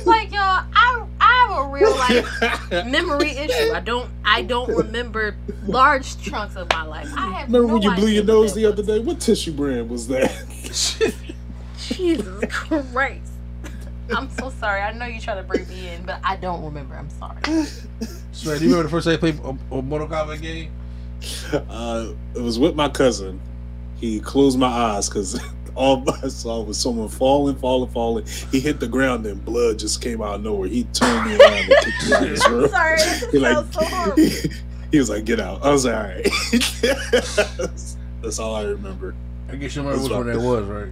like 0.06 0.32
y'all, 0.32 0.64
I 0.74 1.06
I 1.20 1.48
have 1.48 1.66
a 1.66 1.70
real 1.70 1.96
life 1.96 2.72
memory 2.86 3.32
issue. 3.32 3.74
I 3.74 3.80
don't 3.80 4.10
I 4.24 4.44
don't 4.44 4.70
remember 4.70 5.36
large 5.66 6.22
chunks 6.22 6.56
of 6.56 6.70
my 6.72 6.84
life. 6.84 7.10
I 7.16 7.32
have 7.32 7.48
Remember 7.48 7.68
no 7.68 7.74
when 7.74 7.82
you 7.82 7.96
blew 7.96 8.08
your 8.08 8.24
nose 8.24 8.54
the 8.54 8.66
other 8.66 8.84
day? 8.84 9.00
What 9.00 9.20
tissue 9.20 9.54
brand 9.54 9.90
was 9.90 10.08
that? 10.08 10.32
Jesus 11.78 12.44
Christ. 12.52 13.32
I'm 14.16 14.30
so 14.32 14.50
sorry. 14.52 14.82
I 14.82 14.94
know 14.94 15.06
you 15.06 15.20
try 15.20 15.36
to 15.36 15.44
bring 15.44 15.68
me 15.68 15.90
in, 15.90 16.04
but 16.06 16.20
I 16.24 16.36
don't 16.36 16.64
remember. 16.64 16.96
I'm 16.96 17.10
sorry. 17.10 17.66
So, 18.32 18.58
do 18.58 18.64
you 18.64 18.72
remember 18.72 18.84
the 18.84 18.90
first 18.90 19.06
time 19.06 19.14
you 19.14 19.18
played 19.18 19.40
a, 19.40 19.76
a 19.76 19.82
Mortal 19.82 20.08
Kombat 20.08 20.42
game? 20.42 20.72
Uh, 21.70 22.14
it 22.36 22.42
was 22.42 22.60
with 22.60 22.76
my 22.76 22.88
cousin. 22.88 23.42
He 24.00 24.20
closed 24.20 24.60
my 24.60 24.68
eyes 24.68 25.10
because 25.10 25.40
all 25.78 26.04
I 26.24 26.28
saw 26.28 26.62
was 26.62 26.78
someone 26.78 27.08
falling, 27.08 27.56
falling, 27.56 27.92
falling. 27.92 28.26
He 28.52 28.60
hit 28.60 28.80
the 28.80 28.88
ground 28.88 29.26
and 29.26 29.44
blood 29.46 29.80
just 29.80 30.02
came 30.02 30.22
out 30.22 30.36
of 30.36 30.44
nowhere. 30.44 30.68
He 30.68 30.84
turned 30.86 31.30
me 31.30 31.38
around 31.38 31.54
and 31.54 31.70
kicked 31.70 32.08
me 32.08 32.14
out 32.14 32.24
of 32.24 32.30
his 32.30 32.44
I'm 32.46 32.54
room. 32.56 32.70
sorry. 32.70 32.98
He 33.32 33.40
like 33.40 33.66
so 33.74 33.86
horrible. 33.86 34.24
he 34.92 34.98
was 34.98 35.10
like, 35.10 35.26
"Get 35.26 35.40
out." 35.40 35.64
I 35.64 35.72
was 35.72 35.86
like, 35.86 35.96
"All 35.96 36.02
right." 36.04 36.26
That's 38.22 38.40
all 38.40 38.56
I 38.56 38.64
remember. 38.64 39.16
I 39.50 39.56
guess 39.56 39.76
you 39.76 39.82
remember 39.84 39.98
That's 40.02 40.10
which 40.10 40.18
one 40.18 40.28
right. 40.28 40.38
that 40.38 40.44
was, 40.44 40.66
right? 40.66 40.92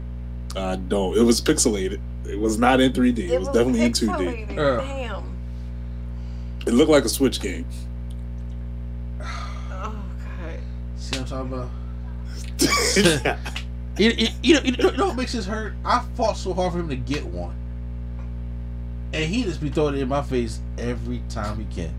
I 0.55 0.75
don't. 0.77 1.17
It 1.17 1.23
was 1.23 1.41
pixelated. 1.41 1.99
It 2.27 2.39
was 2.39 2.57
not 2.57 2.79
in 2.79 2.93
3D. 2.93 3.29
It, 3.29 3.39
was, 3.39 3.47
definitely 3.49 3.81
in 3.81 3.91
2D. 3.91 4.55
Yeah. 4.55 4.77
Damn. 4.77 5.35
It 6.65 6.73
looked 6.73 6.89
like 6.89 7.03
a 7.05 7.09
Switch 7.09 7.41
game. 7.41 7.65
Oh, 9.21 9.25
God. 9.69 10.59
See 10.95 11.19
what 11.19 11.31
I'm 11.31 11.47
talking 11.49 11.69
about? 13.35 13.59
You, 13.97 14.11
you, 14.11 14.27
you, 14.43 14.53
know, 14.55 14.61
you 14.61 14.71
know 14.73 14.91
you 14.91 14.97
know 14.97 15.07
what 15.07 15.15
makes 15.15 15.31
this 15.33 15.45
hurt? 15.45 15.73
I 15.85 16.03
fought 16.15 16.37
so 16.37 16.53
hard 16.53 16.73
for 16.73 16.79
him 16.79 16.89
to 16.89 16.95
get 16.95 17.25
one. 17.25 17.55
And 19.13 19.23
he 19.25 19.43
just 19.43 19.61
be 19.61 19.69
throwing 19.69 19.95
it 19.95 20.01
in 20.01 20.09
my 20.09 20.21
face 20.21 20.59
every 20.77 21.21
time 21.29 21.57
he 21.59 21.65
can. 21.73 21.93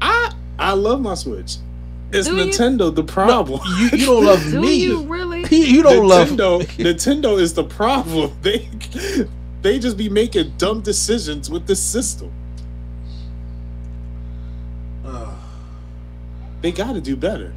I 0.00 0.32
I 0.58 0.72
love 0.72 1.00
my 1.00 1.14
Switch. 1.14 1.56
It's 2.12 2.28
Do 2.28 2.36
you? 2.36 2.44
Nintendo 2.44 2.94
the 2.94 3.04
problem. 3.04 3.60
You, 3.78 3.98
you 3.98 4.06
don't 4.06 4.24
love 4.24 4.42
Do 4.50 4.60
me. 4.60 4.74
you 4.74 5.04
really? 5.04 5.40
You, 5.50 5.58
you 5.58 5.82
don't 5.82 6.06
Nintendo, 6.06 6.08
love 6.08 6.28
Nintendo 6.28 6.66
Nintendo 7.32 7.40
is 7.40 7.54
the 7.54 7.64
problem. 7.64 8.32
They 8.42 8.68
they 9.62 9.78
just 9.78 9.96
be 9.96 10.08
making 10.08 10.54
dumb 10.58 10.80
decisions 10.82 11.50
with 11.50 11.66
this 11.66 11.82
system. 11.82 12.32
They 16.62 16.72
got 16.72 16.94
to 16.94 17.00
do 17.00 17.16
better. 17.16 17.54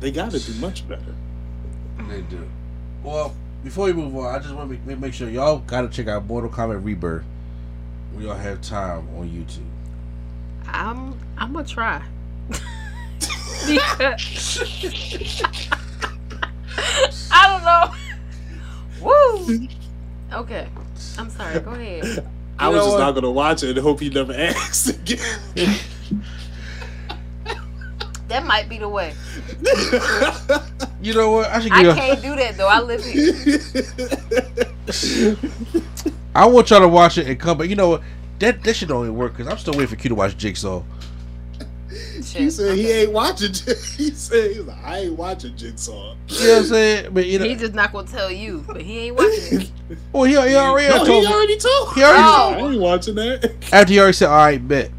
They 0.00 0.10
got 0.10 0.32
to 0.32 0.38
do 0.40 0.52
much 0.60 0.86
better. 0.88 1.14
They 2.08 2.22
do. 2.22 2.48
Well, 3.02 3.34
before 3.62 3.86
we 3.86 3.92
move 3.92 4.16
on, 4.16 4.34
I 4.34 4.38
just 4.38 4.54
want 4.54 4.70
to 4.70 4.78
make, 4.86 4.98
make 4.98 5.14
sure 5.14 5.28
y'all 5.28 5.58
gotta 5.58 5.88
check 5.88 6.06
out 6.08 6.26
Mortal 6.26 6.50
Kombat 6.50 6.84
Rebirth 6.84 7.24
when 8.12 8.26
y'all 8.26 8.36
have 8.36 8.60
time 8.62 9.08
on 9.16 9.28
YouTube. 9.28 9.64
I'm 10.66 11.18
I'm 11.36 11.52
gonna 11.52 11.66
try. 11.66 12.02
I 17.30 17.46
don't 17.48 17.64
know. 17.64 17.94
Woo. 19.48 19.68
Okay. 20.32 20.68
I'm 21.18 21.30
sorry. 21.30 21.60
Go 21.60 21.72
ahead. 21.72 22.26
I 22.58 22.68
was 22.68 22.78
just 22.82 22.90
what? 22.90 22.98
not 22.98 23.14
gonna 23.14 23.30
watch 23.30 23.62
it 23.62 23.70
and 23.70 23.78
hope 23.78 24.00
he 24.00 24.10
never 24.10 24.32
asks 24.32 24.88
again. 24.88 25.18
That 28.28 28.46
might 28.46 28.68
be 28.68 28.78
the 28.78 28.88
way. 28.88 29.14
You 31.02 31.12
know 31.14 31.30
what? 31.32 31.48
I 31.50 31.60
should 31.60 31.72
I 31.72 31.82
give. 31.82 31.94
can't 31.96 32.22
do 32.22 32.34
that 32.36 32.56
though. 32.56 32.68
I 32.68 32.80
live 32.80 33.04
here. 33.04 33.34
I 36.34 36.46
want 36.46 36.70
y'all 36.70 36.80
to 36.80 36.88
watch 36.88 37.18
it 37.18 37.26
and 37.26 37.38
come 37.38 37.58
back. 37.58 37.68
You 37.68 37.76
know 37.76 37.90
what? 37.90 38.02
That 38.38 38.62
that 38.64 38.74
should 38.74 38.90
only 38.90 39.10
work 39.10 39.36
because 39.36 39.50
I'm 39.52 39.58
still 39.58 39.74
waiting 39.74 39.88
for 39.88 39.96
Q 39.96 40.08
to 40.08 40.14
watch 40.14 40.36
Jigsaw. 40.36 40.82
he 42.16 42.22
Shit. 42.22 42.52
said 42.52 42.76
he 42.76 42.90
ain't 42.90 43.12
watching. 43.12 43.50
He 43.96 44.10
said 44.10 44.50
he 44.52 44.58
was 44.58 44.66
like, 44.68 44.82
I 44.84 44.98
ain't 45.00 45.16
watching 45.16 45.54
Jigsaw. 45.56 46.14
You 46.28 46.38
know 46.46 46.52
what 46.54 46.58
I'm 46.58 46.64
saying? 46.66 47.14
But 47.14 47.26
you 47.26 47.38
know, 47.38 47.44
He's 47.44 47.60
just 47.60 47.74
not 47.74 47.92
gonna 47.92 48.08
tell 48.08 48.30
you, 48.30 48.64
but 48.66 48.80
he 48.80 48.98
ain't 49.00 49.16
watching 49.16 49.68
well, 50.12 50.24
he, 50.24 50.32
he 50.32 50.56
already 50.56 50.88
No, 50.88 51.04
told 51.04 51.26
he 51.26 51.32
already 51.32 51.56
told. 51.58 51.94
He 51.94 52.02
already 52.02 52.22
I 52.22 52.54
told- 52.58 52.72
ain't 52.72 52.80
oh. 52.80 52.84
watching 52.84 53.14
that. 53.16 53.54
After 53.72 53.92
he 53.92 53.98
already 54.00 54.12
said, 54.14 54.28
"All 54.30 54.36
right, 54.36 54.66
bet." 54.66 54.90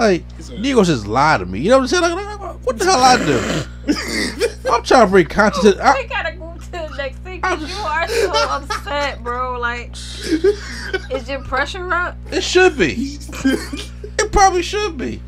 Like 0.00 0.24
He 0.36 0.42
said- 0.42 0.58
niggas 0.58 0.86
just 0.86 1.06
lie 1.06 1.36
to 1.38 1.46
me. 1.46 1.60
You 1.60 1.70
know 1.70 1.78
what 1.78 1.82
I'm 1.82 1.88
saying? 1.88 2.02
Like, 2.02 2.40
like, 2.40 2.54
what 2.66 2.78
the 2.78 2.84
hell 2.84 3.00
I 3.02 3.16
do? 3.24 4.70
I'm 4.72 4.82
trying 4.82 5.06
to 5.06 5.10
bring 5.10 5.26
content. 5.26 5.76
To, 5.76 5.82
I, 5.84 5.94
we 5.94 6.04
gotta 6.06 6.34
move 6.36 6.62
to 6.64 6.70
the 6.70 6.94
next 6.96 7.18
thing 7.18 7.40
because 7.40 7.60
you 7.68 7.76
are 7.82 8.08
so 8.08 8.32
upset, 8.32 9.22
bro. 9.22 9.58
Like, 9.60 9.90
is 11.10 11.28
your 11.28 11.40
pressure 11.42 11.92
up? 11.92 12.16
it 12.30 12.42
should 12.42 12.76
be. 12.78 13.18
It 14.18 14.32
probably 14.32 14.62
should 14.62 14.98
be. 14.98 15.22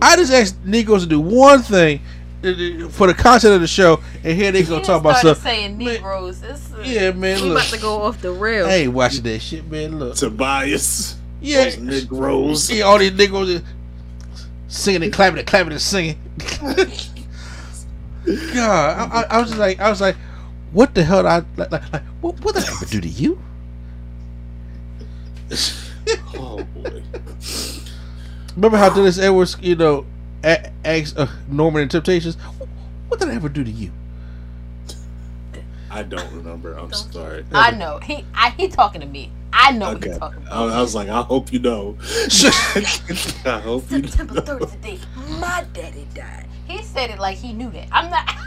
I 0.00 0.14
just 0.16 0.32
asked 0.32 0.64
Nikos 0.64 1.00
to 1.00 1.06
do 1.06 1.18
one 1.20 1.62
thing 1.62 2.00
uh, 2.44 2.48
uh, 2.48 2.88
for 2.88 3.08
the 3.08 3.14
content 3.14 3.54
of 3.54 3.60
the 3.60 3.66
show, 3.66 4.00
and 4.22 4.38
here 4.38 4.52
they 4.52 4.62
go 4.62 4.78
You 4.78 4.84
talk 4.84 5.00
about 5.00 5.16
started 5.16 5.40
stuff. 5.40 5.42
saying 5.52 5.76
Man, 5.78 5.86
Negroes. 5.94 6.40
It's, 6.42 6.72
uh, 6.72 6.82
Yeah, 6.84 7.10
man. 7.10 7.42
we 7.42 7.48
Look, 7.48 7.58
about 7.58 7.72
to 7.74 7.80
go 7.80 8.02
off 8.02 8.20
the 8.20 8.30
rails. 8.30 8.68
I 8.68 8.74
ain't 8.74 8.92
watching 8.92 9.22
that 9.24 9.40
shit, 9.40 9.68
man. 9.68 9.98
Look, 9.98 10.14
Tobias. 10.16 11.16
yeah, 11.40 11.64
Those 11.64 11.78
Negroes. 11.78 12.62
see 12.64 12.82
all 12.82 12.98
these 12.98 13.10
niggas 13.12 13.64
singing 14.74 15.04
and 15.04 15.12
clapping 15.12 15.38
and 15.38 15.46
clapping 15.46 15.72
and 15.72 15.80
singing. 15.80 16.18
God, 18.54 19.12
I, 19.12 19.20
I, 19.20 19.26
I 19.30 19.38
was 19.40 19.48
just 19.50 19.58
like, 19.60 19.80
I 19.80 19.88
was 19.90 20.00
like, 20.00 20.16
what 20.72 20.94
the 20.94 21.04
hell? 21.04 21.22
Did 21.22 21.26
I 21.28 21.36
like, 21.56 21.70
like, 21.70 21.92
like 21.92 22.02
what, 22.20 22.40
what 22.40 22.54
did 22.54 22.64
I 22.64 22.72
ever 22.72 22.86
do 22.86 23.00
to 23.00 23.08
you? 23.08 23.40
Oh 26.36 26.62
boy. 26.62 27.02
Remember 28.56 28.76
how 28.76 28.90
Dennis 28.94 29.18
Edwards, 29.18 29.56
you 29.62 29.74
know, 29.74 30.04
a- 30.44 30.70
asked 30.84 31.16
uh, 31.16 31.26
Norman 31.48 31.82
in 31.84 31.88
Temptations, 31.88 32.34
"What 33.08 33.18
did 33.20 33.30
I 33.30 33.34
ever 33.36 33.48
do 33.48 33.64
to 33.64 33.70
you?" 33.70 33.90
I 35.90 36.02
don't 36.02 36.30
remember. 36.32 36.74
I'm 36.74 36.90
Don't- 36.90 37.12
sorry. 37.12 37.46
I 37.52 37.70
know. 37.70 37.98
He 38.00 38.26
I, 38.34 38.50
he 38.50 38.68
talking 38.68 39.00
to 39.00 39.06
me. 39.06 39.30
I 39.56 39.70
know 39.72 39.86
what 39.88 39.96
Okay. 39.98 40.08
he's 40.10 40.18
talking 40.18 40.42
I, 40.42 40.46
about. 40.46 40.70
I 40.70 40.80
was 40.82 40.94
like, 40.94 41.08
I 41.08 41.22
hope 41.22 41.52
you 41.52 41.58
know. 41.60 41.96
I 42.02 43.60
hope 43.62 43.88
you 43.90 44.06
September 44.06 44.34
know. 44.34 44.40
3rd 44.42 44.70
today, 44.72 44.98
my 45.38 45.64
daddy 45.72 46.06
died. 46.12 46.46
He 46.66 46.82
said 46.82 47.10
it 47.10 47.18
like 47.20 47.38
he 47.38 47.52
knew 47.52 47.70
that. 47.70 47.88
I'm 47.92 48.10
not. 48.10 48.30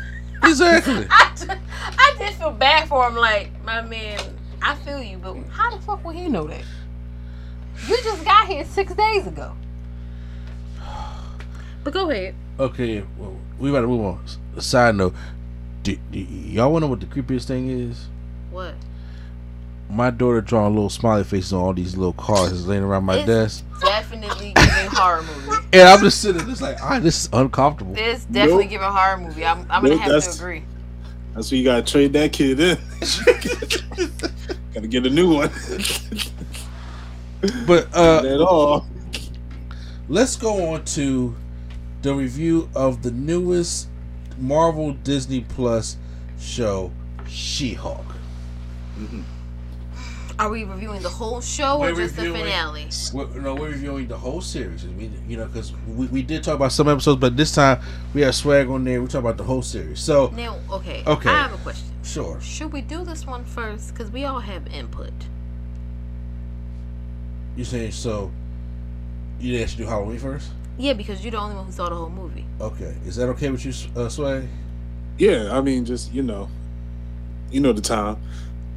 Exactly. 0.44 1.08
I, 1.10 1.32
just, 1.36 1.50
I 1.50 2.16
just 2.20 2.38
feel 2.38 2.52
bad 2.52 2.88
for 2.88 3.08
him. 3.08 3.16
Like, 3.16 3.50
my 3.66 3.82
man, 3.82 4.20
I 4.62 4.76
feel 4.76 5.02
you, 5.02 5.18
but 5.18 5.36
how 5.50 5.72
the 5.76 5.82
fuck 5.82 6.06
would 6.06 6.16
he 6.16 6.30
know 6.30 6.46
that? 6.46 6.62
You 7.88 7.98
just 8.04 8.24
got 8.24 8.48
here 8.48 8.64
six 8.64 8.94
days 8.94 9.26
ago. 9.26 9.54
But 11.84 11.94
go 11.94 12.10
ahead. 12.12 12.36
Okay, 12.60 13.04
well, 13.18 13.36
we 13.58 13.70
about 13.72 13.82
to 13.82 13.88
move 13.88 14.06
on. 14.06 14.22
S- 14.26 14.38
Side 14.66 14.96
note, 14.96 15.16
do, 15.82 15.96
do 16.12 16.20
y'all 16.20 16.72
want 16.72 16.84
to 16.84 16.88
know 16.88 16.92
what 16.92 17.00
the 17.00 17.08
creepiest 17.08 17.46
thing 17.46 17.70
is? 17.70 18.08
What? 18.52 18.76
My 19.90 20.10
daughter 20.10 20.42
drawing 20.42 20.74
little 20.76 20.90
smiley 20.90 21.24
faces 21.24 21.54
on 21.54 21.62
all 21.62 21.74
these 21.74 21.96
little 21.96 22.14
cars 22.14 22.52
is 22.52 22.68
laying 22.68 22.84
around 22.84 23.06
my 23.06 23.20
It's- 23.20 23.28
desk, 23.28 23.64
Definitely 23.80 24.54
giving 24.56 24.88
horror 24.92 25.22
movie. 25.24 25.58
and 25.74 25.82
I'm 25.88 26.00
just 26.02 26.20
sitting, 26.20 26.46
just 26.46 26.62
like, 26.62 26.78
ah, 26.84 27.00
this 27.00 27.24
is 27.26 27.30
uncomfortable. 27.32 27.94
This 27.94 28.26
definitely 28.26 28.64
Nope. 28.66 28.72
giving 28.72 28.88
horror 28.90 29.18
movie. 29.18 29.46
I'm, 29.46 29.66
I'm 29.70 29.84
gonna 29.84 29.98
have 29.98 30.24
to 30.24 30.30
agree. 30.32 30.64
That's 31.36 31.52
where 31.52 31.58
you 31.60 31.64
gotta 31.64 31.84
trade 31.84 32.12
that 32.14 32.34
kid 32.34 32.60
in. 32.60 32.78
gotta 34.74 34.88
get 34.88 35.06
a 35.06 35.10
new 35.10 35.34
one. 35.36 35.52
But 37.68 37.88
uh, 37.96 38.24
At 38.26 38.42
all. 38.42 38.88
let's 40.10 40.36
go 40.36 40.74
on 40.74 40.84
to 40.86 41.36
the 42.02 42.14
review 42.16 42.68
of 42.76 43.04
the 43.04 43.12
newest 43.12 43.88
Marvel 44.40 44.94
Disney 44.94 45.42
Plus 45.42 45.98
show, 46.40 46.92
She-Hulk. 47.28 48.06
Are 50.40 50.50
we 50.50 50.64
reviewing 50.66 51.02
the 51.02 51.10
whole 51.10 51.42
show 51.42 51.78
or 51.78 51.80
We're 51.92 51.96
just 51.96 52.16
the 52.16 52.24
reviewing- 52.24 52.44
finale? 52.46 52.88
We're, 53.12 53.42
no, 53.42 53.56
we're 53.56 53.70
reviewing 53.70 54.08
the 54.08 54.18
whole 54.18 54.40
series. 54.42 54.86
We, 54.86 55.10
you 55.28 55.36
know, 55.38 55.48
because 55.48 55.74
we, 55.88 56.06
we 56.08 56.22
did 56.22 56.44
talk 56.44 56.56
about 56.56 56.72
some 56.72 56.88
episodes, 56.88 57.20
but 57.20 57.36
this 57.36 57.54
time 57.56 57.82
we 58.14 58.22
have 58.22 58.36
swag 58.36 58.70
on 58.70 58.84
there. 58.84 59.02
We 59.02 59.08
talk 59.08 59.22
about 59.22 59.38
the 59.38 59.44
whole 59.44 59.64
series. 59.64 60.00
So, 60.00 60.28
Now, 60.36 60.60
okay. 60.72 61.04
Okay. 61.08 61.30
I 61.30 61.42
have 61.42 61.54
a 61.54 61.58
question. 61.58 61.88
sure. 62.04 62.40
Should 62.40 62.72
we 62.72 62.82
do 62.82 63.04
this 63.04 63.26
one 63.26 63.46
first? 63.46 63.94
Because 63.94 64.12
we 64.12 64.26
all 64.26 64.40
have 64.40 64.68
input. 64.68 65.12
You 67.56 67.64
saying 67.64 67.92
so? 67.94 68.32
You 69.40 69.54
didn't 69.54 69.64
actually 69.70 69.86
do 69.86 69.90
Halloween 69.90 70.20
first? 70.20 70.52
Yeah, 70.78 70.94
because 70.94 71.24
you're 71.24 71.32
the 71.32 71.40
only 71.40 71.56
one 71.56 71.66
who 71.66 71.72
saw 71.72 71.90
the 71.90 71.96
whole 71.96 72.10
movie. 72.12 72.46
Okay. 72.62 72.96
Is 73.08 73.16
that 73.16 73.28
okay 73.30 73.50
with 73.50 73.66
you, 73.66 73.74
uh, 74.00 74.08
Swag? 74.10 74.48
Yeah, 75.18 75.50
I 75.58 75.62
mean, 75.62 75.84
just 75.86 76.14
you 76.14 76.22
know, 76.22 76.48
you 77.50 77.60
know 77.60 77.74
the 77.74 77.82
time. 77.82 78.18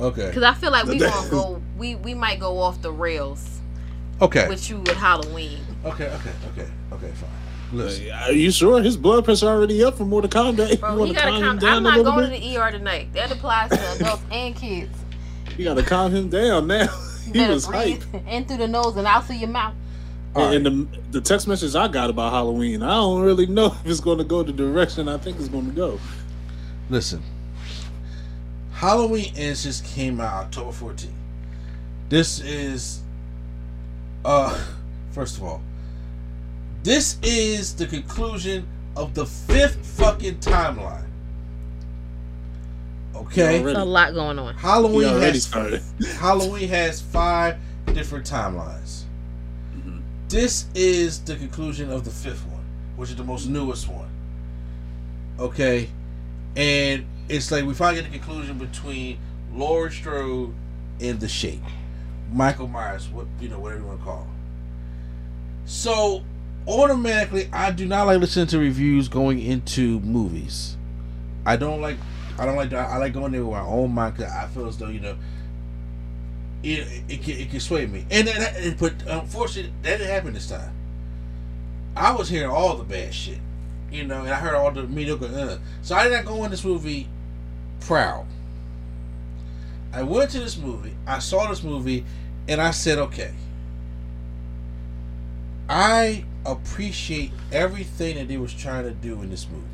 Okay. 0.01 0.27
Because 0.29 0.43
I 0.43 0.55
feel 0.55 0.71
like 0.71 0.87
we 0.87 0.99
gonna 1.01 1.31
go. 1.31 1.63
We 1.77 1.95
we 1.97 2.15
might 2.15 2.41
go 2.41 2.59
off 2.59 2.81
the 2.83 2.93
rails 2.93 3.61
Okay. 4.21 4.49
with 4.49 4.69
you 4.71 4.79
with 4.81 4.97
Halloween. 4.97 5.61
Okay. 5.85 6.07
Okay. 6.07 6.31
Okay. 6.53 6.71
Okay. 6.93 7.11
Fine. 7.13 7.31
Listen. 7.73 8.11
Are 8.11 8.33
you 8.33 8.51
sure 8.51 8.83
his 8.83 8.97
blood 8.97 9.25
pressure 9.25 9.47
already 9.47 9.83
up 9.85 9.97
from 9.97 10.09
Mortal 10.09 10.29
Kombat? 10.31 10.81
Bro, 10.81 11.05
you 11.05 11.13
to 11.15 11.19
gotta 11.19 11.31
calm 11.31 11.43
him 11.43 11.49
calm. 11.49 11.59
down 11.59 11.77
I'm 11.77 11.83
not 11.83 12.05
going 12.05 12.31
bit? 12.31 12.43
to 12.43 12.49
the 12.49 12.57
ER 12.59 12.71
tonight. 12.73 13.13
That 13.13 13.31
applies 13.31 13.71
to 13.71 13.93
adults 13.93 14.23
and 14.33 14.57
kids. 14.57 14.97
You 15.57 15.65
got 15.65 15.75
to 15.75 15.83
calm 15.83 16.13
him 16.15 16.29
down 16.29 16.67
now. 16.67 16.87
You 17.27 17.35
he 17.35 17.39
better 17.41 17.53
was 17.55 17.67
hype. 17.67 18.01
breathe 18.11 18.23
in 18.27 18.45
through 18.47 18.57
the 18.57 18.67
nose 18.67 18.97
and 18.97 19.07
out 19.07 19.25
through 19.27 19.37
your 19.37 19.49
mouth. 19.51 19.75
All 20.35 20.47
right. 20.47 20.57
And 20.57 20.67
the 20.67 20.99
the 21.13 21.21
text 21.21 21.47
message 21.47 21.77
I 21.77 21.87
got 21.87 22.11
about 22.11 22.33
Halloween, 22.33 22.83
I 22.83 22.89
don't 22.95 23.21
really 23.21 23.47
know 23.47 23.67
if 23.67 23.87
it's 23.87 24.01
going 24.01 24.19
to 24.19 24.25
go 24.25 24.43
the 24.43 24.53
direction 24.53 25.07
I 25.09 25.17
think 25.19 25.39
it's 25.39 25.47
going 25.49 25.67
to 25.67 25.73
go. 25.73 26.01
Listen. 26.89 27.23
Halloween 28.81 29.31
Ends 29.37 29.65
just 29.65 29.85
came 29.85 30.23
out 30.23 30.47
October 30.47 30.71
14th. 30.71 31.13
This 32.09 32.41
is 32.41 33.03
uh 34.25 34.59
first 35.11 35.37
of 35.37 35.43
all, 35.43 35.61
this 36.83 37.19
is 37.23 37.77
the 37.77 37.87
conclusion 37.87 38.67
of 38.97 39.13
the 39.13 39.27
fifth 39.27 39.85
fucking 39.99 40.37
timeline. 40.37 41.05
Okay? 43.15 43.63
There's 43.63 43.77
a 43.77 43.85
lot 43.85 44.15
going 44.15 44.39
on. 44.39 44.55
Halloween 44.55 45.09
has 45.09 45.43
started. 45.45 45.83
Halloween 46.19 46.71
has 46.71 47.03
five 47.03 47.59
different 47.85 48.25
timelines. 48.25 49.03
Mhm. 49.77 50.01
This 50.31 50.69
is 50.75 51.21
the 51.21 51.37
conclusion 51.37 51.91
of 51.93 52.07
the 52.07 52.11
fifth 52.11 52.47
one, 52.47 52.65
which 52.97 53.11
is 53.11 53.17
the 53.17 53.25
most 53.25 53.47
newest 53.47 53.89
one. 53.89 54.09
Okay, 55.39 55.91
and 56.57 57.05
it's 57.31 57.51
like 57.51 57.65
we 57.65 57.75
finally 57.75 58.03
get 58.03 58.11
the 58.11 58.19
conclusion 58.19 58.59
between 58.59 59.19
Laurie 59.53 59.93
Strode 59.93 60.53
and 61.01 61.21
the 61.21 61.29
Shape, 61.29 61.63
Michael 62.33 62.69
Myers, 62.69 63.09
what 63.09 63.27
you 63.41 63.49
know, 63.49 63.59
whatever 63.59 63.81
you 63.81 63.87
want 63.87 64.01
to 64.01 64.05
call. 64.05 64.27
So 65.65 66.23
automatically, 66.67 67.49
I 67.53 67.71
do 67.71 67.87
not 67.87 68.07
like 68.07 68.21
listening 68.21 68.49
to 68.49 68.59
reviews 68.59 69.09
going 69.09 69.41
into 69.41 70.01
movies. 70.01 70.77
I 71.47 71.57
don't 71.57 71.81
like. 71.81 71.97
I 72.39 72.47
don't 72.47 72.57
like. 72.57 72.73
I 72.73 72.97
like 72.97 73.13
going 73.13 73.33
there 73.33 73.45
with 73.45 73.53
my 73.53 73.61
own 73.61 73.93
mind 73.93 74.17
because 74.17 74.33
I 74.33 74.47
feel 74.49 74.67
as 74.67 74.77
though 74.77 74.89
you 74.89 75.01
know. 75.01 75.17
It, 76.63 77.05
it, 77.09 77.23
can, 77.23 77.39
it 77.39 77.51
can 77.51 77.61
sway 77.61 77.87
me, 77.87 78.05
and 78.11 78.29
but 78.79 78.93
unfortunately 79.07 79.73
that 79.81 79.97
didn't 79.97 80.13
happen 80.13 80.35
this 80.35 80.51
time. 80.51 80.75
I 81.97 82.13
was 82.13 82.29
hearing 82.29 82.51
all 82.51 82.77
the 82.77 82.85
bad 82.85 83.15
shit, 83.15 83.39
you 83.91 84.05
know, 84.05 84.21
and 84.21 84.29
I 84.29 84.35
heard 84.35 84.55
all 84.55 84.71
the 84.71 84.83
mediocre. 84.83 85.25
Uh, 85.25 85.57
so 85.81 85.97
I 85.97 86.05
did 86.05 86.13
not 86.13 86.27
go 86.27 86.45
in 86.45 86.51
this 86.51 86.63
movie 86.63 87.09
proud. 87.81 88.27
I 89.93 90.03
went 90.03 90.31
to 90.31 90.39
this 90.39 90.57
movie, 90.57 90.95
I 91.07 91.19
saw 91.19 91.49
this 91.49 91.63
movie, 91.63 92.05
and 92.49 92.61
I 92.61 92.71
said, 92.71 92.99
okay, 92.99 93.35
I 95.69 96.25
appreciate 96.45 97.33
everything 97.53 98.17
that 98.17 98.29
they 98.29 98.37
was 98.37 98.53
trying 98.55 98.85
to 98.85 98.93
do 98.93 99.21
in 99.23 99.31
this 99.31 99.49
movie. 99.49 99.65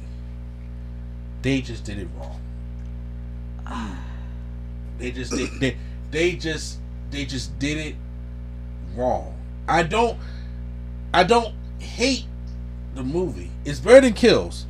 They 1.42 1.60
just 1.60 1.84
did 1.84 1.98
it 1.98 2.08
wrong. 2.16 2.40
They 4.98 5.10
just 5.10 5.30
did, 5.32 5.50
they, 5.60 5.76
they 6.10 6.36
just 6.36 6.78
they 7.10 7.26
just 7.26 7.58
did 7.58 7.76
it 7.76 7.96
wrong. 8.94 9.36
I 9.68 9.82
don't 9.82 10.18
I 11.12 11.22
don't 11.22 11.54
hate 11.78 12.24
the 12.94 13.02
movie. 13.02 13.50
It's 13.64 13.78
better 13.78 14.00
than 14.00 14.14
Kills, 14.14 14.64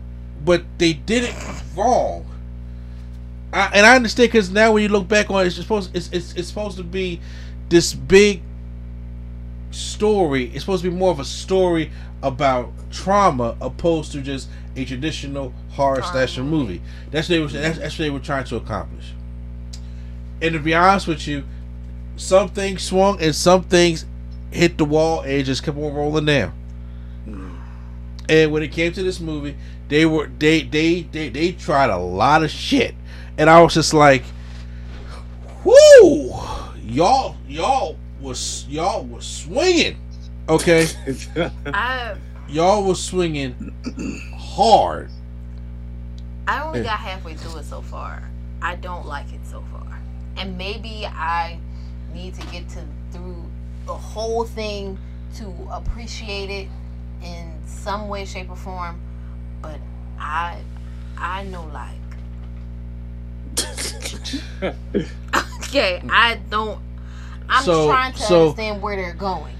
but 0.44 0.64
they 0.78 0.94
did 0.94 1.24
it 1.24 1.34
wrong. 1.76 2.26
I, 3.56 3.70
and 3.74 3.86
I 3.86 3.96
understand 3.96 4.30
because 4.30 4.50
now 4.50 4.72
when 4.72 4.82
you 4.82 4.88
look 4.88 5.08
back 5.08 5.30
on 5.30 5.42
it, 5.42 5.46
it's 5.46 5.56
supposed 5.56 5.94
it's, 5.94 6.10
it's 6.12 6.34
it's 6.34 6.48
supposed 6.48 6.76
to 6.76 6.84
be 6.84 7.20
this 7.68 7.94
big 7.94 8.42
story. 9.70 10.46
It's 10.46 10.60
supposed 10.60 10.82
to 10.84 10.90
be 10.90 10.96
more 10.96 11.10
of 11.10 11.20
a 11.20 11.24
story 11.24 11.90
about 12.22 12.72
trauma 12.90 13.56
opposed 13.60 14.12
to 14.12 14.22
just 14.22 14.48
a 14.74 14.84
traditional 14.84 15.52
horror 15.70 16.02
slasher 16.02 16.44
movie. 16.44 16.82
That's 17.10 17.28
what 17.28 17.34
they 17.34 17.40
were 17.40 17.46
mm-hmm. 17.46 17.56
that's, 17.56 17.78
that's 17.78 17.98
what 17.98 18.04
they 18.04 18.10
were 18.10 18.20
trying 18.20 18.44
to 18.44 18.56
accomplish. 18.56 19.12
And 20.42 20.52
to 20.52 20.60
be 20.60 20.74
honest 20.74 21.06
with 21.06 21.26
you, 21.26 21.44
some 22.16 22.48
things 22.48 22.82
swung 22.82 23.20
and 23.20 23.34
some 23.34 23.62
things 23.62 24.04
hit 24.50 24.78
the 24.78 24.84
wall 24.84 25.22
and 25.22 25.32
it 25.32 25.44
just 25.44 25.62
kept 25.62 25.76
on 25.76 25.94
rolling 25.94 26.26
down. 26.26 26.52
And 28.28 28.52
when 28.52 28.62
it 28.62 28.72
came 28.72 28.92
to 28.92 29.02
this 29.02 29.20
movie, 29.20 29.56
they 29.88 30.06
were 30.06 30.28
they 30.38 30.62
they 30.62 31.02
they 31.02 31.28
they 31.28 31.52
tried 31.52 31.90
a 31.90 31.96
lot 31.96 32.42
of 32.42 32.50
shit, 32.50 32.94
and 33.38 33.48
I 33.48 33.62
was 33.62 33.74
just 33.74 33.94
like, 33.94 34.24
"Whoo, 35.64 36.34
y'all 36.82 37.36
y'all 37.46 37.96
was 38.20 38.66
y'all 38.68 39.04
was 39.04 39.24
swinging, 39.24 39.98
okay? 40.48 40.86
I 41.66 42.16
Y'all 42.48 42.84
was 42.84 43.02
swinging 43.02 43.74
hard." 44.36 45.10
I 46.48 46.62
only 46.62 46.82
got 46.82 46.98
halfway 47.00 47.34
through 47.34 47.58
it 47.58 47.64
so 47.64 47.82
far. 47.82 48.22
I 48.62 48.76
don't 48.76 49.06
like 49.06 49.32
it 49.32 49.40
so 49.44 49.62
far, 49.72 50.00
and 50.36 50.56
maybe 50.58 51.06
I 51.06 51.58
need 52.12 52.34
to 52.34 52.46
get 52.48 52.68
to 52.70 52.84
through 53.12 53.44
the 53.86 53.94
whole 53.94 54.44
thing 54.44 54.98
to 55.36 55.52
appreciate 55.70 56.50
it 56.50 56.68
in 57.22 57.55
some 57.86 58.08
way, 58.08 58.24
shape, 58.24 58.50
or 58.50 58.56
form. 58.56 59.00
But 59.62 59.78
I, 60.18 60.60
I 61.16 61.44
know 61.44 61.64
like. 61.72 61.92
okay, 65.62 66.02
I 66.10 66.40
don't. 66.50 66.80
I'm 67.48 67.62
So- 67.64 67.86
trying 67.86 68.12
to 68.14 68.18
so- 68.18 68.42
understand 68.48 68.82
where 68.82 68.96
they're 68.96 69.14
going. 69.14 69.54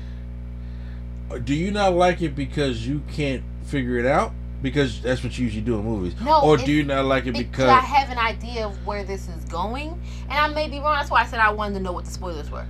Do 1.45 1.55
you 1.55 1.71
not 1.71 1.95
like 1.95 2.21
it 2.23 2.35
because 2.35 2.87
you 2.87 3.03
can't 3.13 3.43
figure 3.65 3.97
it 3.99 4.07
out? 4.07 4.33
Because 4.63 5.01
that's 5.03 5.23
what 5.23 5.39
you 5.39 5.45
usually 5.45 5.63
do 5.63 5.79
in 5.79 5.85
movies. 5.85 6.15
No, 6.21 6.41
or 6.43 6.57
do 6.57 6.73
you 6.73 6.83
not 6.83 7.05
like 7.05 7.27
it 7.27 7.33
because 7.33 7.51
because 7.51 7.69
I 7.69 7.81
have 7.81 8.11
an 8.11 8.19
idea 8.19 8.67
of 8.67 8.87
where 8.87 9.05
this 9.05 9.29
is 9.29 9.45
going, 9.45 10.01
and 10.29 10.33
I 10.33 10.49
may 10.49 10.69
be 10.69 10.79
wrong. 10.81 10.95
That's 10.97 11.11
why 11.11 11.23
I 11.23 11.27
said 11.27 11.39
I 11.41 11.51
wanted 11.53 11.75
to 11.75 11.81
know 11.81 11.93
what 11.93 12.05
the 12.07 12.11
spoilers 12.11 12.51
were. 12.51 12.67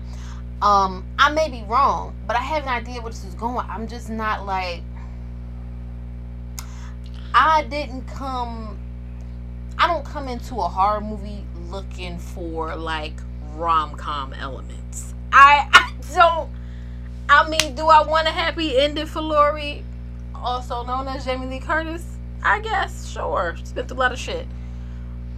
Um, 0.62 1.04
I 1.18 1.30
may 1.30 1.48
be 1.50 1.64
wrong, 1.68 2.14
but 2.26 2.34
I 2.36 2.40
have 2.40 2.62
an 2.64 2.68
idea 2.70 3.00
where 3.00 3.12
this 3.12 3.24
is 3.24 3.34
going. 3.34 3.64
I'm 3.68 3.86
just 3.86 4.08
not 4.10 4.46
like 4.46 4.82
I 7.38 7.64
didn't 7.64 8.06
come. 8.06 8.78
I 9.78 9.86
don't 9.86 10.06
come 10.06 10.26
into 10.26 10.54
a 10.54 10.68
horror 10.68 11.02
movie 11.02 11.44
looking 11.68 12.18
for 12.18 12.74
like 12.74 13.12
rom 13.52 13.94
com 13.94 14.32
elements. 14.32 15.12
I 15.34 15.68
I 15.70 15.92
don't. 16.14 16.50
I 17.28 17.46
mean, 17.50 17.74
do 17.74 17.88
I 17.88 18.06
want 18.08 18.26
a 18.26 18.30
happy 18.30 18.78
ending 18.78 19.04
for 19.04 19.20
Laurie, 19.20 19.84
also 20.34 20.82
known 20.84 21.08
as 21.08 21.26
Jamie 21.26 21.46
Lee 21.46 21.60
Curtis? 21.60 22.06
I 22.42 22.60
guess, 22.60 23.06
sure. 23.06 23.56
Through 23.66 23.82
a 23.82 23.94
lot 23.94 24.12
of 24.12 24.18
shit. 24.18 24.46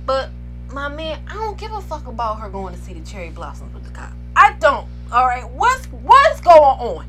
But 0.06 0.30
my 0.70 0.86
man, 0.86 1.20
I 1.28 1.34
don't 1.34 1.58
give 1.58 1.72
a 1.72 1.80
fuck 1.80 2.06
about 2.06 2.38
her 2.38 2.48
going 2.48 2.76
to 2.76 2.80
see 2.80 2.92
the 2.92 3.04
cherry 3.04 3.30
blossoms 3.30 3.74
with 3.74 3.82
the 3.82 3.90
cop. 3.90 4.12
I 4.36 4.52
don't. 4.60 4.86
All 5.10 5.26
right, 5.26 5.50
what's 5.50 5.86
what's 5.86 6.40
going 6.42 6.58
on? 6.58 7.06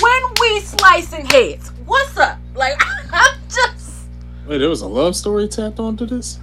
When 0.00 0.22
we 0.40 0.58
slicing 0.58 1.24
heads, 1.26 1.70
what's 1.86 2.16
up? 2.16 2.40
Like 2.56 2.82
I'm 3.12 3.38
just 3.48 3.83
Wait, 4.46 4.58
there 4.58 4.68
was 4.68 4.82
a 4.82 4.86
love 4.88 5.16
story 5.16 5.48
tapped 5.48 5.78
onto 5.78 6.06
this? 6.06 6.38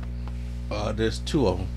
uh, 0.72 0.92
there's 0.94 1.20
two 1.20 1.48
of 1.48 1.58
them. 1.60 1.68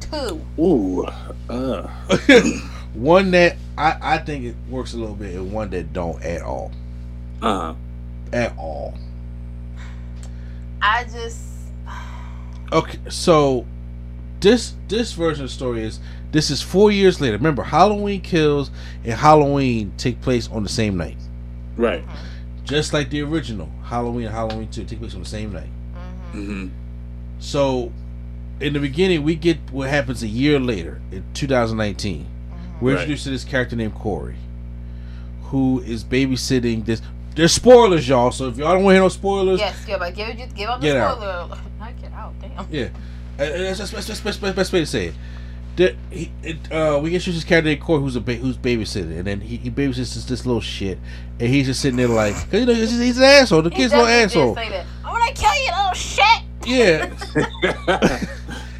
two. 0.00 0.62
Ooh. 0.62 1.04
Uh. 1.48 1.86
one 2.94 3.30
that 3.32 3.56
I, 3.78 3.96
I 4.00 4.18
think 4.18 4.44
it 4.44 4.54
works 4.68 4.92
a 4.92 4.98
little 4.98 5.14
bit, 5.14 5.34
and 5.34 5.50
one 5.52 5.70
that 5.70 5.92
don't 5.92 6.22
at 6.22 6.42
all, 6.42 6.70
Uh. 7.40 7.74
at 8.32 8.56
all. 8.58 8.94
I 10.80 11.04
just 11.04 11.40
Okay, 12.72 12.98
so 13.08 13.66
this 14.40 14.74
this 14.88 15.12
version 15.12 15.44
of 15.44 15.50
the 15.50 15.54
story 15.54 15.82
is 15.84 16.00
this 16.32 16.50
is 16.50 16.60
four 16.62 16.90
years 16.90 17.20
later. 17.20 17.36
Remember, 17.36 17.62
Halloween 17.62 18.20
Kills 18.20 18.70
and 19.04 19.12
Halloween 19.14 19.92
take 19.96 20.20
place 20.20 20.48
on 20.50 20.62
the 20.62 20.68
same 20.68 20.96
night, 20.96 21.16
Right. 21.76 22.04
Just 22.64 22.92
like 22.92 23.10
the 23.10 23.20
original 23.22 23.68
Halloween 23.84 24.26
and 24.26 24.34
Halloween 24.34 24.68
Two 24.68 24.84
take 24.84 24.98
place 25.00 25.14
on 25.14 25.20
the 25.22 25.28
same 25.28 25.52
night. 25.52 25.68
mhm. 26.32 26.40
Mm-hmm. 26.40 26.66
So, 27.40 27.92
in 28.60 28.72
the 28.72 28.78
beginning, 28.78 29.22
we 29.24 29.34
get 29.34 29.58
what 29.72 29.88
happens 29.90 30.22
a 30.22 30.28
year 30.28 30.60
later 30.60 31.00
in 31.10 31.24
2019. 31.34 32.26
we're 32.80 32.92
Right. 32.94 33.00
introduced 33.02 33.24
to 33.24 33.30
this 33.30 33.44
character 33.44 33.76
named 33.76 33.94
Corey, 33.94 34.36
who 35.44 35.80
is 35.80 36.02
babysitting 36.04 36.84
this. 36.84 37.00
There's 37.34 37.52
spoilers, 37.52 38.08
y'all. 38.08 38.30
So 38.30 38.48
if 38.48 38.56
y'all 38.58 38.74
don't 38.74 38.82
want 38.84 38.92
to 38.92 38.96
hear 38.96 39.02
no 39.02 39.08
spoilers, 39.08 39.60
Yes, 39.60 39.84
give, 39.84 40.00
give, 40.14 40.28
it- 40.28 40.54
give 40.54 40.68
up 40.68 40.80
the 40.80 40.86
Get 40.88 40.96
out. 40.96 41.18
Not 41.78 42.00
get 42.00 42.12
out, 42.12 42.34
damn. 42.40 42.66
Yeah, 42.70 42.88
Uh, 43.38 43.42
uh, 43.44 43.58
that's 43.58 43.78
that's 43.78 43.90
that's 44.06 44.20
best, 44.20 44.40
best, 44.40 44.56
best 44.56 44.72
way 44.72 44.80
to 44.80 44.86
say 44.86 45.06
it. 45.08 45.14
The, 45.74 45.96
he, 46.10 46.30
it 46.42 46.70
uh, 46.70 47.00
we 47.02 47.14
introduce 47.14 47.36
this 47.36 47.44
character 47.44 47.70
named 47.70 47.80
Corey, 47.80 48.00
who's 48.02 48.14
a 48.16 48.20
ba- 48.20 48.34
who's 48.34 48.58
babysitting, 48.58 49.16
and 49.16 49.26
then 49.26 49.40
he, 49.40 49.56
he 49.56 49.70
babysits 49.70 50.14
this, 50.14 50.24
this 50.26 50.44
little 50.44 50.60
shit, 50.60 50.98
and 51.40 51.48
he's 51.48 51.66
just 51.66 51.80
sitting 51.80 51.96
there 51.96 52.08
like, 52.08 52.34
cause 52.34 52.60
you 52.60 52.66
know 52.66 52.74
he's, 52.74 52.90
he's 52.98 53.16
an 53.16 53.24
asshole. 53.24 53.62
The 53.62 53.70
He 53.70 53.76
kid's 53.76 53.92
a 53.94 53.96
little 53.96 54.10
definitely 54.10 54.42
asshole. 54.42 54.54
did 54.54 54.64
say 54.64 54.68
that. 54.70 54.86
I'm 55.02 55.12
gonna 55.14 55.32
kill 55.32 55.64
you, 55.64 55.72
little 55.72 55.94
shit. 55.94 56.42
Yeah, 56.64 58.26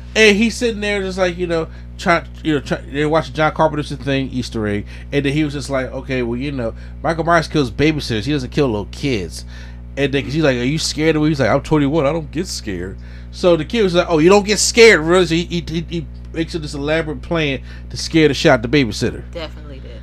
and 0.16 0.36
he's 0.36 0.54
sitting 0.56 0.80
there 0.80 1.00
just 1.00 1.16
like 1.18 1.36
you 1.38 1.46
know, 1.46 1.68
trying 1.98 2.26
you 2.44 2.54
know, 2.54 2.60
try, 2.60 2.78
they're 2.82 3.08
watching 3.08 3.34
John 3.34 3.52
Carpenter's 3.54 3.90
thing 3.92 4.28
Easter 4.30 4.66
egg, 4.66 4.86
and 5.12 5.24
then 5.24 5.32
he 5.32 5.44
was 5.44 5.54
just 5.54 5.70
like, 5.70 5.86
okay, 5.86 6.22
well 6.22 6.38
you 6.38 6.52
know, 6.52 6.74
Michael 7.02 7.24
Myers 7.24 7.48
kills 7.48 7.70
babysitters, 7.70 8.24
he 8.24 8.32
doesn't 8.32 8.50
kill 8.50 8.66
little 8.66 8.88
kids, 8.92 9.44
and 9.96 10.12
then 10.12 10.22
'cause 10.24 10.34
he's 10.34 10.44
like, 10.44 10.56
are 10.58 10.62
you 10.64 10.78
scared 10.78 11.16
of 11.16 11.22
me? 11.22 11.28
He's 11.28 11.40
like, 11.40 11.48
I'm 11.50 11.62
21, 11.62 12.06
I 12.06 12.12
don't 12.12 12.30
get 12.30 12.46
scared. 12.46 12.98
So 13.30 13.56
the 13.56 13.64
kid 13.64 13.82
was 13.82 13.94
like, 13.94 14.06
oh, 14.10 14.18
you 14.18 14.28
don't 14.28 14.44
get 14.46 14.58
scared, 14.58 15.00
really? 15.00 15.24
So 15.26 15.34
he 15.34 15.44
he, 15.44 15.86
he, 15.88 16.06
makes 16.32 16.52
this 16.52 16.74
elaborate 16.74 17.22
plan 17.22 17.62
to 17.90 17.96
scare 17.96 18.28
the 18.28 18.34
shot 18.34 18.62
the 18.62 18.68
babysitter. 18.68 19.30
Definitely 19.32 19.80
did. 19.80 20.00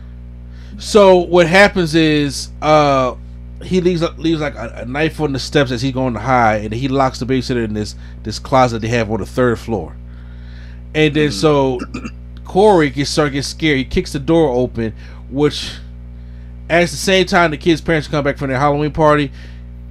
So 0.78 1.18
what 1.18 1.48
happens 1.48 1.96
is 1.96 2.50
uh 2.62 3.16
he 3.64 3.82
leaves 3.82 4.02
leaves 4.18 4.42
like 4.42 4.56
a, 4.56 4.74
a 4.78 4.86
knife 4.86 5.20
on 5.20 5.34
the 5.34 5.40
steps 5.40 5.72
as 5.72 5.82
he's 5.82 5.92
going 5.92 6.14
to 6.14 6.20
hide, 6.20 6.64
and 6.64 6.74
he 6.74 6.88
locks 6.88 7.20
the 7.20 7.26
babysitter 7.26 7.64
in 7.64 7.74
this 7.74 7.96
this 8.24 8.40
closet 8.40 8.80
they 8.82 8.88
have 8.88 9.12
on 9.12 9.20
the 9.20 9.26
third 9.26 9.60
floor. 9.60 9.96
And 10.96 11.14
then 11.14 11.32
so 11.32 11.80
Corey 12.46 12.90
gets 12.90 13.10
start 13.10 13.34
getting 13.34 13.44
scared. 13.44 13.78
He 13.78 13.86
kicks 13.86 14.14
the 14.14 14.20
door 14.20 14.50
open, 14.50 14.94
which 15.30 15.72
at 16.70 16.90
the 16.90 16.96
same 16.96 17.26
time 17.26 17.52
the 17.52 17.58
kid's 17.58 17.82
parents 17.82 18.08
come 18.08 18.24
back 18.24 18.38
from 18.38 18.50
their 18.50 18.60
Halloween 18.60 18.92
party. 18.92 19.32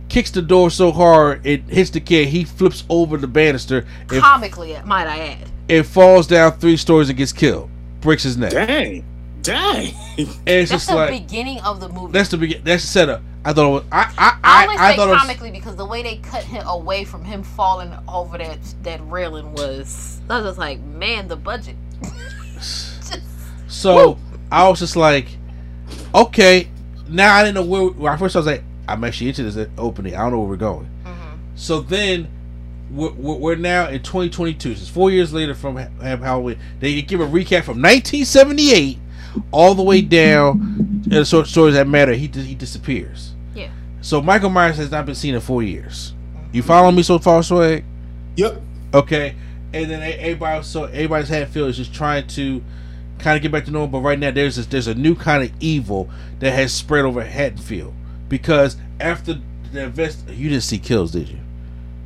Kicks 0.08 0.30
the 0.30 0.40
door 0.40 0.70
so 0.70 0.90
hard 0.90 1.46
it 1.46 1.64
hits 1.68 1.90
the 1.90 2.00
kid. 2.00 2.28
He 2.28 2.44
flips 2.44 2.84
over 2.88 3.18
the 3.18 3.26
banister 3.26 3.86
Comically, 4.06 4.74
might 4.86 5.06
I 5.06 5.18
add. 5.18 5.50
And 5.68 5.86
falls 5.86 6.26
down 6.26 6.52
three 6.58 6.76
stories 6.76 7.08
and 7.08 7.18
gets 7.18 7.32
killed. 7.32 7.68
Breaks 8.00 8.22
his 8.22 8.36
neck. 8.36 8.52
Dang. 8.52 9.04
Dang. 9.42 9.94
And 10.18 10.28
it's 10.46 10.46
That's 10.46 10.70
just 10.70 10.88
the 10.88 10.94
like 10.96 11.10
beginning 11.10 11.60
of 11.60 11.80
the 11.80 11.88
movie. 11.88 12.12
that's 12.12 12.28
the 12.28 12.36
begin. 12.36 12.62
That's 12.64 12.82
the 12.82 12.88
setup. 12.88 13.22
I 13.44 13.52
thought 13.52 13.66
it 13.68 13.72
was. 13.72 13.84
I 13.92 13.98
I 14.18 14.28
I 14.28 14.38
I, 14.42 14.62
only 14.64 14.76
I 14.76 14.90
say 14.90 14.96
thought 14.96 15.08
it 15.08 15.12
was. 15.12 15.20
comically 15.20 15.50
because 15.52 15.76
the 15.76 15.86
way 15.86 16.02
they 16.02 16.16
cut 16.18 16.42
him 16.42 16.66
away 16.66 17.04
from 17.04 17.24
him 17.24 17.42
falling 17.42 17.94
over 18.08 18.36
that 18.38 18.58
that 18.82 19.00
railing 19.08 19.52
was. 19.54 20.20
I 20.28 20.38
was 20.40 20.50
just 20.50 20.58
like, 20.58 20.80
man, 20.80 21.28
the 21.28 21.36
budget. 21.36 21.76
Just- 22.54 23.22
So 23.68 24.18
I 24.50 24.68
was 24.68 24.78
just 24.80 24.96
like, 24.96 25.28
okay. 26.14 26.68
Now 27.08 27.34
I 27.36 27.42
didn't 27.44 27.54
know 27.54 27.64
where. 27.64 27.86
When 27.92 28.12
I 28.12 28.16
first 28.16 28.36
I 28.36 28.40
was 28.40 28.46
like, 28.46 28.64
I'm 28.86 29.02
actually 29.04 29.28
into 29.28 29.48
this 29.50 29.68
opening. 29.78 30.14
I 30.14 30.18
don't 30.22 30.32
know 30.32 30.40
where 30.40 30.48
we're 30.50 30.56
going. 30.56 30.88
Mhm. 31.04 31.38
So 31.54 31.80
then. 31.80 32.28
We're, 32.90 33.12
we're 33.12 33.34
we're 33.34 33.56
now 33.56 33.88
in 33.88 34.02
2022. 34.02 34.74
So 34.74 34.80
it's 34.80 34.88
four 34.88 35.10
years 35.10 35.32
later 35.32 35.54
from 35.54 35.76
Ha- 35.76 35.88
Ha- 36.00 36.16
Halloween. 36.16 36.58
They 36.80 37.02
give 37.02 37.20
a 37.20 37.26
recap 37.26 37.64
from 37.64 37.82
1978 37.82 38.98
all 39.52 39.74
the 39.74 39.82
way 39.82 40.00
down. 40.00 40.60
And 41.04 41.12
the 41.12 41.24
short 41.24 41.46
stories 41.46 41.74
that 41.74 41.86
matter. 41.86 42.12
He 42.12 42.26
he 42.26 42.54
disappears. 42.54 43.34
Yeah. 43.54 43.70
So 44.00 44.20
Michael 44.22 44.50
Myers 44.50 44.76
has 44.76 44.90
not 44.90 45.06
been 45.06 45.14
seen 45.14 45.34
in 45.34 45.40
four 45.40 45.62
years. 45.62 46.14
You 46.52 46.62
follow 46.62 46.90
me 46.90 47.02
so 47.02 47.18
far, 47.18 47.42
Swag? 47.42 47.84
Yep. 48.36 48.62
Okay, 48.94 49.34
and 49.74 49.90
then 49.90 50.02
everybody, 50.02 50.62
so 50.62 50.84
everybody's 50.84 51.28
Haddonfield 51.28 51.68
is 51.68 51.76
just 51.76 51.92
trying 51.92 52.26
to 52.28 52.62
kind 53.18 53.36
of 53.36 53.42
get 53.42 53.52
back 53.52 53.66
to 53.66 53.70
normal. 53.70 53.88
But 54.00 54.06
right 54.06 54.18
now, 54.18 54.30
there's 54.30 54.56
this, 54.56 54.64
there's 54.66 54.86
a 54.86 54.94
new 54.94 55.14
kind 55.14 55.42
of 55.42 55.50
evil 55.60 56.08
that 56.38 56.52
has 56.52 56.72
spread 56.72 57.04
over 57.04 57.22
Haddonfield 57.22 57.92
because 58.30 58.76
after 58.98 59.38
the 59.72 59.84
invest, 59.84 60.26
you 60.30 60.48
didn't 60.48 60.62
see 60.64 60.78
kills, 60.78 61.12
did 61.12 61.28
you? 61.28 61.38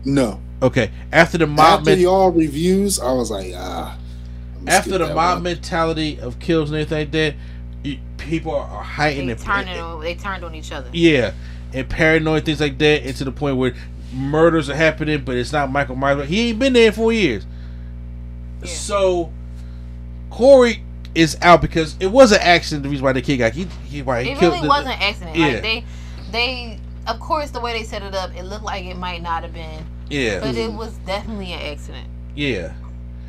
No. 0.04 0.40
Okay, 0.62 0.90
after 1.12 1.38
the 1.38 1.46
mob, 1.46 1.80
After 1.80 1.90
men- 1.90 2.00
y'all 2.00 2.30
reviews, 2.30 3.00
I 3.00 3.12
was 3.12 3.30
like, 3.30 3.52
ah. 3.56 3.98
After 4.66 4.96
the 4.96 5.12
mob 5.12 5.36
one. 5.38 5.42
mentality 5.42 6.20
of 6.20 6.38
kills 6.38 6.70
and 6.70 6.78
everything 6.80 6.98
like 6.98 7.10
that, 7.10 7.34
you, 7.82 7.98
people 8.16 8.52
are, 8.54 8.68
are 8.68 8.82
heightened. 8.82 9.28
They 9.28 9.32
and- 9.32 9.40
turned 9.40 9.68
on. 9.70 10.00
They 10.00 10.14
turned 10.14 10.44
on 10.44 10.54
each 10.54 10.70
other. 10.70 10.88
Yeah, 10.92 11.32
and 11.72 11.88
paranoid 11.88 12.44
things 12.44 12.60
like 12.60 12.78
that, 12.78 13.02
and 13.02 13.16
to 13.16 13.24
the 13.24 13.32
point 13.32 13.56
where 13.56 13.74
murders 14.14 14.70
are 14.70 14.76
happening, 14.76 15.24
but 15.24 15.36
it's 15.36 15.52
not 15.52 15.72
Michael 15.72 15.96
Myers. 15.96 16.28
He 16.28 16.50
ain't 16.50 16.58
been 16.60 16.74
there 16.74 16.86
in 16.88 16.92
four 16.92 17.12
years. 17.12 17.44
Yeah. 18.60 18.68
So 18.68 19.32
Corey 20.30 20.84
is 21.14 21.36
out 21.42 21.60
because 21.60 21.96
it 21.98 22.06
was 22.06 22.30
an 22.30 22.38
accident. 22.40 22.84
The 22.84 22.88
reason 22.88 23.04
why 23.04 23.12
the 23.12 23.22
kid 23.22 23.38
got 23.38 23.52
he, 23.52 23.64
he 23.88 24.02
why 24.02 24.22
he 24.22 24.30
It 24.30 24.38
killed 24.38 24.52
really 24.54 24.62
the- 24.62 24.68
was 24.68 24.84
an 24.86 24.92
accident. 24.92 25.36
Yeah. 25.36 25.46
Like 25.46 25.62
they, 25.62 25.84
they, 26.30 26.78
of 27.08 27.18
course, 27.20 27.50
the 27.50 27.60
way 27.60 27.72
they 27.76 27.82
set 27.84 28.02
it 28.02 28.14
up, 28.14 28.30
it 28.36 28.44
looked 28.44 28.64
like 28.64 28.84
it 28.84 28.96
might 28.96 29.22
not 29.22 29.42
have 29.42 29.52
been, 29.52 29.84
Yeah, 30.12 30.40
but 30.40 30.54
it 30.54 30.68
mm-hmm. 30.68 30.76
was 30.76 30.92
definitely 30.98 31.52
an 31.52 31.60
accident. 31.60 32.08
yeah. 32.34 32.74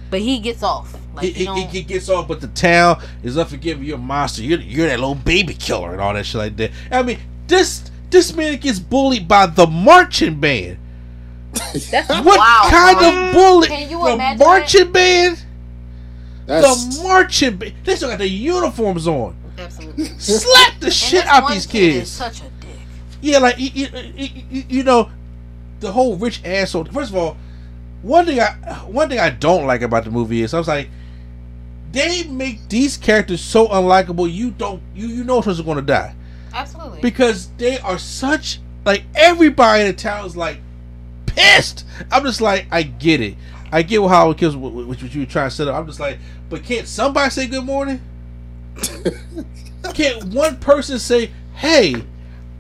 But 0.10 0.22
he 0.22 0.38
gets 0.38 0.62
off. 0.62 0.96
Like 1.16 1.26
He, 1.26 1.32
he, 1.32 1.46
he, 1.46 1.66
he 1.66 1.82
gets 1.82 2.08
off, 2.08 2.28
but 2.28 2.40
the 2.40 2.48
town 2.50 3.02
is 3.24 3.36
unforgiving. 3.36 3.84
You're 3.84 3.96
a 3.96 4.00
monster. 4.00 4.44
You're 4.44 4.60
you're 4.60 4.86
that 4.86 5.00
little 5.00 5.16
baby 5.16 5.56
killer 5.56 5.92
and 5.92 6.00
all 6.00 6.14
that 6.14 6.24
shit 6.26 6.36
like 6.36 6.56
that. 6.58 6.70
I 6.92 7.02
mean, 7.02 7.18
this 7.48 7.90
this 8.12 8.36
man 8.36 8.60
gets 8.60 8.78
bullied 8.78 9.28
by 9.28 9.48
the 9.48 9.66
marching 9.66 10.40
band. 10.40 10.78
that's 11.90 12.10
What 12.10 12.38
wow. 12.38 12.68
kind 12.70 13.00
bro. 13.00 13.10
of 13.10 13.34
bully? 13.34 13.68
Can 13.68 13.90
you 13.90 14.04
the 14.04 14.14
imagine 14.14 14.40
marching 14.46 14.92
band? 14.92 15.44
That's 16.46 16.98
the 16.98 17.04
marching 17.04 17.58
band. 17.58 17.74
They 17.84 17.96
still 17.96 18.10
got 18.10 18.20
the 18.20 18.28
uniforms 18.28 19.08
on. 19.08 19.36
Absolutely. 19.58 20.06
Slap 20.06 20.80
the 20.80 20.88
And 20.88 20.94
shit 20.94 21.24
this 21.24 21.26
out 21.26 21.44
one 21.44 21.54
these 21.54 21.66
kid 21.66 21.82
is 21.84 21.94
kids. 21.96 22.12
Such 22.12 22.42
a 22.42 22.50
dick. 22.60 22.70
Yeah, 23.22 23.40
like 23.40 23.58
you, 23.58 23.70
you, 23.74 23.88
you, 24.16 24.64
you 24.70 24.84
know, 24.84 25.10
the 25.84 25.92
whole 25.92 26.16
rich 26.18 26.42
asshole. 26.44 26.86
First 26.86 27.12
of 27.12 27.16
all, 27.16 27.38
one 28.02 28.26
thing 28.26 28.40
I 28.40 28.52
one 28.86 29.10
thing 29.10 29.20
I 29.20 29.30
don't 29.30 29.66
like 29.66 29.82
about 29.82 30.04
the 30.04 30.12
movie 30.12 30.42
is 30.42 30.54
I 30.54 30.58
was 30.58 30.68
like, 30.68 30.90
they 31.92 32.24
make 32.24 32.68
these 32.70 32.98
characters 32.98 33.42
so 33.42 33.68
unlikable. 33.68 34.32
You 34.32 34.52
don't 34.52 34.82
you 34.96 35.08
you 35.08 35.24
know 35.24 35.42
who's 35.42 35.62
going 35.62 35.78
to 35.78 35.84
die 35.84 36.16
Absolutely. 36.54 37.02
because 37.02 37.50
they 37.58 37.80
are 37.80 38.00
such 38.00 38.60
like 38.86 39.04
everybody 39.16 39.82
in 39.82 39.88
the 39.88 39.94
town 39.94 40.26
is 40.26 40.36
like 40.36 40.58
pissed. 41.28 41.86
I'm 42.12 42.24
just 42.24 42.42
like 42.42 42.68
I 42.72 42.84
get 42.84 43.22
it. 43.22 43.36
I 43.72 43.82
get 43.82 44.02
how 44.08 44.30
it 44.30 44.38
kills 44.38 44.56
what, 44.56 44.72
what, 44.74 44.86
what 44.86 45.02
you 45.02 45.22
were 45.22 45.26
trying 45.26 45.50
to 45.50 45.56
set 45.56 45.68
up. 45.68 45.76
I'm 45.76 45.88
just 45.88 46.00
like, 46.00 46.20
but 46.50 46.64
can't 46.64 46.88
somebody 46.88 47.30
say 47.32 47.48
good 47.48 47.64
morning? 47.64 48.02
can't 49.94 50.26
one 50.26 50.58
person 50.58 51.00
say, 51.00 51.32
hey, 51.56 51.96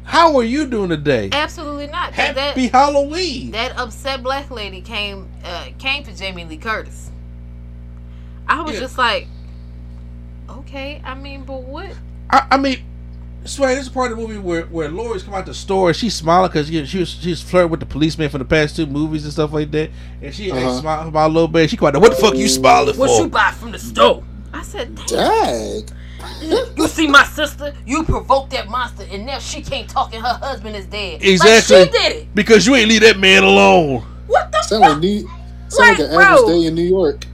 how 0.03 0.35
are 0.37 0.43
you 0.43 0.65
doing 0.67 0.89
today? 0.89 1.29
Absolutely 1.31 1.87
not. 1.87 2.13
Happy 2.13 2.67
That, 2.67 2.71
Halloween. 2.71 3.51
that 3.51 3.77
upset 3.77 4.21
black 4.23 4.51
lady 4.51 4.81
came 4.81 5.27
uh, 5.43 5.67
came 5.79 6.03
to 6.03 6.15
Jamie 6.15 6.45
Lee 6.45 6.57
Curtis. 6.57 7.09
I 8.47 8.61
was 8.61 8.73
Yeah. 8.75 8.81
just 8.81 8.97
like, 8.97 9.27
okay. 10.49 11.01
I 11.03 11.15
mean, 11.15 11.43
but 11.43 11.61
what? 11.63 11.91
I, 12.29 12.47
I 12.51 12.57
mean, 12.57 12.77
swear 13.45 13.75
this 13.75 13.85
is 13.85 13.89
part 13.89 14.11
of 14.11 14.17
the 14.17 14.27
movie 14.27 14.39
where 14.39 14.63
where 14.63 14.89
Laurie's 14.89 15.23
come 15.23 15.33
out 15.33 15.45
the 15.45 15.53
store 15.53 15.89
and 15.89 15.95
she's 15.95 16.13
smiling 16.15 16.49
because 16.49 16.69
you 16.69 16.81
know, 16.81 16.85
she 16.85 16.99
was 16.99 17.09
she's 17.09 17.41
flirting 17.41 17.71
with 17.71 17.79
the 17.79 17.85
policeman 17.85 18.29
for 18.29 18.37
the 18.37 18.45
past 18.45 18.75
two 18.75 18.85
movies 18.85 19.23
and 19.23 19.33
stuff 19.33 19.53
like 19.53 19.71
that, 19.71 19.89
and 20.21 20.33
she 20.33 20.51
Uh-huh. 20.51 20.69
uh 20.69 20.79
smiled 20.79 21.07
about 21.07 21.29
a 21.29 21.33
little 21.33 21.47
bit. 21.47 21.69
She 21.69 21.77
come 21.77 21.87
out 21.87 22.01
what 22.01 22.11
the 22.11 22.17
fuck 22.17 22.35
you 22.35 22.47
smiling 22.47 22.97
What 22.97 23.07
for? 23.09 23.21
you 23.23 23.27
buy 23.29 23.51
from 23.51 23.71
the 23.71 23.79
store? 23.79 24.23
I 24.53 24.61
said, 24.63 24.93
Damn, 24.95 25.07
dag. 25.07 25.91
you 26.77 26.87
see 26.87 27.07
my 27.07 27.23
sister? 27.25 27.73
You 27.85 28.03
provoked 28.03 28.51
that 28.51 28.69
monster, 28.69 29.05
and 29.11 29.25
now 29.25 29.39
she 29.39 29.61
can't 29.61 29.89
talk, 29.89 30.13
and 30.13 30.23
her 30.23 30.33
husband 30.33 30.75
is 30.75 30.85
dead. 30.85 31.23
Exactly. 31.23 31.77
Like 31.77 31.91
she 31.91 31.91
did 31.91 32.11
it. 32.23 32.35
because 32.35 32.65
you 32.67 32.75
ain't 32.75 32.89
leave 32.89 33.01
that 33.01 33.19
man 33.19 33.43
alone. 33.43 34.01
What 34.27 34.51
the 34.51 34.61
Sound 34.61 34.81
like 34.81 34.91
fuck? 34.91 34.99
New, 35.01 35.19
sound 35.69 35.89
like 35.89 35.99
Like, 35.99 35.99
an 35.99 36.21
average 36.21 36.45
day 36.47 36.65
in 36.65 36.75
New 36.75 36.83
York. 36.83 37.25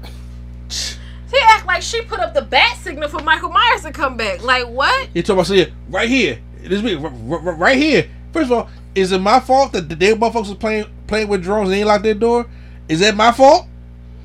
She 0.69 1.37
act 1.49 1.67
like 1.67 1.81
she 1.83 2.01
put 2.01 2.19
up 2.19 2.33
the 2.33 2.41
bat 2.41 2.77
signal 2.81 3.07
for 3.07 3.21
Michael 3.21 3.49
Myers 3.49 3.83
to 3.83 3.91
come 3.91 4.17
back. 4.17 4.41
Like 4.43 4.67
what? 4.67 5.09
He 5.13 5.21
talking 5.21 5.35
about 5.35 5.47
saying 5.47 5.71
right 5.89 6.09
here, 6.09 6.39
this 6.61 6.81
me, 6.81 6.95
r- 6.95 7.05
r- 7.05 7.47
r- 7.49 7.55
right 7.55 7.77
here. 7.77 8.09
First 8.33 8.45
of 8.51 8.51
all, 8.53 8.69
is 8.95 9.11
it 9.11 9.19
my 9.19 9.39
fault 9.39 9.71
that 9.73 9.89
the 9.89 9.95
damn 9.95 10.19
motherfuckers 10.19 10.49
was 10.49 10.53
playing 10.55 10.85
playing 11.07 11.27
with 11.27 11.43
drones 11.43 11.67
and 11.69 11.73
they 11.73 11.79
ain't 11.79 11.87
locked 11.87 12.03
their 12.03 12.15
door? 12.15 12.47
Is 12.87 12.99
that 13.01 13.15
my 13.15 13.31
fault? 13.31 13.67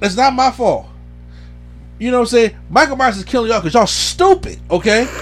That's 0.00 0.16
not 0.16 0.32
my 0.32 0.50
fault. 0.50 0.86
You 1.98 2.10
know 2.10 2.18
what 2.18 2.22
I'm 2.22 2.28
saying? 2.28 2.56
Michael 2.70 2.96
Myers 2.96 3.16
is 3.16 3.24
killing 3.24 3.50
y'all 3.50 3.60
because 3.60 3.74
y'all 3.74 3.86
stupid, 3.86 4.58
okay? 4.70 5.06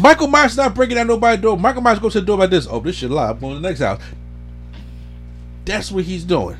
Michael 0.00 0.28
Myers 0.28 0.52
is 0.52 0.56
not 0.56 0.74
breaking 0.74 0.96
down 0.96 1.06
nobody's 1.06 1.42
door. 1.42 1.56
Michael 1.56 1.82
Myers 1.82 1.98
goes 1.98 2.12
to 2.14 2.20
the 2.20 2.26
door 2.26 2.38
like 2.38 2.50
this. 2.50 2.66
Oh, 2.68 2.80
this 2.80 2.96
shit 2.96 3.10
live. 3.10 3.36
I'm 3.36 3.40
going 3.40 3.54
to 3.56 3.60
the 3.60 3.68
next 3.68 3.80
house. 3.80 4.00
That's 5.64 5.90
what 5.90 6.04
he's 6.04 6.24
doing. 6.24 6.56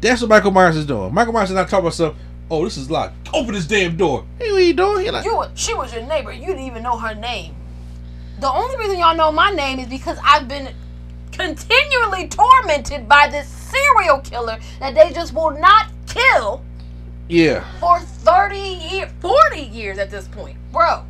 That's 0.00 0.20
what 0.20 0.30
Michael 0.30 0.50
Myers 0.50 0.76
is 0.76 0.86
doing. 0.86 1.12
Michael 1.12 1.32
Myers 1.32 1.50
is 1.50 1.54
not 1.54 1.68
talking 1.68 1.80
about 1.80 1.94
stuff. 1.94 2.14
Oh, 2.50 2.64
this 2.64 2.76
is 2.76 2.90
locked. 2.90 3.28
Open 3.34 3.52
this 3.52 3.66
damn 3.66 3.96
door. 3.96 4.24
Hey, 4.38 4.50
what 4.50 4.64
you 4.64 4.74
doing? 4.74 5.04
He 5.04 5.10
like, 5.10 5.24
You 5.24 5.36
were, 5.36 5.50
she 5.54 5.74
was 5.74 5.92
your 5.92 6.02
neighbor. 6.04 6.32
You 6.32 6.46
didn't 6.46 6.62
even 6.62 6.82
know 6.82 6.96
her 6.96 7.14
name. 7.14 7.54
The 8.40 8.50
only 8.50 8.76
reason 8.78 8.98
y'all 8.98 9.16
know 9.16 9.32
my 9.32 9.50
name 9.50 9.78
is 9.80 9.88
because 9.88 10.18
I've 10.24 10.48
been 10.48 10.72
continually 11.38 12.28
tormented 12.28 13.08
by 13.08 13.28
this 13.28 13.48
serial 13.48 14.18
killer 14.20 14.58
that 14.80 14.94
they 14.94 15.12
just 15.12 15.32
will 15.32 15.52
not 15.52 15.86
kill. 16.06 16.64
Yeah. 17.28 17.62
for 17.78 18.00
30 18.00 18.58
years, 18.58 19.10
40 19.20 19.60
years 19.60 19.98
at 19.98 20.10
this 20.10 20.26
point. 20.28 20.56
Bro, 20.72 21.04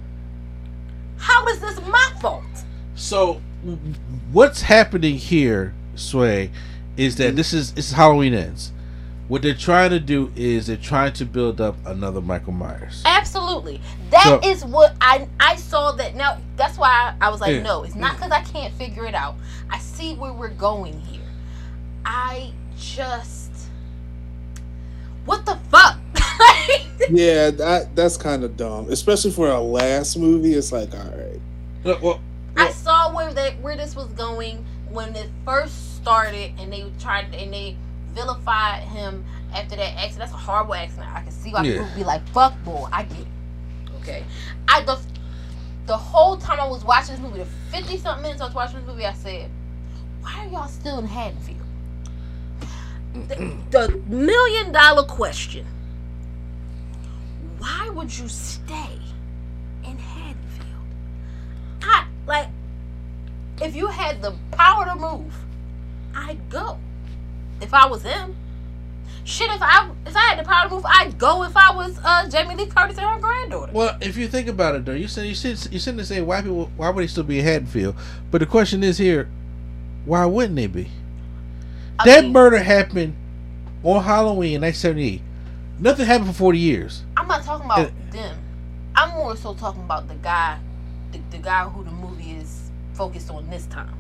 how 1.17 1.47
is 1.47 1.61
this 1.61 1.81
my 1.87 2.13
fault? 2.21 2.43
So, 2.97 3.41
what's 4.33 4.63
happening 4.63 5.15
here, 5.15 5.75
Swag, 5.95 6.51
is 6.97 7.15
that 7.17 7.37
this 7.37 7.53
is 7.53 7.73
this 7.75 7.87
is 7.87 7.93
Halloween 7.93 8.35
ends. 8.35 8.73
What 9.29 9.43
they're 9.43 9.53
trying 9.55 9.91
to 9.91 10.01
do 10.01 10.33
is 10.37 10.67
they're 10.69 10.77
trying 10.79 11.13
to 11.15 11.27
build 11.27 11.61
up 11.61 11.77
another 11.85 12.21
Michael 12.23 12.53
Myers. 12.55 13.03
Absolutely. 13.05 13.81
That 14.11 14.41
is 14.45 14.61
So- 14.61 14.67
what 14.69 14.95
I 15.01 15.29
I 15.39 15.57
saw 15.57 15.93
that 15.93 16.15
now 16.15 16.39
that's 16.57 16.79
why 16.79 16.89
I, 17.21 17.27
I 17.27 17.29
was 17.31 17.41
like, 17.41 17.57
Yeah. 17.57 17.63
no, 17.63 17.83
it's 17.85 17.95
not 17.95 18.17
because 18.17 18.31
I 18.33 18.41
can't 18.41 18.73
figure 18.75 19.05
it 19.05 19.15
out. 19.15 19.35
I 19.71 19.79
see 19.79 20.15
where 20.15 20.33
we're 20.33 20.49
going 20.49 20.99
here. 21.01 21.21
I 22.07 22.53
just 22.79 23.51
what 25.27 25.45
the 25.45 25.57
fuck? 25.71 25.99
Yeah, 27.11 27.51
that 27.51 27.95
that's 27.97 28.17
kind 28.17 28.45
of 28.45 28.57
dumb, 28.57 28.91
especially 28.91 29.31
for 29.31 29.49
a 29.49 29.59
last 29.61 30.17
movie. 30.19 30.55
It's 30.55 30.73
like, 30.73 30.93
all 30.95 31.05
right, 31.05 31.41
Look, 31.85 32.03
well, 32.03 32.21
I 32.57 32.71
saw 32.71 33.15
where 33.15 33.33
that 33.33 33.59
where 33.61 33.77
this 33.77 33.95
was 33.97 34.09
going 34.09 34.67
when 34.91 35.15
it 35.17 35.31
first 35.45 35.97
started, 35.97 36.53
and 36.59 36.73
they 36.73 36.91
tried 36.99 37.35
and 37.35 37.53
they 37.53 37.77
vilified 38.15 38.83
him 38.83 39.25
after 39.55 39.77
that 39.77 39.95
accident. 39.95 40.19
That's 40.19 40.33
a 40.33 40.37
horrible 40.37 40.75
accident. 40.75 41.09
I 41.15 41.23
can 41.23 41.33
see 41.33 41.51
why 41.53 41.63
Yeah. 41.63 41.79
people 41.79 41.91
be 41.97 42.05
like, 42.05 42.27
"Fuck, 42.29 42.63
boy." 42.65 42.89
I 42.93 43.05
get 43.05 43.19
it. 43.21 43.27
Okay, 44.01 44.25
I 44.69 44.83
the 44.83 44.99
the 45.87 45.97
whole 45.97 46.37
time 46.37 46.61
I 46.61 46.69
was 46.69 46.85
watching 46.85 47.15
this 47.15 47.21
movie, 47.21 47.39
the 47.39 47.47
fifty 47.71 47.97
something 47.99 48.23
minutes 48.23 48.41
I 48.43 48.47
was 48.47 48.55
watching 48.55 48.79
this 48.81 48.87
movie, 48.87 49.07
I 49.07 49.15
said, 49.15 49.51
"Why 50.21 50.45
are 50.45 50.49
y'all 50.49 50.69
still 50.69 50.99
in 50.99 51.07
Haddonfield?" 51.07 51.59
The, 53.15 53.57
the 53.71 54.03
million 54.07 54.71
dollar 54.73 55.03
question: 55.05 55.67
Why 57.59 57.89
would 57.91 58.17
you 58.17 58.29
stay 58.29 58.99
in 59.85 59.99
Haddonfield? 59.99 60.85
I 61.83 62.05
like 62.27 62.49
if 63.61 63.75
you 63.75 63.89
had 63.89 64.23
the 64.23 64.35
power 64.53 64.85
to 64.85 64.95
move, 64.95 65.35
I'd 66.15 66.49
go. 66.51 66.79
If 67.61 67.73
I 67.75 67.87
was 67.87 68.03
him. 68.03 68.35
Shit, 69.25 69.51
if 69.51 69.61
I 69.61 69.91
if 70.07 70.17
I 70.17 70.21
had 70.21 70.39
the 70.39 70.45
power 70.49 70.69
to 70.69 70.75
move, 70.75 70.87
I'd 70.87 71.19
go 71.19 71.43
if 71.45 71.55
I 71.57 71.75
was 71.75 71.99
uh 72.03 72.29
Jamie 72.31 72.55
Lee 72.55 72.67
Curtis 72.67 72.97
and 72.97 73.07
her 73.07 73.21
granddaughter. 73.21 73.73
well, 73.73 73.97
if 74.01 74.17
you 74.17 74.27
think 74.27 74.49
about 74.49 74.75
it, 74.75 74.85
though, 74.87 74.93
you 74.93 75.07
said 75.07 75.27
you 75.27 75.35
said 75.35 75.71
you 75.71 75.79
shouldn't 75.79 76.07
say 76.07 76.23
why 76.23 76.41
people 76.41 76.71
why 76.79 76.89
would 76.89 77.03
they 77.03 77.07
still 77.09 77.25
be 77.25 77.39
in 77.39 77.45
Haddonfield, 77.45 77.95
but 78.31 78.39
the 78.39 78.47
question 78.47 78.83
is 78.83 78.97
here, 78.97 79.29
why 80.07 80.25
wouldn't 80.25 80.57
they 80.57 80.67
be? 80.67 80.89
I 81.99 82.07
that 82.07 82.25
mean, 82.25 82.33
murder 82.33 82.59
happened 82.59 83.17
on 83.83 84.03
Halloween 84.03 84.55
in 84.55 84.63
1978. 84.63 85.21
Nothing 85.81 86.07
happened 86.07 86.29
for 86.29 86.35
40 86.35 86.59
years. 86.59 87.03
I'm 87.17 87.29
not 87.29 87.45
talking 87.45 87.67
about 87.67 87.81
Uh, 87.81 87.91
them. 88.11 88.39
I'm 88.97 89.11
more 89.11 89.37
so 89.37 89.53
talking 89.55 89.83
about 89.83 90.09
the 90.09 90.15
guy 90.15 90.59
the, 91.13 91.21
the 91.31 91.39
guy 91.39 91.65
who 91.65 91.85
the 91.85 91.91
movie 91.91 92.33
is 92.33 92.71
focused 92.95 93.31
on 93.31 93.49
this 93.51 93.67
time. 93.67 93.93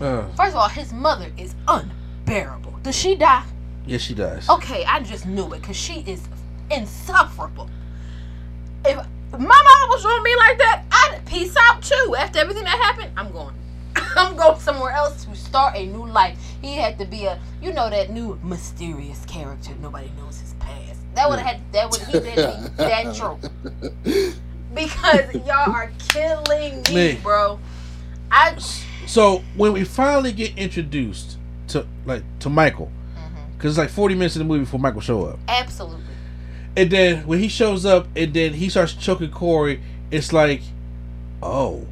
Uh, 0.00 0.28
First 0.36 0.50
of 0.50 0.56
all, 0.56 0.68
his 0.68 0.92
mother 0.92 1.32
is 1.36 1.54
unbearable. 1.66 2.65
Does 2.86 2.94
she 2.94 3.16
die? 3.16 3.42
yes, 3.84 4.00
she 4.00 4.14
does. 4.14 4.48
Okay, 4.48 4.84
I 4.84 5.00
just 5.00 5.26
knew 5.26 5.52
it 5.54 5.60
because 5.60 5.76
she 5.76 6.04
is 6.06 6.22
insufferable. 6.70 7.68
If 8.84 8.96
my 9.32 9.38
mom 9.38 9.88
was 9.88 10.06
on 10.06 10.22
me 10.22 10.36
like 10.36 10.56
that, 10.58 10.84
I'd 10.92 11.26
peace 11.26 11.56
out 11.58 11.82
too. 11.82 12.14
After 12.16 12.38
everything 12.38 12.62
that 12.62 12.78
happened, 12.78 13.10
I'm 13.16 13.32
going. 13.32 13.56
I'm 14.16 14.36
going 14.36 14.60
somewhere 14.60 14.92
else 14.92 15.24
to 15.24 15.34
start 15.34 15.74
a 15.74 15.84
new 15.84 16.06
life. 16.06 16.38
He 16.62 16.76
had 16.76 16.96
to 17.00 17.06
be 17.06 17.24
a, 17.24 17.40
you 17.60 17.72
know, 17.72 17.90
that 17.90 18.10
new 18.10 18.38
mysterious 18.44 19.24
character. 19.24 19.72
Nobody 19.82 20.12
knows 20.16 20.38
his 20.38 20.54
past. 20.60 21.00
That 21.16 21.28
would 21.28 21.40
have 21.40 21.56
had. 21.56 21.72
That 21.72 21.90
would 21.90 22.02
he 22.02 22.20
be 22.20 22.36
that 22.76 23.16
trope. 23.16 23.40
Because 24.72 25.34
y'all 25.44 25.72
are 25.72 25.90
killing 26.08 26.84
me, 26.90 27.14
Me. 27.14 27.18
bro. 27.20 27.58
I. 28.30 28.56
So 29.08 29.42
when 29.56 29.72
we 29.72 29.82
finally 29.82 30.30
get 30.30 30.56
introduced 30.56 31.38
to 31.68 31.86
like 32.04 32.22
to 32.40 32.48
Michael, 32.50 32.90
mm-hmm. 33.16 33.52
because 33.56 33.72
it's 33.72 33.78
like 33.78 33.90
40 33.90 34.14
minutes 34.14 34.36
in 34.36 34.40
the 34.40 34.44
movie 34.44 34.64
before 34.64 34.80
Michael 34.80 35.00
show 35.00 35.24
up, 35.24 35.38
Absolutely. 35.48 36.02
and 36.76 36.90
then 36.90 37.26
when 37.26 37.38
he 37.38 37.48
shows 37.48 37.84
up 37.86 38.08
and 38.16 38.32
then 38.34 38.52
he 38.54 38.68
starts 38.68 38.92
choking 38.94 39.30
Corey, 39.30 39.80
it's 40.10 40.32
like, 40.32 40.62
oh, 41.42 41.86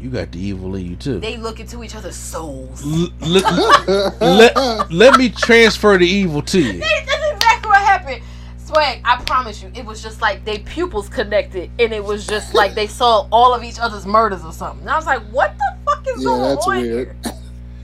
you 0.00 0.10
got 0.10 0.32
the 0.32 0.40
evil 0.40 0.74
in 0.74 0.84
you 0.86 0.96
too. 0.96 1.20
They 1.20 1.36
look 1.36 1.60
into 1.60 1.84
each 1.84 1.94
other's 1.94 2.16
souls. 2.16 2.82
L- 2.84 3.08
let, 3.20 4.20
let, 4.20 4.92
let 4.92 5.18
me 5.18 5.28
transfer 5.28 5.96
the 5.96 6.06
evil 6.06 6.42
to 6.42 6.60
you. 6.60 6.80
That's 6.80 7.32
exactly 7.34 7.68
what 7.68 7.78
happened. 7.80 8.22
Swag, 8.58 9.00
I 9.04 9.22
promise 9.24 9.62
you, 9.62 9.70
it 9.74 9.84
was 9.84 10.02
just 10.02 10.20
like 10.20 10.44
they 10.44 10.58
pupils 10.60 11.08
connected, 11.08 11.70
and 11.78 11.92
it 11.92 12.02
was 12.02 12.26
just 12.26 12.54
like 12.54 12.74
they 12.74 12.86
saw 12.86 13.28
all 13.30 13.54
of 13.54 13.62
each 13.62 13.78
other's 13.78 14.06
murders 14.06 14.44
or 14.44 14.52
something. 14.52 14.80
And 14.80 14.90
I 14.90 14.96
was 14.96 15.06
like, 15.06 15.22
what 15.30 15.56
the 15.58 15.76
fuck 15.84 16.06
is 16.08 16.22
Yeah, 16.22 16.24
going 16.24 16.42
that's 16.42 16.66
on 16.66 16.76
weird. 16.78 17.16
here? 17.24 17.32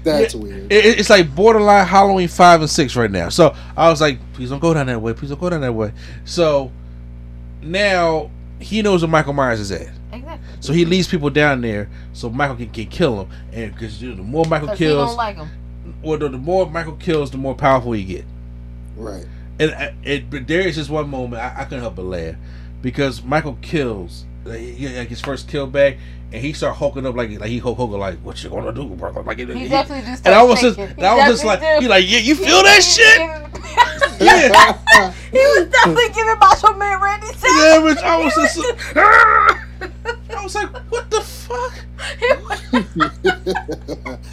That's 0.04 0.34
weird. 0.34 0.72
It- 0.72 0.84
it- 0.84 0.98
it's 1.00 1.10
like 1.10 1.34
borderline 1.34 1.86
Halloween 1.86 2.28
five 2.28 2.60
and 2.60 2.70
six 2.70 2.96
right 2.96 3.10
now. 3.10 3.28
So 3.28 3.54
I 3.76 3.88
was 3.90 4.00
like, 4.00 4.18
please 4.34 4.50
don't 4.50 4.58
go 4.60 4.72
down 4.74 4.86
that 4.86 5.00
way. 5.02 5.12
Please 5.12 5.28
don't 5.30 5.40
go 5.40 5.50
down 5.50 5.60
that 5.62 5.72
way. 5.74 5.92
So 6.24 6.70
now 7.62 8.30
he 8.60 8.82
knows 8.82 9.02
where 9.02 9.10
Michael 9.10 9.32
Myers 9.32 9.60
is 9.60 9.72
at. 9.72 9.88
Exactly. 10.12 10.48
So 10.60 10.72
he 10.72 10.84
leads 10.84 11.06
people 11.08 11.30
down 11.30 11.60
there 11.60 11.88
so 12.12 12.30
Michael 12.30 12.56
can, 12.56 12.70
can 12.70 12.86
kill 12.86 13.22
him. 13.22 13.30
And 13.52 13.72
because 13.72 14.02
you 14.02 14.10
know, 14.10 14.16
the 14.16 14.22
more 14.22 14.44
Michael 14.46 14.74
kills, 14.74 15.08
don't 15.10 15.16
like 15.16 15.36
him. 15.36 15.48
well, 16.02 16.18
the, 16.18 16.28
the 16.28 16.38
more 16.38 16.68
Michael 16.68 16.96
kills, 16.96 17.30
the 17.30 17.36
more 17.38 17.54
powerful 17.54 17.92
he 17.92 18.04
get. 18.04 18.24
Right. 18.96 19.26
And 19.60 19.72
uh, 19.72 19.90
it, 20.02 20.30
but 20.30 20.46
there 20.46 20.60
is 20.60 20.76
just 20.76 20.88
one 20.90 21.08
moment 21.08 21.42
I, 21.42 21.60
I 21.60 21.64
couldn't 21.64 21.80
help 21.80 21.96
but 21.96 22.04
laugh 22.04 22.36
because 22.80 23.22
Michael 23.22 23.58
kills 23.60 24.24
like, 24.44 24.60
he- 24.60 24.88
like 24.96 25.08
his 25.08 25.20
first 25.20 25.48
kill 25.48 25.66
back, 25.66 25.96
and 26.30 26.42
he 26.42 26.52
start 26.52 26.76
hulking 26.76 27.06
up 27.06 27.14
like 27.16 27.30
like 27.40 27.48
he 27.48 27.59
Hulk 27.59 27.76
Hogan 27.78 28.00
like 28.00 28.18
what 28.18 28.42
you 28.44 28.50
gonna 28.50 28.72
do, 28.72 28.86
brother? 28.88 29.22
Like 29.22 29.38
He 29.38 29.46
he- 29.46 29.68
definitely 29.68 30.05
do 30.14 30.20
and 30.24 30.34
I 30.34 30.42
was 30.42 30.60
just 30.60 30.78
and 30.78 31.02
I 31.05 31.14
was 31.16 31.26
just 31.26 31.44
like 31.44 31.60
definitely 31.60 31.84
he 31.84 31.88
like 31.88 32.05
yeah 32.09 32.18
you 32.18 32.34
feel 32.34 32.62
that 32.62 32.82
shit? 32.82 33.18
yeah. 34.20 35.12
he 35.30 35.38
was 35.38 35.66
definitely 35.68 36.09
giving 36.14 36.38
Macho 36.38 36.74
Man 36.74 37.00
Randy 37.00 37.26
yeah 37.28 37.34
Savage. 37.36 37.84
which 37.84 37.98
I 38.05 38.16
was 38.22 38.34
just 38.34 38.59
ah! 38.96 39.64
I 40.36 40.42
was 40.42 40.55
like 40.55 40.68
what 40.90 41.10
the 41.10 41.20
fuck? 41.22 41.74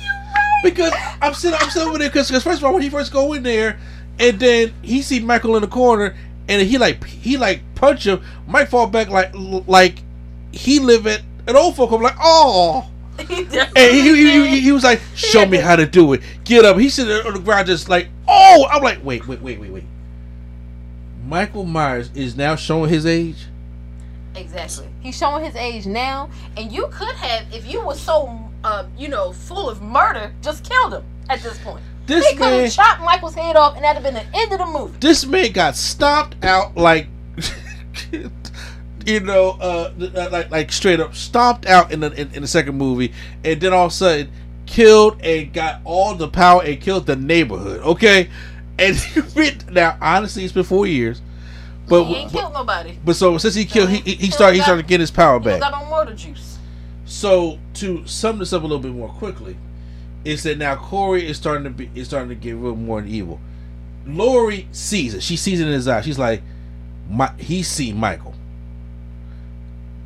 Because 0.64 0.94
I'm 1.22 1.34
sitting 1.36 1.60
I'm 1.62 1.70
sitting 1.70 1.88
over 1.90 1.98
there 2.00 2.10
because 2.10 2.30
first 2.42 2.58
of 2.60 2.64
all 2.64 2.74
when 2.74 2.82
he 2.82 2.90
first 2.90 3.14
go 3.14 3.34
in 3.34 3.44
there 3.44 3.78
and 4.20 4.40
then 4.40 4.74
he 4.82 5.04
see 5.04 5.20
Michael 5.20 5.56
in 5.58 5.62
the 5.62 5.68
corner 5.68 6.16
and 6.48 6.62
he 6.68 6.80
like 6.80 7.04
he 7.06 7.38
like 7.38 7.62
punch 7.76 8.08
him 8.08 8.24
Mike 8.48 8.70
fall 8.70 8.88
back 8.88 9.10
like 9.10 9.32
like 9.68 10.00
he 10.52 10.80
live 10.80 11.06
at 11.06 11.22
an 11.48 11.56
old 11.56 11.76
folk 11.76 11.92
I'm 11.92 12.02
like 12.02 12.18
oh. 12.20 12.90
He 13.28 13.44
and 13.44 13.78
he, 13.78 14.02
he, 14.02 14.48
he, 14.48 14.60
he 14.60 14.72
was 14.74 14.84
like 14.84 15.00
show 15.16 15.46
me 15.46 15.58
how 15.58 15.78
to 15.78 15.86
do 15.86 16.12
it. 16.14 16.22
Get 16.44 16.66
up. 16.66 16.78
He 16.78 16.90
sitting 16.90 17.26
on 17.26 17.34
the 17.34 17.40
ground 17.40 17.68
just 17.68 17.88
like 17.88 18.10
oh. 18.28 18.68
I'm 18.70 18.84
like 18.84 19.04
wait 19.04 19.28
wait 19.28 19.42
wait 19.42 19.60
wait 19.60 19.72
wait. 19.72 19.84
Michael 21.26 21.66
Myers 21.66 22.12
is 22.14 22.36
now 22.36 22.56
showing 22.56 22.90
his 22.90 23.06
age? 23.06 23.48
Exactly. 24.36 24.88
He's 25.00 25.18
showing 25.18 25.44
his 25.44 25.56
age 25.56 25.86
now, 25.86 26.30
and 26.58 26.72
you 26.72 26.88
could 26.92 27.16
have, 27.16 27.52
if 27.54 27.72
you 27.72 27.82
were 27.82 27.96
so, 27.96 28.38
uh, 28.64 28.86
you 28.98 29.08
know, 29.08 29.32
full 29.32 29.70
of 29.70 29.82
murder, 29.82 30.34
just 30.42 30.70
killed 30.70 30.94
him 30.94 31.04
at 31.30 31.42
this 31.42 31.58
point. 31.60 31.84
this 32.06 32.28
He 32.28 32.36
could 32.36 32.62
have 32.62 32.72
chopped 32.72 33.02
Michael's 33.02 33.36
head 33.36 33.56
off, 33.56 33.76
and 33.76 33.84
that'd 33.84 34.02
have 34.02 34.14
been 34.14 34.14
the 34.14 34.38
end 34.38 34.52
of 34.52 34.60
the 34.60 34.66
movie. 34.66 34.98
this 35.00 35.26
man 35.26 35.52
got 35.52 35.76
stomped 35.76 36.44
out 36.44 36.76
like 36.76 37.08
you 39.06 39.20
know 39.20 39.52
uh 39.62 39.92
like 40.32 40.50
like 40.50 40.72
straight 40.72 41.00
up 41.00 41.16
stomped 41.16 41.66
out 41.66 41.92
in 41.92 42.00
the 42.00 42.12
in, 42.20 42.32
in 42.34 42.42
the 42.42 42.48
second 42.48 42.76
movie 42.78 43.14
and 43.44 43.62
then 43.62 43.74
all 43.74 43.86
of 43.86 43.92
a 43.92 43.96
sudden 43.96 44.32
killed 44.66 45.22
and 45.22 45.54
got 45.54 45.80
all 45.84 46.16
the 46.16 46.28
power 46.28 46.64
and 46.64 46.82
killed 46.82 47.06
the 47.06 47.16
neighborhood 47.16 47.80
okay 47.82 48.30
and 48.80 48.98
now 49.72 49.98
honestly 50.02 50.44
it's 50.44 50.54
been 50.54 50.64
four 50.64 50.88
years 50.88 51.22
but 51.88 52.04
he 52.06 52.16
ain't 52.16 52.34
but, 52.34 52.40
killed 52.40 52.54
nobody. 52.54 52.98
but 53.06 53.16
so 53.16 53.38
since 53.38 53.54
he 53.54 53.64
killed 53.66 53.90
he, 53.90 53.98
he 53.98 54.16
he 54.16 54.32
started 54.32 54.56
he 54.56 54.62
started 54.62 54.88
getting 54.88 55.02
his 55.02 55.12
power 55.12 55.40
He 55.40 55.46
back 55.46 55.60
got 55.60 55.72
no 55.72 55.90
murder 55.90 56.16
juice. 56.16 56.58
so 57.06 57.60
to 57.76 58.06
sum 58.08 58.40
this 58.40 58.54
up 58.54 58.64
a 58.64 58.66
little 58.66 58.80
bit 58.82 58.92
more 58.92 59.10
quickly, 59.10 59.56
is 60.24 60.44
that 60.44 60.58
now 60.58 60.76
Corey 60.76 61.28
is 61.28 61.38
starting 61.38 61.64
to 61.66 61.70
be 61.70 61.90
is 61.94 62.08
starting 62.08 62.30
to 62.30 62.36
get 62.36 62.56
real 62.56 62.76
more 62.76 63.04
evil. 63.04 63.40
Laurie 64.06 64.68
sees 64.72 65.14
it. 65.14 65.24
She 65.24 65.36
sees 65.36 65.60
it 65.60 65.68
in 65.68 65.74
his 65.74 65.88
eyes. 65.88 66.06
She's 66.06 66.20
like, 66.20 66.42
My, 67.10 67.32
he's 67.38 67.68
seen 67.68 67.98
Michael. 67.98 68.35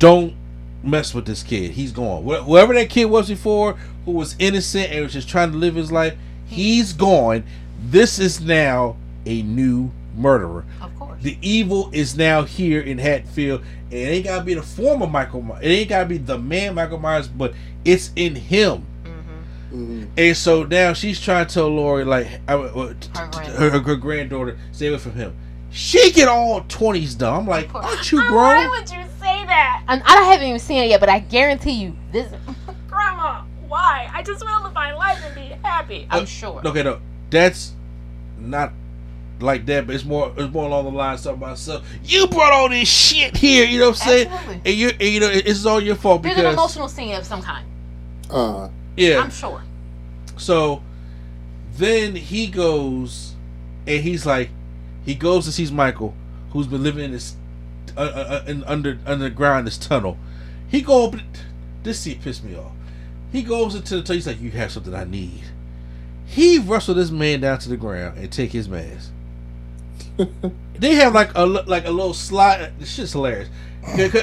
Don't 0.00 0.34
mess 0.82 1.14
with 1.14 1.26
this 1.26 1.42
kid. 1.44 1.70
He's 1.72 1.92
gone. 1.92 2.24
Wh- 2.24 2.42
Whoever 2.44 2.74
that 2.74 2.90
kid 2.90 3.04
was 3.04 3.28
before, 3.28 3.74
who 4.04 4.12
was 4.12 4.34
innocent 4.38 4.90
and 4.90 5.04
was 5.04 5.12
just 5.12 5.28
trying 5.28 5.52
to 5.52 5.58
live 5.58 5.74
his 5.76 5.92
life, 5.92 6.14
he's 6.46 6.92
gone. 6.92 7.44
This 7.84 8.18
is 8.18 8.40
now 8.40 8.96
a 9.26 9.42
new 9.42 9.90
murderer. 10.16 10.64
Of 10.82 10.98
course. 10.98 11.22
The 11.22 11.36
evil 11.42 11.90
is 11.92 12.16
now 12.16 12.42
here 12.42 12.80
in 12.80 12.98
Haddonfield. 12.98 13.60
And 13.60 13.92
it 13.92 13.96
ain't 14.08 14.24
gotta 14.24 14.44
be 14.44 14.54
the 14.54 14.62
former 14.62 15.06
Michael 15.06 15.42
Myers. 15.42 15.64
It 15.64 15.68
ain't 15.68 15.88
gotta 15.90 16.06
be 16.06 16.16
the 16.18 16.38
man 16.38 16.74
Michael 16.74 16.98
Myers, 16.98 17.28
but 17.28 17.52
it's 17.84 18.10
in 18.16 18.34
him. 18.36 18.84
hmm 19.04 19.76
Mhm. 19.76 20.06
And 20.16 20.36
so 20.36 20.64
now 20.64 20.92
she's 20.94 21.20
trying 21.20 21.46
to 21.46 21.54
tell 21.54 21.68
Laurie, 21.68 22.04
like, 22.04 22.26
I, 22.48 22.54
uh, 22.54 22.72
t- 22.72 22.72
Her 22.74 22.94
t- 22.94 23.10
granddaughter. 23.12 23.50
her, 23.52 23.70
her, 23.70 23.78
her 23.80 23.96
granddaughter, 23.96 24.58
stay 24.72 24.86
away 24.88 24.98
from 24.98 25.12
him. 25.12 25.34
She 25.70 26.10
get 26.12 26.28
all 26.28 26.62
twenties 26.68 27.14
done. 27.14 27.40
I'm 27.40 27.46
like, 27.46 27.72
aren't 27.74 28.10
you 28.10 28.18
grown? 28.28 28.34
Why 28.34 28.68
would 28.68 28.90
you 28.90 29.04
say 29.20 29.44
that? 29.46 29.84
And 29.88 30.02
I 30.04 30.22
haven't 30.24 30.46
even 30.46 30.58
seen 30.58 30.82
it 30.82 30.88
yet, 30.88 31.00
but 31.00 31.08
I 31.08 31.20
guarantee 31.20 31.72
you, 31.72 31.96
this. 32.12 32.30
Grandma, 32.88 33.42
why? 33.68 34.10
I 34.12 34.22
just 34.22 34.44
want 34.44 34.58
to 34.58 34.64
live 34.64 34.74
my 34.74 34.92
life 34.94 35.22
and 35.24 35.34
be 35.34 35.54
happy. 35.62 36.06
I'm 36.10 36.24
Uh, 36.24 36.26
sure. 36.26 36.60
Okay, 36.64 36.82
no, 36.82 37.00
that's 37.30 37.72
not 38.38 38.72
like 39.40 39.64
that, 39.66 39.86
but 39.86 39.94
it's 39.94 40.04
more 40.04 40.32
it's 40.36 40.52
more 40.52 40.66
along 40.66 40.84
the 40.84 40.90
lines 40.90 41.24
of 41.26 41.38
myself. 41.38 41.86
You 42.04 42.26
brought 42.26 42.52
all 42.52 42.68
this 42.68 42.88
shit 42.88 43.36
here, 43.36 43.64
you 43.64 43.78
know 43.78 43.90
what 43.90 44.02
I'm 44.02 44.08
saying? 44.08 44.28
Absolutely. 44.28 44.70
And 44.70 44.74
you, 44.80 44.88
and, 44.88 45.02
you 45.02 45.20
know, 45.20 45.30
it's 45.30 45.64
all 45.66 45.80
your 45.80 45.94
fault 45.96 46.22
There's 46.22 46.34
because 46.34 46.52
an 46.52 46.58
emotional 46.58 46.88
scene 46.88 47.14
of 47.14 47.24
some 47.24 47.42
kind. 47.42 47.64
Uh, 48.28 48.68
yeah. 48.96 49.20
I'm 49.20 49.30
sure. 49.30 49.62
So 50.36 50.82
then 51.76 52.16
he 52.16 52.48
goes 52.48 53.34
and 53.86 54.02
he's 54.02 54.26
like, 54.26 54.50
he 55.04 55.14
goes 55.14 55.46
and 55.46 55.54
sees 55.54 55.72
Michael, 55.72 56.14
who's 56.50 56.66
been 56.66 56.82
living 56.82 57.04
in 57.04 57.12
this 57.12 57.36
uh, 57.96 58.00
uh, 58.00 58.04
uh, 58.04 58.44
in 58.46 58.64
under 58.64 58.98
underground 59.06 59.66
this 59.66 59.78
tunnel. 59.78 60.16
He 60.68 60.80
go 60.82 61.06
up. 61.08 61.14
This 61.82 62.00
scene 62.00 62.20
pissed 62.20 62.44
me 62.44 62.56
off. 62.56 62.72
He 63.32 63.42
goes 63.42 63.74
into 63.74 63.96
the 63.96 64.02
tunnel. 64.02 64.16
He's 64.16 64.26
like, 64.26 64.40
"You 64.40 64.50
have 64.52 64.72
something 64.72 64.94
I 64.94 65.04
need." 65.04 65.42
He 66.26 66.58
wrestled 66.58 66.98
this 66.98 67.10
man 67.10 67.40
down 67.40 67.58
to 67.60 67.68
the 67.68 67.76
ground 67.76 68.18
and 68.18 68.30
take 68.30 68.52
his 68.52 68.68
mask. 68.68 69.10
they 70.78 70.94
have 70.94 71.14
like 71.14 71.30
a 71.34 71.44
like 71.44 71.86
a 71.86 71.90
little 71.90 72.14
slide. 72.14 72.72
This 72.78 72.90
shit's 72.92 73.12
hilarious 73.12 73.48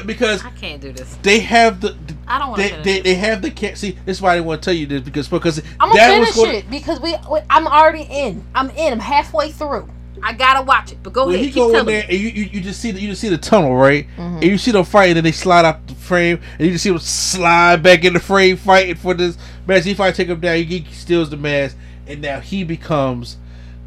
because 0.05 0.45
I 0.45 0.51
can't 0.51 0.81
do 0.81 0.91
this. 0.91 1.17
they 1.23 1.39
have 1.39 1.81
the. 1.81 1.97
I 2.27 2.39
don't 2.39 2.49
want 2.49 2.61
They, 2.61 2.69
to 2.69 2.81
they, 2.83 2.99
they 3.01 3.15
have 3.15 3.41
the 3.41 3.51
cat. 3.51 3.77
See, 3.77 3.97
this 4.05 4.17
is 4.17 4.21
why 4.21 4.33
I 4.33 4.35
didn't 4.35 4.47
want 4.47 4.61
to 4.61 4.65
tell 4.65 4.73
you 4.73 4.85
this 4.85 5.01
because 5.01 5.27
because 5.27 5.59
I'm 5.79 5.89
gonna 5.89 5.95
that 5.95 6.19
was 6.19 6.29
finish 6.29 6.35
going. 6.35 6.55
it 6.57 6.69
because 6.69 6.99
we, 6.99 7.15
we. 7.31 7.39
I'm 7.49 7.67
already 7.67 8.03
in. 8.09 8.45
I'm 8.53 8.69
in. 8.71 8.93
I'm 8.93 8.99
halfway 8.99 9.51
through. 9.51 9.89
I 10.23 10.33
gotta 10.33 10.63
watch 10.63 10.91
it, 10.91 10.97
but 11.03 11.13
go 11.13 11.25
When 11.27 11.35
ahead. 11.35 11.45
he 11.45 11.51
Keep 11.51 11.55
go 11.71 11.79
in 11.79 11.85
there 11.85 12.03
and 12.03 12.11
you, 12.19 12.29
you, 12.29 12.43
you 12.53 12.61
just 12.61 12.79
see 12.81 12.91
the, 12.91 12.99
you 12.99 13.09
just 13.09 13.21
see 13.21 13.29
the 13.29 13.37
tunnel 13.37 13.75
right, 13.75 14.07
Mhm. 14.17 14.35
and 14.35 14.43
you 14.43 14.57
see 14.57 14.71
them 14.71 14.85
fighting, 14.85 15.17
and 15.17 15.25
they 15.25 15.31
slide 15.31 15.65
out 15.65 15.85
the 15.87 15.95
frame, 15.95 16.39
and 16.57 16.65
you 16.67 16.71
just 16.73 16.83
see 16.83 16.89
them 16.89 16.99
slide 16.99 17.81
back 17.83 18.03
in 18.05 18.13
the 18.13 18.19
frame 18.19 18.57
fighting 18.57 18.95
for 18.95 19.13
this 19.13 19.37
mask. 19.67 19.85
He 19.85 19.93
finally 19.93 20.13
take 20.15 20.27
him 20.27 20.39
down. 20.39 20.57
He 20.63 20.85
steals 20.91 21.29
the 21.29 21.37
mask, 21.37 21.75
and 22.07 22.21
now 22.21 22.39
he 22.39 22.63
becomes 22.63 23.37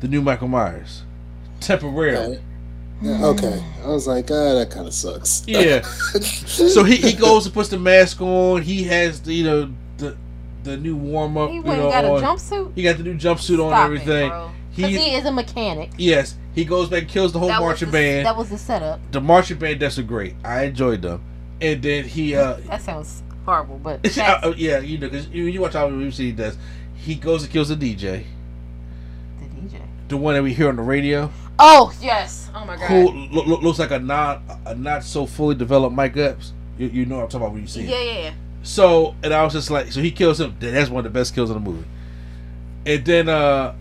the 0.01 0.09
new 0.09 0.21
Michael 0.23 0.49
Myers 0.49 1.03
temporarily. 1.61 2.41
yeah, 3.03 3.25
okay. 3.27 3.63
I 3.85 3.89
was 3.89 4.07
like, 4.07 4.31
ah, 4.31 4.55
that 4.55 4.71
kind 4.71 4.87
of 4.87 4.95
sucks. 4.95 5.43
Yeah. 5.47 5.83
So 6.21 6.85
he, 6.85 6.97
he 6.97 7.13
goes 7.15 7.47
and 7.47 7.55
puts 7.55 7.69
the 7.71 7.79
mask 7.79 8.21
on. 8.21 8.63
He 8.63 8.83
has 8.85 9.21
the 9.21 9.33
you 9.35 9.45
know 9.45 9.71
the 9.99 10.17
the 10.63 10.77
new 10.77 10.95
warm 10.97 11.37
up. 11.39 11.49
He 11.51 11.57
You 11.57 11.63
know, 11.63 11.71
and 11.73 11.83
got 11.91 12.05
a 12.05 12.09
jumpsuit. 12.09 12.73
He 12.75 12.83
got 12.83 12.99
the 12.99 13.03
new 13.03 13.15
jumpsuit 13.15 13.59
on 13.65 13.73
and 13.73 13.83
everything. 13.83 14.27
It, 14.27 14.29
bro. 14.29 14.39
'Cause 14.47 14.51
he, 14.73 14.83
he 14.97 15.15
is 15.15 15.25
a 15.25 15.33
mechanic. 15.33 15.91
yes, 15.99 16.37
he 16.55 16.65
goes 16.65 16.89
back 16.89 17.03
and 17.03 17.11
kills 17.11 17.33
the 17.33 17.39
whole 17.39 17.49
That 17.49 17.61
marching 17.61 17.89
the- 17.89 17.93
band. 17.93 18.27
That 18.27 18.37
was 18.37 18.51
the 18.51 18.59
setup. 18.59 19.01
the 19.13 19.21
marching 19.21 19.59
band 19.59 19.81
that's 19.81 19.99
a 19.99 20.03
great. 20.03 20.35
I 20.45 20.65
enjoyed 20.65 21.03
them. 21.03 21.23
And 21.61 21.83
then 21.83 22.05
he 22.05 22.35
uh 22.35 22.55
That 22.69 22.81
sounds 22.83 23.23
horrible, 23.45 23.79
but 23.79 23.95
uh, 24.05 24.41
that's 24.41 24.57
yeah, 24.59 24.79
you 24.79 24.99
know, 24.99 25.09
because 25.09 25.29
you, 25.29 25.45
you 25.45 25.61
watch 25.61 25.73
how 25.75 25.89
we 25.89 26.11
see 26.11 26.27
he 26.27 26.33
does. 26.33 26.57
He 26.95 27.15
goes 27.15 27.43
and 27.43 27.53
kills 27.53 27.69
the 27.69 27.77
DJ, 27.77 28.25
the 29.39 29.47
DJ. 29.47 29.81
the 30.09 30.17
one 30.17 30.35
that 30.35 30.43
we 30.43 30.53
hear 30.55 30.69
on 30.69 30.77
the 30.77 30.83
radio, 30.83 31.31
Oh 31.59 31.93
yes. 32.01 32.49
Oh 32.55 32.65
my 32.65 32.77
god. 32.77 32.87
who 32.89 33.11
lo- 33.31 33.45
lo- 33.45 33.61
looks 33.61 33.79
like 33.79 33.91
a 33.91 33.99
not 33.99 34.43
a 34.67 34.75
not 34.75 35.05
so 35.05 35.27
fully 35.27 35.55
developed 35.55 35.95
Mike 35.95 36.17
Epps. 36.17 36.53
You, 36.79 36.87
you 36.89 37.07
know 37.07 37.17
what 37.17 37.23
I'm 37.25 37.29
talking 37.29 37.43
about 37.43 37.53
when 37.53 37.63
you 37.63 37.69
see 37.69 37.83
Yeah, 37.83 37.97
him. 37.97 38.07
yeah, 38.07 38.23
yeah. 38.23 38.33
So 38.63 39.15
and 39.23 39.33
I 39.35 39.43
was 39.45 39.53
just 39.53 39.71
like, 39.71 39.93
so 39.93 40.01
he 40.01 40.11
kills 40.11 40.41
him. 40.41 40.57
That's 40.61 40.89
one 40.91 41.05
of 41.05 41.13
the 41.13 41.19
best 41.19 41.35
kills 41.35 41.51
in 41.51 41.55
the 41.55 41.61
movie. 41.71 41.87
And 42.87 43.05
then 43.05 43.29
uh, 43.29 43.75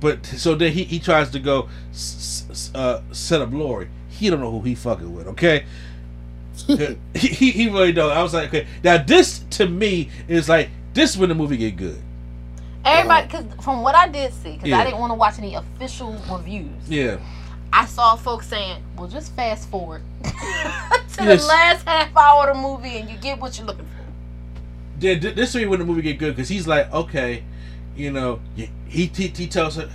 but 0.00 0.24
so 0.26 0.54
then 0.54 0.72
he 0.72 0.84
he 0.84 0.98
tries 0.98 1.30
to 1.30 1.38
go 1.38 1.68
s- 1.90 2.46
s- 2.50 2.70
uh 2.74 3.02
set 3.12 3.40
up 3.40 3.52
Laurie. 3.52 3.88
He 4.08 4.30
don't 4.30 4.40
know 4.40 4.50
who 4.50 4.60
he 4.62 4.74
fucking 4.74 5.14
with. 5.14 5.26
Okay. 5.28 5.64
he, 6.66 6.96
he 7.14 7.50
he 7.50 7.66
really 7.68 7.92
don't. 7.92 8.10
I 8.10 8.22
was 8.22 8.32
like, 8.34 8.48
okay, 8.48 8.66
now 8.82 8.96
this 8.98 9.40
to 9.50 9.66
me 9.66 10.08
is 10.28 10.48
like 10.48 10.70
this 10.94 11.10
is 11.10 11.18
when 11.18 11.28
the 11.28 11.34
movie 11.34 11.56
get 11.58 11.76
good. 11.76 12.00
Everybody, 12.84 13.26
because 13.26 13.44
from 13.64 13.82
what 13.82 13.94
I 13.94 14.08
did 14.08 14.32
see, 14.32 14.52
because 14.52 14.68
Yeah. 14.68 14.78
I 14.78 14.84
didn't 14.84 15.00
want 15.00 15.10
to 15.10 15.14
watch 15.16 15.38
any 15.38 15.54
official 15.54 16.16
reviews. 16.30 16.70
Yeah, 16.88 17.18
I 17.72 17.84
saw 17.84 18.16
folks 18.16 18.46
saying, 18.46 18.82
"Well, 18.96 19.08
just 19.08 19.34
fast 19.34 19.68
forward 19.68 20.02
to 20.22 20.30
Yes. 21.24 21.42
the 21.42 21.46
last 21.48 21.86
half 21.86 22.16
hour 22.16 22.48
of 22.48 22.56
the 22.56 22.62
movie, 22.62 22.96
and 22.98 23.10
you 23.10 23.16
get 23.18 23.38
what 23.40 23.58
you're 23.58 23.66
looking 23.66 23.84
for." 23.84 23.90
then 24.98 25.20
this 25.20 25.54
is 25.54 25.66
when 25.66 25.78
the 25.78 25.84
movie 25.84 26.00
get 26.00 26.18
good 26.18 26.34
because 26.34 26.48
he's 26.48 26.66
like, 26.66 26.90
okay, 26.90 27.42
you 27.96 28.10
know, 28.10 28.40
he 28.54 28.70
he, 28.88 29.06
he 29.06 29.46
tells 29.46 29.76
her, 29.76 29.88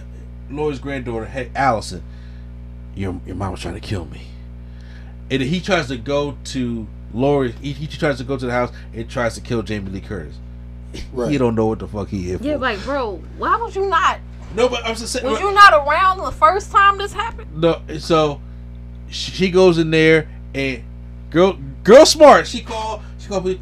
Laurie's 0.50 0.80
granddaughter, 0.80 1.26
hey, 1.26 1.52
Allison, 1.56 2.04
your 2.96 3.20
your 3.26 3.36
mom 3.36 3.52
was 3.52 3.62
trying 3.62 3.76
to 3.76 3.80
kill 3.80 4.06
me, 4.06 4.28
and 5.30 5.42
he 5.42 5.60
tries 5.62 5.88
to 5.88 5.98
go 5.98 6.38
to 6.46 6.88
Laurie. 7.14 7.52
He, 7.52 7.74
he 7.74 7.88
tries 7.88 8.18
to 8.18 8.24
go 8.24 8.38
to 8.38 8.46
the 8.46 8.52
house 8.52 8.72
and 8.94 9.10
tries 9.10 9.36
to 9.36 9.42
kill 9.42 9.62
Jamie 9.62 9.92
Lee 9.92 10.02
Curtis. 10.02 10.36
Right. 11.14 11.32
He 11.32 11.38
don't 11.38 11.56
know 11.56 11.68
what 11.68 11.80
the 11.80 11.88
fuck 11.88 12.10
he 12.10 12.32
is. 12.32 12.42
Yeah, 12.42 12.54
for. 12.54 12.60
like, 12.60 12.84
bro, 12.84 13.22
Why 13.38 13.56
was 13.58 13.76
you 13.76 13.88
not? 13.88 14.20
no, 14.56 14.68
but 14.68 14.84
I'm 14.86 14.96
just 14.96 15.14
saying. 15.14 15.26
Was 15.26 15.40
you 15.40 15.54
not 15.54 15.74
around 15.74 16.18
the 16.18 16.32
first 16.32 16.72
time 16.72 16.98
this 16.98 17.14
happened? 17.14 17.62
No, 17.62 17.82
so 18.00 18.42
she 19.10 19.52
goes 19.52 19.78
in 19.78 19.92
there 19.92 20.28
and 20.54 20.84
girl, 21.30 21.58
girl, 21.84 22.06
smart. 22.06 22.48
She 22.48 22.62
called. 22.62 23.02
She 23.20 23.28
called 23.28 23.46
me. 23.46 23.62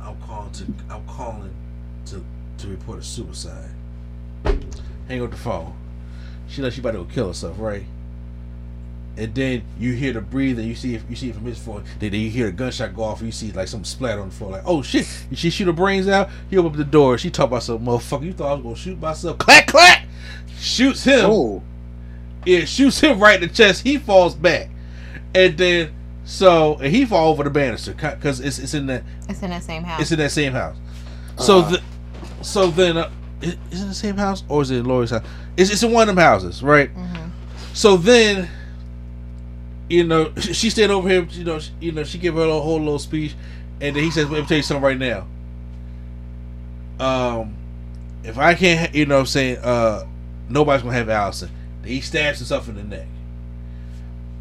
I'm 0.00 0.20
calling 0.22 0.52
to. 0.52 0.64
I'm 0.90 1.06
calling 1.06 1.51
to 2.62 2.68
to 2.68 2.72
report 2.72 2.98
a 2.98 3.02
suicide. 3.02 3.70
Hang 5.08 5.22
up 5.22 5.30
the 5.30 5.36
phone. 5.36 5.74
She 6.48 6.62
like 6.62 6.72
she 6.72 6.80
about 6.80 6.92
to 6.92 6.98
go 6.98 7.04
kill 7.04 7.28
herself, 7.28 7.56
right? 7.58 7.84
And 9.16 9.34
then 9.34 9.62
you 9.78 9.92
hear 9.92 10.12
the 10.14 10.20
breathing. 10.22 10.66
You 10.66 10.74
see 10.74 10.94
if 10.94 11.04
you 11.08 11.16
see 11.16 11.28
it 11.28 11.34
from 11.34 11.44
his 11.44 11.58
phone. 11.58 11.84
Then, 11.98 12.12
then 12.12 12.20
you 12.20 12.30
hear 12.30 12.48
a 12.48 12.52
gunshot 12.52 12.94
go 12.96 13.02
off. 13.04 13.18
And 13.18 13.28
you 13.28 13.32
see 13.32 13.52
like 13.52 13.68
some 13.68 13.84
splatter 13.84 14.20
on 14.22 14.30
the 14.30 14.34
floor. 14.34 14.52
Like 14.52 14.62
oh 14.64 14.82
shit! 14.82 15.06
She 15.34 15.50
shoot 15.50 15.66
her 15.66 15.72
brains 15.72 16.08
out. 16.08 16.30
He 16.50 16.56
open 16.56 16.78
the 16.78 16.84
door. 16.84 17.18
She 17.18 17.30
talk 17.30 17.48
about 17.48 17.62
some 17.62 17.80
motherfucker. 17.84 18.24
You 18.24 18.32
thought 18.32 18.50
I 18.50 18.54
was 18.54 18.62
gonna 18.62 18.76
shoot 18.76 19.00
myself? 19.00 19.38
Clack 19.38 19.66
clack. 19.66 20.06
Shoots 20.58 21.04
him. 21.04 21.24
Oh, 21.28 21.62
It 22.46 22.66
shoots 22.68 23.00
him 23.00 23.18
right 23.20 23.42
in 23.42 23.48
the 23.48 23.54
chest. 23.54 23.82
He 23.82 23.98
falls 23.98 24.34
back, 24.34 24.70
and 25.34 25.58
then 25.58 25.92
so 26.24 26.76
and 26.76 26.94
he 26.94 27.04
fall 27.04 27.30
over 27.30 27.42
the 27.44 27.50
banister 27.50 27.92
because 27.94 28.40
it's 28.40 28.58
it's 28.58 28.72
in 28.74 28.86
that 28.86 29.02
It's 29.28 29.42
in 29.42 29.50
that 29.50 29.62
same 29.64 29.82
house. 29.84 30.00
it's 30.00 30.12
in 30.12 30.18
that 30.20 30.30
same 30.30 30.52
house. 30.52 30.76
So 31.38 31.58
Uh. 31.60 31.70
the 31.70 31.82
so 32.42 32.68
then 32.68 32.96
uh, 32.96 33.10
is 33.40 33.56
is 33.70 33.82
it 33.82 33.86
the 33.86 33.94
same 33.94 34.16
house 34.16 34.44
or 34.48 34.62
is 34.62 34.70
it 34.70 34.84
Laurie's 34.84 35.10
house? 35.10 35.24
It's 35.56 35.70
it's 35.70 35.82
in 35.82 35.92
one 35.92 36.08
of 36.08 36.14
them 36.14 36.22
houses, 36.22 36.62
right? 36.62 36.90
hmm 36.90 37.28
So 37.74 37.96
then, 37.96 38.48
you 39.88 40.04
know, 40.04 40.32
she 40.40 40.70
stayed 40.70 40.90
over 40.90 41.08
here. 41.08 41.22
You 41.30 41.44
know, 41.44 41.58
she, 41.58 41.70
you 41.80 41.92
know, 41.92 42.04
she 42.04 42.18
gave 42.18 42.34
her 42.34 42.42
a 42.42 42.60
whole 42.60 42.78
little 42.78 42.98
speech, 42.98 43.34
and 43.80 43.96
then 43.96 44.02
he 44.02 44.10
says, 44.10 44.30
"Let 44.30 44.42
me 44.42 44.46
tell 44.46 44.56
you 44.58 44.62
something 44.62 44.82
right 44.84 44.98
now. 44.98 45.26
Um, 47.00 47.54
if 48.22 48.38
I 48.38 48.54
can't, 48.54 48.94
you 48.94 49.06
know, 49.06 49.16
what 49.16 49.20
I'm 49.20 49.26
saying, 49.26 49.58
uh, 49.58 50.06
nobody's 50.48 50.82
gonna 50.82 50.94
have 50.94 51.08
Allison." 51.08 51.50
He 51.84 52.00
stabs 52.00 52.38
himself 52.38 52.68
in 52.68 52.76
the 52.76 52.84
neck. 52.84 53.06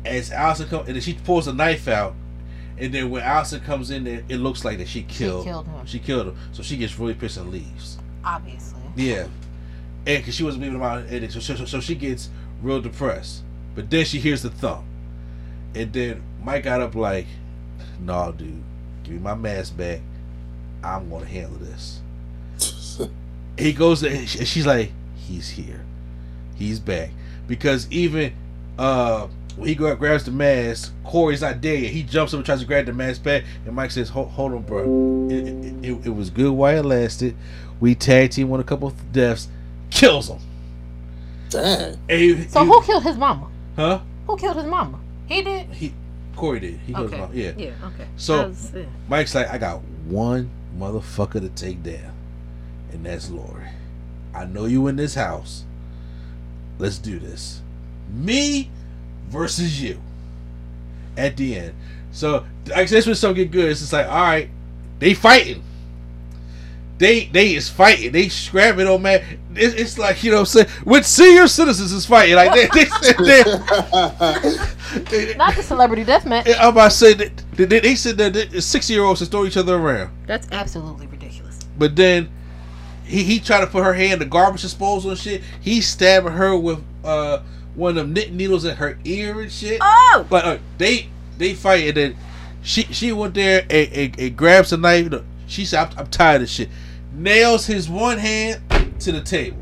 As 0.05 0.31
Allison 0.31 0.67
comes, 0.67 0.87
and 0.87 0.95
then 0.95 1.01
she 1.01 1.13
pulls 1.13 1.47
a 1.47 1.53
knife 1.53 1.87
out, 1.87 2.15
and 2.81 2.91
then 2.91 3.11
when 3.11 3.21
Allison 3.21 3.61
comes 3.61 3.91
in 3.91 4.03
there, 4.03 4.23
it 4.27 4.37
looks 4.37 4.65
like 4.65 4.79
that 4.79 4.87
she 4.87 5.03
killed, 5.03 5.43
She 5.43 5.49
killed 5.49 5.67
him. 5.67 5.85
She 5.85 5.99
killed 5.99 6.27
him. 6.29 6.37
So 6.51 6.63
she 6.63 6.77
gets 6.77 6.97
really 6.97 7.13
pissed 7.13 7.37
and 7.37 7.51
leaves. 7.51 7.99
Obviously. 8.25 8.81
Yeah, 8.95 9.27
and 10.07 10.17
because 10.17 10.33
she 10.35 10.43
wasn't 10.43 10.63
leaving 10.63 10.77
about 10.77 11.03
out, 11.03 11.05
and 11.05 11.31
so, 11.31 11.39
so, 11.39 11.65
so 11.65 11.79
she 11.79 11.93
gets 11.93 12.29
real 12.61 12.81
depressed. 12.81 13.43
But 13.75 13.91
then 13.91 14.03
she 14.03 14.19
hears 14.19 14.41
the 14.41 14.49
thump, 14.49 14.83
and 15.75 15.93
then 15.93 16.23
Mike 16.43 16.63
got 16.63 16.81
up 16.81 16.95
like, 16.95 17.27
"Nah, 17.99 18.31
dude, 18.31 18.63
give 19.03 19.13
me 19.13 19.19
my 19.19 19.35
mask 19.35 19.77
back. 19.77 20.01
I'm 20.83 21.09
gonna 21.09 21.25
handle 21.25 21.59
this." 21.59 22.01
He 23.57 23.73
goes, 23.73 24.01
and 24.01 24.15
and 24.15 24.27
she's 24.27 24.65
like, 24.65 24.91
"He's 25.15 25.49
here, 25.49 25.85
he's 26.55 26.79
back." 26.79 27.11
Because 27.47 27.87
even 27.91 28.33
uh, 28.79 29.27
when 29.57 29.67
he 29.67 29.75
go 29.75 29.87
up, 29.87 29.99
grabs 29.99 30.23
the 30.25 30.31
mask, 30.31 30.93
Corey's 31.03 31.41
not 31.41 31.61
there 31.61 31.75
yet. 31.75 31.91
He 31.91 32.03
jumps 32.03 32.33
up 32.33 32.37
and 32.37 32.45
tries 32.45 32.59
to 32.61 32.65
grab 32.65 32.85
the 32.85 32.93
mask 32.93 33.23
back, 33.23 33.43
and 33.65 33.75
Mike 33.75 33.91
says, 33.91 34.09
"Hold, 34.09 34.29
hold 34.29 34.53
on, 34.53 34.61
bro. 34.61 35.27
It, 35.29 35.47
it, 35.47 35.85
it, 35.85 36.05
it 36.07 36.09
was 36.15 36.29
good 36.29 36.51
while 36.51 36.77
it 36.77 36.85
lasted. 36.85 37.35
We 37.79 37.95
tag 37.95 38.31
team 38.31 38.51
on 38.51 38.59
a 38.59 38.63
couple 38.63 38.87
of 38.87 39.11
deaths, 39.11 39.47
kills 39.89 40.29
him. 40.29 40.39
dang. 41.49 41.97
He- 42.09 42.47
So 42.47 42.61
he- 42.61 42.67
who 42.67 42.81
killed 42.83 43.03
his 43.03 43.17
mama? 43.17 43.47
Huh? 43.75 43.99
Who 44.27 44.37
killed 44.37 44.57
his 44.57 44.65
mama? 44.65 44.99
He 45.27 45.41
did. 45.41 45.67
He 45.67 45.93
Corey 46.35 46.59
did. 46.59 46.79
He 46.85 46.93
killed 46.93 47.11
his 47.11 47.13
Okay. 47.13 47.21
mom. 47.21 47.31
Yeah. 47.33 47.51
Yeah, 47.57 47.71
okay. 47.87 48.07
So- 48.17 48.47
was- 48.49 48.71
yeah. 48.75 48.83
Mike's 49.09 49.33
like, 49.35 49.49
I 49.49 49.57
got 49.57 49.81
one 50.05 50.49
motherfucker 50.77 51.41
to 51.41 51.49
take 51.49 51.83
down, 51.83 52.13
and 52.91 53.05
that's 53.05 53.29
Laurie. 53.29 53.69
I 54.33 54.45
know 54.45 54.65
you 54.65 54.87
in 54.87 54.95
this 54.95 55.15
house. 55.15 55.65
Let's 56.79 56.97
do 56.97 57.19
this. 57.19 57.61
Me 58.13 58.69
versus 59.31 59.81
you. 59.81 59.99
At 61.17 61.35
the 61.37 61.57
end. 61.57 61.73
So 62.11 62.45
I 62.75 62.81
guess 62.81 62.91
that's 62.91 63.05
when 63.05 63.15
something 63.15 63.43
get 63.43 63.51
good. 63.51 63.69
It's 63.69 63.79
just 63.79 63.93
like, 63.93 64.07
all 64.07 64.13
right, 64.21 64.49
they 64.99 65.13
fighting. 65.13 65.63
they 66.97 67.25
they 67.25 67.55
is 67.55 67.69
fighting. 67.69 68.11
They 68.11 68.29
scrapping 68.29 68.87
on 68.87 69.01
man. 69.01 69.23
It's, 69.55 69.73
it's 69.75 69.97
like 69.97 70.23
you 70.23 70.31
know 70.31 70.37
what 70.37 70.55
I'm 70.55 70.65
saying. 70.65 70.67
When 70.83 71.03
senior 71.03 71.47
citizens 71.47 71.91
is 71.91 72.05
fighting, 72.05 72.35
like 72.35 72.53
they 72.53 72.67
they 72.73 72.85
sit 72.89 73.17
there. 73.17 73.43
they- 75.09 75.35
Not 75.35 75.55
the 75.55 75.63
celebrity 75.63 76.03
death 76.03 76.25
match. 76.25 76.47
I'm 76.59 76.69
about 76.69 76.91
to 76.91 76.97
say 76.97 77.13
that 77.13 77.43
they, 77.55 77.65
they, 77.65 77.79
they 77.79 77.95
sit 77.95 78.17
there. 78.17 78.61
Sixty 78.61 78.93
year 78.93 79.03
olds 79.03 79.19
to 79.19 79.25
throw 79.25 79.45
each 79.45 79.57
other 79.57 79.75
around. 79.75 80.11
That's 80.27 80.47
absolutely 80.51 81.07
ridiculous. 81.07 81.59
But 81.77 81.95
then 81.95 82.29
he 83.03 83.23
he 83.23 83.39
tried 83.39 83.61
to 83.61 83.67
put 83.67 83.83
her 83.83 83.93
hand 83.93 84.13
in 84.13 84.19
the 84.19 84.25
garbage 84.25 84.61
disposal 84.61 85.11
and 85.11 85.19
shit. 85.19 85.41
He 85.59 85.81
stabbing 85.81 86.33
her 86.33 86.57
with 86.57 86.81
uh 87.03 87.39
one 87.75 87.91
of 87.91 87.95
them 87.95 88.13
knitting 88.13 88.37
needles 88.37 88.65
in 88.65 88.75
her 88.77 88.97
ear 89.05 89.41
and 89.41 89.51
shit. 89.51 89.79
Oh, 89.81 90.25
But 90.29 90.45
uh, 90.45 90.57
they 90.77 91.09
they 91.37 91.53
fight 91.53 91.87
and 91.87 91.97
then 91.97 92.17
she 92.61 92.83
she 92.83 93.11
went 93.11 93.33
there 93.33 93.65
and, 93.69 93.93
and, 93.93 94.19
and 94.19 94.37
grabs 94.37 94.71
a 94.71 94.77
knife. 94.77 95.13
She 95.47 95.65
said, 95.65 95.87
I'm, 95.87 95.99
I'm 95.99 96.07
tired 96.07 96.41
of 96.41 96.49
shit." 96.49 96.69
Nails 97.13 97.65
his 97.65 97.89
one 97.89 98.17
hand 98.17 98.61
to 98.99 99.11
the 99.11 99.21
table. 99.21 99.57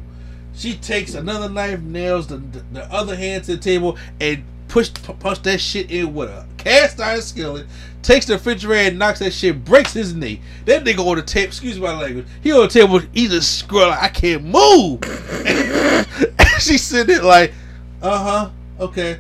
She 0.54 0.76
takes 0.76 1.14
another 1.14 1.50
knife, 1.50 1.80
nails 1.80 2.28
the, 2.28 2.38
the, 2.38 2.64
the 2.74 2.94
other 2.94 3.16
hand 3.16 3.46
to 3.46 3.56
the 3.56 3.62
table, 3.62 3.98
and 4.20 4.44
push 4.68 4.94
pu- 4.94 5.14
punch 5.14 5.42
that 5.44 5.60
shit 5.60 5.90
in 5.90 6.14
with 6.14 6.30
a 6.30 6.46
cast 6.58 7.00
iron 7.00 7.22
skillet. 7.22 7.66
Takes 8.02 8.26
the 8.28 8.34
refrigerator 8.34 8.90
and 8.90 9.00
knocks 9.00 9.20
that 9.20 9.34
shit, 9.34 9.66
breaks 9.66 9.94
his 9.94 10.14
knee. 10.16 10.40
That 10.66 10.86
nigga 10.86 11.00
on 11.00 11.18
the 11.18 11.22
table, 11.22 11.48
excuse 11.48 11.78
my 11.80 12.00
language, 12.00 12.28
he 12.42 12.52
on 12.54 12.62
the 12.62 12.68
table, 12.68 13.00
he's 13.14 13.34
a 13.34 13.42
scroll 13.42 13.90
like, 13.90 14.02
I 14.02 14.08
can't 14.08 14.44
move. 14.44 15.00
and 15.46 16.62
she 16.62 16.78
sitting 16.78 17.08
there 17.08 17.24
like, 17.24 17.54
uh 18.02 18.24
huh, 18.24 18.50
okay. 18.80 19.20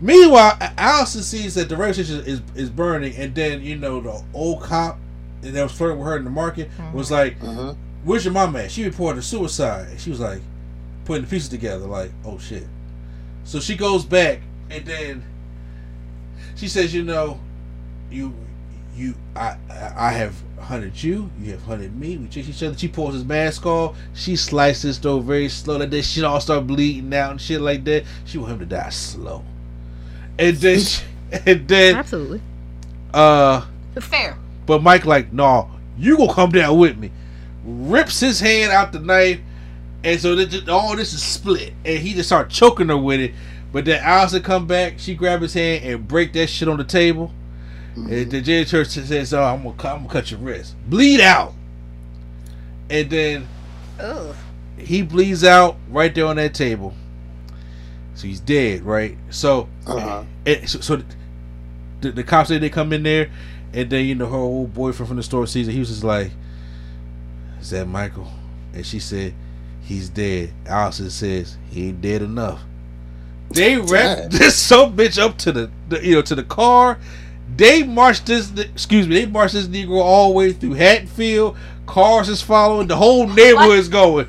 Meanwhile, 0.00 0.56
A- 0.60 0.72
Allison 0.80 1.22
sees 1.22 1.54
that 1.54 1.68
the 1.68 1.76
radio 1.76 1.92
station 1.92 2.20
is, 2.26 2.42
is 2.54 2.70
burning, 2.70 3.14
and 3.16 3.34
then 3.34 3.62
you 3.62 3.76
know 3.76 4.00
the 4.00 4.22
old 4.34 4.62
cop 4.62 4.98
that 5.40 5.62
was 5.62 5.72
flirting 5.72 5.98
with 5.98 6.08
her 6.08 6.16
in 6.16 6.24
the 6.24 6.30
market 6.30 6.68
was 6.92 7.10
like, 7.10 7.36
Uh-huh. 7.42 7.74
"Where's 8.04 8.24
your 8.24 8.34
mom 8.34 8.56
at?" 8.56 8.70
She 8.70 8.84
reported 8.84 9.20
a 9.20 9.22
suicide. 9.22 9.88
And 9.88 10.00
she 10.00 10.10
was 10.10 10.20
like, 10.20 10.40
putting 11.04 11.24
the 11.24 11.28
pieces 11.30 11.48
together, 11.48 11.86
like, 11.86 12.10
"Oh 12.24 12.38
shit." 12.38 12.66
So 13.44 13.60
she 13.60 13.76
goes 13.76 14.04
back, 14.04 14.40
and 14.70 14.84
then 14.84 15.24
she 16.56 16.68
says, 16.68 16.92
"You 16.94 17.02
know, 17.04 17.38
you, 18.10 18.34
you, 18.96 19.14
I, 19.36 19.56
I 19.70 19.92
I 19.96 20.10
have 20.12 20.34
hunted 20.64 21.02
you. 21.02 21.30
You 21.40 21.52
have 21.52 21.62
hunted 21.64 21.94
me. 21.98 22.16
We 22.16 22.28
chase 22.28 22.48
each 22.48 22.62
other." 22.62 22.76
She 22.76 22.88
pulls 22.88 23.14
his 23.14 23.24
mask 23.24 23.64
off. 23.66 23.96
She 24.14 24.36
slices 24.36 24.82
his 24.82 24.98
throat 24.98 25.20
very 25.20 25.48
slow. 25.48 25.76
Like 25.78 25.90
that 25.90 26.02
shit 26.02 26.24
all 26.24 26.40
start 26.40 26.66
bleeding 26.66 27.12
out 27.14 27.30
and 27.32 27.40
shit 27.40 27.60
like 27.60 27.84
that. 27.84 28.04
She 28.24 28.38
want 28.38 28.52
him 28.52 28.58
to 28.60 28.66
die 28.66 28.90
slow. 28.90 29.44
And 30.38 30.56
then, 30.56 30.80
she- 30.80 31.04
and 31.46 31.68
then, 31.68 31.96
absolutely. 31.96 32.40
uh. 33.12 33.64
Fair. 34.00 34.36
But 34.66 34.82
Mike 34.82 35.04
like, 35.04 35.32
no, 35.32 35.70
you 35.96 36.16
gonna 36.16 36.32
come 36.34 36.50
down 36.50 36.78
with 36.78 36.96
me. 36.98 37.12
Rips 37.64 38.18
his 38.20 38.40
hand 38.40 38.72
out 38.72 38.92
the 38.92 38.98
knife, 38.98 39.40
and 40.02 40.20
so 40.20 40.34
that 40.34 40.46
just, 40.46 40.68
all 40.68 40.96
this 40.96 41.12
is 41.12 41.22
split, 41.22 41.72
and 41.84 41.98
he 41.98 42.12
just 42.14 42.28
start 42.28 42.50
choking 42.50 42.88
her 42.88 42.96
with 42.96 43.20
it. 43.20 43.32
But 43.72 43.84
then 43.84 44.02
Allison 44.02 44.42
come 44.42 44.66
back, 44.66 44.94
she 44.98 45.14
grab 45.14 45.42
his 45.42 45.54
hand 45.54 45.84
and 45.84 46.06
break 46.08 46.32
that 46.34 46.48
shit 46.48 46.68
on 46.68 46.76
the 46.78 46.84
table. 46.84 47.32
And 47.96 48.30
the 48.30 48.40
janitor 48.40 48.84
says, 48.84 49.32
"Oh, 49.34 49.42
I'm 49.42 49.62
gonna, 49.62 49.74
cut, 49.76 49.92
I'm 49.92 49.98
gonna 49.98 50.08
cut 50.12 50.30
your 50.30 50.40
wrist, 50.40 50.74
bleed 50.88 51.20
out." 51.20 51.54
And 52.90 53.08
then 53.08 53.48
Ugh. 54.00 54.34
he 54.76 55.02
bleeds 55.02 55.44
out 55.44 55.76
right 55.88 56.14
there 56.14 56.26
on 56.26 56.36
that 56.36 56.54
table. 56.54 56.94
So 58.14 58.26
he's 58.26 58.40
dead, 58.40 58.82
right? 58.82 59.16
So, 59.30 59.68
Uh-huh. 59.86 60.24
and 60.46 60.68
so, 60.68 60.80
so 60.80 61.02
the, 62.00 62.12
the 62.12 62.22
cops 62.24 62.48
say 62.48 62.58
they 62.58 62.68
come 62.70 62.92
in 62.92 63.02
there, 63.02 63.30
and 63.72 63.88
then 63.90 64.04
you 64.06 64.14
know 64.14 64.26
her 64.26 64.36
old 64.36 64.74
boyfriend 64.74 65.08
from 65.08 65.16
the 65.16 65.22
store 65.22 65.46
sees 65.46 65.68
it. 65.68 65.72
He 65.72 65.78
was 65.80 65.88
just 65.88 66.04
like, 66.04 66.30
"Is 67.60 67.70
that 67.70 67.86
Michael?" 67.86 68.30
And 68.72 68.84
she 68.84 68.98
said, 68.98 69.34
"He's 69.82 70.08
dead." 70.08 70.52
Allison 70.66 71.10
says, 71.10 71.58
"He 71.70 71.88
ain't 71.88 72.00
dead 72.00 72.22
enough." 72.22 72.60
They 73.50 73.76
wrap 73.78 74.18
this 74.30 74.56
some 74.56 74.96
bitch 74.96 75.18
up 75.18 75.38
to 75.38 75.52
the, 75.52 75.70
the 75.88 76.04
you 76.04 76.16
know 76.16 76.22
to 76.22 76.34
the 76.34 76.42
car. 76.44 76.98
They 77.56 77.82
marched 77.82 78.26
this 78.26 78.50
excuse 78.58 79.06
me. 79.06 79.20
They 79.20 79.26
marched 79.26 79.54
this 79.54 79.66
Negro 79.66 80.00
all 80.00 80.30
the 80.30 80.34
way 80.34 80.52
through 80.52 80.74
Haddonfield. 80.74 81.56
Cars 81.86 82.28
is 82.28 82.42
following. 82.42 82.88
The 82.88 82.96
whole 82.96 83.26
neighborhood 83.26 83.78
is 83.78 83.88
going. 83.88 84.28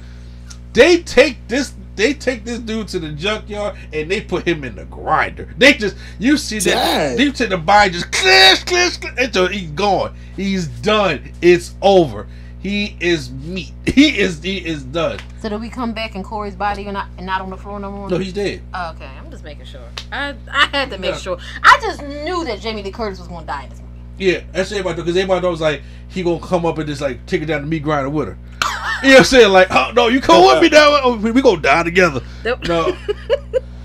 They 0.73 1.01
take 1.01 1.47
this. 1.47 1.73
They 1.95 2.13
take 2.13 2.43
this 2.43 2.59
dude 2.59 2.89
to 2.89 2.99
the 2.99 3.13
junkyard 3.13 3.77
and 3.93 4.11
they 4.11 4.19
put 4.19 4.45
him 4.45 4.65
in 4.65 4.75
the 4.75 4.83
grinder. 4.85 5.53
They 5.57 5.73
just 5.73 5.95
you 6.19 6.37
see 6.37 6.59
that 6.59 7.17
you 7.17 7.33
see 7.33 7.45
the 7.45 7.57
body 7.57 7.91
just 7.91 8.11
clash, 8.11 8.65
clash, 8.65 8.97
clash, 8.97 9.13
until 9.17 9.47
he's 9.47 9.71
gone. 9.71 10.13
He's 10.35 10.67
done. 10.67 11.31
It's 11.41 11.73
over. 11.81 12.27
He 12.65 12.97
is 12.99 13.29
meat. 13.31 13.71
He 13.85 14.17
is 14.19 14.41
he 14.41 14.57
is 14.57 14.83
done. 14.83 15.19
So 15.39 15.49
do 15.49 15.57
we 15.59 15.69
come 15.69 15.93
back 15.93 16.15
in 16.15 16.23
Corey's 16.23 16.55
body 16.55 16.83
and 16.85 16.93
not, 16.93 17.07
and 17.17 17.25
not 17.27 17.39
on 17.41 17.51
the 17.51 17.57
floor 17.57 17.79
no 17.79 17.91
more? 17.91 18.09
No, 18.09 18.17
he's 18.17 18.33
dead. 18.33 18.61
Oh, 18.73 18.89
Okay, 18.95 19.05
I'm 19.05 19.29
just 19.29 19.43
making 19.43 19.65
sure. 19.65 19.87
I 20.11 20.33
I 20.51 20.65
had 20.65 20.89
to 20.89 20.97
make 20.97 21.11
Yeah. 21.11 21.17
sure. 21.17 21.37
I 21.63 21.77
just 21.79 22.01
knew 22.01 22.43
that 22.45 22.59
Jamie 22.59 22.81
Lee 22.81 22.91
Curtis 22.91 23.19
was 23.19 23.27
going 23.27 23.41
to 23.41 23.47
die 23.47 23.63
in 23.65 23.69
this 23.69 23.79
movie. 23.79 23.91
Yeah, 24.17 24.41
that's 24.51 24.71
what 24.71 24.79
everybody 24.79 24.95
because 25.03 25.15
everybody 25.15 25.41
knows 25.47 25.61
like 25.61 25.83
he 26.07 26.23
gonna 26.23 26.39
come 26.39 26.65
up 26.65 26.77
and 26.79 26.87
just 26.87 27.01
like 27.01 27.23
take 27.27 27.43
it 27.43 27.45
down 27.45 27.61
to 27.61 27.67
meat 27.67 27.83
grinder 27.83 28.09
with 28.09 28.29
her. 28.29 28.37
You 29.03 29.09
know 29.09 29.13
what 29.15 29.19
I'm 29.19 29.23
saying? 29.25 29.51
Like, 29.51 29.67
oh 29.71 29.91
no, 29.95 30.07
you 30.07 30.19
come 30.19 30.43
with 30.47 30.61
me 30.63 30.69
now. 30.69 30.99
Oh, 31.03 31.15
We 31.17 31.29
we 31.31 31.41
gonna 31.43 31.61
die 31.61 31.83
together. 31.83 32.21
Nope. 32.43 32.67
No. 32.67 32.97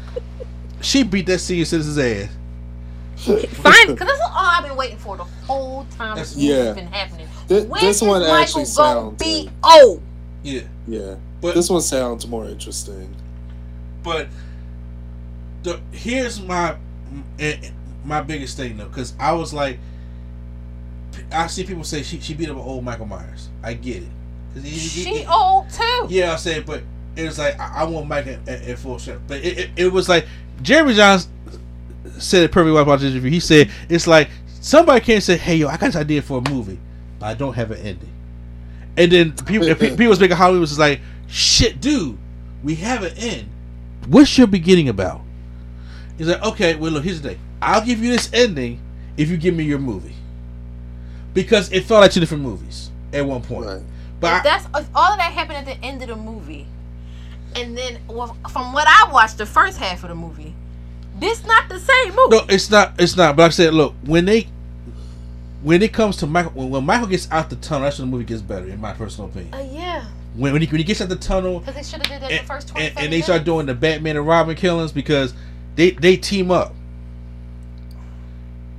she 0.80 1.02
beat 1.02 1.26
that 1.26 1.40
senior 1.40 1.66
citizen's 1.66 1.98
ass. 1.98 2.30
Fine. 3.16 3.88
Because 3.88 3.98
that's 4.08 4.20
all 4.22 4.30
I've 4.34 4.64
been 4.66 4.76
waiting 4.76 4.96
for 4.96 5.16
the 5.18 5.24
whole 5.24 5.84
time 5.98 6.16
this 6.16 6.30
That's- 6.30 6.36
movie's 6.36 6.48
Yeah. 6.48 6.72
been 6.72 6.86
happening. 6.86 7.28
Thi- 7.50 7.62
When 7.66 7.80
this 7.82 8.00
one 8.00 8.20
Michael 8.20 8.34
actually 8.36 8.64
sounds. 8.66 9.20
be 9.20 9.50
old? 9.64 10.00
Yeah, 10.44 10.60
yeah, 10.86 11.16
but 11.40 11.54
this 11.56 11.68
one 11.68 11.80
sounds 11.80 12.26
more 12.28 12.46
interesting. 12.46 13.12
but 14.04 14.28
the 15.64 15.80
here's 15.90 16.40
my 16.40 16.76
eh, 17.40 17.56
my 18.04 18.20
biggest 18.22 18.56
thing 18.56 18.76
though, 18.76 18.86
because 18.86 19.12
I 19.18 19.32
was 19.32 19.52
like, 19.52 19.78
I 21.32 21.48
see 21.48 21.64
people 21.64 21.84
say 21.84 22.02
she 22.02 22.20
she 22.20 22.34
beat 22.34 22.48
up 22.48 22.56
an 22.56 22.62
old 22.62 22.84
Michael 22.84 23.06
Myers. 23.06 23.48
I 23.62 23.74
get 23.74 24.02
it. 24.04 24.08
'Cause 24.54 24.62
he- 24.62 24.70
he- 24.70 24.78
She 24.78 25.18
he- 25.18 25.26
old 25.26 25.68
too. 25.70 26.06
Yeah, 26.08 26.32
I 26.32 26.36
said, 26.36 26.64
but 26.64 26.82
it 27.16 27.24
was 27.24 27.38
like 27.38 27.58
I, 27.58 27.80
I 27.80 27.84
want 27.84 28.06
Mike 28.06 28.26
at, 28.28 28.48
at, 28.48 28.62
at 28.62 28.78
full 28.78 28.98
strength. 29.00 29.22
But 29.26 29.38
it, 29.44 29.58
it, 29.58 29.70
it 29.76 29.92
was 29.92 30.08
like 30.08 30.26
Jeremy 30.62 30.94
Jahns 30.94 31.26
said 32.18 32.44
it 32.44 32.52
perfectly 32.52 32.72
well 32.72 32.82
about 32.84 33.00
this 33.00 33.10
interview. 33.10 33.30
He 33.30 33.40
said 33.40 33.70
it's 33.88 34.06
like 34.06 34.28
somebody 34.60 35.00
can't 35.04 35.22
say, 35.22 35.36
"Hey, 35.36 35.56
yo, 35.56 35.66
I 35.68 35.72
got 35.72 35.86
this 35.86 35.96
idea 35.96 36.22
for 36.22 36.38
a 36.38 36.50
movie, 36.50 36.78
but 36.78 36.89
I 37.20 37.34
don't 37.34 37.54
have 37.54 37.70
an 37.70 37.78
ending." 37.78 38.12
And 38.96 39.12
then 39.12 39.32
people, 39.32 39.74
people 39.74 40.08
was 40.08 40.20
making 40.20 40.36
Hollywood 40.36 40.60
was 40.60 40.70
just 40.70 40.80
like, 40.80 41.00
"Shit, 41.28 41.80
dude, 41.80 42.18
we 42.62 42.74
have 42.76 43.02
an 43.02 43.16
end. 43.16 43.48
What's 44.06 44.36
your 44.36 44.46
beginning 44.46 44.88
about?" 44.88 45.22
He's 46.18 46.28
like, 46.28 46.42
"Okay, 46.42 46.74
well, 46.74 46.92
look, 46.92 47.04
here's 47.04 47.20
the 47.20 47.30
thing. 47.30 47.38
I'll 47.62 47.84
give 47.84 48.02
you 48.02 48.10
this 48.10 48.30
ending 48.32 48.80
if 49.16 49.28
you 49.28 49.36
give 49.36 49.54
me 49.54 49.64
your 49.64 49.78
movie." 49.78 50.14
Because 51.32 51.70
it 51.72 51.84
felt 51.84 52.00
like 52.00 52.10
two 52.10 52.20
different 52.20 52.42
movies 52.42 52.90
at 53.12 53.24
one 53.24 53.42
point. 53.42 53.66
Right. 53.66 53.82
But 54.20 54.32
I, 54.32 54.42
That's 54.42 54.66
if 54.66 54.88
all 54.94 55.12
of 55.12 55.18
that 55.18 55.32
happened 55.32 55.58
at 55.58 55.66
the 55.66 55.84
end 55.84 56.02
of 56.02 56.08
the 56.08 56.16
movie, 56.16 56.66
and 57.56 57.76
then 57.76 57.98
well, 58.06 58.36
from 58.50 58.72
what 58.72 58.86
I 58.86 59.10
watched, 59.10 59.38
the 59.38 59.46
first 59.46 59.78
half 59.78 60.02
of 60.02 60.10
the 60.10 60.14
movie, 60.14 60.54
this 61.18 61.44
not 61.44 61.68
the 61.68 61.78
same 61.78 62.14
movie. 62.14 62.36
No, 62.36 62.44
it's 62.48 62.70
not. 62.70 62.94
It's 62.98 63.16
not. 63.16 63.36
But 63.36 63.44
I 63.44 63.48
said, 63.50 63.74
look, 63.74 63.94
when 64.04 64.26
they, 64.26 64.48
when 65.62 65.82
it 65.82 65.92
comes 65.92 66.16
to 66.18 66.26
Michael, 66.26 66.52
when, 66.52 66.70
when 66.70 66.84
Michael 66.86 67.06
gets 67.08 67.30
out 67.30 67.50
the 67.50 67.56
tunnel, 67.56 67.84
that's 67.84 67.98
when 67.98 68.10
the 68.10 68.16
movie 68.16 68.24
gets 68.26 68.42
better, 68.42 68.66
in 68.66 68.80
my 68.80 68.92
personal 68.92 69.28
opinion. 69.30 69.52
Uh, 69.54 69.66
yeah, 69.70 70.04
When 70.36 70.52
when 70.52 70.62
he, 70.62 70.68
when 70.68 70.78
he 70.78 70.84
gets 70.84 71.00
out 71.00 71.08
the 71.08 71.16
tunnel, 71.16 71.60
because 71.60 71.74
they 71.74 71.82
should 71.82 72.06
have 72.06 72.20
did 72.20 72.22
that 72.22 72.30
and, 72.30 72.40
the 72.40 72.46
first 72.46 72.68
twenty. 72.68 72.86
and, 72.88 72.98
and 72.98 73.12
they 73.12 73.20
start 73.20 73.44
doing 73.44 73.66
the 73.66 73.74
Batman 73.74 74.16
and 74.16 74.26
Robin 74.26 74.56
killings 74.56 74.92
because 74.92 75.34
they 75.76 75.90
they 75.90 76.16
team 76.16 76.50
up. 76.50 76.74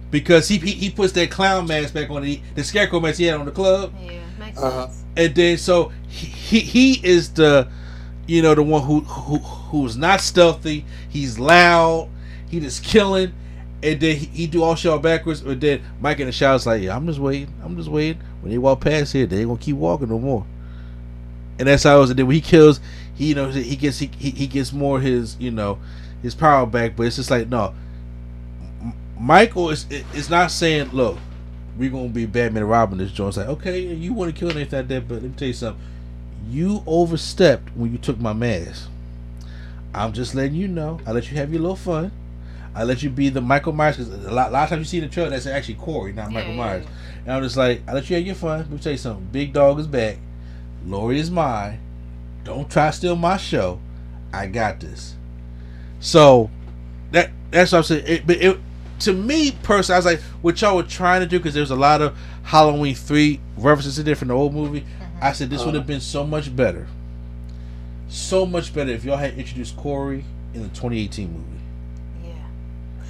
Because 0.09 0.47
he, 0.49 0.57
he 0.57 0.71
he 0.71 0.89
puts 0.89 1.13
that 1.13 1.31
clown 1.31 1.67
mask 1.67 1.93
back 1.93 2.09
on 2.09 2.21
the 2.23 2.41
the 2.55 2.63
scarecrow 2.63 2.99
mask 2.99 3.17
he 3.19 3.25
had 3.25 3.39
on 3.39 3.45
the 3.45 3.51
club, 3.51 3.93
Yeah, 4.01 4.19
makes 4.39 4.57
Uh-huh. 4.57 4.87
sense. 4.87 5.03
and 5.15 5.35
then 5.35 5.57
so 5.57 5.91
he 6.09 6.27
he, 6.27 6.59
he 6.59 7.07
is 7.07 7.29
the, 7.33 7.69
you 8.27 8.41
know, 8.41 8.53
the 8.53 8.63
one 8.63 8.83
who 8.83 8.99
who 9.01 9.37
who's 9.37 9.95
not 9.95 10.19
stealthy. 10.19 10.85
He's 11.07 11.39
loud. 11.39 12.09
He 12.49 12.59
just 12.59 12.83
killing, 12.83 13.31
and 13.83 13.99
then 13.99 14.15
he, 14.15 14.25
he 14.27 14.47
do 14.47 14.63
all 14.63 14.75
shit 14.75 14.91
all 14.91 14.99
backwards. 14.99 15.41
But 15.41 15.59
then 15.59 15.81
Mike 15.99 16.19
in 16.19 16.27
the 16.27 16.31
shower's 16.31 16.65
like, 16.65 16.81
"Yeah, 16.81 16.95
I'm 16.95 17.07
just 17.07 17.19
waiting. 17.19 17.53
I'm 17.63 17.75
just 17.75 17.89
waiting. 17.89 18.21
When 18.41 18.51
they 18.51 18.57
walk 18.57 18.81
past 18.81 19.13
here, 19.13 19.25
they 19.25 19.39
ain't 19.39 19.47
gonna 19.47 19.59
keep 19.59 19.75
walking 19.75 20.09
no 20.09 20.19
more." 20.19 20.45
And 21.59 21.67
that's 21.67 21.83
how 21.83 21.97
it 21.97 21.99
was. 21.99 22.09
And 22.11 22.19
then 22.19 22.27
when 22.27 22.35
he 22.35 22.41
kills, 22.41 22.79
he 23.15 23.27
you 23.27 23.35
know 23.35 23.49
he 23.49 23.75
gets 23.75 23.99
he, 23.99 24.07
he, 24.07 24.47
gets 24.47 24.71
more 24.73 24.99
his 24.99 25.37
you 25.39 25.51
know 25.51 25.79
his 26.21 26.35
power 26.35 26.65
back. 26.65 26.95
But 26.95 27.07
it's 27.07 27.15
just 27.15 27.31
like 27.31 27.49
no, 27.49 27.73
Michael 29.19 29.69
is 29.69 29.85
is 30.13 30.29
not 30.29 30.51
saying 30.51 30.89
look. 30.91 31.17
We're 31.77 31.89
gonna 31.89 32.09
be 32.09 32.25
Batman 32.25 32.63
and 32.63 32.69
Robin. 32.69 32.97
This 32.97 33.11
joint. 33.11 33.37
Like, 33.37 33.47
okay, 33.47 33.79
you 33.79 34.13
want 34.13 34.33
to 34.33 34.39
kill 34.39 34.51
anything 34.51 34.79
like 34.79 34.87
that, 34.89 35.07
but 35.07 35.15
let 35.15 35.23
me 35.23 35.33
tell 35.35 35.47
you 35.47 35.53
something. 35.53 35.81
You 36.49 36.83
overstepped 36.85 37.75
when 37.75 37.91
you 37.91 37.97
took 37.97 38.19
my 38.19 38.33
mask. 38.33 38.89
I'm 39.93 40.13
just 40.13 40.35
letting 40.35 40.55
you 40.55 40.67
know. 40.67 40.99
I 41.05 41.11
let 41.11 41.31
you 41.31 41.37
have 41.37 41.51
your 41.51 41.61
little 41.61 41.75
fun. 41.75 42.11
I 42.73 42.83
let 42.83 43.03
you 43.03 43.09
be 43.09 43.29
the 43.29 43.41
Michael 43.41 43.73
Myers 43.73 43.97
because 43.97 44.25
a 44.25 44.31
lot, 44.31 44.49
a 44.49 44.51
lot 44.53 44.63
of 44.63 44.69
times 44.69 44.79
you 44.79 44.85
see 44.85 45.03
in 45.03 45.09
the 45.09 45.13
trailer 45.13 45.29
that's 45.29 45.45
actually 45.45 45.75
Corey, 45.75 46.13
not 46.13 46.31
Yeah, 46.31 46.35
Michael 46.35 46.53
Myers. 46.53 46.85
yeah. 46.85 47.21
And 47.25 47.33
I'm 47.33 47.43
just 47.43 47.57
like, 47.57 47.81
I 47.87 47.93
let 47.93 48.09
you 48.09 48.15
have 48.15 48.25
your 48.25 48.35
fun. 48.35 48.59
Let 48.59 48.69
me 48.69 48.77
tell 48.79 48.93
you 48.93 48.97
something. 48.97 49.27
Big 49.31 49.53
Dog 49.53 49.79
is 49.79 49.87
back. 49.87 50.17
Laurie 50.85 51.19
is 51.19 51.29
mine. 51.29 51.79
Don't 52.43 52.69
try 52.69 52.87
to 52.87 52.93
steal 52.93 53.15
my 53.15 53.37
show. 53.37 53.79
I 54.33 54.47
got 54.47 54.79
this. 54.79 55.15
So 55.99 56.49
that 57.11 57.31
that's 57.51 57.71
what 57.71 57.79
I'm 57.79 57.83
saying. 57.83 58.03
It, 58.07 58.27
but 58.27 58.37
it 58.37 58.59
to 59.01 59.13
me 59.13 59.51
personally, 59.63 59.95
I 59.95 59.99
was 59.99 60.05
like, 60.05 60.21
what 60.41 60.61
y'all 60.61 60.75
were 60.75 60.83
trying 60.83 61.21
to 61.21 61.27
do 61.27 61.37
because 61.39 61.53
there 61.53 61.61
was 61.61 61.71
a 61.71 61.75
lot 61.75 62.01
of 62.01 62.17
Halloween 62.43 62.95
three 62.95 63.39
references 63.57 63.99
in 63.99 64.05
there 64.05 64.15
from 64.15 64.29
the 64.29 64.33
old 64.33 64.53
movie. 64.53 64.81
Mm-hmm. 64.81 65.23
I 65.23 65.33
said 65.33 65.49
this 65.49 65.63
would 65.65 65.75
have 65.75 65.85
been 65.85 66.01
so 66.01 66.25
much 66.25 66.55
better, 66.55 66.87
so 68.07 68.45
much 68.45 68.73
better 68.73 68.91
if 68.91 69.03
y'all 69.03 69.17
had 69.17 69.37
introduced 69.37 69.75
Corey 69.77 70.23
in 70.53 70.63
the 70.63 70.69
2018 70.69 71.31
movie. 71.31 71.50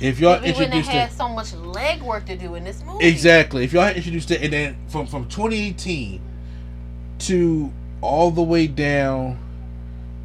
Yeah. 0.02 0.10
If 0.10 0.20
y'all 0.20 0.40
we 0.42 0.48
wouldn't 0.52 0.58
have 0.58 0.74
introduced 0.74 0.90
had 0.90 1.12
so 1.14 1.30
much 1.30 1.52
legwork 1.54 2.26
to 2.26 2.36
do 2.36 2.56
in 2.56 2.64
this 2.64 2.84
movie. 2.84 3.06
exactly. 3.06 3.64
If 3.64 3.74
y'all 3.74 3.84
had 3.84 3.96
introduced 3.98 4.32
it, 4.32 4.42
and 4.42 4.52
then 4.52 4.76
from 4.88 5.06
from 5.08 5.28
2018 5.30 6.22
to 7.20 7.72
all 8.02 8.32
the 8.32 8.42
way 8.42 8.68
down 8.68 9.38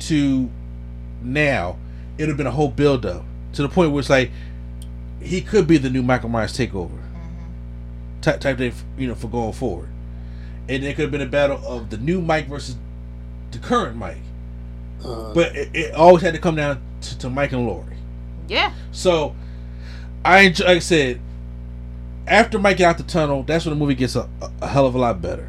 to 0.01 0.51
now, 1.23 1.77
it 2.19 2.23
would 2.23 2.29
have 2.31 2.37
been 2.39 2.47
a 2.47 2.51
whole 2.53 2.69
build 2.71 3.05
up 3.05 3.25
to 3.53 3.63
the 3.63 3.69
point 3.69 3.91
where 3.93 4.01
it's 4.01 4.11
like 4.11 4.31
he 5.21 5.41
could 5.41 5.67
be 5.67 5.77
the 5.79 5.91
new 5.91 6.03
Michael 6.03 6.29
Myers 6.29 6.57
takeover 6.57 6.91
Mm-hmm. 6.91 8.21
type 8.21 8.41
type 8.41 8.59
thing, 8.59 8.73
you 8.99 9.09
know, 9.09 9.15
for 9.15 9.29
going 9.29 9.53
forward. 9.53 9.89
And 10.69 10.83
it 10.85 10.97
could 10.97 11.03
have 11.03 11.11
been 11.13 11.21
a 11.21 11.27
battle 11.27 11.61
of 11.67 11.91
the 11.91 11.97
new 11.99 12.21
Mike 12.21 12.49
versus 12.49 12.77
the 13.53 13.59
current 13.59 13.97
Mike, 13.97 14.17
Uh, 15.05 15.33
but 15.33 15.55
it, 15.55 15.71
it 15.75 15.95
always 15.95 16.23
had 16.23 16.35
to 16.35 16.41
come 16.41 16.57
down 16.57 16.81
to, 17.03 17.19
to 17.19 17.31
Mike 17.31 17.53
and 17.53 17.67
Laurie. 17.67 17.97
Yeah. 18.49 18.73
So, 18.91 19.35
I 20.27 20.43
like 20.49 20.61
I 20.61 20.79
said, 20.81 21.21
after 22.27 22.59
Mike 22.59 22.79
get 22.79 22.89
out 22.89 22.99
the 22.99 23.05
tunnel, 23.05 23.43
that's 23.43 23.65
when 23.65 23.75
the 23.75 23.79
movie 23.79 23.95
gets 23.95 24.17
a, 24.17 24.29
a, 24.43 24.51
a 24.63 24.67
hell 24.67 24.87
of 24.87 24.95
a 24.95 24.99
lot 24.99 25.23
better. 25.23 25.43
You 25.43 25.49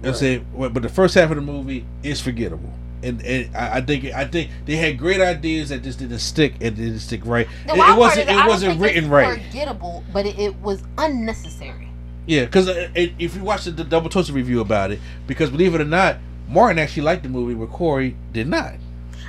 what 0.00 0.08
I'm 0.08 0.14
saying? 0.14 0.46
But 0.56 0.74
but 0.74 0.82
the 0.82 0.88
first 0.88 1.14
half 1.14 1.30
of 1.30 1.36
the 1.36 1.42
movie 1.42 1.84
is 2.02 2.20
forgettable. 2.20 2.72
And, 3.02 3.20
and 3.22 3.54
I 3.56 3.78
I 3.78 3.80
think 3.80 4.04
I 4.06 4.24
think 4.24 4.50
they 4.64 4.76
had 4.76 4.98
great 4.98 5.20
ideas 5.20 5.68
that 5.70 5.82
just 5.82 5.98
didn't 5.98 6.18
stick 6.20 6.54
and 6.60 6.76
didn't 6.76 7.00
stick 7.00 7.22
right. 7.24 7.48
The 7.66 7.74
It, 7.74 7.78
it 7.78 7.98
wasn't 7.98 8.30
is 8.30 8.36
it 8.36 8.46
wasn't 8.46 8.80
written 8.80 9.10
right. 9.10 9.42
Forgettable, 9.42 10.04
but 10.12 10.26
it, 10.26 10.38
it 10.38 10.56
was 10.60 10.82
unnecessary. 10.98 11.88
Yeah, 12.26 12.44
because 12.44 12.68
uh, 12.68 12.88
if 12.94 13.36
you 13.36 13.42
watch 13.42 13.64
the, 13.64 13.70
the 13.70 13.84
double 13.84 14.10
toasted 14.10 14.34
review 14.34 14.60
about 14.60 14.90
it, 14.90 14.98
because 15.28 15.50
believe 15.50 15.74
it 15.76 15.80
or 15.80 15.84
not, 15.84 16.16
Martin 16.48 16.78
actually 16.78 17.04
liked 17.04 17.22
the 17.22 17.28
movie, 17.28 17.54
where 17.54 17.68
Korey 17.68 18.14
did 18.32 18.48
not. 18.48 18.74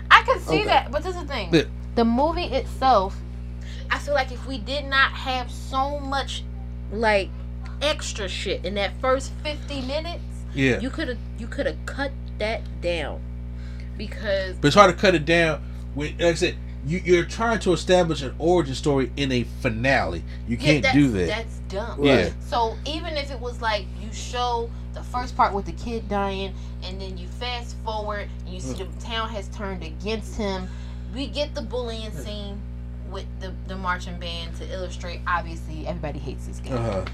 I 0.09 0.23
can 0.23 0.39
see 0.39 0.55
Okay. 0.61 0.65
that, 0.65 0.91
but 0.91 1.03
this 1.03 1.15
is 1.15 1.21
the 1.21 1.27
thing. 1.27 1.53
Yeah. 1.53 1.63
The 1.95 2.05
movie 2.05 2.45
itself, 2.45 3.15
I 3.89 3.99
feel 3.99 4.13
like 4.13 4.31
if 4.31 4.45
we 4.47 4.57
did 4.57 4.85
not 4.85 5.11
have 5.11 5.51
so 5.51 5.99
much 5.99 6.43
Like 6.91 7.29
extra 7.81 8.27
shit 8.27 8.65
in 8.65 8.75
that 8.75 8.91
first 8.99 9.31
50 9.43 9.81
minutes, 9.81 10.23
Yeah, 10.53 10.79
you 10.79 10.89
could 10.89 11.09
have 11.09 11.17
you 11.37 11.47
could 11.47 11.65
have 11.65 11.85
cut 11.85 12.11
that 12.39 12.61
down. 12.81 13.21
Because 13.97 14.55
but 14.57 14.67
it's 14.67 14.75
hard 14.75 14.93
to 14.93 14.99
cut 14.99 15.15
it 15.15 15.25
down. 15.25 15.61
When, 15.95 16.11
like 16.17 16.21
I 16.21 16.33
said, 16.35 16.55
you, 16.85 17.01
you're 17.03 17.25
trying 17.25 17.59
to 17.59 17.73
establish 17.73 18.21
an 18.21 18.35
origin 18.37 18.75
story 18.75 19.11
in 19.17 19.31
a 19.31 19.43
finale. 19.61 20.23
You 20.47 20.57
can't 20.57 20.83
that's, 20.83 20.95
do 20.95 21.09
that. 21.09 21.27
That's 21.27 21.57
dumb. 21.67 22.03
Yeah. 22.03 22.29
So 22.39 22.77
even 22.85 23.17
if 23.17 23.31
it 23.31 23.39
was 23.39 23.61
like 23.61 23.85
you 24.01 24.11
show 24.13 24.69
the 24.93 25.03
first 25.03 25.35
part 25.35 25.53
with 25.53 25.65
the 25.65 25.73
kid 25.73 26.07
dying, 26.07 26.53
and 26.83 27.01
then 27.01 27.17
you 27.17 27.27
fast 27.27 27.75
forward 27.83 28.29
and 28.45 28.53
you 28.53 28.59
see 28.59 28.75
mm. 28.75 28.99
the 28.99 29.05
town 29.05 29.29
has 29.29 29.47
turned 29.49 29.83
against 29.83 30.37
him, 30.37 30.67
we 31.13 31.27
get 31.27 31.53
the 31.55 31.61
bullying 31.61 32.11
scene 32.11 32.61
with 33.11 33.25
the 33.39 33.53
the 33.67 33.75
marching 33.75 34.19
band 34.19 34.55
to 34.57 34.71
illustrate. 34.73 35.21
Obviously, 35.27 35.87
everybody 35.87 36.19
hates 36.19 36.45
this 36.47 36.59
guy, 36.59 36.75
Uh-huh. 36.75 37.05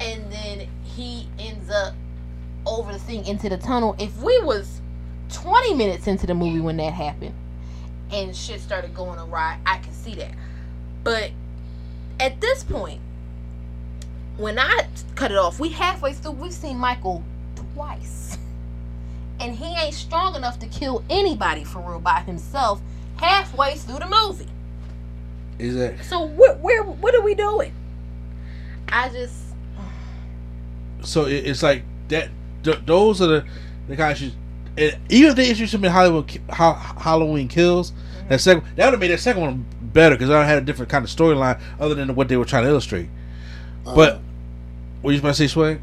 and 0.00 0.32
then 0.32 0.66
he 0.84 1.28
ends 1.38 1.70
up 1.70 1.94
over 2.66 2.92
the 2.92 2.98
thing 2.98 3.24
into 3.26 3.48
the 3.48 3.56
tunnel. 3.56 3.94
If 3.98 4.16
we 4.22 4.40
was 4.42 4.80
twenty 5.30 5.74
minutes 5.74 6.06
into 6.06 6.26
the 6.26 6.34
movie 6.34 6.60
when 6.60 6.76
that 6.78 6.92
happened, 6.92 7.34
and 8.12 8.34
shit 8.36 8.60
started 8.60 8.94
going 8.94 9.18
awry, 9.18 9.58
I 9.66 9.78
can 9.78 9.92
see 9.92 10.14
that. 10.16 10.32
But 11.04 11.30
at 12.20 12.40
this 12.40 12.62
point, 12.62 13.00
when 14.36 14.58
I 14.58 14.86
cut 15.14 15.30
it 15.30 15.36
off, 15.38 15.58
we 15.60 15.70
halfway 15.70 16.12
through, 16.12 16.32
we've 16.32 16.52
seen 16.52 16.78
Michael 16.78 17.22
twice. 17.74 18.38
And 19.40 19.56
he 19.56 19.74
ain't 19.74 19.94
strong 19.94 20.36
enough 20.36 20.60
to 20.60 20.66
kill 20.66 21.02
anybody 21.10 21.64
for 21.64 21.80
real 21.80 21.98
by 21.98 22.20
himself 22.20 22.80
halfway 23.16 23.74
through 23.74 23.98
the 23.98 24.06
movie. 24.06 24.46
Is 25.58 25.76
that 25.76 26.04
so 26.04 26.22
what 26.22 26.60
where 26.60 26.82
what 26.82 27.14
are 27.14 27.20
we 27.22 27.34
doing? 27.34 27.72
I 28.88 29.08
just 29.08 29.34
so? 31.02 31.24
It, 31.26 31.46
it's 31.46 31.62
like 31.62 31.82
that. 32.08 32.28
Th- 32.62 32.78
those 32.84 33.20
are 33.20 33.26
the 33.26 33.44
the 33.88 33.96
kind 33.96 34.12
of 34.12 34.16
issues. 34.16 34.32
And 34.76 34.96
even 35.10 35.30
if 35.30 35.36
they 35.36 35.48
introduced 35.48 35.74
him 35.74 35.84
in 35.84 35.90
Hollywood, 35.92 36.26
Ki- 36.28 36.40
Ho- 36.50 36.72
Halloween 36.72 37.48
Kills, 37.48 37.92
that 38.28 38.40
second 38.40 38.64
that 38.76 38.86
would 38.86 38.92
have 38.94 39.00
made 39.00 39.10
that 39.10 39.20
second 39.20 39.42
one 39.42 39.66
better 39.92 40.14
because 40.14 40.30
I 40.30 40.44
had 40.44 40.58
a 40.58 40.62
different 40.62 40.90
kind 40.90 41.04
of 41.04 41.10
storyline 41.10 41.60
other 41.78 41.94
than 41.94 42.14
what 42.14 42.28
they 42.28 42.36
were 42.36 42.44
trying 42.44 42.64
to 42.64 42.70
illustrate. 42.70 43.08
uh, 43.86 43.94
But 43.94 44.20
what 45.02 45.10
you 45.12 45.18
about 45.18 45.28
to 45.28 45.34
say, 45.34 45.46
Swag? 45.48 45.80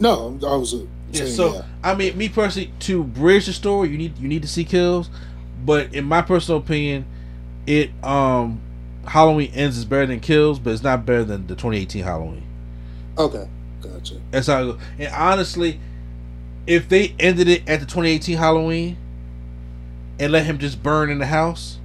no, 0.00 0.38
I 0.46 0.56
was 0.56 0.74
uh, 0.74 0.78
Yeah, 1.12 1.26
so 1.26 1.54
yeah. 1.54 1.62
I 1.84 1.94
mean, 1.94 2.16
me 2.18 2.28
personally, 2.28 2.72
to 2.80 3.04
bridge 3.04 3.46
the 3.46 3.52
story, 3.52 3.90
you 3.90 3.98
need 3.98 4.18
you 4.18 4.28
need 4.28 4.42
to 4.42 4.48
see 4.48 4.64
kills, 4.64 5.10
but 5.64 5.94
in 5.94 6.04
my 6.04 6.22
personal 6.22 6.58
opinion, 6.60 7.04
it 7.66 7.90
um 8.02 8.60
Halloween 9.08 9.50
ends 9.54 9.76
is 9.78 9.84
better 9.84 10.06
than 10.06 10.20
kills, 10.20 10.58
but 10.58 10.72
it's 10.72 10.82
not 10.82 11.04
better 11.06 11.24
than 11.24 11.46
the 11.46 11.54
2018 11.54 12.02
Halloween. 12.04 12.42
okay, 13.16 13.48
gotcha. 13.80 14.14
That's 14.30 14.46
how. 14.46 14.62
It 14.62 14.64
goes. 14.72 14.80
And 14.98 15.14
honestly, 15.14 15.80
if 16.66 16.88
they 16.88 17.14
ended 17.18 17.48
it 17.48 17.68
at 17.68 17.80
the 17.80 17.86
2018 17.86 18.36
Halloween 18.36 18.96
and 20.18 20.32
let 20.32 20.44
him 20.46 20.58
just 20.58 20.82
burn 20.82 21.10
in 21.10 21.18
the 21.18 21.26
house, 21.26 21.78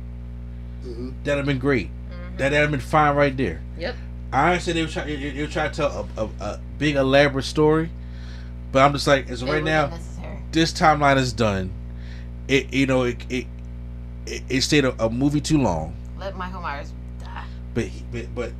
hmm 0.83 1.11
that'd 1.23 1.37
have 1.37 1.45
been 1.45 1.59
great. 1.59 1.87
mm-hmm. 1.87 2.37
That'd 2.37 2.57
have 2.57 2.71
been 2.71 2.79
fine 2.79 3.15
right 3.15 3.35
there. 3.35 3.61
Yep. 3.77 3.95
I 4.31 4.51
understand 4.53 4.77
they 4.77 4.81
were 4.83 4.87
trying. 4.89 5.35
They 5.35 5.41
were 5.41 5.47
trying 5.47 5.71
to 5.71 5.75
tell 5.77 6.09
a, 6.17 6.23
a, 6.23 6.29
a 6.43 6.59
big 6.79 6.95
elaborate 6.95 7.43
story, 7.45 7.89
but 8.71 8.81
I'm 8.81 8.91
just 8.91 9.05
like, 9.07 9.29
as 9.29 9.41
of 9.43 9.47
it 9.49 9.51
right 9.51 9.63
now, 9.63 9.97
this 10.51 10.73
timeline 10.73 11.17
is 11.17 11.31
done. 11.33 11.71
It 12.47 12.73
you 12.73 12.87
know 12.87 13.03
it 13.03 13.17
it 13.29 13.45
it, 14.25 14.41
it 14.49 14.61
stayed 14.61 14.85
a, 14.85 15.05
a 15.05 15.09
movie 15.09 15.39
too 15.41 15.61
long. 15.61 15.95
Let 16.17 16.35
Michael 16.35 16.61
Myers 16.61 16.89
die. 16.89 16.95
But, 17.73 17.85
he- 17.85 18.05
but 18.11 18.35
but 18.35 18.51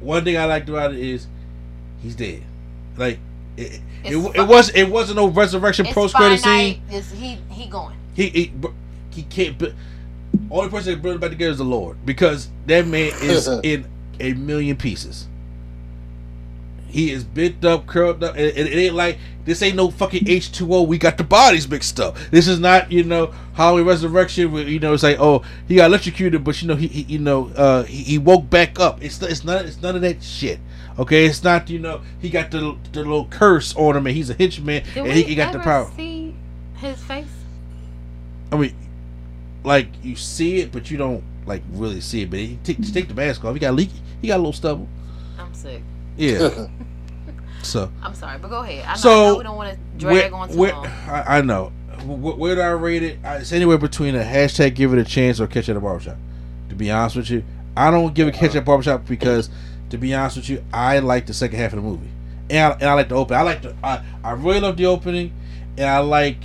one 0.00 0.24
thing 0.24 0.36
I 0.36 0.44
liked 0.46 0.68
about 0.68 0.94
it 0.94 1.00
is 1.00 1.26
he's 2.02 2.14
dead. 2.16 2.42
Like 2.96 3.18
it 3.56 3.74
it, 3.74 3.80
It's 4.04 4.16
it, 4.16 4.48
was 4.48 4.70
it 4.70 4.84
wasn't 4.90 5.16
no 5.16 5.28
resurrection 5.28 5.86
It's 5.86 5.94
post 5.94 6.14
credit 6.14 6.40
scene. 6.40 6.82
Is 6.90 7.10
he 7.12 7.38
he 7.50 7.66
going? 7.68 7.96
He 8.14 8.28
he 8.28 8.52
he 9.10 9.22
can't. 9.24 9.58
But 9.58 9.74
only 10.50 10.70
person 10.70 10.94
that 10.94 11.02
brought 11.02 11.16
it 11.16 11.20
back 11.20 11.30
together 11.30 11.52
is 11.52 11.58
the 11.58 11.64
Lord 11.64 12.04
because 12.04 12.50
that 12.66 12.86
man 12.86 13.12
is 13.22 13.48
in 13.62 13.86
a 14.20 14.34
million 14.34 14.76
pieces. 14.76 15.28
He 16.90 17.10
is 17.10 17.24
bent 17.24 17.64
up, 17.64 17.86
curled 17.86 18.22
up. 18.22 18.36
It, 18.36 18.56
it, 18.56 18.66
it 18.66 18.76
ain't 18.76 18.94
like 18.94 19.18
this 19.44 19.62
ain't 19.62 19.76
no 19.76 19.90
fucking 19.90 20.28
H 20.28 20.52
two 20.52 20.72
O. 20.74 20.82
We 20.82 20.98
got 20.98 21.16
the 21.18 21.24
bodies 21.24 21.68
mixed 21.68 21.98
up. 21.98 22.16
This 22.30 22.46
is 22.46 22.60
not 22.60 22.92
you 22.92 23.04
know 23.04 23.32
Halloween 23.54 23.86
Resurrection. 23.86 24.52
Where, 24.52 24.62
you 24.62 24.78
know 24.78 24.92
it's 24.92 25.02
like 25.02 25.18
oh 25.18 25.42
he 25.66 25.76
got 25.76 25.86
electrocuted, 25.86 26.44
but 26.44 26.60
you 26.60 26.68
know 26.68 26.76
he, 26.76 26.86
he 26.88 27.02
you 27.02 27.18
know 27.18 27.48
uh 27.56 27.84
he, 27.84 28.02
he 28.02 28.18
woke 28.18 28.48
back 28.50 28.78
up. 28.78 29.02
It's 29.02 29.20
it's 29.22 29.44
not 29.44 29.64
it's 29.64 29.80
none 29.80 29.96
of 29.96 30.02
that 30.02 30.22
shit. 30.22 30.60
Okay, 30.98 31.24
it's 31.24 31.42
not 31.42 31.70
you 31.70 31.78
know 31.78 32.02
he 32.20 32.28
got 32.28 32.50
the 32.50 32.76
the 32.92 33.00
little 33.00 33.26
curse 33.26 33.74
on 33.76 33.96
him 33.96 34.06
and 34.06 34.14
he's 34.14 34.30
a 34.30 34.34
henchman 34.34 34.82
Did 34.94 35.06
and 35.06 35.12
he, 35.12 35.22
he 35.22 35.34
got 35.34 35.52
the 35.52 35.58
power. 35.60 35.90
see 35.96 36.34
his 36.76 37.02
face? 37.02 37.26
I 38.52 38.56
mean, 38.56 38.74
like 39.64 39.88
you 40.02 40.16
see 40.16 40.58
it, 40.60 40.72
but 40.72 40.90
you 40.90 40.96
don't 40.96 41.22
like 41.46 41.62
really 41.72 42.00
see 42.00 42.22
it. 42.22 42.30
But 42.30 42.40
he 42.40 42.58
take 42.64 42.92
take 42.92 43.08
the 43.08 43.14
mask 43.14 43.44
off. 43.44 43.54
He 43.54 43.60
got 43.60 43.74
leaky. 43.74 44.00
He 44.20 44.28
got 44.28 44.36
a 44.36 44.38
little 44.38 44.52
stubble. 44.52 44.88
I'm 45.38 45.54
sick. 45.54 45.82
Yeah. 46.20 46.66
so 47.62 47.90
I'm 48.02 48.14
sorry, 48.14 48.38
but 48.38 48.48
go 48.48 48.60
ahead. 48.60 48.84
I 48.84 48.92
know, 48.92 48.96
So, 48.98 49.10
I 49.10 49.28
know 49.28 49.38
we 49.38 49.44
don't 49.44 49.56
want 49.56 49.72
to 49.72 49.98
drag 49.98 50.32
where, 50.32 50.34
on 50.34 50.48
too 50.50 50.58
where, 50.58 50.72
long. 50.72 50.86
I, 50.86 51.38
I 51.38 51.40
know. 51.40 51.72
Where, 52.04 52.34
where 52.34 52.54
do 52.54 52.60
I 52.60 52.70
rate 52.72 53.02
it? 53.02 53.18
It's 53.24 53.52
anywhere 53.52 53.78
between 53.78 54.14
a 54.14 54.22
hashtag 54.22 54.74
give 54.74 54.92
it 54.92 54.98
a 54.98 55.04
chance 55.04 55.40
or 55.40 55.46
catch 55.46 55.68
it 55.68 55.72
at 55.72 55.76
a 55.76 55.80
barbershop. 55.80 56.18
To 56.68 56.74
be 56.74 56.90
honest 56.90 57.16
with 57.16 57.30
you, 57.30 57.42
I 57.76 57.90
don't 57.90 58.14
give 58.14 58.28
a 58.28 58.32
catch 58.32 58.54
at 58.54 58.64
barbershop 58.64 59.06
because, 59.06 59.48
to 59.88 59.98
be 59.98 60.12
honest 60.14 60.36
with 60.36 60.48
you, 60.50 60.62
I 60.72 60.98
like 60.98 61.26
the 61.26 61.34
second 61.34 61.58
half 61.58 61.72
of 61.72 61.76
the 61.76 61.88
movie, 61.88 62.08
and 62.50 62.74
I, 62.74 62.76
and 62.76 62.84
I 62.84 62.94
like 62.94 63.08
the 63.08 63.14
open. 63.14 63.36
I 63.36 63.42
like 63.42 63.62
the 63.62 63.74
I, 63.82 64.04
I 64.22 64.32
really 64.32 64.60
love 64.60 64.76
the 64.76 64.86
opening, 64.86 65.32
and 65.78 65.86
I 65.88 65.98
like 65.98 66.38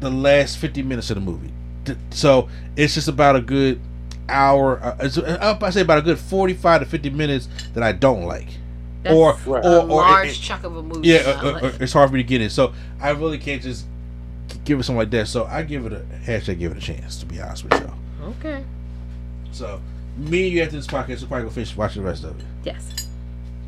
the 0.00 0.10
last 0.10 0.56
fifty 0.58 0.82
minutes 0.82 1.10
of 1.10 1.16
the 1.16 1.20
movie. 1.20 1.52
So 2.10 2.48
it's 2.76 2.94
just 2.94 3.08
about 3.08 3.36
a 3.36 3.40
good 3.42 3.78
hour. 4.28 4.80
Uh, 4.82 4.96
it's, 5.00 5.18
uh, 5.18 5.58
I 5.60 5.70
say 5.70 5.80
about 5.82 5.98
a 5.98 6.02
good 6.02 6.18
forty-five 6.18 6.80
to 6.80 6.86
fifty 6.86 7.10
minutes 7.10 7.48
that 7.74 7.82
I 7.82 7.92
don't 7.92 8.24
like, 8.24 8.48
That's 9.02 9.14
or 9.14 9.34
Right. 9.46 9.64
or 9.64 9.68
a 9.72 9.78
or 9.78 9.80
it- 9.80 9.84
large 9.86 10.28
it- 10.30 10.34
chunk 10.42 10.64
of 10.64 10.76
a 10.76 10.82
movie. 10.82 11.08
yeah, 11.08 11.16
uh, 11.18 11.52
like. 11.52 11.62
uh, 11.64 11.70
it's 11.80 11.92
hard 11.92 12.08
for 12.10 12.14
me 12.16 12.22
to 12.22 12.28
get 12.28 12.40
in. 12.40 12.50
So 12.50 12.72
I 13.00 13.10
really 13.10 13.38
can't 13.38 13.62
just 13.62 13.86
give 14.64 14.78
it 14.78 14.82
something 14.84 14.98
like 14.98 15.10
that. 15.10 15.28
So 15.28 15.44
I 15.44 15.62
give 15.62 15.86
it 15.86 15.92
a 15.92 16.04
hashtag, 16.26 16.58
give 16.58 16.72
it 16.72 16.78
a 16.78 16.80
chance. 16.80 17.16
To 17.20 17.26
be 17.26 17.40
honest 17.40 17.64
with 17.64 17.72
y'all. 17.74 17.94
okay. 18.40 18.64
So 19.52 19.80
Me 20.16 20.44
and 20.46 20.52
you 20.54 20.62
after 20.62 20.76
this 20.76 20.86
podcast, 20.86 21.20
we'll 21.20 21.26
probably 21.28 21.44
go 21.44 21.50
finish 21.50 21.76
watching 21.76 22.02
the 22.02 22.08
rest 22.08 22.22
of 22.24 22.38
it. 22.38 22.44
Yes. 22.64 23.08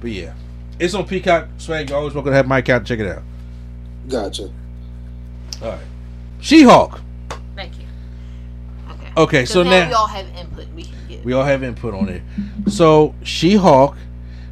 But 0.00 0.10
yeah, 0.10 0.34
it's 0.78 0.94
on 0.94 1.06
Peacock. 1.06 1.48
Swag, 1.58 1.88
you're 1.90 1.98
always 1.98 2.14
welcome 2.14 2.30
to 2.32 2.36
have 2.36 2.46
my 2.46 2.58
account. 2.58 2.86
Check 2.86 3.00
it 3.00 3.08
out. 3.08 3.22
Gotcha. 4.08 4.44
All 5.62 5.70
right. 5.70 5.80
She-Hulk. 6.40 6.92
Thank 6.92 7.00
you. 7.00 7.05
Okay. 9.16 9.44
So 9.44 9.62
now, 9.62 9.70
now 9.70 9.88
we 9.88 9.94
all 9.94 10.06
have 10.06 10.26
input. 10.36 10.68
We 10.74 10.84
can 10.84 10.94
get. 11.08 11.24
we 11.24 11.32
all 11.32 11.44
have 11.44 11.62
input 11.62 11.94
on 11.94 12.08
it. 12.08 12.22
So 12.68 13.14
She-Hulk 13.22 13.96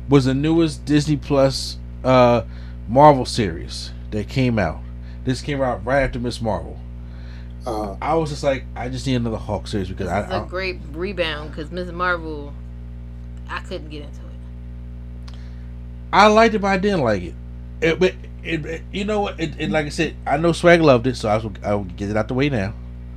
was 0.09 0.25
the 0.25 0.35
newest 0.35 0.85
Disney 0.85 1.17
Plus 1.17 1.79
uh, 2.03 2.43
Marvel 2.89 3.25
series 3.25 3.93
that 4.11 4.29
came 4.29 4.59
out. 4.59 4.81
This 5.25 5.41
came 5.41 5.61
out 5.61 5.85
right 5.85 6.03
after 6.03 6.19
Miss 6.19 6.41
Marvel. 6.41 6.79
Uh, 7.67 7.97
I 8.01 8.15
was 8.15 8.31
just 8.31 8.45
like, 8.45 8.65
I 8.77 8.89
just 8.91 9.07
need 9.07 9.15
another 9.15 9.39
Hulk 9.39 9.67
series 9.67 9.89
because 9.89 10.07
this 10.07 10.13
I, 10.13 10.45
a 10.45 10.47
great 10.47 10.81
rebound 10.93 11.51
because 11.51 11.71
Miss 11.71 11.91
Marvel, 11.91 12.53
I 13.49 13.61
couldn't 13.61 13.89
get 13.89 14.03
into 14.03 14.21
it. 14.21 15.37
I 16.13 16.27
liked 16.27 16.55
it, 16.55 16.61
but 16.61 16.69
I 16.69 16.77
didn't 16.77 17.01
like 17.01 17.23
it. 17.23 17.35
It, 17.81 17.99
but 17.99 18.15
it, 18.43 18.67
it 18.67 18.83
you 18.93 19.05
know 19.05 19.21
what? 19.21 19.41
It, 19.41 19.59
it, 19.59 19.71
like 19.71 19.87
I 19.87 19.89
said, 19.89 20.15
I 20.27 20.37
know 20.37 20.53
Swag 20.53 20.83
loved 20.83 21.07
it, 21.07 21.17
so 21.17 21.29
I 21.31 21.39
will, 21.39 21.53
I 21.65 21.75
will 21.75 21.85
get 21.85 22.11
it 22.11 22.17
out 22.17 22.29
the 22.29 22.35
way 22.35 22.51
now. 22.51 22.75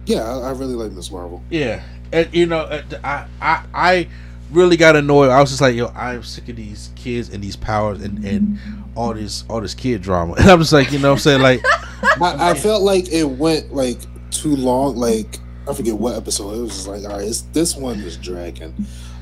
Yeah, 0.08 0.24
I, 0.24 0.48
I 0.48 0.52
really 0.52 0.74
like 0.74 0.92
Miss 0.92 1.12
Marvel. 1.12 1.44
Yeah, 1.50 1.84
and 2.12 2.28
you 2.34 2.46
know, 2.48 2.60
uh, 2.62 2.82
I 3.04 3.26
I 3.42 3.64
I 3.74 4.08
really 4.52 4.78
got 4.78 4.96
annoyed. 4.96 5.30
I 5.30 5.40
was 5.42 5.50
just 5.50 5.62
like, 5.62 5.76
yo, 5.76 5.88
I'm 5.88 6.24
sick 6.24 6.48
of 6.50 6.56
these 6.56 6.90
kids 6.96 7.30
and 7.34 7.44
these 7.44 7.56
powers 7.56 8.02
and 8.02 8.24
and 8.26 8.58
all 8.96 9.14
this 9.14 9.44
all 9.50 9.62
this 9.62 9.74
kid 9.76 10.02
drama. 10.02 10.34
And 10.40 10.50
I'm 10.50 10.60
just 10.60 10.74
like, 10.74 10.92
you 10.92 11.00
know, 11.00 11.10
what 11.10 11.14
I'm 11.16 11.20
saying 11.20 11.42
like, 11.42 11.62
I, 12.22 12.52
I 12.52 12.54
felt 12.56 12.82
like 12.84 13.12
it 13.12 13.26
went 13.26 13.74
like 13.74 14.00
too 14.32 14.56
long. 14.56 14.96
Like 14.96 15.40
I 15.70 15.74
forget 15.74 15.96
what 15.96 16.16
episode. 16.16 16.58
It 16.58 16.62
was 16.62 16.70
just 16.72 16.88
like, 16.88 17.04
all 17.04 17.18
right, 17.18 17.28
it's, 17.28 17.42
this 17.42 17.76
one 17.76 18.00
is 18.00 18.16
dragging. 18.18 18.74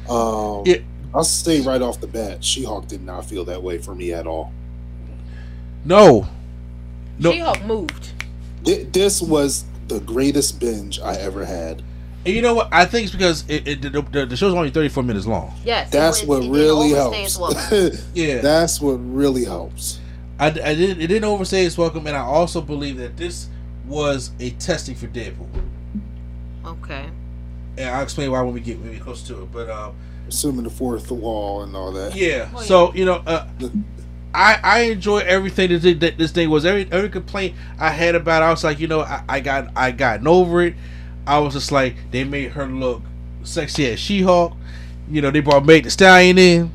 Um, 0.07 0.62
Yeah. 0.66 0.78
I'll 1.14 1.24
say 1.24 1.62
right 1.62 1.82
off 1.82 2.02
the 2.02 2.07
bat, 2.07 2.44
She-Hulk 2.44 2.88
did 2.88 3.02
not 3.02 3.26
feel 3.26 3.45
that 3.45 3.64
way 3.64 3.78
for 3.80 3.95
me 3.95 4.12
at 4.14 4.28
all. 4.28 4.52
no, 5.86 6.28
no. 7.20 7.32
She-Hulk 7.32 7.64
moved. 7.66 8.12
Thi- 8.64 8.84
This 8.84 9.22
was 9.22 9.64
the 9.88 9.99
greatest 9.99 10.60
binge 10.60 10.99
I 10.99 11.16
ever 11.16 11.45
had. 11.45 11.84
And 12.26 12.34
you 12.34 12.41
know 12.41 12.56
what? 12.56 12.70
I 12.72 12.86
think 12.86 13.06
it's 13.06 13.14
because 13.14 13.48
it, 13.48 13.68
it 13.68 13.82
the, 13.82 14.02
the, 14.02 14.26
the 14.26 14.38
show's 14.38 14.53
only 14.53 14.72
34 14.72 15.03
minutes 15.03 15.28
long. 15.28 15.53
Yes. 15.64 15.91
That's 15.91 16.24
what 16.24 16.44
really 16.44 16.90
helps. 16.90 17.40
Yeah, 18.16 18.40
That's 18.40 18.82
what 18.82 18.94
really 18.94 19.45
helps. 19.45 19.99
I, 20.40 20.48
I 20.48 20.52
didn't 20.52 21.02
it 21.02 21.07
didn't 21.07 21.24
overstay 21.24 21.66
its 21.66 21.78
welcome, 21.78 22.07
and 22.07 22.18
I 22.18 22.22
also 22.22 22.60
believe 22.62 22.98
that 22.98 23.16
this 23.16 23.48
was 23.86 24.32
a 24.40 24.49
testing 24.52 24.95
for 24.95 25.07
Deadpool. 25.07 25.48
Okay. 26.66 27.10
And 27.78 27.90
I'll 27.90 28.03
explain 28.03 28.32
why 28.32 28.41
when 28.41 28.53
we 28.53 28.60
get 28.60 28.80
when 28.80 28.90
we 28.90 28.95
get 28.95 29.03
close 29.03 29.22
to 29.28 29.44
it. 29.44 29.52
But 29.52 29.70
um, 29.70 29.95
Assuming 30.28 30.64
the 30.64 30.72
fourth 30.72 31.12
wall 31.12 31.62
and 31.62 31.76
all 31.76 31.91
that. 31.91 32.16
Yeah. 32.16 32.52
Well, 32.52 32.64
so 32.64 32.94
you 32.95 33.06
know, 33.06 33.22
uh, 33.28 33.48
I 34.36 34.60
I 34.64 34.80
enjoy 34.82 35.20
everything 35.20 35.70
that, 35.72 35.80
thi- 35.82 35.94
that 35.94 36.18
this 36.18 36.32
thing 36.32 36.49
was. 36.49 36.66
Every 36.66 36.88
every 36.91 37.10
complaint 37.10 37.56
I 37.80 37.90
had 37.90 38.16
about, 38.16 38.41
it, 38.44 38.45
I 38.45 38.49
was 38.52 38.64
like, 38.64 38.80
you 38.80 38.88
know, 38.88 39.02
I, 39.02 39.24
I 39.30 39.40
got 39.40 39.70
I 39.76 39.91
gotten 39.91 40.28
over 40.28 40.62
it. 40.64 40.76
I 41.28 41.40
was 41.40 41.53
just 41.53 41.72
like, 41.72 41.95
they 42.12 42.24
made 42.24 42.52
her 42.52 42.68
look 42.68 43.02
sexy 43.44 43.88
as 43.88 43.99
She-Hulk. 43.99 44.53
You 45.10 45.22
know, 45.22 45.32
they 45.32 45.40
brought 45.40 45.66
Meg 45.66 45.84
the 45.84 45.90
Stallion 45.90 46.38
in. 46.38 46.72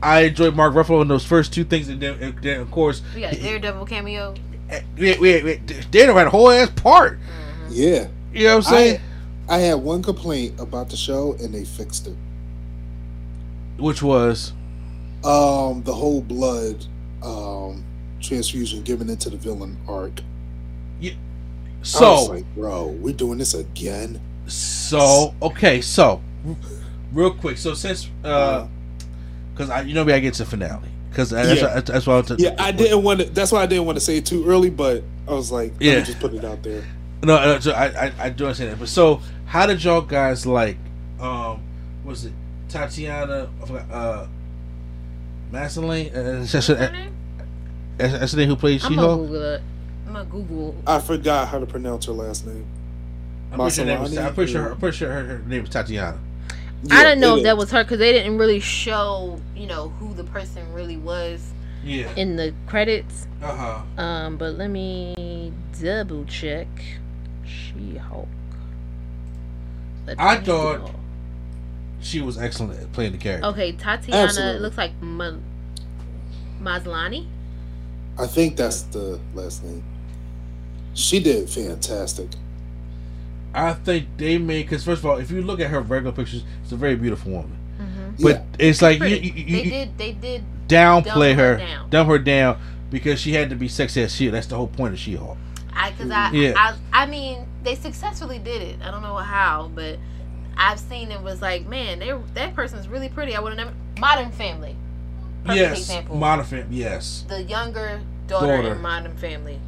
I 0.00 0.20
enjoyed 0.20 0.54
Mark 0.54 0.74
Ruffalo 0.74 1.02
in 1.02 1.08
those 1.08 1.24
first 1.24 1.52
two 1.52 1.64
things, 1.64 1.88
and 1.88 2.00
then, 2.00 2.16
and 2.20 2.38
then 2.40 2.60
of 2.60 2.70
course, 2.70 3.02
We 3.14 3.22
got 3.22 3.32
Daredevil 3.34 3.86
cameo. 3.86 4.34
we, 4.96 5.16
we, 5.18 5.42
we, 5.42 5.56
Dana 5.90 6.12
had 6.12 6.28
a 6.28 6.30
whole 6.30 6.50
ass 6.50 6.70
part. 6.70 7.18
Yeah. 7.70 8.06
You 8.32 8.44
know 8.44 8.56
what 8.58 8.66
I'm 8.68 8.72
saying? 8.74 9.00
I, 9.48 9.56
I 9.56 9.58
had 9.58 9.74
one 9.74 10.02
complaint 10.02 10.60
about 10.60 10.90
the 10.90 10.96
show 10.96 11.32
and 11.40 11.52
they 11.52 11.64
fixed 11.64 12.06
it. 12.06 12.16
Which 13.78 14.02
was 14.02 14.52
Um, 15.24 15.82
the 15.82 15.94
whole 15.94 16.20
blood 16.22 16.84
um 17.22 17.84
transfusion 18.20 18.82
given 18.82 19.08
into 19.08 19.30
the 19.30 19.36
villain 19.36 19.76
arc. 19.88 20.20
I 21.00 21.06
was 21.80 21.90
so 21.90 22.24
like, 22.24 22.54
bro, 22.54 22.88
we're 22.88 23.14
doing 23.14 23.38
this 23.38 23.54
again. 23.54 24.20
so 24.46 25.34
okay. 25.40 25.80
So 25.80 26.20
real 27.12 27.32
quick. 27.32 27.56
So 27.56 27.74
since 27.74 28.10
uh, 28.24 28.66
because 29.52 29.70
I 29.70 29.82
you 29.82 29.94
know 29.94 30.04
me, 30.04 30.12
I 30.12 30.18
get 30.18 30.34
to 30.34 30.44
finale 30.44 30.88
because 31.10 31.30
that's, 31.30 31.60
Yeah. 31.60 31.80
that's, 31.80 32.06
why 32.06 32.14
I 32.14 32.20
was 32.20 32.34
Yeah, 32.38 32.54
I 32.58 32.72
didn't 32.72 33.02
want 33.02 33.20
to. 33.20 33.26
That's 33.26 33.52
why 33.52 33.62
I 33.62 33.66
didn't 33.66 33.86
want 33.86 33.96
to 33.96 34.04
say 34.04 34.16
it 34.18 34.26
too 34.26 34.46
early, 34.46 34.70
but 34.70 35.02
I 35.26 35.32
was 35.32 35.50
like, 35.50 35.72
let 35.74 35.82
Yeah. 35.82 35.98
me 35.98 36.04
just 36.04 36.20
put 36.20 36.34
it 36.34 36.44
out 36.44 36.62
there. 36.62 36.84
No, 37.22 37.36
no 37.36 37.58
so 37.60 37.72
I, 37.72 37.86
I 38.06 38.12
I 38.20 38.28
do 38.30 38.44
understand 38.44 38.72
that. 38.72 38.78
But 38.78 38.88
so, 38.88 39.20
how 39.46 39.66
did 39.66 39.82
y'all 39.82 40.00
guys 40.00 40.46
like? 40.46 40.76
Um, 41.20 41.62
was 42.04 42.24
it 42.24 42.32
Tatiana? 42.68 43.50
I 43.62 43.66
forgot. 43.66 43.90
Uh, 43.90 44.26
Maslany. 45.52 46.10
Uh, 46.10 46.22
that's, 46.40 46.54
What's 46.54 46.66
her 46.68 46.74
that's, 46.74 46.92
name? 46.92 47.14
that's 47.96 48.32
the 48.32 48.38
name 48.38 48.48
who 48.48 48.56
plays 48.56 48.84
I'm 48.84 48.94
gonna 48.94 49.02
She-Hulk. 49.02 49.20
Google. 49.28 49.58
I'm 50.06 50.12
gonna 50.12 50.24
Google. 50.26 50.74
I 50.86 50.98
forgot 51.00 51.48
how 51.48 51.58
to 51.58 51.66
pronounce 51.66 52.06
her 52.06 52.12
last 52.12 52.46
name. 52.46 52.66
I'm 53.52 53.58
pretty 53.58 53.74
sure, 53.76 53.84
her 53.86 53.90
name 53.92 54.00
was, 54.02 54.12
Maslany? 54.12 54.26
I'm 54.26 54.34
pretty 54.34 54.52
sure. 54.52 54.62
her- 54.62 54.70
I'm 54.72 54.78
pretty 54.78 54.96
sure 54.96 55.10
her, 55.12 55.24
her 55.24 55.38
name 55.46 55.60
was 55.62 55.70
Tatiana. 55.70 56.18
I 56.90 57.02
didn't 57.02 57.20
know 57.20 57.34
it 57.34 57.38
if 57.38 57.42
that 57.44 57.52
is. 57.54 57.58
was 57.58 57.70
her 57.72 57.82
because 57.82 57.98
they 57.98 58.12
didn't 58.12 58.38
really 58.38 58.60
show, 58.60 59.40
you 59.56 59.66
know, 59.66 59.88
who 59.98 60.14
the 60.14 60.24
person 60.24 60.70
really 60.72 60.96
was 60.96 61.44
Yeah. 61.82 62.12
in 62.14 62.36
the 62.36 62.54
credits. 62.66 63.26
Uh 63.42 63.56
huh. 63.96 64.02
Um, 64.02 64.36
but 64.36 64.54
let 64.54 64.68
me 64.70 65.52
double 65.82 66.24
check. 66.26 66.68
She-Hulk. 67.44 68.28
I 70.18 70.36
thought- 70.36 70.44
go. 70.44 70.90
She 72.00 72.20
was 72.20 72.38
excellent 72.38 72.80
at 72.80 72.92
playing 72.92 73.12
the 73.12 73.18
character. 73.18 73.48
Okay, 73.48 73.72
Tatiana 73.72 74.22
Absolutely. 74.24 74.60
looks 74.60 74.76
like 74.78 74.92
Ma- 75.00 75.32
Maslany. 76.60 77.26
I 78.18 78.26
think 78.26 78.56
that's 78.56 78.82
the 78.82 79.20
last 79.34 79.64
name. 79.64 79.84
She 80.94 81.20
did 81.20 81.48
fantastic. 81.48 82.28
I 83.54 83.72
think 83.74 84.06
they 84.16 84.38
made 84.38 84.64
because 84.64 84.84
first 84.84 85.00
of 85.00 85.06
all, 85.06 85.18
if 85.18 85.30
you 85.30 85.42
look 85.42 85.60
at 85.60 85.70
her 85.70 85.80
regular 85.80 86.14
pictures, 86.14 86.44
it's 86.62 86.72
a 86.72 86.76
very 86.76 86.96
beautiful 86.96 87.32
woman. 87.32 87.56
Mm-hmm. 87.80 88.22
But 88.22 88.44
it's 88.58 88.82
like 88.82 89.00
you, 89.00 89.06
you, 89.06 89.32
you, 89.32 89.56
they 89.62 89.70
did. 89.70 89.98
They 89.98 90.12
did. 90.12 90.44
downplay 90.68 91.04
dumb 91.04 91.38
her 91.38 91.52
her, 91.52 91.56
down. 91.56 91.90
dumb 91.90 92.06
her 92.08 92.18
down 92.18 92.60
because 92.90 93.20
she 93.20 93.32
had 93.32 93.50
to 93.50 93.56
be 93.56 93.68
sexy 93.68 94.02
as 94.02 94.14
she. 94.14 94.28
That's 94.28 94.46
the 94.48 94.56
whole 94.56 94.66
point 94.66 94.94
of 94.94 94.98
She-Hulk. 94.98 95.38
I 95.72 95.90
because 95.92 96.10
I, 96.10 96.30
Yeah. 96.32 96.54
I 96.56 96.74
I 96.92 97.06
mean 97.06 97.46
they 97.62 97.76
successfully 97.76 98.38
did 98.38 98.62
it. 98.62 98.82
I 98.82 98.90
don't 98.90 99.02
know 99.02 99.16
how, 99.16 99.70
but 99.74 99.98
I've 100.58 100.80
seen 100.80 101.10
it 101.12 101.22
was 101.22 101.40
like 101.40 101.66
man, 101.66 101.98
they 102.00 102.12
that 102.34 102.54
person's 102.54 102.88
really 102.88 103.08
pretty. 103.08 103.34
I 103.36 103.40
would 103.40 103.50
have 103.56 103.58
never. 103.58 103.72
Modern 104.00 104.30
Family. 104.32 104.76
Perfect 105.44 105.56
yes, 105.60 105.78
example. 105.78 106.16
Modern 106.16 106.44
Family. 106.44 106.76
Yes. 106.76 107.24
the 107.28 107.42
younger 107.42 108.00
daughter, 108.26 108.56
Daughter. 108.56 108.72
in 108.74 108.82
Modern 108.82 109.16
Family. 109.16 109.58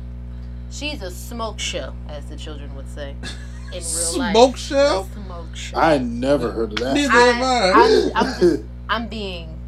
She's 0.70 1.00
a 1.02 1.10
smoke 1.10 1.58
show, 1.58 1.94
as 2.08 2.26
the 2.26 2.36
children 2.36 2.74
would 2.76 2.88
say, 2.88 3.10
in 3.72 3.82
real 3.82 4.18
life. 4.18 4.32
Smoke 4.32 4.56
show. 4.56 5.06
A 5.10 5.24
smoke 5.24 5.56
show. 5.56 5.76
I 5.78 5.98
never 5.98 6.50
heard 6.52 6.72
of 6.72 6.78
that. 6.80 6.94
Neither 6.94 7.12
I- 7.12 7.26
have 7.32 7.42
I. 7.42 7.70
I'm, 7.80 8.12
I'm, 8.26 8.40
just, 8.40 8.62
I'm 8.88 9.08
being, 9.08 9.58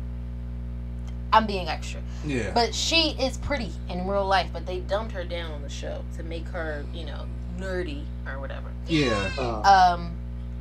I'm 1.32 1.47
being 1.47 1.69
extra. 1.69 2.01
yeah. 2.24 2.51
But 2.53 2.74
she 2.74 3.11
is 3.20 3.39
pretty 3.39 3.70
in 3.89 4.07
real 4.07 4.27
life, 4.27 4.51
but 4.53 4.66
they 4.66 4.81
dumped 4.81 5.12
her 5.12 5.24
down 5.24 5.51
on 5.53 5.62
the 5.62 5.70
show 5.70 6.05
to 6.16 6.23
make 6.23 6.47
her, 6.49 6.85
you 6.93 7.05
know, 7.07 7.24
nerdy 7.59 8.03
or 8.27 8.39
whatever. 8.39 8.70
yeah. 8.86 9.31
Uh, 9.39 9.94
Um, 9.97 10.12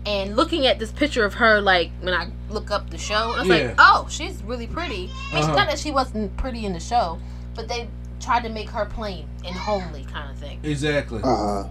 and 0.06 0.36
looking 0.36 0.66
at 0.68 0.80
this 0.80 0.92
picture 0.92 1.26
of 1.26 1.36
her, 1.36 1.62
like 1.62 1.92
when 2.02 2.14
I 2.14 2.28
look 2.50 2.72
up 2.72 2.90
the 2.90 2.98
show, 2.98 3.34
I 3.36 3.40
was 3.40 3.48
Yeah. 3.48 3.56
like, 3.68 3.76
oh, 3.78 4.08
she's 4.10 4.42
really 4.44 4.68
pretty. 4.68 5.10
I 5.32 5.36
mean, 5.36 5.44
Uh-huh. 5.44 5.56
not 5.56 5.68
that 5.70 5.80
she 5.80 5.92
wasn't 5.92 6.36
pretty 6.38 6.66
in 6.66 6.74
the 6.74 6.80
show, 6.80 7.20
but 7.56 7.68
they 7.68 7.88
tried 8.20 8.44
to 8.44 8.50
make 8.50 8.70
her 8.70 8.86
plain 8.86 9.28
and 9.46 9.56
homely 9.56 10.06
kind 10.12 10.30
of 10.32 10.38
thing. 10.38 10.60
Exactly. 10.64 11.22
uh, 11.24 11.66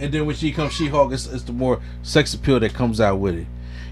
and 0.00 0.12
then 0.12 0.26
when 0.26 0.36
she 0.36 0.52
comes 0.52 0.72
She-Hulk, 0.74 1.12
it's, 1.12 1.26
it's 1.26 1.42
the 1.44 1.52
more 1.52 1.80
sex 2.02 2.32
appeal 2.34 2.60
that 2.60 2.72
comes 2.74 3.00
out 3.00 3.16
with 3.18 3.34
it. 3.36 3.46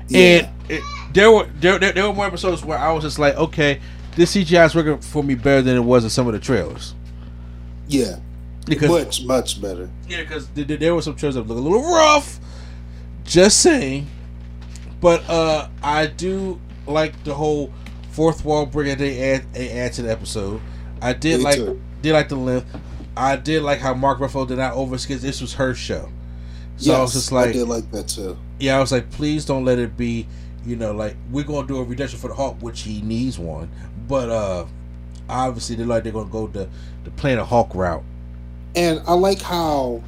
yeah. 0.08 0.20
And 0.20 0.48
it, 0.70 0.82
there 1.12 1.30
were 1.32 1.46
there, 1.60 1.78
there 1.78 1.92
there 1.92 2.06
were 2.08 2.12
more 2.14 2.26
episodes 2.26 2.64
where 2.64 2.78
I 2.78 2.92
was 2.92 3.02
just 3.04 3.18
like, 3.18 3.36
okay, 3.36 3.80
this 4.16 4.34
CGI 4.36 4.66
is 4.66 4.74
working 4.74 4.98
for 4.98 5.22
me 5.24 5.34
better 5.34 5.62
than 5.62 5.76
it 5.76 5.80
was 5.80 6.04
in 6.04 6.10
some 6.10 6.26
of 6.26 6.32
the 6.32 6.38
trailers. 6.40 6.94
yeah, 7.88 8.16
Because 8.66 8.88
much 8.90 9.24
much 9.24 9.60
better. 9.60 9.88
Yeah, 10.08 10.22
because 10.22 10.46
there, 10.48 10.64
there 10.64 10.94
were 10.94 11.02
some 11.02 11.16
trailers 11.16 11.34
that 11.36 11.46
look 11.46 11.58
a 11.58 11.60
little 11.60 11.82
rough. 11.82 12.38
Just 13.26 13.60
saying. 13.60 14.06
But 15.00 15.28
uh 15.28 15.68
I 15.82 16.06
do 16.06 16.60
like 16.86 17.22
the 17.24 17.34
whole 17.34 17.72
fourth 18.10 18.44
wall 18.44 18.66
break 18.66 18.88
that 18.88 18.98
they 18.98 19.32
add 19.34 19.52
they 19.52 19.70
add 19.70 19.92
to 19.94 20.02
the 20.02 20.10
episode. 20.10 20.60
I 21.02 21.12
did 21.12 21.38
Me 21.38 21.44
like 21.44 21.56
too. 21.56 21.80
did 22.02 22.12
like 22.12 22.28
the 22.28 22.36
length. 22.36 22.74
I 23.16 23.36
did 23.36 23.62
like 23.62 23.80
how 23.80 23.94
Mark 23.94 24.18
Ruffalo 24.18 24.46
did 24.46 24.58
not 24.58 24.74
overskip. 24.74 25.20
This 25.20 25.40
was 25.40 25.54
her 25.54 25.74
show. 25.74 26.08
So 26.76 26.94
I 26.94 27.00
was 27.00 27.14
just 27.14 27.32
like, 27.32 27.48
I 27.50 27.52
did 27.52 27.68
like 27.68 27.90
that 27.92 28.08
too. 28.08 28.36
yeah, 28.60 28.76
I 28.76 28.80
was 28.80 28.92
like, 28.92 29.10
please 29.10 29.46
don't 29.46 29.64
let 29.64 29.78
it 29.78 29.96
be, 29.96 30.26
you 30.64 30.76
know, 30.76 30.92
like 30.92 31.16
we're 31.30 31.44
gonna 31.44 31.66
do 31.66 31.78
a 31.78 31.84
redemption 31.84 32.18
for 32.18 32.28
the 32.28 32.34
Hulk, 32.34 32.58
which 32.60 32.82
he 32.82 33.00
needs 33.02 33.38
one. 33.38 33.70
But 34.06 34.28
uh 34.30 34.66
obviously 35.28 35.76
they're 35.76 35.86
like 35.86 36.04
they're 36.04 36.12
gonna 36.12 36.30
go 36.30 36.46
the 36.46 36.68
the 37.04 37.10
Planet 37.12 37.46
Hulk 37.46 37.74
route. 37.74 38.04
And 38.74 39.00
I 39.06 39.14
like 39.14 39.40
how 39.40 40.02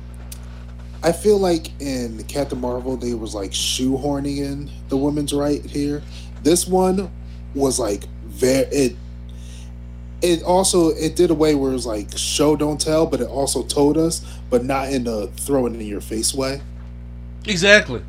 I 1.03 1.12
feel 1.12 1.39
like 1.39 1.81
in 1.81 2.23
Captain 2.25 2.61
Marvel 2.61 2.97
they 2.97 3.15
was 3.15 3.35
like 3.35 3.53
shoehorning 3.53 4.39
in 4.39 4.70
the 4.89 4.97
women's 4.97 5.33
right 5.33 5.65
here. 5.65 6.03
This 6.43 6.66
one 6.66 7.11
was 7.55 7.79
like 7.79 8.05
very 8.27 8.66
it. 8.66 8.97
It 10.20 10.43
also 10.43 10.89
it 10.89 11.15
did 11.15 11.31
a 11.31 11.35
way 11.35 11.55
where 11.55 11.70
it 11.70 11.75
was 11.75 11.87
like 11.87 12.16
show 12.16 12.57
don't 12.57 12.81
tell, 12.81 13.07
but 13.07 13.20
it 13.20 13.29
also 13.29 13.62
told 13.62 13.97
us, 13.97 14.25
but 14.51 14.65
not 14.65 14.89
in 14.91 15.07
a 15.07 15.29
throw 15.29 15.66
it 15.66 15.75
in 15.75 15.81
your 15.83 16.01
face 16.01 16.35
way. 16.35 16.61
Exactly. 17.47 18.03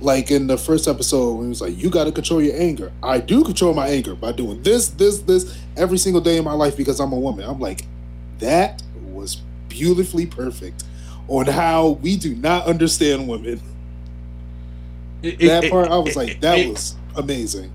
Like 0.00 0.30
in 0.30 0.48
the 0.48 0.58
first 0.58 0.88
episode, 0.88 1.34
when 1.34 1.44
he 1.44 1.48
was 1.48 1.60
like, 1.60 1.78
"You 1.80 1.90
got 1.90 2.04
to 2.04 2.12
control 2.12 2.42
your 2.42 2.56
anger." 2.56 2.92
I 3.02 3.18
do 3.18 3.44
control 3.44 3.74
my 3.74 3.88
anger 3.88 4.14
by 4.16 4.32
doing 4.32 4.62
this, 4.62 4.88
this, 4.88 5.20
this 5.20 5.56
every 5.76 5.98
single 5.98 6.20
day 6.20 6.36
in 6.36 6.44
my 6.44 6.52
life 6.52 6.76
because 6.76 7.00
I'm 7.00 7.12
a 7.12 7.18
woman. 7.18 7.48
I'm 7.48 7.58
like, 7.58 7.84
that 8.38 8.82
was 9.12 9.36
beautifully 9.68 10.26
perfect 10.26 10.84
on 11.28 11.46
how 11.46 11.90
we 12.02 12.16
do 12.16 12.34
not 12.34 12.66
understand 12.66 13.28
women. 13.28 13.60
It- 15.22 15.38
that 15.40 15.64
it- 15.64 15.70
part, 15.70 15.88
I 15.88 15.98
was 15.98 16.10
it- 16.10 16.16
like, 16.16 16.40
that 16.40 16.58
it- 16.58 16.70
was 16.70 16.94
amazing. 17.16 17.70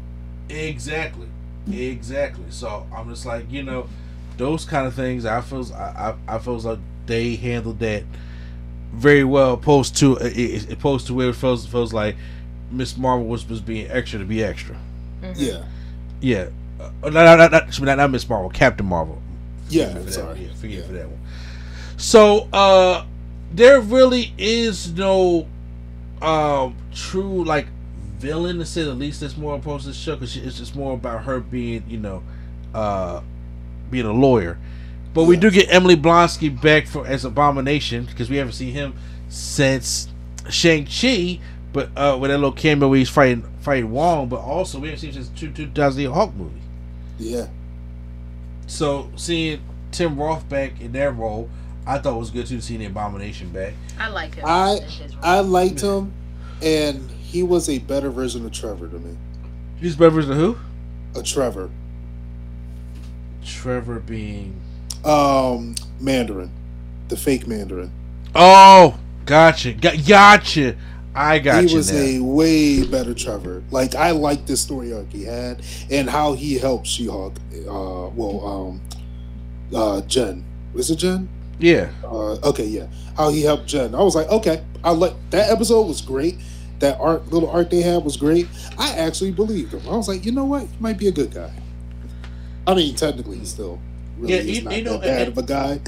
Exactly. 0.50 1.28
Exactly. 1.72 2.46
So 2.50 2.86
I'm 2.96 3.10
just 3.10 3.26
like, 3.26 3.52
you 3.52 3.64
know, 3.64 3.88
those 4.38 4.66
kind 4.66 4.86
of 4.88 4.94
things 4.94 5.26
I 5.26 5.42
feel 5.42 5.66
I 5.74 6.14
I, 6.28 6.36
I 6.36 6.40
feel 6.40 6.58
like 6.60 6.80
they 7.06 7.36
handled 7.36 7.80
that 7.80 8.04
very 8.94 9.24
well 9.24 9.54
opposed 9.54 9.96
to 9.98 10.18
uh, 10.20 10.30
opposed 10.72 11.08
to 11.08 11.14
where 11.14 11.30
it 11.30 11.36
feels 11.36 11.66
feels 11.66 11.94
like 11.94 12.16
Miss 12.72 12.98
Marvel 12.98 13.26
was, 13.28 13.48
was 13.48 13.62
being 13.62 13.90
extra 13.90 14.20
to 14.20 14.26
be 14.26 14.44
extra. 14.44 14.76
Mhm. 15.22 15.34
Yeah, 15.38 15.64
Yeah. 16.22 16.46
Uh, 16.80 17.10
not, 17.10 17.38
not, 17.38 17.52
not, 17.52 17.80
not, 17.82 17.98
not 17.98 18.12
Miss 18.12 18.28
Marvel, 18.28 18.50
Captain 18.50 18.86
Marvel. 18.86 19.22
yeah. 19.70 19.88
Forgive 19.90 20.06
for 20.06 20.12
sorry. 20.12 20.28
one. 20.28 20.42
Yeah, 20.42 20.54
forgive 20.56 20.80
Yeah. 20.80 20.86
for 20.88 20.94
that 20.94 21.08
one. 21.08 21.20
So 21.98 22.48
uh 22.52 23.06
there 23.54 23.80
really 23.80 24.34
is 24.38 24.92
no 24.94 25.48
um 26.22 26.76
true 26.94 27.44
like 27.44 27.68
villain 28.18 28.58
to 28.58 28.66
say 28.66 28.84
the 28.84 28.94
least 28.94 29.20
that's 29.20 29.36
more 29.36 29.56
opposed 29.56 29.84
to 29.84 29.90
the 29.90 29.96
show 29.96 30.16
because 30.16 30.36
it's 30.38 30.58
just 30.58 30.76
more 30.76 30.94
about 30.94 31.24
her 31.26 31.40
being 31.40 31.84
you 31.88 31.98
know 32.00 32.24
uh 32.74 33.22
being 33.92 34.06
a 34.06 34.12
lawyer. 34.14 34.58
But 35.14 35.26
we 35.26 35.38
do 35.38 35.52
get 35.52 35.70
Emil 35.70 35.96
Blonsky 35.98 36.50
back 36.60 36.88
for 36.88 37.06
as 37.06 37.24
abomination 37.24 38.06
because 38.06 38.30
we 38.32 38.38
haven't 38.38 38.54
seen 38.54 38.74
him 38.74 38.96
since 39.30 40.08
shang-chi 40.50 41.40
but 41.72 41.90
uh 41.96 42.18
with 42.20 42.30
that 42.32 42.38
little 42.38 42.52
cameo 42.52 42.88
where 42.90 42.98
he's 43.00 43.10
fighting 43.10 43.44
fighting 43.62 43.92
wong 43.92 44.28
but 44.28 44.40
also 44.42 44.80
we 44.80 44.88
haven't 44.90 45.00
seen 45.00 45.12
him 45.12 45.24
since 45.24 45.40
two 45.40 45.52
2008 45.52 46.12
Hulk 46.14 46.34
movie 46.36 46.62
Yeah, 47.18 47.48
so 48.68 49.10
seeing 49.16 49.62
Tim 49.92 50.18
Roth 50.18 50.48
back 50.50 50.82
in 50.82 50.92
that 50.94 51.16
role, 51.16 51.50
I 51.86 51.98
thought 51.98 52.16
it 52.16 52.20
was 52.20 52.30
good 52.32 52.46
too. 52.48 52.62
Seeing 52.62 52.80
the 52.80 52.86
Abomination 52.88 53.50
back. 53.50 53.74
I 54.00 54.10
like 54.10 54.36
him. 54.36 54.46
I- 54.48 54.76
in 54.78 54.84
his 54.84 55.16
role. 55.16 55.26
I 55.26 55.40
liked 55.42 55.82
him, 55.82 56.14
and 56.62 57.10
he 57.12 57.44
was 57.44 57.68
a 57.70 57.80
better 57.80 58.10
version 58.10 58.46
of 58.46 58.52
Trevor 58.52 58.88
to 58.88 59.00
me. 59.00 59.18
He's 59.80 59.96
better 59.96 60.24
than 60.24 60.38
who? 60.38 60.58
A 61.16 61.22
Trevor, 61.24 61.70
Trevor 63.46 64.00
being. 64.00 64.60
um, 65.04 65.76
Mandarin, 66.00 66.50
the 67.10 67.18
fake 67.18 67.46
Mandarin. 67.48 67.92
Oh, 68.34 68.98
gotcha, 69.26 69.74
Got, 69.74 70.06
gotcha. 70.08 70.76
I 71.16 71.38
got 71.40 71.64
he 71.66 71.70
you 71.70 71.76
was 71.78 71.92
now. 71.92 72.00
a 72.00 72.20
way 72.22 72.84
better 72.88 73.14
Trevor. 73.14 73.62
Like 73.70 73.94
I 73.94 74.12
like 74.12 74.46
this 74.48 74.62
story 74.62 74.92
arc 74.94 75.12
he 75.12 75.24
had 75.26 75.62
and 75.92 76.10
how 76.10 76.34
he 76.34 76.58
helped 76.58 76.88
She-Hulk. 76.88 77.36
Uh, 77.68 78.10
well, 78.16 78.48
um, 78.48 78.82
uh, 79.76 80.02
Jen 80.02 80.44
was 80.74 80.90
it 80.90 80.96
Jen? 80.96 81.30
Yeah, 81.60 81.90
Uh, 82.04 82.34
okay, 82.50 82.66
yeah. 82.66 82.88
How 83.18 83.30
he 83.30 83.42
helped 83.44 83.68
Jen. 83.68 83.94
I 83.96 84.02
was 84.02 84.16
like, 84.16 84.28
okay, 84.30 84.64
I 84.84 84.92
like 84.92 85.14
that 85.30 85.50
episode 85.52 85.84
was 85.88 86.02
great. 86.02 86.38
That 86.80 87.00
art, 87.00 87.32
little 87.32 87.50
art 87.50 87.70
they 87.70 87.82
had 87.82 88.04
was 88.04 88.18
great. 88.18 88.48
I 88.78 88.94
actually 88.98 89.32
believed 89.32 89.74
him. 89.74 89.82
I 89.88 89.96
was 89.96 90.08
like, 90.08 90.26
you 90.26 90.32
know 90.32 90.46
what, 90.46 90.64
he 90.64 90.76
might 90.80 90.98
be 90.98 91.08
a 91.08 91.12
good 91.12 91.32
guy. 91.34 91.52
I 92.68 92.74
mean, 92.74 92.96
technically, 92.96 93.40
he's 93.40 93.50
still 93.50 93.80
really 94.18 94.36
Yeah, 94.36 94.42
you- 94.42 94.62
not 94.64 94.76
you 94.78 94.84
know, 94.84 94.94
that 94.94 95.02
bad 95.02 95.22
and- 95.28 95.28
of 95.30 95.38
a 95.38 95.44
guy. 95.48 95.80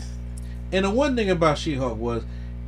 and 0.72 0.86
the 0.86 0.90
one 0.90 1.16
thing 1.16 1.30
about 1.30 1.58
She-Hulk 1.58 1.98
was 1.98 2.24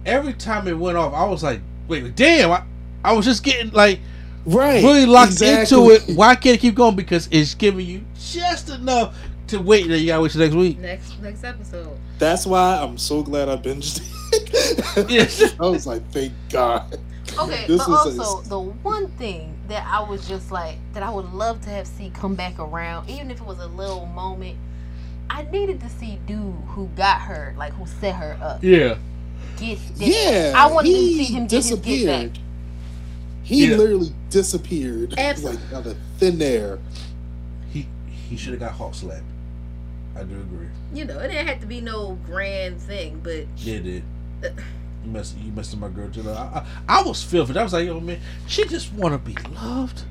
every 0.05 0.33
time 0.33 0.67
it 0.67 0.77
went 0.77 0.97
off, 0.97 1.13
I 1.13 1.25
was 1.25 1.43
like, 1.43 1.61
wait, 1.87 2.15
damn, 2.15 2.51
I, 2.51 2.63
I 3.03 3.13
was 3.13 3.25
just 3.25 3.43
getting 3.43 3.71
like 3.71 3.99
Right, 4.45 4.81
really 4.81 5.05
locked 5.05 5.33
exactly. 5.33 5.77
into 5.77 5.91
it. 5.91 6.15
Why 6.15 6.35
can't 6.35 6.55
it 6.55 6.61
keep 6.61 6.75
going? 6.75 6.95
Because 6.95 7.27
it's 7.31 7.53
giving 7.53 7.85
you 7.85 8.05
just 8.17 8.69
enough 8.69 9.13
to 9.47 9.57
wait. 9.61 9.87
That 9.87 9.99
you 9.99 10.07
gotta 10.07 10.21
wait 10.23 10.31
till 10.31 10.41
next 10.41 10.55
week. 10.55 10.79
next 10.79 11.19
next 11.21 11.43
episode. 11.43 11.97
That's 12.19 12.45
why 12.45 12.77
I'm 12.77 12.97
so 12.97 13.21
glad 13.23 13.49
I 13.49 13.57
binged 13.57 14.01
it. 14.33 15.09
Yes. 15.09 15.55
I 15.59 15.63
was 15.67 15.85
like, 15.87 16.07
thank 16.11 16.33
God. 16.49 16.97
Okay, 17.39 17.65
This 17.67 17.79
but 17.79 17.89
was 17.89 18.17
a- 18.17 18.21
also 18.23 18.41
the 18.49 18.59
one 18.59 19.07
thing 19.11 19.53
that 19.67 19.85
I 19.85 20.07
was 20.07 20.27
just 20.27 20.51
like 20.51 20.77
that 20.93 21.03
I 21.03 21.09
would 21.09 21.31
love 21.33 21.61
to 21.61 21.69
have 21.69 21.85
see 21.87 22.09
come 22.13 22.35
back 22.35 22.57
around, 22.59 23.09
even 23.09 23.29
if 23.31 23.39
it 23.41 23.45
was 23.45 23.59
a 23.59 23.67
little 23.67 24.05
moment. 24.07 24.57
I 25.29 25.43
needed 25.43 25.81
to 25.81 25.89
see 25.89 26.19
dude 26.25 26.39
who 26.67 26.87
got 26.95 27.19
her, 27.21 27.53
like 27.57 27.73
who 27.73 27.85
set 27.85 28.15
her 28.15 28.37
up. 28.41 28.63
Yeah. 28.63 28.97
Get 29.57 29.77
that. 29.97 30.07
Yeah, 30.07 30.53
I 30.55 30.71
wanted 30.71 30.89
to 30.89 30.95
see 30.95 31.23
him 31.25 31.47
get 31.47 31.65
his 31.65 31.79
get 31.79 32.05
back. 32.31 32.39
He 33.43 33.67
Yeah. 33.69 33.75
literally 33.77 34.13
disappeared, 34.29 35.13
Absolutely. 35.17 35.61
like 35.65 35.73
out 35.73 35.85
of 35.85 35.97
thin 36.17 36.41
air. 36.41 36.79
He 37.71 37.87
he 38.29 38.37
should 38.37 38.51
have 38.53 38.59
got 38.61 38.71
Hulk 38.71 38.93
slapped. 38.95 39.21
I 40.17 40.23
do 40.23 40.35
agree. 40.35 40.67
You 40.93 41.05
know, 41.05 41.19
it 41.19 41.27
didn't 41.27 41.47
have 41.47 41.59
to 41.61 41.67
be 41.67 41.81
no 41.81 42.17
grand 42.25 42.81
thing, 42.81 43.19
but 43.23 43.45
Yeah, 43.57 43.75
it 43.75 43.83
did. 43.83 44.03
Uh, 44.43 44.49
You 45.05 45.13
messed, 45.13 45.37
you 45.37 45.51
messed 45.53 45.71
with 45.71 45.79
my 45.79 45.87
girl 45.87 46.09
too. 46.09 46.29
I, 46.29 46.33
I, 46.33 46.65
I 46.89 47.01
was 47.03 47.23
filthy. 47.23 47.57
I 47.57 47.63
was 47.63 47.71
like, 47.71 47.85
yo, 47.85 47.97
man, 48.01 48.19
she 48.45 48.65
just 48.65 48.91
want 48.93 49.13
to 49.13 49.17
be 49.17 49.37
loved. 49.53 50.01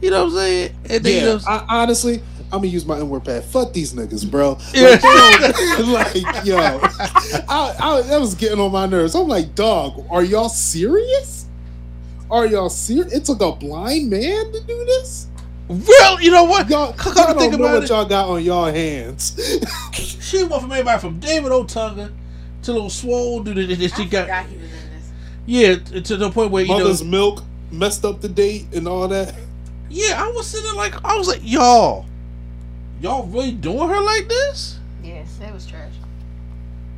You 0.00 0.10
know 0.10 0.24
what 0.24 0.32
I'm 0.32 0.36
saying? 0.38 0.74
And 0.90 1.04
then, 1.04 1.14
you 1.14 1.20
know, 1.20 1.40
I, 1.46 1.64
honestly, 1.68 2.20
I'm 2.44 2.58
gonna 2.60 2.66
use 2.66 2.84
my 2.84 2.98
N 2.98 3.08
word 3.08 3.24
pad. 3.24 3.44
Fuck 3.44 3.72
these 3.72 3.92
niggas, 3.94 4.28
bro. 4.28 4.58
Yeah. 4.74 4.98
Like, 5.86 6.16
like, 6.24 6.44
yo, 6.44 6.56
I, 6.56 7.76
I, 7.78 8.02
that 8.02 8.20
was 8.20 8.34
getting 8.34 8.58
on 8.58 8.72
my 8.72 8.86
nerves. 8.86 9.14
I'm 9.14 9.28
like, 9.28 9.54
dog, 9.54 10.04
are 10.10 10.24
y'all 10.24 10.48
serious? 10.48 11.46
Are 12.30 12.46
y'all 12.46 12.70
serious? 12.70 13.12
It 13.12 13.24
took 13.24 13.40
a 13.40 13.52
blind 13.52 14.10
man 14.10 14.52
to 14.52 14.60
do 14.60 14.84
this. 14.84 15.28
Real. 15.68 16.20
You 16.20 16.30
know 16.30 16.44
what? 16.44 16.68
Y'all, 16.68 16.92
Come 16.94 17.14
y'all 17.16 17.32
to 17.34 17.38
think 17.38 17.52
don't 17.52 17.60
know 17.60 17.66
about 17.68 17.74
what 17.74 17.84
it. 17.84 17.88
y'all 17.90 18.04
got 18.04 18.28
on 18.28 18.42
y'all 18.44 18.66
hands. 18.66 19.60
She 20.24 20.42
went 20.42 20.62
from 20.62 20.72
everybody 20.72 20.98
from 21.00 21.20
David 21.20 21.52
Otunga 21.52 22.12
to 22.62 22.72
little 22.72 22.90
swole 22.90 23.42
dude 23.42 23.56
that 23.58 23.78
that 23.78 23.94
she 23.94 24.02
I 24.02 24.06
got. 24.06 24.22
forgot 24.22 24.46
he 24.46 24.56
was 24.56 24.64
in 24.64 24.70
this. 24.90 25.12
Yeah, 25.46 26.00
to 26.00 26.16
the 26.16 26.30
point 26.30 26.50
where 26.50 26.64
you 26.64 26.70
know. 26.70 26.78
Mother's 26.78 27.04
milk 27.04 27.42
messed 27.70 28.04
up 28.04 28.20
the 28.20 28.28
date 28.28 28.66
and 28.74 28.88
all 28.88 29.06
that. 29.08 29.34
Yeah, 29.90 30.20
I 30.24 30.28
was 30.32 30.46
sitting 30.48 30.74
like 30.74 30.94
I 31.04 31.16
was 31.16 31.28
like, 31.28 31.40
y'all, 31.44 32.06
y'all 33.00 33.26
really 33.26 33.52
doing 33.52 33.88
her 33.88 34.00
like 34.00 34.28
this? 34.28 34.78
Yes, 35.04 35.36
that 35.36 35.52
was 35.52 35.66
trash. 35.66 35.92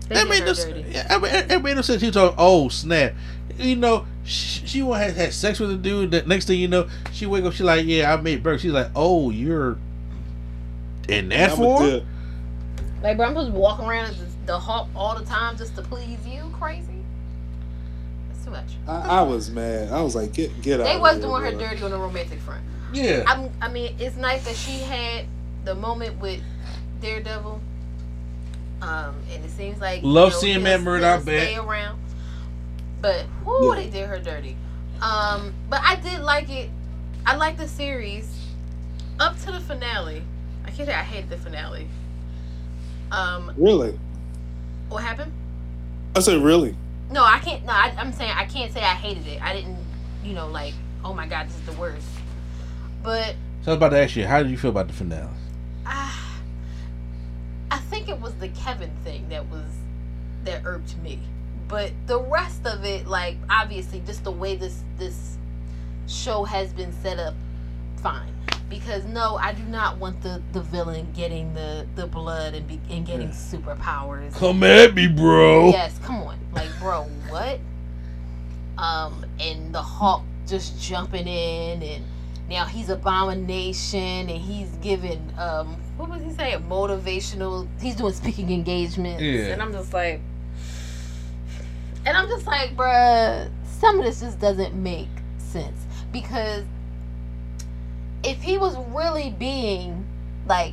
They 0.08 0.14
That 0.14 0.22
did 0.22 0.30
made 0.30 0.40
her 0.40 0.46
no. 0.46 0.54
dirty. 0.54 0.84
Yeah, 0.92 1.06
I 1.10 1.18
mean, 1.18 1.34
it 1.34 1.50
it 1.50 1.62
made 1.62 1.74
no 1.76 1.82
sense. 1.82 2.00
She 2.00 2.06
was 2.06 2.14
talking, 2.14 2.36
oh 2.38 2.68
snap, 2.68 3.12
you 3.58 3.76
know, 3.76 4.06
she, 4.26 4.66
she 4.66 4.82
went 4.82 5.02
had, 5.02 5.14
had 5.14 5.32
sex 5.32 5.58
with 5.60 5.70
a 5.70 5.76
dude. 5.76 6.10
The 6.10 6.22
next 6.22 6.46
thing 6.46 6.58
you 6.60 6.68
know, 6.68 6.88
she 7.12 7.26
wake 7.26 7.44
up, 7.44 7.52
she 7.52 7.62
like, 7.62 7.86
yeah, 7.86 8.12
I 8.12 8.20
made 8.20 8.42
Burke. 8.42 8.60
She's 8.60 8.72
like, 8.72 8.90
oh, 8.94 9.30
you're 9.30 9.78
in 11.08 11.28
that 11.30 11.52
I'm 11.52 11.56
form. 11.56 12.00
Like, 13.02 13.16
bro, 13.16 13.26
I'm 13.26 13.34
just 13.34 13.50
walking 13.52 13.86
around 13.86 14.06
as 14.10 14.36
the 14.46 14.58
Hulk 14.58 14.88
all 14.94 15.16
the 15.18 15.24
time 15.24 15.56
just 15.56 15.76
to 15.76 15.82
please 15.82 16.18
you? 16.26 16.42
Crazy? 16.58 16.86
That's 18.28 18.44
too 18.44 18.50
much. 18.50 18.68
I, 18.88 19.20
I 19.20 19.22
was 19.22 19.50
mad. 19.50 19.92
I 19.92 20.02
was 20.02 20.14
like, 20.14 20.32
get 20.32 20.60
get 20.62 20.80
out. 20.80 20.84
They 20.84 20.98
was 20.98 21.14
here, 21.16 21.22
doing 21.22 21.42
her 21.42 21.52
dirty 21.52 21.82
on 21.82 21.90
the 21.90 21.98
romantic 21.98 22.40
front. 22.40 22.62
Yeah, 22.92 23.24
I'm, 23.26 23.50
I 23.60 23.68
mean, 23.68 23.94
it's 23.98 24.16
nice 24.16 24.44
that 24.44 24.56
she 24.56 24.78
had 24.78 25.26
the 25.64 25.74
moment 25.74 26.18
with 26.20 26.40
Daredevil. 27.00 27.60
Um, 28.82 29.16
and 29.32 29.44
it 29.44 29.50
seems 29.50 29.80
like 29.80 30.02
Love 30.02 30.28
you 30.28 30.34
know, 30.34 30.38
seeing 30.40 30.52
he'll- 30.54 30.62
Matt 30.62 30.80
Murdock 30.82 31.24
he'll 31.24 31.38
Stay 31.40 31.54
back. 31.56 31.64
around, 31.64 31.98
but 33.06 33.24
whoo, 33.44 33.68
Yeah. 33.68 33.82
they 33.82 33.88
did 33.88 34.08
her 34.08 34.18
dirty. 34.18 34.56
Um, 35.00 35.54
but 35.70 35.80
I 35.84 35.94
did 35.94 36.22
like 36.22 36.50
it. 36.50 36.70
I 37.24 37.36
like 37.36 37.56
the 37.56 37.68
series 37.68 38.28
up 39.20 39.38
to 39.42 39.52
the 39.52 39.60
finale. 39.60 40.24
I 40.64 40.70
can't 40.72 40.88
say 40.88 40.94
I 40.94 41.04
hate 41.04 41.30
the 41.30 41.36
finale. 41.36 41.86
Um, 43.12 43.52
Really? 43.56 43.96
what 44.88 45.04
happened? 45.04 45.32
I 46.16 46.20
said, 46.20 46.42
really? 46.42 46.76
No, 47.12 47.22
I 47.24 47.38
can't. 47.38 47.64
No, 47.64 47.72
I, 47.72 47.94
I'm 47.96 48.12
saying 48.12 48.32
I 48.34 48.44
can't 48.46 48.72
say 48.72 48.80
I 48.80 48.94
hated 48.94 49.28
it. 49.28 49.40
I 49.40 49.52
didn't, 49.54 49.78
you 50.24 50.32
know, 50.32 50.48
like, 50.48 50.74
oh 51.04 51.14
my 51.14 51.28
god, 51.28 51.46
this 51.46 51.54
is 51.54 51.62
the 51.66 51.80
worst. 51.80 52.08
But 53.04 53.36
so 53.62 53.70
I 53.70 53.74
was 53.74 53.76
about 53.76 53.90
to 53.90 53.98
ask 54.02 54.16
you, 54.16 54.26
how 54.26 54.42
did 54.42 54.50
you 54.50 54.58
feel 54.58 54.70
about 54.70 54.88
the 54.88 54.94
finale? 54.94 55.28
I, 55.84 56.12
I 57.70 57.78
think 57.78 58.08
it 58.08 58.20
was 58.20 58.34
the 58.34 58.48
Kevin 58.48 58.90
thing 59.04 59.28
that 59.28 59.46
was 59.48 59.68
that 60.42 60.62
irked 60.64 60.96
me. 60.98 61.20
But 61.68 61.92
the 62.06 62.20
rest 62.20 62.64
of 62.66 62.84
it, 62.84 63.06
like, 63.06 63.36
obviously, 63.50 64.00
just 64.06 64.24
the 64.24 64.30
way 64.30 64.56
this 64.56 64.82
this 64.98 65.36
show 66.06 66.44
has 66.44 66.72
been 66.72 66.92
set 67.02 67.18
up, 67.18 67.34
fine. 68.02 68.32
Because 68.68 69.04
no, 69.04 69.36
I 69.36 69.52
do 69.52 69.62
not 69.64 69.98
want 69.98 70.22
the 70.22 70.42
the 70.52 70.60
villain 70.60 71.08
getting 71.14 71.54
the 71.54 71.86
the 71.96 72.06
blood 72.06 72.54
and 72.54 72.66
be, 72.68 72.80
and 72.90 73.06
getting 73.06 73.28
superpowers. 73.30 74.34
Come 74.34 74.62
at 74.62 74.94
me, 74.94 75.08
bro. 75.08 75.70
Yes, 75.70 75.98
come 76.02 76.16
on, 76.22 76.38
like, 76.52 76.68
bro, 76.80 77.02
what? 77.28 77.58
um, 78.78 79.24
and 79.40 79.74
the 79.74 79.82
Hulk 79.82 80.22
just 80.46 80.80
jumping 80.80 81.26
in, 81.26 81.82
and 81.82 82.04
now 82.48 82.64
he's 82.64 82.90
abomination, 82.90 83.98
and 84.28 84.30
he's 84.30 84.68
giving 84.82 85.32
um, 85.38 85.76
what 85.96 86.08
was 86.10 86.22
he 86.22 86.30
saying? 86.32 86.64
Motivational. 86.68 87.66
He's 87.80 87.96
doing 87.96 88.12
speaking 88.12 88.50
engagements, 88.50 89.22
Yeah. 89.22 89.46
and 89.52 89.62
I'm 89.62 89.72
just 89.72 89.92
like, 89.94 90.20
and 92.06 92.16
I'm 92.16 92.28
just 92.28 92.46
like, 92.46 92.74
bruh, 92.76 93.50
some 93.80 93.98
of 93.98 94.04
this 94.06 94.20
just 94.20 94.38
doesn't 94.40 94.74
make 94.74 95.08
sense 95.38 95.84
because 96.12 96.64
if 98.24 98.40
he 98.42 98.56
was 98.58 98.76
really 98.94 99.30
being 99.30 100.04
like 100.46 100.72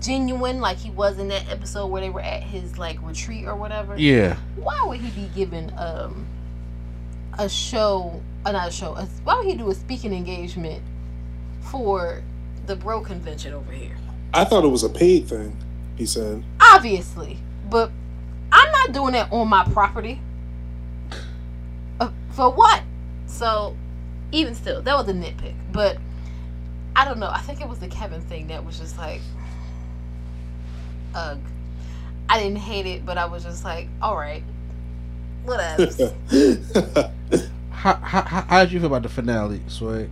genuine 0.00 0.60
like 0.60 0.76
he 0.76 0.90
was 0.90 1.18
in 1.18 1.28
that 1.28 1.48
episode 1.50 1.86
where 1.88 2.00
they 2.00 2.10
were 2.10 2.20
at 2.20 2.42
his 2.42 2.78
like 2.78 2.96
retreat 3.02 3.44
or 3.46 3.56
whatever 3.56 3.96
Yeah. 3.98 4.36
why 4.56 4.80
would 4.84 5.00
he 5.00 5.10
be 5.20 5.28
given 5.34 5.72
um 5.76 6.26
a 7.38 7.48
show 7.48 8.22
uh, 8.46 8.52
not 8.52 8.68
a 8.68 8.70
show 8.70 8.94
a, 8.94 9.04
why 9.24 9.36
would 9.36 9.46
he 9.46 9.54
do 9.56 9.68
a 9.70 9.74
speaking 9.74 10.12
engagement 10.14 10.82
for 11.62 12.22
the 12.66 12.76
bro 12.76 13.00
convention 13.00 13.52
over 13.54 13.72
here 13.72 13.96
I 14.32 14.44
thought 14.44 14.62
it 14.64 14.68
was 14.68 14.84
a 14.84 14.88
paid 14.90 15.26
thing. 15.26 15.56
He 15.96 16.06
said. 16.06 16.44
obviously 16.60 17.38
but 17.68 17.90
i'm 18.52 18.70
not 18.72 18.92
doing 18.92 19.12
that 19.14 19.32
on 19.32 19.48
my 19.48 19.64
property 19.72 20.20
for 22.38 22.50
what 22.50 22.84
so 23.26 23.76
even 24.30 24.54
still 24.54 24.80
that 24.80 24.94
was 24.94 25.08
a 25.08 25.12
nitpick 25.12 25.56
but 25.72 25.98
i 26.94 27.04
don't 27.04 27.18
know 27.18 27.28
i 27.28 27.40
think 27.40 27.60
it 27.60 27.68
was 27.68 27.80
the 27.80 27.88
kevin 27.88 28.20
thing 28.20 28.46
that 28.46 28.64
was 28.64 28.78
just 28.78 28.96
like 28.96 29.20
ugh 31.16 31.40
i 32.28 32.38
didn't 32.38 32.58
hate 32.58 32.86
it 32.86 33.04
but 33.04 33.18
i 33.18 33.24
was 33.24 33.42
just 33.42 33.64
like 33.64 33.88
all 34.00 34.16
right 34.16 34.44
whatever 35.44 36.14
How, 37.70 37.94
how, 37.94 38.22
how 38.22 38.40
how 38.42 38.64
did 38.64 38.72
you 38.72 38.80
feel 38.80 38.88
about 38.88 39.02
the 39.04 39.08
finale, 39.08 39.60
Swag? 39.68 40.10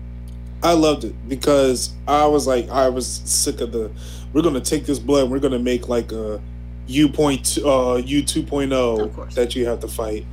I 0.63 0.73
loved 0.75 1.03
it 1.03 1.29
because 1.29 1.93
I 2.07 2.25
was 2.27 2.47
like, 2.47 2.69
I 2.71 2.89
was 2.89 3.09
sick 3.25 3.61
of 3.61 3.73
the. 3.73 3.91
We're 4.33 4.43
gonna 4.43 4.61
take 4.61 4.87
this 4.87 5.01
blood. 5.01 5.25
and 5.25 5.33
We're 5.33 5.41
gonna 5.41 5.59
make 5.59 5.89
like 5.89 6.13
a 6.13 6.41
U 6.87 7.09
point, 7.09 7.59
uh, 7.65 7.97
U 7.97 8.23
two 8.23 8.43
Of 8.43 9.17
course. 9.17 9.35
that 9.35 9.57
you 9.57 9.67
have 9.67 9.81
to 9.81 9.89
fight. 9.89 10.25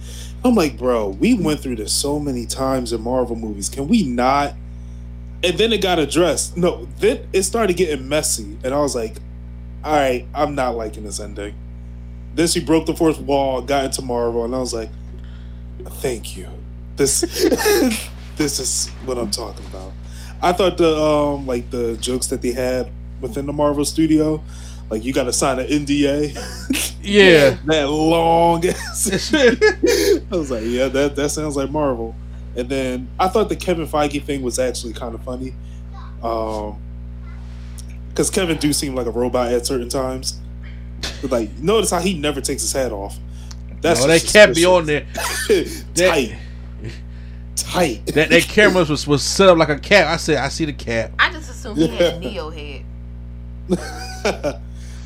I'm 0.46 0.56
like, 0.56 0.78
bro, 0.78 1.10
we 1.10 1.34
went 1.34 1.62
through 1.62 1.78
this 1.78 1.94
so 1.94 2.20
many 2.20 2.46
times 2.46 2.92
in 2.92 3.02
Marvel 3.02 3.36
movies. 3.36 3.70
Can 3.70 3.88
we 3.88 4.04
not? 4.04 4.54
And 5.44 5.58
then 5.58 5.74
it 5.74 5.82
got 5.82 6.00
addressed. 6.00 6.58
No, 6.58 6.88
then 7.00 7.28
it 7.34 7.44
started 7.44 7.78
getting 7.78 8.08
messy, 8.08 8.58
and 8.64 8.74
I 8.74 8.80
was 8.80 8.96
like, 8.96 9.18
all 9.84 9.94
right, 9.94 10.26
I'm 10.34 10.56
not 10.56 10.76
liking 10.76 11.04
this 11.04 11.20
ending. 11.20 11.56
Then 12.36 12.48
she 12.48 12.64
broke 12.64 12.86
the 12.86 12.96
fourth 12.96 13.20
wall, 13.20 13.62
got 13.62 13.86
into 13.86 14.02
Marvel, 14.02 14.44
and 14.46 14.56
I 14.56 14.60
was 14.60 14.74
like, 14.74 14.90
thank 15.86 16.36
you. 16.38 16.48
This, 16.96 17.22
this 18.36 18.60
is 18.60 18.90
what 19.06 19.18
I'm 19.18 19.32
talking 19.32 19.66
about. 19.68 19.92
I 20.42 20.52
thought 20.52 20.78
the 20.78 20.94
um 20.94 21.48
like 21.48 21.70
the 21.72 21.96
jokes 21.98 22.28
that 22.28 22.42
they 22.42 22.52
had 22.52 22.92
within 23.22 23.46
the 23.46 23.54
Marvel 23.54 23.86
studio, 23.86 24.44
like 24.90 25.04
you 25.04 25.14
got 25.14 25.24
to 25.24 25.34
sign 25.34 25.60
an 25.60 25.68
NDA. 25.68 26.90
Yeah. 27.04 27.58
that 27.66 27.90
long 27.90 28.66
ass. 28.66 29.34
I 29.34 30.24
was 30.30 30.50
like, 30.50 30.64
yeah, 30.66 30.88
that 30.88 31.18
that 31.18 31.32
sounds 31.32 31.58
like 31.58 31.70
Marvel. 31.70 32.16
And 32.56 32.70
then 32.70 33.10
I 33.20 33.28
thought 33.28 33.50
the 33.50 33.58
Kevin 33.58 33.86
Feige 33.86 34.24
thing 34.24 34.42
was 34.42 34.58
actually 34.58 34.94
kind 34.94 35.14
of 35.14 35.22
funny, 35.22 35.54
um, 36.24 36.80
because 38.08 38.30
Kevin 38.30 38.58
do 38.58 38.72
seem 38.72 38.96
like 38.96 39.08
a 39.08 39.12
robot 39.12 39.52
at 39.52 39.66
certain 39.66 39.90
times. 39.90 40.40
But, 41.22 41.32
like, 41.32 41.58
notice 41.58 41.92
how 41.92 42.00
he 42.00 42.14
never 42.14 42.40
takes 42.40 42.62
his 42.62 42.72
hat 42.72 42.94
off. 42.94 43.18
no, 43.84 43.94
just 43.94 44.08
that 44.08 44.24
can't 44.26 44.56
be 44.56 44.64
on 44.64 44.86
there. 44.86 45.06
tight, 45.96 46.38
tight. 47.58 48.06
That 48.14 48.30
that 48.30 48.44
camera 48.44 48.86
was 48.86 49.06
was 49.06 49.24
set 49.24 49.50
up 49.50 49.58
like 49.58 49.68
a 49.68 49.78
cap. 49.78 50.08
I 50.08 50.16
said, 50.16 50.38
I 50.38 50.48
see 50.48 50.64
the 50.64 50.72
cap. 50.72 51.12
i 51.20 51.30
just 51.34 51.50
assumed 51.50 51.80
he 51.80 51.88
had 51.90 52.14
a 52.14 52.20
neo 52.20 52.50
head 52.50 52.86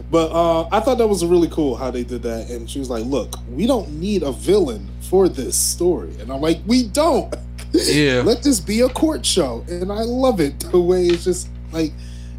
but 0.10 0.32
uh, 0.32 0.68
I 0.72 0.80
thought 0.80 0.98
that 1.00 1.08
was 1.08 1.24
really 1.26 1.50
cool 1.50 1.76
how 1.76 1.92
they 1.92 2.04
did 2.04 2.24
that. 2.24 2.50
And 2.50 2.70
she 2.70 2.80
was 2.80 2.90
like, 2.90 3.04
"Look, 3.06 3.36
we 3.50 3.68
don't 3.68 4.00
need 4.00 4.24
a 4.24 4.32
villain 4.32 4.88
for 5.02 5.28
this 5.30 5.58
story." 5.58 6.16
And 6.20 6.32
I'm 6.32 6.42
like, 6.42 6.60
"We 6.66 6.88
don't. 6.88 7.34
Yeah. 7.74 8.22
Let 8.26 8.44
this 8.44 8.60
be 8.60 8.82
a 8.82 8.90
court 8.90 9.26
show." 9.26 9.66
And 9.68 9.92
I 9.92 10.02
love 10.02 10.40
it 10.40 10.60
the 10.60 10.80
way 10.80 11.08
it's 11.08 11.24
just 11.26 11.50
like 11.72 11.92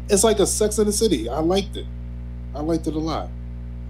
it's 0.09 0.23
like 0.23 0.39
a 0.39 0.47
Sex 0.47 0.79
in 0.79 0.87
the 0.87 0.93
City. 0.93 1.29
I 1.29 1.39
liked 1.39 1.77
it. 1.77 1.85
I 2.55 2.61
liked 2.61 2.87
it 2.87 2.95
a 2.95 2.99
lot. 2.99 3.29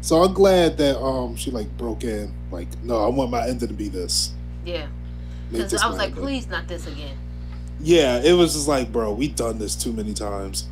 So 0.01 0.23
I'm 0.23 0.33
glad 0.33 0.77
that 0.77 0.99
um 0.99 1.35
she 1.35 1.51
like 1.51 1.69
broke 1.77 2.03
in. 2.03 2.33
Like, 2.51 2.67
no, 2.83 3.03
I 3.03 3.07
want 3.09 3.31
my 3.31 3.47
ending 3.47 3.67
to 3.69 3.73
be 3.73 3.89
this. 3.89 4.33
yeah 4.65 4.87
because 5.51 5.73
i 5.81 5.87
was 5.87 5.97
like 5.97 6.09
ending. 6.09 6.23
please 6.23 6.47
not 6.47 6.67
this 6.67 6.85
again 6.85 7.17
Yeah, 7.79 8.19
it 8.21 8.33
was 8.33 8.53
just 8.53 8.67
like, 8.67 8.91
bro, 8.91 9.13
we 9.13 9.29
done 9.29 9.57
this 9.57 9.75
too 9.75 9.93
many 9.93 10.13
times. 10.13 10.67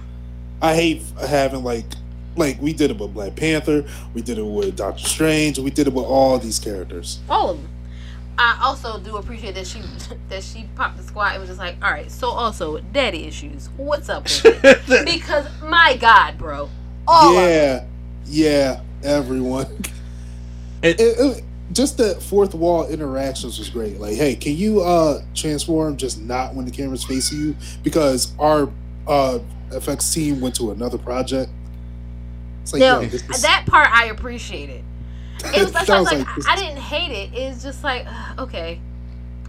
I 0.62 0.76
hate 0.76 1.02
having 1.20 1.64
like, 1.64 1.86
like 2.38 2.62
we 2.62 2.74
did 2.74 2.92
it 2.92 2.98
with 3.00 3.14
Black 3.14 3.36
Panther, 3.36 3.86
we 4.14 4.22
did 4.22 4.38
it 4.38 4.44
with 4.44 4.76
Doctor 4.76 5.04
Strange, 5.04 5.60
we 5.60 5.70
did 5.72 5.88
it 5.88 5.94
with 5.94 6.06
all 6.06 6.38
these 6.40 6.60
characters. 6.60 7.20
all 7.30 7.52
of 7.52 7.58
them. 7.58 7.70
I 8.40 8.60
also 8.62 9.00
do 9.00 9.18
appreciate 9.18 9.56
that 9.56 9.66
she 9.66 9.82
that 10.30 10.44
she 10.44 10.70
popped 10.76 10.98
the 10.98 11.04
squat 11.04 11.32
and 11.32 11.40
was 11.42 11.50
just 11.50 11.60
like, 11.60 11.76
all 11.84 11.90
right. 11.92 12.12
So 12.12 12.28
also 12.30 12.78
daddy 12.80 13.24
issues. 13.26 13.70
What's 13.78 14.10
up 14.10 14.24
with 14.26 14.46
it? 14.64 15.06
because 15.06 15.48
my 15.64 15.98
God, 16.00 16.38
bro, 16.38 16.70
all 17.08 17.36
of 17.36 17.44
it. 17.44 17.50
yeah, 17.50 17.86
yeah, 18.28 18.82
everyone. 19.04 19.66
It- 20.84 21.00
It- 21.00 21.20
it- 21.20 21.44
just 21.74 21.98
the 21.98 22.16
fourth 22.22 22.54
wall 22.56 22.88
interactions 22.88 23.60
was 23.60 23.70
great. 23.70 24.00
Like, 24.00 24.16
hey, 24.16 24.36
can 24.36 24.56
you 24.56 24.82
uh 24.82 25.22
transform 25.36 25.98
just 25.98 26.22
not 26.22 26.56
when 26.56 26.64
the 26.66 26.72
camera's 26.72 27.04
facing 27.04 27.40
you? 27.40 27.56
Because 27.84 28.32
our 28.40 28.70
uh 29.08 29.40
FX 29.72 30.14
team 30.14 30.40
went 30.40 30.56
to 30.56 30.72
another 30.72 30.98
project. 30.98 31.50
It's 32.68 32.74
like, 32.74 32.80
Now, 32.82 33.00
yo, 33.00 33.08
this 33.08 33.24
is- 33.30 33.42
that 33.44 33.64
part 33.66 33.90
I 33.92 34.08
appreciated. 34.08 34.84
It 35.46 35.64
was, 35.64 35.72
that's 35.72 35.90
I 35.90 36.00
was 36.00 36.10
Sounds 36.10 36.20
like, 36.26 36.36
this- 36.36 36.48
I 36.48 36.56
didn't 36.58 36.80
hate 36.80 37.12
it. 37.12 37.34
It's 37.34 37.64
just 37.64 37.82
like, 37.84 38.06
okay, 38.38 38.82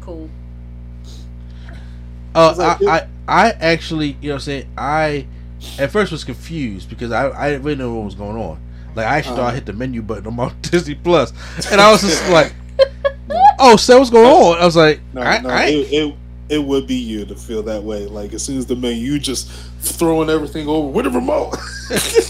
cool. 0.02 0.28
Uh, 2.34 2.50
It's 2.50 2.60
I, 2.86 2.96
I 2.96 3.06
I 3.26 3.50
actually, 3.52 4.16
you 4.20 4.28
know, 4.28 4.34
what 4.34 4.34
I'm 4.36 4.40
saying 4.40 4.68
I 4.78 5.26
at 5.78 5.90
first 5.90 6.12
was 6.12 6.22
confused 6.24 6.88
because 6.90 7.10
I 7.10 7.30
I 7.30 7.50
didn't 7.50 7.64
really 7.64 7.76
know 7.78 7.94
what 7.94 8.04
was 8.04 8.14
going 8.14 8.36
on. 8.36 8.60
Like 8.94 9.06
I 9.06 9.16
actually 9.18 9.36
thought 9.36 9.44
I 9.44 9.46
Uh-huh. 9.48 9.54
hit 9.56 9.66
the 9.66 9.72
menu 9.72 10.02
button 10.02 10.26
on 10.26 10.36
my 10.36 10.52
Disney 10.62 10.94
Plus, 10.94 11.32
and 11.72 11.80
I 11.80 11.90
was 11.90 12.02
just 12.02 12.28
like, 12.30 12.52
"Oh, 13.58 13.76
so 13.76 13.98
what's 13.98 14.10
going 14.10 14.26
on?" 14.26 14.58
I 14.62 14.64
was 14.64 14.76
like, 14.76 15.00
No, 15.12 15.22
I, 15.22 15.38
no, 15.40 15.48
I 15.48 15.64
it, 15.66 15.92
it 15.92 16.14
it 16.48 16.58
would 16.64 16.86
be 16.86 16.94
you 16.94 17.24
to 17.26 17.34
feel 17.34 17.62
that 17.64 17.82
way. 17.82 18.06
Like 18.06 18.32
as 18.32 18.42
soon 18.42 18.58
as 18.58 18.66
the 18.66 18.76
menu, 18.76 19.12
you 19.12 19.18
just 19.18 19.50
throwing 19.80 20.30
everything 20.30 20.66
over 20.68 20.88
with 20.88 21.06
a 21.06 21.10
remote. 21.10 21.56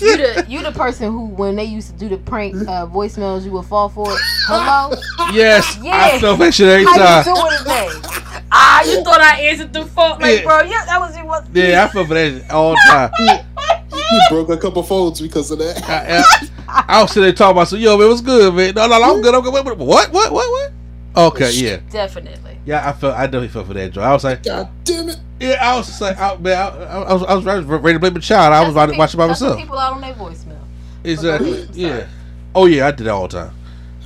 You 0.01 0.17
the 0.17 0.47
you 0.49 0.63
the 0.63 0.71
person 0.71 1.11
who 1.11 1.27
when 1.27 1.57
they 1.57 1.65
used 1.65 1.89
to 1.91 1.95
do 1.99 2.09
the 2.09 2.17
prank 2.19 2.55
uh, 2.69 2.87
voicemails, 2.87 3.45
you 3.45 3.51
would 3.51 3.65
fall 3.65 3.89
for 3.89 4.09
it. 4.13 4.19
Hello, 4.47 4.91
yes, 5.33 5.77
yes. 5.83 5.95
I 5.95 6.13
Yeah. 6.15 6.19
felt 6.21 6.39
that 6.39 6.55
shit 6.55 6.69
every 6.69 6.85
how 6.85 6.93
you 6.93 7.25
time. 7.25 7.25
doing 7.25 7.59
today? 7.59 8.45
Ah, 8.53 8.85
you 8.85 9.03
thought 9.03 9.21
I 9.21 9.41
answered 9.41 9.73
the 9.73 9.85
phone, 9.87 10.21
like, 10.21 10.41
Yeah. 10.41 10.45
bro? 10.45 10.63
Yeah, 10.63 10.85
that 10.87 11.01
was 11.01 11.17
it. 11.17 11.25
Was 11.25 11.45
Yeah, 11.53 11.85
I 11.85 11.89
felt 11.89 12.07
for 12.07 12.15
that 12.15 12.51
all 12.53 12.71
the 12.73 12.81
time. 12.89 13.11
you 13.93 14.21
broke 14.31 14.49
a 14.51 14.57
couple 14.57 14.83
phones 14.85 15.21
because 15.21 15.51
of 15.51 15.59
that. 15.59 15.83
I, 15.89 16.23
I, 16.69 16.85
I 16.89 17.03
was 17.03 17.11
sitting 17.11 17.25
there 17.25 17.33
talking 17.33 17.57
about, 17.57 17.67
so 17.69 17.75
yo, 17.77 17.99
man, 17.99 18.09
what's 18.09 18.21
good, 18.21 18.55
man? 18.55 18.75
No, 18.75 18.87
no, 18.87 18.99
no, 19.01 19.15
I'm 19.17 19.23
good. 19.23 19.35
I'm 19.35 19.43
good. 19.43 19.53
Wait, 19.55 19.65
wait, 19.65 19.77
What, 19.77 20.13
what, 20.13 20.33
what, 20.33 20.49
what? 20.51 20.73
Okay, 21.33 21.51
yeah, 21.53 21.79
definitely. 21.91 22.48
Yeah. 22.69 22.89
I 22.89 22.93
felt, 22.93 23.15
I 23.15 23.27
definitely 23.27 23.49
felt 23.49 23.67
for 23.67 23.75
that, 23.75 23.93
Joe. 23.93 24.03
I 24.03 24.13
was 24.13 24.25
like, 24.25 24.43
God 24.43 24.69
damn 24.85 25.09
it! 25.09 25.19
yeah, 25.41 25.59
I 25.61 25.77
was 25.77 25.87
just 25.87 26.01
like, 26.01 26.19
I, 26.19 26.37
man, 26.37 26.57
I, 26.57 27.03
I, 27.03 27.13
was, 27.13 27.23
I 27.23 27.35
was 27.35 27.65
ready 27.65 27.95
to 27.95 27.99
blame 27.99 28.15
the 28.15 28.21
child. 28.21 28.53
I 28.53 28.61
was 28.61 28.75
That's 28.75 28.97
watching 28.97 29.19
the 29.19 29.25
by 29.25 29.27
that's 29.29 29.41
myself. 29.41 29.59
People 29.59 29.79
out 29.79 29.95
on 29.95 30.01
their 30.01 30.15
voicemail. 30.15 30.61
Exactly. 31.05 31.69
Yeah. 31.73 32.07
Oh 32.55 32.67
yeah, 32.67 32.89
I 32.89 32.91
did 32.91 33.05
that 33.05 33.13
all 33.13 33.29
the 33.29 33.39
time. 33.39 33.55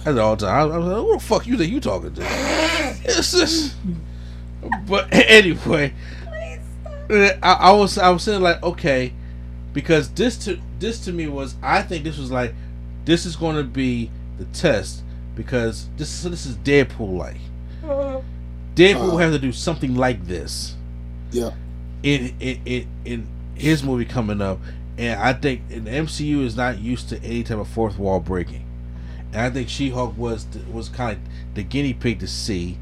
I 0.00 0.04
did 0.04 0.14
that 0.16 0.22
all 0.22 0.36
the 0.36 0.46
time. 0.46 0.54
I, 0.54 0.74
I 0.74 0.78
was 0.78 0.86
like, 0.86 0.96
"Who 0.96 1.12
the 1.14 1.20
fuck 1.20 1.46
you 1.46 1.56
think 1.56 1.72
you 1.72 1.80
talking 1.80 2.14
to?" 2.14 2.22
It's 3.04 3.32
just. 3.32 3.74
But 4.86 5.08
anyway, 5.12 5.92
I, 7.10 7.36
I 7.42 7.72
was 7.72 7.98
I 7.98 8.10
was 8.10 8.22
saying 8.22 8.42
like 8.42 8.62
okay, 8.62 9.12
because 9.72 10.10
this 10.10 10.36
to 10.44 10.60
this 10.78 11.04
to 11.06 11.12
me 11.12 11.26
was 11.26 11.56
I 11.62 11.82
think 11.82 12.04
this 12.04 12.18
was 12.18 12.30
like 12.30 12.54
this 13.04 13.26
is 13.26 13.34
going 13.34 13.56
to 13.56 13.64
be 13.64 14.10
the 14.38 14.44
test 14.46 15.02
because 15.34 15.88
this 15.96 16.08
so 16.08 16.28
this 16.28 16.46
is 16.46 16.56
Deadpool 16.58 17.16
like. 17.16 17.36
Uh-huh. 17.84 18.20
Deadpool 18.74 19.14
Uh. 19.14 19.16
has 19.18 19.32
to 19.34 19.38
do 19.38 19.52
something 19.52 19.94
like 19.94 20.26
this 20.26 20.74
Yeah, 21.30 21.50
in 22.02 22.34
in 22.40 22.60
in, 22.64 22.86
in 23.04 23.26
his 23.54 23.82
movie 23.82 24.04
coming 24.04 24.40
up, 24.40 24.58
and 24.98 25.20
I 25.20 25.32
think 25.34 25.68
the 25.68 25.76
MCU 25.80 26.42
is 26.44 26.56
not 26.56 26.78
used 26.80 27.08
to 27.10 27.22
any 27.22 27.42
type 27.42 27.58
of 27.58 27.68
fourth 27.68 27.98
wall 27.98 28.20
breaking, 28.20 28.64
and 29.32 29.40
I 29.42 29.50
think 29.50 29.68
She 29.68 29.90
Hulk 29.90 30.16
was 30.16 30.44
the, 30.46 30.58
was 30.70 30.88
kind 30.88 31.18
of 31.18 31.54
the 31.54 31.62
guinea 31.62 31.92
pig 31.94 32.20
to 32.20 32.26
see 32.26 32.78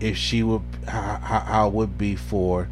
if 0.00 0.16
she 0.16 0.42
would 0.42 0.62
how, 0.88 1.18
how, 1.44 1.66
it 1.68 1.72
would 1.74 1.96
be 1.98 2.16
for 2.16 2.68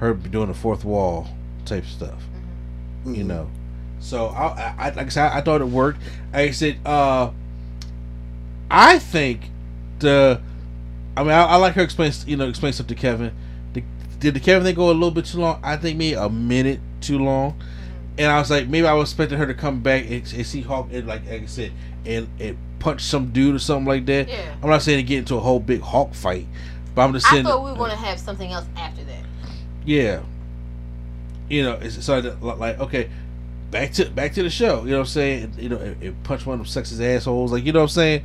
her 0.00 0.12
doing 0.14 0.48
the 0.48 0.54
fourth 0.54 0.84
wall 0.84 1.28
type 1.64 1.86
stuff, 1.86 2.22
you 3.06 3.22
Mhm. 3.24 3.26
know. 3.26 3.50
So 4.00 4.26
I, 4.28 4.74
I 4.78 4.90
like 4.90 5.06
I 5.06 5.08
said 5.08 5.32
I 5.32 5.40
thought 5.40 5.60
it 5.62 5.68
worked. 5.68 6.00
Like 6.32 6.48
I 6.48 6.50
said 6.52 6.78
uh, 6.84 7.30
I 8.70 8.98
think 8.98 9.50
the 10.00 10.40
I 11.16 11.22
mean, 11.22 11.32
I, 11.32 11.44
I 11.44 11.56
like 11.56 11.74
her 11.74 11.82
explain, 11.82 12.12
you 12.26 12.36
know, 12.36 12.48
explain 12.48 12.72
stuff 12.72 12.86
to 12.88 12.94
Kevin. 12.94 13.32
The, 13.72 13.82
did 14.18 14.34
the 14.34 14.40
Kevin 14.40 14.64
thing 14.64 14.74
go 14.74 14.90
a 14.90 14.92
little 14.92 15.10
bit 15.10 15.26
too 15.26 15.38
long? 15.38 15.60
I 15.62 15.76
think 15.76 15.98
maybe 15.98 16.14
a 16.14 16.28
minute 16.28 16.80
too 17.00 17.18
long. 17.18 17.52
Mm-hmm. 17.52 17.68
And 18.18 18.30
I 18.30 18.38
was 18.38 18.50
like, 18.50 18.68
maybe 18.68 18.86
I 18.86 18.92
was 18.92 19.10
expecting 19.10 19.38
her 19.38 19.46
to 19.46 19.54
come 19.54 19.80
back 19.80 20.04
and, 20.04 20.12
and 20.32 20.46
see 20.46 20.60
Hulk, 20.60 20.88
and 20.92 21.06
like, 21.06 21.26
like 21.28 21.42
I 21.42 21.46
said, 21.46 21.72
and, 22.06 22.28
and 22.38 22.56
punch 22.78 23.00
some 23.00 23.30
dude 23.32 23.54
or 23.54 23.58
something 23.58 23.86
like 23.86 24.06
that. 24.06 24.28
Yeah. 24.28 24.54
I'm 24.62 24.68
not 24.68 24.82
saying 24.82 24.98
to 24.98 25.02
get 25.02 25.18
into 25.18 25.36
a 25.36 25.40
whole 25.40 25.58
big 25.58 25.80
Hulk 25.80 26.14
fight, 26.14 26.46
but 26.94 27.02
I'm 27.02 27.12
just 27.12 27.26
I 27.26 27.30
saying. 27.30 27.44
thought 27.44 27.64
we 27.64 27.72
were 27.72 27.76
gonna 27.76 27.96
have 27.96 28.20
something 28.20 28.52
else 28.52 28.66
after 28.76 29.02
that. 29.04 29.24
Yeah. 29.84 30.22
You 31.48 31.62
know, 31.62 31.72
it's 31.80 32.04
so 32.04 32.18
like 32.40 32.78
okay, 32.78 33.10
back 33.70 33.92
to 33.94 34.08
back 34.10 34.34
to 34.34 34.42
the 34.42 34.50
show. 34.50 34.84
You 34.84 34.90
know 34.90 34.98
what 34.98 35.00
I'm 35.00 35.06
saying? 35.06 35.54
You 35.58 35.68
know, 35.70 35.76
it, 35.76 35.96
it 36.00 36.22
punch 36.22 36.46
one 36.46 36.60
of 36.60 36.66
them 36.66 36.82
sexist 36.82 37.00
assholes. 37.00 37.52
Like 37.52 37.64
you 37.64 37.72
know 37.72 37.80
what 37.80 37.84
I'm 37.84 37.88
saying? 37.90 38.24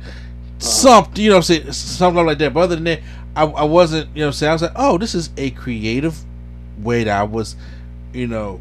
Something 0.60 1.24
you 1.24 1.30
know 1.30 1.36
what 1.36 1.50
I'm 1.50 1.62
saying? 1.62 1.72
Something 1.72 2.26
like 2.26 2.38
that. 2.38 2.52
But 2.54 2.60
other 2.60 2.74
than 2.76 2.84
that, 2.84 3.00
I, 3.34 3.44
I 3.44 3.64
wasn't. 3.64 4.08
You 4.14 4.20
know, 4.20 4.26
what 4.26 4.28
I'm 4.28 4.32
saying 4.34 4.50
I 4.50 4.52
was 4.54 4.62
like, 4.62 4.72
oh, 4.76 4.98
this 4.98 5.14
is 5.14 5.30
a 5.36 5.50
creative 5.50 6.16
way 6.78 7.04
that 7.04 7.18
I 7.18 7.22
was, 7.24 7.56
you 8.12 8.26
know, 8.26 8.60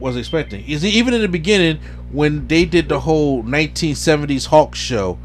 was 0.00 0.16
expecting. 0.16 0.64
Is 0.68 0.84
even 0.84 1.14
in 1.14 1.22
the 1.22 1.28
beginning 1.28 1.78
when 2.10 2.46
they 2.48 2.64
did 2.64 2.88
the 2.88 3.00
whole 3.00 3.42
1970s 3.42 4.46
Hulk 4.46 4.74
show 4.74 5.18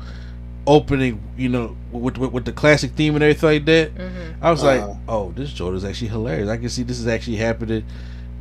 opening, 0.67 1.21
you 1.37 1.49
know, 1.49 1.75
with 1.91 2.17
with, 2.17 2.31
with 2.31 2.45
the 2.45 2.51
classic 2.51 2.91
theme 2.91 3.15
and 3.15 3.23
everything 3.23 3.49
like 3.49 3.65
that. 3.65 3.95
Mm-hmm. 3.95 4.43
I 4.45 4.51
was 4.51 4.63
like, 4.63 4.81
Uh-huh. 4.81 4.95
oh, 5.07 5.31
this 5.35 5.51
joke 5.53 5.73
is 5.75 5.83
actually 5.85 6.07
hilarious. 6.09 6.49
I 6.49 6.57
can 6.57 6.69
see 6.69 6.83
this 6.83 6.99
is 6.99 7.07
actually 7.07 7.37
happening, 7.37 7.83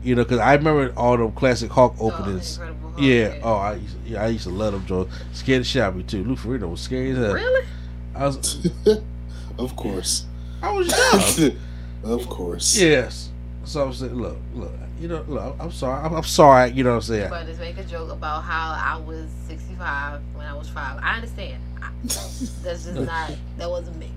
you 0.02 0.14
know, 0.14 0.22
because 0.24 0.38
I 0.38 0.54
remember 0.54 0.92
all 0.96 1.16
the 1.16 1.28
classic 1.30 1.70
Hulk 1.70 1.94
openings. 2.00 2.56
Incredible 2.58 2.79
Hulk, 2.90 3.02
yeah. 3.02 3.38
Oh, 3.42 3.54
I 3.54 3.74
used, 3.74 3.96
yeah, 4.06 4.22
I 4.22 4.28
used 4.28 4.44
to 4.44 4.50
love 4.50 4.72
them 4.72 4.86
jokes. 4.86 5.14
Scared 5.32 5.60
the 5.60 5.64
shit 5.64 5.82
out 5.82 5.90
of 5.90 5.96
me 5.96 6.02
too. 6.02 6.24
Lou 6.24 6.36
Ferrigno 6.36 6.70
was 6.70 6.80
scary 6.80 7.10
as 7.10 7.18
hell. 7.18 7.34
Really? 7.34 7.66
I 8.14 8.26
was, 8.26 8.68
of 9.58 9.76
course. 9.76 10.26
I 10.62 10.72
was 10.72 11.38
young. 11.38 11.56
of 12.04 12.28
course. 12.28 12.78
yes. 12.78 13.30
So 13.64 13.82
I 13.82 13.86
was 13.86 13.98
saying, 13.98 14.14
look, 14.14 14.36
look, 14.54 14.72
you 14.98 15.08
know, 15.08 15.24
look, 15.28 15.56
I'm 15.58 15.70
sorry, 15.70 16.04
I'm, 16.04 16.14
I'm 16.14 16.24
sorry, 16.24 16.70
you 16.72 16.82
know 16.82 16.90
what 16.90 16.96
I'm 16.96 17.02
saying. 17.02 17.30
But 17.30 17.46
just 17.46 17.60
make 17.60 17.78
a 17.78 17.84
joke 17.84 18.10
about 18.10 18.42
how 18.42 18.72
I 18.72 18.98
was 18.98 19.28
65 19.46 20.20
when 20.34 20.46
I 20.46 20.54
was 20.54 20.68
five. 20.68 20.98
I 21.02 21.16
understand. 21.16 21.62
I, 21.82 21.90
that's 22.02 22.84
just 22.84 22.94
not. 22.94 23.32
That 23.58 23.70
wasn't 23.70 23.96
me. 23.98 24.12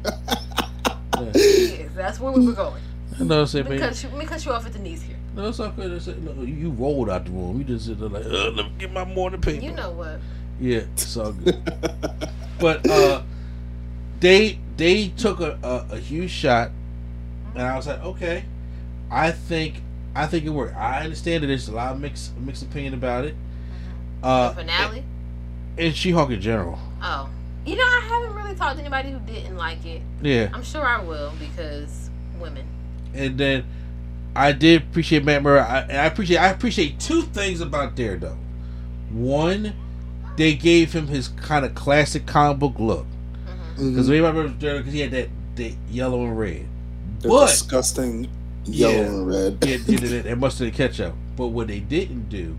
Yes, 1.19 1.91
that's 1.95 2.19
where 2.19 2.31
we 2.31 2.45
were 2.45 2.53
going. 2.53 2.81
You 3.19 3.25
know 3.25 3.35
what 3.35 3.41
I'm 3.41 3.47
saying, 3.47 3.65
man? 3.65 3.73
Because 3.73 4.03
you, 4.03 4.09
let 4.09 4.17
me 4.17 4.25
cut 4.25 4.43
you 4.45 4.51
off 4.51 4.65
at 4.65 4.73
the 4.73 4.79
knees 4.79 5.03
here. 5.03 5.17
No, 5.35 5.47
it's 5.49 5.59
okay. 5.59 5.83
It's, 5.83 6.07
look, 6.07 6.35
you 6.47 6.69
rolled 6.69 7.09
out 7.09 7.25
the 7.25 7.31
room. 7.31 7.57
You 7.57 7.63
just 7.63 7.85
sit 7.87 7.99
there 7.99 8.09
like, 8.09 8.25
uh, 8.25 8.49
let 8.51 8.65
me 8.65 8.71
get 8.77 8.91
my 8.91 9.03
morning 9.05 9.41
paper. 9.41 9.63
You 9.65 9.71
know 9.71 9.91
what? 9.91 10.19
Yeah, 10.59 10.81
it's 10.93 11.17
all 11.17 11.31
good. 11.33 11.61
but 12.59 12.87
uh, 12.87 13.23
they 14.19 14.59
they 14.77 15.07
took 15.09 15.39
a, 15.39 15.57
a, 15.63 15.95
a 15.95 15.97
huge 15.99 16.29
shot, 16.31 16.69
and 17.55 17.63
I 17.63 17.75
was 17.75 17.87
like, 17.87 18.03
okay, 18.03 18.45
I 19.09 19.31
think 19.31 19.81
I 20.15 20.27
think 20.27 20.45
it 20.45 20.49
worked. 20.49 20.75
I 20.75 21.03
understand 21.03 21.43
that 21.43 21.47
there's 21.47 21.67
a 21.67 21.71
lot 21.73 21.93
of 21.93 21.99
mixed 21.99 22.37
mixed 22.37 22.61
opinion 22.63 22.93
about 22.93 23.25
it. 23.25 23.35
Uh, 24.21 24.49
the 24.49 24.55
finale. 24.61 25.03
and 25.77 25.95
She-Hulk 25.95 26.29
in 26.29 26.39
general. 26.39 26.77
Oh, 27.01 27.27
you 27.65 27.75
know, 27.75 27.81
I 27.83 28.05
haven't 28.07 28.35
really 28.35 28.55
talked 28.55 28.75
to 28.75 28.81
anybody 28.81 29.11
who 29.11 29.19
didn't 29.19 29.57
like 29.57 29.83
it. 29.85 30.01
Yeah, 30.21 30.49
I'm 30.53 30.63
sure 30.63 30.85
I 30.85 31.01
will 31.01 31.33
because 31.39 32.09
women. 32.39 32.65
and 33.15 33.37
then 33.37 33.65
I 34.35 34.51
did 34.51 34.81
appreciate 34.83 35.23
Matt 35.23 35.43
Murray. 35.43 35.59
I, 35.59 35.79
I 35.81 36.05
appreciate 36.05 36.37
I 36.37 36.47
appreciate 36.49 36.99
two 36.99 37.21
things 37.21 37.61
about 37.61 37.95
Daredevil. 37.95 38.37
One, 39.11 39.73
they 40.37 40.55
gave 40.55 40.93
him 40.93 41.07
his 41.07 41.27
kind 41.27 41.65
of 41.65 41.75
classic 41.75 42.25
comic 42.25 42.59
book 42.59 42.79
look 42.79 43.05
hmm 43.45 43.91
because 43.91 44.07
Mhm. 44.07 44.15
everybody 44.15 44.37
remembers 44.37 44.51
Daredevil 44.61 44.79
because 44.79 44.93
he 44.93 44.99
had 45.01 45.11
that, 45.11 45.29
that 45.55 45.73
yellow 45.91 46.23
and 46.23 46.37
red. 46.37 46.65
The 47.19 47.29
But 47.29 47.47
disgusting 47.47 48.27
yellow 48.65 48.93
Yeah. 48.93 49.01
and 49.01 49.27
red. 49.27 49.57
yeah, 49.65 49.77
yeah, 49.87 49.97
they, 49.99 50.19
they 50.21 50.35
must 50.35 50.57
have 50.59 50.73
catch 50.73 50.99
up. 50.99 51.13
But 51.35 51.47
what 51.47 51.67
they 51.67 51.79
didn't 51.79 52.29
do 52.29 52.57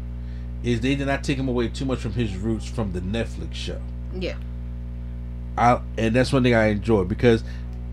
is 0.63 0.81
they 0.81 0.95
did 0.95 1.07
not 1.07 1.23
take 1.25 1.39
him 1.39 1.49
away 1.49 1.69
too 1.69 1.85
much 1.85 1.99
from 2.01 2.13
his 2.13 2.37
roots 2.37 2.65
from 2.67 2.93
the 2.93 3.01
Netflix 3.01 3.55
show. 3.55 3.81
Yeah. 4.19 4.37
I 5.59 5.81
and 5.99 6.15
that's 6.15 6.33
one 6.33 6.43
thing 6.43 6.55
I 6.55 6.67
enjoyed 6.67 7.09
because 7.09 7.45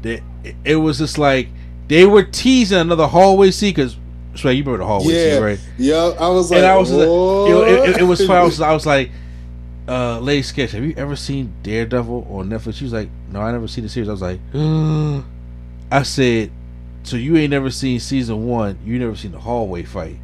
they, 0.02 0.22
it, 0.44 0.56
it 0.64 0.76
was 0.78 0.98
just 0.98 1.18
like 1.18 1.50
they 1.92 2.06
were 2.06 2.24
teasing 2.24 2.80
another 2.80 3.08
hallway 3.08 3.52
scene 3.52 3.72
because. 3.74 3.98
So 4.34 4.50
you 4.50 4.64
remember 4.64 4.78
the 4.78 4.86
hallway 4.88 5.14
Yeah. 5.14 5.34
scene, 5.34 5.44
right? 5.44 5.60
Yeah, 5.78 6.14
I 6.18 6.30
was 6.30 6.50
like, 6.52 6.60
and 6.60 6.66
I 6.66 6.78
was 6.78 6.90
like, 6.90 7.10
it, 7.10 7.86
it, 7.90 8.00
it 8.00 8.04
was 8.04 8.26
fun. 8.26 8.38
I 8.38 8.44
was, 8.44 8.62
I 8.62 8.72
was 8.72 8.86
like, 8.86 9.12
uh, 9.90 10.20
Lady 10.20 10.42
Sketch, 10.42 10.72
have 10.72 10.86
you 10.86 10.94
ever 10.96 11.18
seen 11.18 11.54
Daredevil 11.64 12.28
on 12.32 12.50
Netflix? 12.50 12.76
She 12.76 12.86
was 12.86 12.94
like, 12.94 13.10
No, 13.30 13.42
I 13.42 13.52
never 13.52 13.68
seen 13.68 13.84
the 13.84 13.90
series. 13.90 14.08
I 14.08 14.14
was 14.14 14.22
like, 14.22 14.40
I 15.92 16.04
said, 16.04 16.50
So 17.04 17.18
you 17.18 17.36
ain't 17.36 17.52
never 17.52 17.70
seen 17.70 18.00
season 18.00 18.48
one? 18.48 18.78
You 18.86 18.98
never 19.00 19.18
seen 19.18 19.34
the 19.34 19.40
hallway 19.40 19.84
fight? 19.84 20.18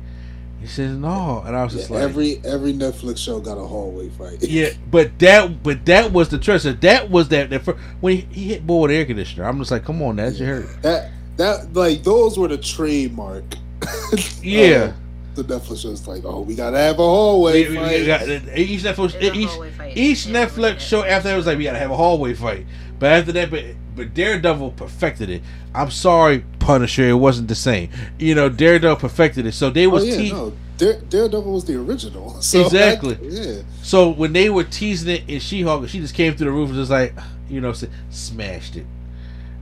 He 0.61 0.67
says 0.67 0.97
no, 0.97 1.43
and 1.45 1.55
I 1.55 1.63
was 1.65 1.73
just 1.73 1.89
Yeah, 1.89 1.97
like, 1.97 2.03
every 2.05 2.41
every 2.43 2.73
Netflix 2.73 3.17
show 3.19 3.39
got 3.39 3.57
a 3.57 3.65
hallway 3.67 4.09
fight. 4.09 4.41
yeah, 4.41 4.69
but 4.89 5.19
that, 5.19 5.61
but 5.63 5.85
that 5.85 6.11
was 6.13 6.29
the 6.29 6.39
treasure. 6.39 6.73
That 6.73 7.09
was 7.11 7.27
that. 7.29 7.49
that 7.51 7.63
when 7.99 8.17
he, 8.17 8.21
he 8.31 8.43
hit 8.49 8.65
boy 8.65 8.83
with 8.83 8.91
air 8.91 9.05
conditioner, 9.05 9.43
I'm 9.45 9.59
just 9.59 9.69
like, 9.69 9.83
come 9.85 10.01
on, 10.01 10.15
that's 10.15 10.39
your 10.39 10.61
hurt. 10.61 10.81
that 10.81 11.11
that 11.37 11.73
like 11.73 12.03
those 12.03 12.37
were 12.37 12.47
the 12.47 12.57
trademark. 12.57 13.43
Yeah. 14.41 14.93
Uh, 14.93 14.93
the 15.35 15.43
Netflix 15.43 15.85
was 15.85 16.07
like, 16.07 16.23
oh, 16.25 16.41
we 16.41 16.55
gotta 16.55 16.77
have 16.77 16.95
a 16.95 17.03
hallway 17.03 17.63
We- 17.65 17.69
we- 17.69 17.75
fight. 17.75 17.99
we 17.99 18.05
got- 18.07 18.57
each 18.57 18.81
Netflix, 18.81 19.19
There's 19.19 19.35
each, 19.37 19.49
fight. 19.77 19.97
each 19.97 20.25
Netflix 20.25 20.79
show 20.79 21.03
after 21.03 21.29
that 21.29 21.35
was 21.35 21.45
like 21.45 21.57
we 21.57 21.65
gotta 21.65 21.77
have 21.77 21.91
a 21.91 21.95
hallway 21.95 22.33
fight. 22.33 22.65
But 22.99 23.11
after 23.11 23.31
that, 23.33 23.51
but 23.51 23.63
but 23.95 24.13
Daredevil 24.13 24.71
perfected 24.71 25.29
it. 25.29 25.41
I'm 25.75 25.91
sorry, 25.91 26.43
Punisher, 26.59 27.09
it 27.09 27.13
wasn't 27.13 27.47
the 27.49 27.55
same. 27.55 27.89
You 28.19 28.33
know, 28.35 28.47
Daredevil 28.49 28.95
perfected 28.97 29.45
it. 29.45 29.53
So 29.53 29.69
they 29.69 29.85
oh 29.85 29.89
was 29.89 30.07
yeah, 30.07 30.15
te- 30.17 30.31
no, 30.31 30.53
Dare, 30.77 30.99
Daredevil 31.01 31.51
was 31.51 31.65
the 31.65 31.75
original. 31.79 32.37
So 32.41 32.61
Exactly. 32.65 33.15
like, 33.15 33.19
yeah, 33.23 33.61
so 33.83 34.09
when 34.09 34.33
they 34.33 34.49
were 34.49 34.63
teasing 34.63 35.09
it 35.09 35.23
in 35.27 35.39
She-Hulk, 35.39 35.87
she 35.89 35.99
just 35.99 36.13
came 36.15 36.35
through 36.35 36.45
the 36.45 36.51
roof 36.51 36.69
and 36.69 36.77
just 36.77 36.89
like, 36.91 37.13
you 37.49 37.59
know, 37.61 37.71
s- 37.71 37.85
smashed 38.09 38.75
it. 38.77 38.85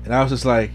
And 0.06 0.14
I 0.14 0.22
was 0.22 0.32
just 0.32 0.46
like, 0.46 0.72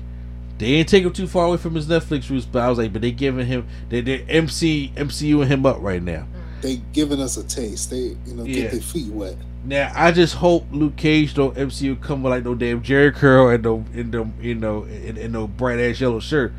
they 0.60 0.66
ain't 0.74 0.88
take 0.88 1.02
him 1.04 1.12
too 1.12 1.26
far 1.26 1.46
away 1.46 1.56
from 1.56 1.74
his 1.74 1.86
Netflix 1.88 2.30
roots, 2.30 2.44
but 2.46 2.62
I 2.62 2.68
was 2.68 2.78
like, 2.78 2.92
but 2.92 3.02
they 3.02 3.10
giving 3.10 3.46
him 3.46 3.66
they 3.88 4.00
they 4.00 4.22
MC 4.22 4.92
MCUing 4.94 5.46
him 5.48 5.66
up 5.66 5.78
right 5.80 6.02
now. 6.02 6.26
they 6.60 6.76
giving 6.92 7.20
us 7.20 7.36
a 7.36 7.44
taste. 7.44 7.90
They 7.90 8.16
you 8.26 8.34
know 8.34 8.44
Yeah. 8.44 8.62
get 8.62 8.72
their 8.72 8.80
feet 8.80 9.08
wet. 9.08 9.36
Now 9.64 9.90
I 9.94 10.12
just 10.12 10.34
hope 10.36 10.66
Luke 10.70 10.96
Cage 10.96 11.34
don't 11.34 11.54
MCU 11.56 12.00
come 12.00 12.22
with 12.22 12.30
like 12.30 12.44
no 12.44 12.54
damn 12.54 12.82
Jerry 12.82 13.10
curl 13.12 13.48
and 13.48 13.62
no 13.64 13.84
in 13.94 14.10
the 14.10 14.26
you 14.40 14.54
know 14.54 14.84
in, 14.84 15.16
in 15.16 15.32
no 15.32 15.46
bright 15.48 15.78
ass 15.80 16.00
yellow 16.00 16.20
shirt. 16.20 16.52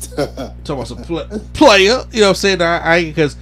Talking 0.16 0.54
about 0.68 0.88
some 0.88 1.04
pl- 1.04 1.28
player, 1.52 2.04
you 2.12 2.20
know 2.20 2.26
what 2.26 2.28
I'm 2.30 2.34
saying? 2.34 2.60
I, 2.62 2.94
I 2.96 3.04
because 3.04 3.36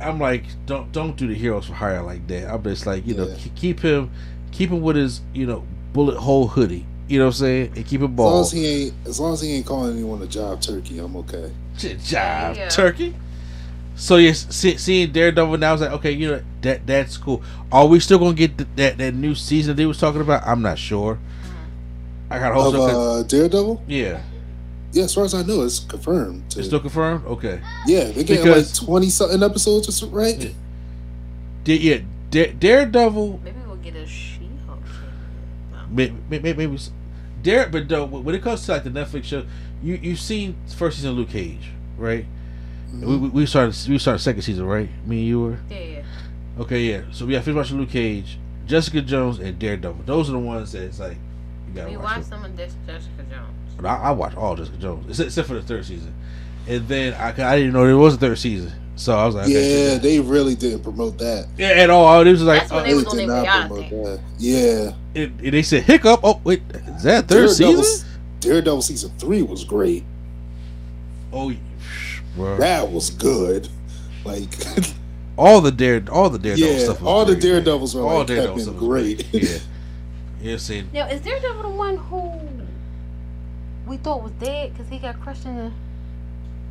I'm 0.00 0.18
like 0.18 0.44
don't 0.66 0.90
don't 0.90 1.16
do 1.16 1.28
the 1.28 1.34
heroes 1.34 1.66
for 1.66 1.74
hire 1.74 2.02
like 2.02 2.26
that. 2.28 2.52
I'm 2.52 2.62
just 2.62 2.86
like 2.86 3.06
you 3.06 3.14
know 3.14 3.28
Yeah. 3.28 3.36
k- 3.36 3.52
keep 3.54 3.80
him 3.80 4.10
keep 4.52 4.70
him 4.70 4.80
with 4.80 4.96
his 4.96 5.20
you 5.34 5.46
know 5.46 5.64
bullet 5.92 6.16
hole 6.16 6.48
hoodie. 6.48 6.86
You 7.10 7.18
know 7.18 7.24
what 7.26 7.34
I'm 7.34 7.38
saying? 7.38 7.72
And 7.74 7.84
keep 7.86 8.02
it 8.02 8.06
ball. 8.06 8.28
As 8.28 8.32
long 8.32 8.42
as 8.42 8.52
he 8.52 8.66
ain't, 8.84 8.94
as 9.04 9.18
long 9.20 9.32
as 9.34 9.40
he 9.40 9.52
ain't 9.54 9.66
calling 9.66 9.94
anyone 9.96 10.22
a 10.22 10.26
job 10.28 10.60
turkey, 10.62 11.00
I'm 11.00 11.16
okay. 11.16 11.50
Jive 11.76 12.56
Yeah. 12.56 12.68
turkey. 12.68 13.16
So 13.96 14.16
yes, 14.16 14.46
see, 14.50 14.76
seeing 14.76 15.10
Daredevil 15.10 15.58
now, 15.58 15.70
I 15.70 15.72
was 15.72 15.80
like, 15.80 15.90
okay, 15.90 16.12
you 16.12 16.28
know 16.28 16.40
that 16.62 16.86
that's 16.86 17.16
cool. 17.16 17.42
Are 17.72 17.84
we 17.86 17.98
still 17.98 18.20
gonna 18.20 18.34
get 18.34 18.56
th- 18.56 18.68
that 18.76 18.98
that 18.98 19.14
new 19.14 19.34
season 19.34 19.74
they 19.74 19.86
was 19.86 19.98
talking 19.98 20.20
about? 20.20 20.46
I'm 20.46 20.62
not 20.62 20.78
sure. 20.78 21.18
I 22.30 22.38
got 22.38 22.54
hope 22.54 22.66
Of 22.66 22.72
so. 22.74 22.78
'cause- 22.86 23.20
uh, 23.20 23.22
Daredevil, 23.26 23.82
yeah, 23.88 24.20
yeah, 24.92 25.02
as 25.02 25.12
far 25.12 25.24
as 25.24 25.34
I 25.34 25.42
know, 25.42 25.62
it's 25.62 25.80
confirmed. 25.80 26.48
to- 26.50 26.60
it's 26.60 26.68
still 26.68 26.78
confirmed. 26.78 27.26
Okay. 27.26 27.60
yeah, 27.88 28.04
they 28.04 28.22
getting 28.22 28.44
because- 28.44 28.78
like 28.80 28.86
twenty 28.86 29.10
something 29.10 29.42
episodes, 29.42 29.88
or 29.88 29.92
something, 29.92 30.16
right? 30.16 30.38
Yeah. 30.40 30.48
Da- 31.64 31.76
yeah, 31.76 31.98
Da- 32.30 32.52
Daredevil. 32.52 33.40
Maybe 33.44 33.56
we'll 33.66 33.76
get 33.78 33.96
a 33.96 34.06
She-Hulk. 34.06 34.78
No. 35.72 35.78
Maybe, 35.90 36.14
maybe, 36.30 36.52
maybe 36.54 36.78
s- 37.40 37.44
Dare, 37.44 37.68
but 37.68 37.88
though 37.88 38.04
when 38.06 38.34
it 38.34 38.42
comes 38.42 38.64
to 38.66 38.72
like 38.72 38.84
the 38.84 38.90
Netflix 38.90 39.24
show, 39.24 39.44
you 39.82 39.94
you've 40.02 40.20
seen 40.20 40.56
first 40.76 40.96
season 40.96 41.10
of 41.12 41.16
Luke 41.16 41.30
Cage, 41.30 41.70
right? 41.96 42.26
Mhm. 42.92 43.04
We, 43.04 43.16
we, 43.16 43.28
we 43.28 43.46
started 43.46 43.76
we 43.88 43.98
started 43.98 44.18
second 44.20 44.42
season, 44.42 44.66
right? 44.66 44.88
Me 45.06 45.18
and 45.18 45.26
you 45.26 45.40
were. 45.40 45.58
Yeah, 45.70 45.78
yeah. 45.78 46.02
Okay, 46.58 46.82
yeah. 46.84 47.02
So 47.12 47.24
we 47.26 47.34
have 47.34 47.44
finished 47.44 47.56
watching 47.56 47.78
Luke 47.78 47.90
Cage, 47.90 48.38
Jessica 48.66 49.00
Jones, 49.00 49.38
and 49.38 49.58
Daredevil. 49.58 50.02
Those 50.06 50.28
are 50.28 50.32
the 50.32 50.38
ones 50.38 50.72
that 50.72 50.82
it's 50.82 50.98
like 51.00 51.16
you 51.68 51.74
gotta 51.74 51.90
We 51.90 51.96
watch. 51.96 52.04
watched 52.16 52.30
them. 52.30 52.42
some 52.42 52.44
of 52.50 52.56
Des- 52.56 52.68
Jessica 52.86 53.22
Jones. 53.30 53.74
But 53.76 53.86
I, 53.86 53.96
I 53.96 54.10
watched 54.10 54.36
all 54.36 54.56
Jessica 54.56 54.76
Jones 54.76 55.06
except, 55.08 55.26
except 55.28 55.48
for 55.48 55.54
the 55.54 55.62
third 55.62 55.84
season, 55.86 56.12
and 56.68 56.86
then 56.88 57.14
I, 57.14 57.28
I 57.28 57.56
didn't 57.58 57.72
know 57.72 57.86
there 57.86 57.96
was 57.96 58.14
a 58.14 58.18
third 58.18 58.38
season, 58.38 58.72
so 59.00 59.16
I 59.16 59.24
was 59.24 59.34
like, 59.34 59.46
okay. 59.46 59.92
Yeah, 59.92 59.98
they 59.98 60.20
really 60.20 60.54
didn't 60.54 60.82
promote 60.82 61.16
that. 61.18 61.48
yeah, 61.56 61.68
at 61.68 61.88
all. 61.88 62.20
It 62.20 62.30
was 62.30 62.42
like, 62.42 62.60
That's 62.60 62.70
when 62.72 62.80
uh, 62.80 62.84
they 62.84 62.94
was 62.94 63.06
on 63.06 63.16
did 63.16 63.28
their 63.30 63.36
not 63.42 63.46
Rihanna 63.46 63.66
promote 63.68 63.90
that. 63.90 64.20
Yeah, 64.38 64.92
it, 65.14 65.32
it- 65.42 65.50
they 65.52 65.62
said 65.62 65.84
hiccup. 65.84 66.20
Oh 66.22 66.38
wait, 66.44 66.60
is 66.74 67.04
that 67.04 67.26
third 67.26 67.48
Daredevil, 67.56 67.82
season? 67.82 68.08
Daredevil 68.40 68.82
season 68.82 69.10
three 69.18 69.40
was 69.40 69.64
great. 69.64 70.04
Oh, 71.32 71.50
bro. 72.36 72.58
That 72.58 72.90
was 72.90 73.08
good. 73.08 73.68
Like, 74.24 74.50
all 75.38 75.62
the 75.62 75.72
dare, 75.72 76.02
all 76.12 76.28
the 76.28 76.38
Daredevil 76.38 76.72
yeah, 76.74 76.84
stuff. 76.84 77.00
Was 77.00 77.08
all 77.08 77.24
the 77.24 77.32
great, 77.32 77.42
Daredevils 77.42 77.94
were 77.94 78.02
all 78.02 78.18
like 78.18 78.26
Daredevil 78.26 78.54
have 78.56 78.62
stuff 78.64 78.74
been 78.78 78.88
was 78.88 79.02
great. 79.02 79.26
Yeah, 79.32 79.40
you 79.40 79.48
know, 79.48 79.60
what 80.40 80.52
I'm 80.52 80.58
saying 80.58 80.88
Now, 80.92 81.06
is 81.08 81.20
Daredevil 81.22 81.62
the 81.62 81.68
one 81.70 81.96
who 81.96 82.38
we 83.86 83.96
thought 83.96 84.22
was 84.22 84.32
dead 84.32 84.74
because 84.74 84.90
he 84.90 84.98
got 84.98 85.18
crushed 85.22 85.46
in 85.46 85.56
the. 85.56 85.72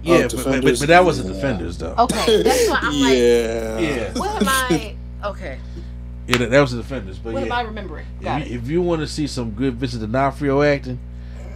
Yeah, 0.01 0.23
but, 0.23 0.31
but, 0.31 0.63
but, 0.63 0.79
but 0.79 0.87
that 0.87 1.03
was 1.03 1.21
the 1.21 1.27
yeah. 1.27 1.35
defenders 1.35 1.77
though. 1.77 1.95
Okay, 1.97 2.41
that's 2.41 2.69
what 2.69 2.83
I'm 2.83 3.01
like. 3.01 3.13
yeah. 3.17 3.79
Yeah. 3.79 4.13
What 4.13 4.41
am 4.41 4.47
I? 4.47 4.95
Okay, 5.25 5.59
Yeah, 6.27 6.37
that, 6.37 6.51
that 6.51 6.61
was 6.61 6.71
the 6.71 6.77
defenders. 6.81 7.19
But 7.19 7.33
what 7.33 7.43
am 7.43 7.51
I 7.51 7.61
remembering? 7.61 8.05
Got 8.21 8.41
if 8.41 8.47
it. 8.47 8.51
you, 8.51 8.59
if 8.59 8.67
you 8.69 8.81
want 8.81 9.01
to 9.01 9.07
see 9.07 9.27
some 9.27 9.51
good 9.51 9.75
Vincent 9.75 10.01
D'Onofrio 10.01 10.61
acting, 10.61 10.99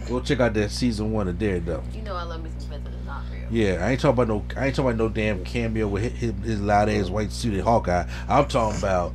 go 0.06 0.20
check 0.20 0.40
out 0.40 0.52
that 0.54 0.70
season 0.70 1.12
one 1.12 1.28
of 1.28 1.38
Daredevil. 1.38 1.84
You 1.94 2.02
know 2.02 2.14
I 2.14 2.24
love 2.24 2.42
me 2.42 2.50
some 2.58 2.68
Vincent 2.68 2.94
D'Onofrio. 3.04 3.48
Yeah, 3.50 3.84
I 3.86 3.92
ain't 3.92 4.00
talking 4.00 4.22
about 4.22 4.28
no. 4.28 4.44
I 4.60 4.66
ain't 4.66 4.76
talking 4.76 4.90
about 4.90 4.98
no 4.98 5.08
damn 5.08 5.42
cameo 5.44 5.88
with 5.88 6.02
his, 6.02 6.12
his, 6.12 6.32
his 6.44 6.60
loud 6.60 6.90
ass 6.90 7.08
white 7.08 7.32
suited 7.32 7.62
Hawkeye. 7.62 8.06
I'm 8.28 8.46
talking 8.46 8.78
about 8.78 9.14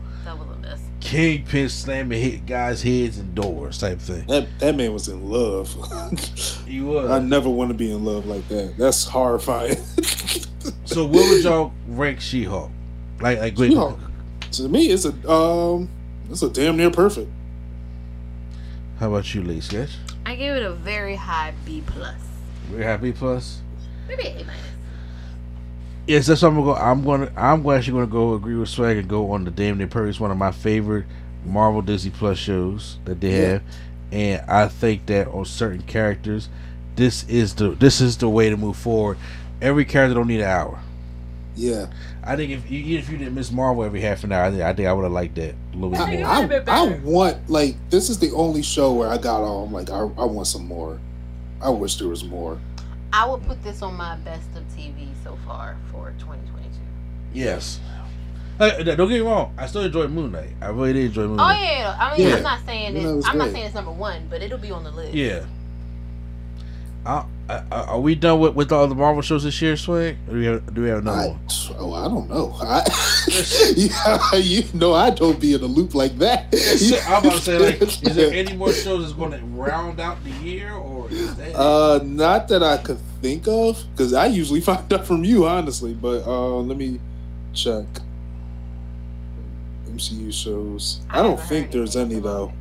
Kingpin 1.00 1.70
slamming 1.70 2.22
hit 2.22 2.46
guys' 2.46 2.82
heads 2.84 3.18
and 3.18 3.34
doors 3.34 3.78
type 3.80 4.00
thing. 4.00 4.26
That 4.28 4.48
that 4.60 4.76
man 4.76 4.94
was 4.94 5.08
in 5.08 5.30
love. 5.30 5.70
He 6.68 6.82
was. 6.82 7.10
I 7.10 7.20
never 7.20 7.50
want 7.50 7.70
to 7.70 7.74
be 7.74 7.92
in 7.92 8.04
love 8.04 8.26
like 8.26 8.48
that. 8.50 8.76
That's 8.78 9.06
horrifying. 9.06 9.78
So 10.84 11.06
where 11.06 11.28
would 11.34 11.44
y'all 11.44 11.72
rank 11.88 12.20
She-Hulk? 12.20 12.70
Like 13.22 13.40
like 13.40 13.58
wait, 13.58 13.70
She-Hulk. 13.72 14.00
to 14.54 14.68
me, 14.68 14.88
it's 14.90 15.06
a 15.06 15.32
um, 15.32 15.88
it's 16.30 16.42
a 16.42 16.50
damn 16.50 16.78
near 16.78 16.90
perfect. 16.92 17.30
How 19.00 19.08
about 19.08 19.34
you, 19.34 19.42
Lee 19.44 19.62
Sketch? 19.62 19.92
I 20.26 20.36
gave 20.36 20.54
it 20.54 20.64
a 20.64 20.74
very 20.74 21.16
high 21.16 21.54
B 21.66 21.82
plus. 21.86 22.16
We're 22.72 22.84
happy 22.84 23.14
plus. 23.14 23.62
Maybe 24.08 24.24
A 24.28 24.34
minus. 24.44 24.56
Yes, 26.10 26.26
that's 26.26 26.41
what 26.41 26.48
I'm 26.48 26.56
gonna 26.56 26.65
go. 26.65 26.76
I'm 26.76 27.03
gonna. 27.03 27.31
I'm 27.38 27.69
actually 27.69 27.94
gonna 27.94 28.07
go 28.07 28.34
agree 28.34 28.56
with 28.56 28.68
Swag 28.69 28.98
and 28.98 29.07
go 29.07 29.30
on 29.30 29.45
the 29.45 29.52
Damn 29.52 29.77
Near 29.77 29.86
Perfect. 29.86 30.10
It's 30.10 30.19
one 30.19 30.31
of 30.31 30.38
my 30.38 30.52
favorite 30.52 31.06
Marvel 31.45 31.84
Disney 31.84 32.10
Plus 32.10 32.36
shows 32.40 32.98
that 33.06 33.22
they 33.22 33.40
Yeah. 33.40 33.48
have, 33.48 33.61
and 34.11 34.49
I 34.49 34.68
think 34.69 35.06
that 35.06 35.27
on 35.27 35.45
certain 35.45 35.84
characters, 35.84 36.49
this 36.95 37.26
is 37.30 37.53
the 37.53 37.69
this 37.76 38.02
is 38.02 38.18
the 38.18 38.27
way 38.27 38.49
to 38.49 38.57
move 38.57 38.76
forward. 38.76 39.19
Every 39.61 39.86
character 39.86 40.15
don't 40.15 40.26
need 40.26 40.40
an 40.41 40.48
hour. 40.49 40.80
Yeah, 41.56 41.86
I 42.23 42.36
think 42.36 42.53
if 42.53 42.72
even 42.72 42.94
if 42.98 43.07
you 43.11 43.19
didn't 43.19 43.36
miss 43.36 43.52
Marvel 43.52 43.84
every 43.84 44.02
half 44.02 44.23
an 44.23 44.31
hour, 44.31 44.45
I 44.45 44.49
think 44.49 44.64
I, 44.64 44.73
think 44.73 44.88
I 44.88 44.94
would 44.94 45.03
have 45.03 45.11
liked 45.11 45.36
that 45.36 45.53
a 45.73 45.76
little 45.76 45.91
bit 45.91 45.99
I, 46.26 46.48
more. 46.48 46.64
I, 46.68 46.86
I 46.86 46.98
want 47.03 47.49
like 47.52 47.76
this 47.91 48.10
is 48.10 48.18
the 48.18 48.31
only 48.31 48.64
show 48.64 48.94
where 48.94 49.10
I 49.10 49.19
got 49.19 49.41
all 49.44 49.65
I'm 49.65 49.72
like 49.72 49.91
I, 49.91 49.99
I 49.99 50.26
want 50.26 50.48
some 50.48 50.65
more. 50.65 50.99
I 51.61 51.69
wish 51.69 51.98
there 51.98 52.07
was 52.07 52.23
more. 52.23 52.60
I 53.14 53.27
would 53.27 53.44
put 53.45 53.61
this 53.64 53.84
on 53.84 53.95
my 53.95 54.15
best 54.18 54.49
of 54.56 54.64
TV 54.76 55.09
so 55.30 55.38
far 55.46 55.78
for 55.92 56.12
2022. 56.18 56.70
Yes. 57.34 57.80
Uh, 58.60 58.82
don't 58.84 58.98
get 58.98 59.10
me 59.10 59.20
wrong. 59.20 59.54
I 59.58 59.68
still 59.68 59.84
enjoy 59.84 60.08
Moon 60.08 60.32
Knight. 60.32 60.50
I 60.62 60.70
really 60.70 60.94
did 60.94 61.06
enjoy 61.06 61.28
Moon 61.28 61.40
Oh 61.40 61.50
yeah, 61.50 61.96
I 62.00 62.18
mean 62.18 62.28
Yeah. 62.28 62.36
I'm 62.38 62.44
not 62.44 62.66
saying 62.66 62.96
it's, 62.96 63.04
know, 63.04 63.12
it 63.12 63.16
was 63.18 63.26
I'm 63.28 63.38
not 63.38 63.52
saying 63.52 63.66
it's 63.66 63.76
number 63.76 63.92
one, 63.92 64.28
but 64.30 64.42
it'll 64.42 64.58
be 64.58 64.72
on 64.72 64.84
the 64.84 64.92
list. 64.92 65.14
Yeah. 65.14 65.46
Uh, 67.06 67.24
uh, 67.50 67.86
are 67.90 68.00
we 68.00 68.16
done 68.16 68.40
with, 68.40 68.54
with 68.54 68.72
all 68.72 68.88
the 68.88 68.96
Marvel 68.96 69.22
shows 69.22 69.44
this 69.44 69.60
year, 69.62 69.76
Swag? 69.76 70.18
Or 70.28 70.34
do 70.34 70.40
we 70.40 70.46
have, 70.46 70.74
do 70.74 70.82
we 70.84 70.90
have 70.90 71.00
another 71.00 71.22
I, 71.22 71.28
one? 71.28 71.40
oh, 71.78 71.94
I 71.94 72.08
don't 72.08 72.30
know. 72.30 72.56
I, 72.62 72.84
yeah, 73.76 74.36
you 74.36 74.64
know 74.74 74.94
I 74.94 75.10
don't 75.10 75.40
be 75.40 75.54
in 75.56 75.62
a 75.62 75.66
loop 75.66 75.96
like 75.96 76.18
that. 76.20 76.54
I'm 77.08 77.26
about 77.26 77.38
to 77.38 77.42
say, 77.42 77.58
like, 77.58 77.82
is 77.82 78.16
there 78.16 78.34
any 78.34 78.56
more 78.56 78.72
shows 78.72 79.02
that's 79.04 79.14
going 79.14 79.32
to 79.32 79.40
round 79.48 80.00
out 80.00 80.24
the 80.24 80.30
year, 80.30 80.74
or 80.74 81.10
is 81.10 81.36
that? 81.38 81.56
Uh, 81.56 82.00
not 82.04 82.48
that 82.50 82.62
I 82.62 82.78
could 82.78 83.00
think 83.22 83.48
of, 83.48 83.84
because 83.92 84.14
I 84.14 84.28
usually 84.28 84.62
find 84.70 84.92
out 84.94 85.08
from 85.08 85.24
you, 85.24 85.48
honestly. 85.48 85.94
But 85.94 86.26
uh, 86.28 86.58
let 86.58 86.78
me 86.78 87.00
check. 87.54 87.86
MCU 89.88 90.32
shows. 90.32 91.02
I, 91.10 91.22
don't 91.22 91.40
think 91.40 91.72
there's 91.72 91.96
any 91.96 92.20
though. 92.20 92.54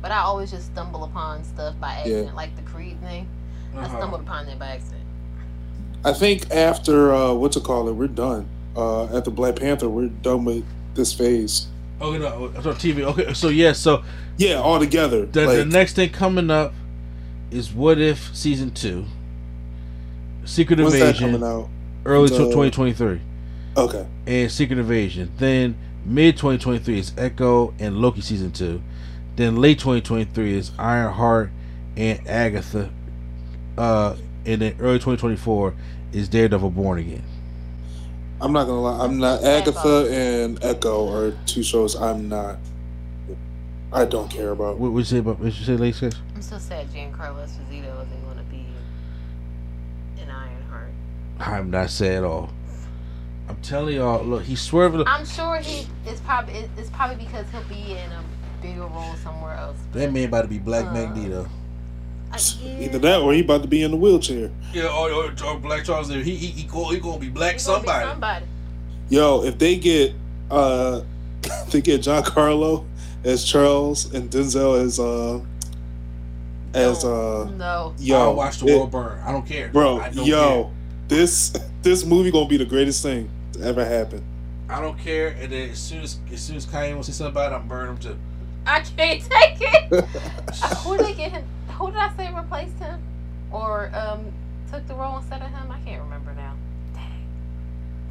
But 0.00 0.10
I 0.10 0.18
always 0.20 0.50
just 0.50 0.66
stumble 0.66 1.04
upon 1.04 1.44
stuff 1.44 1.78
by 1.80 1.88
Yeah. 2.04 2.16
accident, 2.16 2.36
like 2.36 2.56
the 2.56 2.62
Creed 2.62 3.00
thing. 3.00 3.28
I 3.76 3.80
Uh-huh. 3.84 3.96
stumbled 3.98 4.20
upon 4.22 4.46
that 4.46 4.58
by 4.58 4.66
accident. 4.68 5.02
I 6.04 6.12
think 6.12 6.50
after 6.50 7.12
uh, 7.14 7.32
what's 7.34 7.56
it 7.56 7.64
called? 7.64 7.88
It 7.88 7.92
We're 7.92 8.08
done. 8.08 8.46
Uh, 8.76 9.04
after 9.16 9.30
Black 9.30 9.56
Panther, 9.56 9.88
we're 9.88 10.08
done 10.08 10.44
with 10.44 10.64
this 10.94 11.12
phase. 11.12 11.68
Okay, 12.00 12.18
no, 12.18 12.52
so 12.62 12.72
TV. 12.72 13.02
Okay, 13.04 13.32
so 13.34 13.48
yeah, 13.48 13.72
so 13.72 14.02
Yeah, 14.36 14.54
all 14.56 14.78
together. 14.80 15.26
the, 15.26 15.46
like, 15.46 15.56
the 15.58 15.64
next 15.64 15.94
thing 15.94 16.10
coming 16.10 16.50
up 16.50 16.74
is 17.50 17.72
What 17.72 17.98
If 17.98 18.34
season 18.36 18.72
two, 18.72 19.04
Secret 20.44 20.78
when's 20.78 20.92
that 20.94 21.00
Invasion, 21.00 21.32
coming 21.32 21.46
out? 21.48 21.68
early 22.04 22.28
The- 22.28 22.36
2023, 22.38 23.20
Okay. 23.76 24.06
and 24.26 24.50
Secret 24.50 24.78
Invasion. 24.78 25.30
Then 25.38 25.76
mid 26.04 26.36
2023 26.36 26.98
is 26.98 27.12
Echo 27.16 27.72
and 27.78 27.96
Loki 27.98 28.20
season 28.20 28.50
two. 28.50 28.82
Then 29.36 29.56
late 29.56 29.78
2023 29.78 30.54
is 30.56 30.70
Ironheart 30.78 31.50
and 31.96 32.20
Agatha. 32.28 32.90
Uh, 33.76 34.16
in 34.44 34.60
then 34.60 34.76
early 34.78 34.98
2024 34.98 35.74
is 36.12 36.28
Daredevil 36.28 36.70
Born 36.70 36.98
Again. 36.98 37.22
I'm 38.40 38.52
not 38.52 38.66
gonna 38.66 38.80
lie. 38.82 39.04
I'm 39.04 39.18
not 39.18 39.42
Agatha 39.42 40.08
and 40.10 40.62
Echo 40.62 41.08
are 41.12 41.32
two 41.46 41.62
shows 41.62 41.94
I'm 41.96 42.28
not. 42.28 42.58
I 43.92 44.04
don't 44.04 44.28
care 44.28 44.50
about. 44.50 44.78
What 44.78 44.92
would 44.92 45.00
you 45.00 45.04
say 45.04 45.18
about? 45.18 45.38
What 45.38 45.46
you 45.46 45.64
say, 45.64 45.76
Lacey? 45.76 46.10
I'm 46.34 46.42
so 46.42 46.58
sad 46.58 46.88
Giancarlo 46.88 47.44
Esposito 47.44 48.04
isn't 48.04 48.24
going 48.24 48.36
to 48.36 48.42
be 48.50 48.66
in 50.20 50.28
Ironheart. 50.28 50.90
I'm 51.38 51.70
not 51.70 51.90
sad 51.90 52.18
at 52.18 52.24
all. 52.24 52.50
I'm 53.48 53.56
telling 53.62 53.94
y'all, 53.96 54.24
look, 54.24 54.42
he's 54.42 54.60
swerving. 54.60 55.06
I'm 55.06 55.24
sure 55.24 55.58
he 55.58 55.86
is 56.08 56.20
probably 56.20 56.68
it's 56.76 56.90
probably 56.90 57.24
because 57.24 57.46
he'll 57.50 57.62
be 57.64 57.92
in 57.92 58.10
a 58.10 58.24
bigger 58.60 58.86
role 58.86 59.14
somewhere 59.22 59.54
else. 59.54 59.76
That 59.92 60.12
man 60.12 60.28
about 60.28 60.42
to 60.42 60.48
be 60.48 60.58
Black 60.58 60.86
Uh, 60.86 60.92
Magneto. 60.92 61.46
I, 62.34 62.38
yeah. 62.62 62.80
Either 62.86 62.98
that 62.98 63.20
or 63.20 63.32
he 63.32 63.40
about 63.40 63.62
to 63.62 63.68
be 63.68 63.82
in 63.82 63.90
the 63.90 63.96
wheelchair. 63.96 64.50
Yeah, 64.72 64.84
or, 64.88 65.10
or, 65.10 65.34
or 65.46 65.58
Black 65.58 65.84
Charles. 65.84 66.08
He 66.08 66.22
he 66.22 66.34
he, 66.34 66.62
go, 66.64 66.90
he 66.90 66.98
gonna 67.00 67.18
be 67.18 67.28
Black 67.28 67.54
He's 67.54 67.66
gonna 67.66 67.80
be 67.82 67.86
somebody. 67.88 68.08
somebody. 68.10 68.44
Yo, 69.10 69.44
if 69.44 69.58
they 69.58 69.76
get 69.76 70.12
uh 70.50 71.02
they 71.70 71.80
get 71.80 72.00
Giancarlo 72.02 72.84
as 73.24 73.44
Charles 73.44 74.12
and 74.14 74.30
Denzel 74.30 74.80
as 74.82 74.98
uh 75.00 75.40
as 76.74 77.04
uh 77.04 77.50
No. 77.56 77.94
yo 77.98 78.16
I'll 78.18 78.34
watch 78.34 78.58
the 78.58 78.66
it- 78.66 78.76
world 78.76 78.90
burn. 78.90 79.18
I 79.24 79.32
don't 79.32 79.46
care, 79.46 79.68
bro 79.68 79.98
I 80.00 80.10
don't 80.10 80.26
yo 80.26 80.70
this 81.08 81.52
this 81.82 82.04
movie 82.04 82.30
gonna 82.30 82.48
be 82.48 82.56
the 82.56 82.64
greatest 82.64 83.02
thing 83.02 83.28
to 83.52 83.60
ever 83.62 83.84
happen. 83.84 84.24
I 84.68 84.80
don't 84.80 84.98
care. 84.98 85.28
And 85.40 85.52
then 85.52 85.70
as 85.70 85.78
soon 85.78 86.00
as 86.02 86.18
as 86.32 86.40
soon 86.42 86.56
as 86.56 86.66
Kanye 86.66 86.92
wants 86.94 87.06
to 87.08 87.12
say 87.12 87.18
something 87.18 87.32
about 87.32 87.52
it, 87.52 87.56
I'm 87.56 87.68
burning 87.68 87.92
him 87.96 87.98
too. 87.98 88.16
I 88.66 88.80
can't 88.80 89.20
take 89.22 89.56
it. 89.60 90.04
Who 90.84 90.96
did 90.96 91.06
they 91.06 91.14
get 91.14 91.32
him? 91.32 91.44
Who 91.78 91.86
did 91.90 91.96
I 91.96 92.16
say 92.16 92.32
replaced 92.32 92.78
him, 92.78 93.00
or 93.50 93.90
um 93.94 94.32
took 94.70 94.86
the 94.88 94.94
role 94.94 95.18
instead 95.18 95.42
of 95.42 95.48
him? 95.48 95.70
I 95.70 95.78
can't 95.80 96.02
remember 96.02 96.32
now. 96.34 96.54
Dang. 96.94 97.02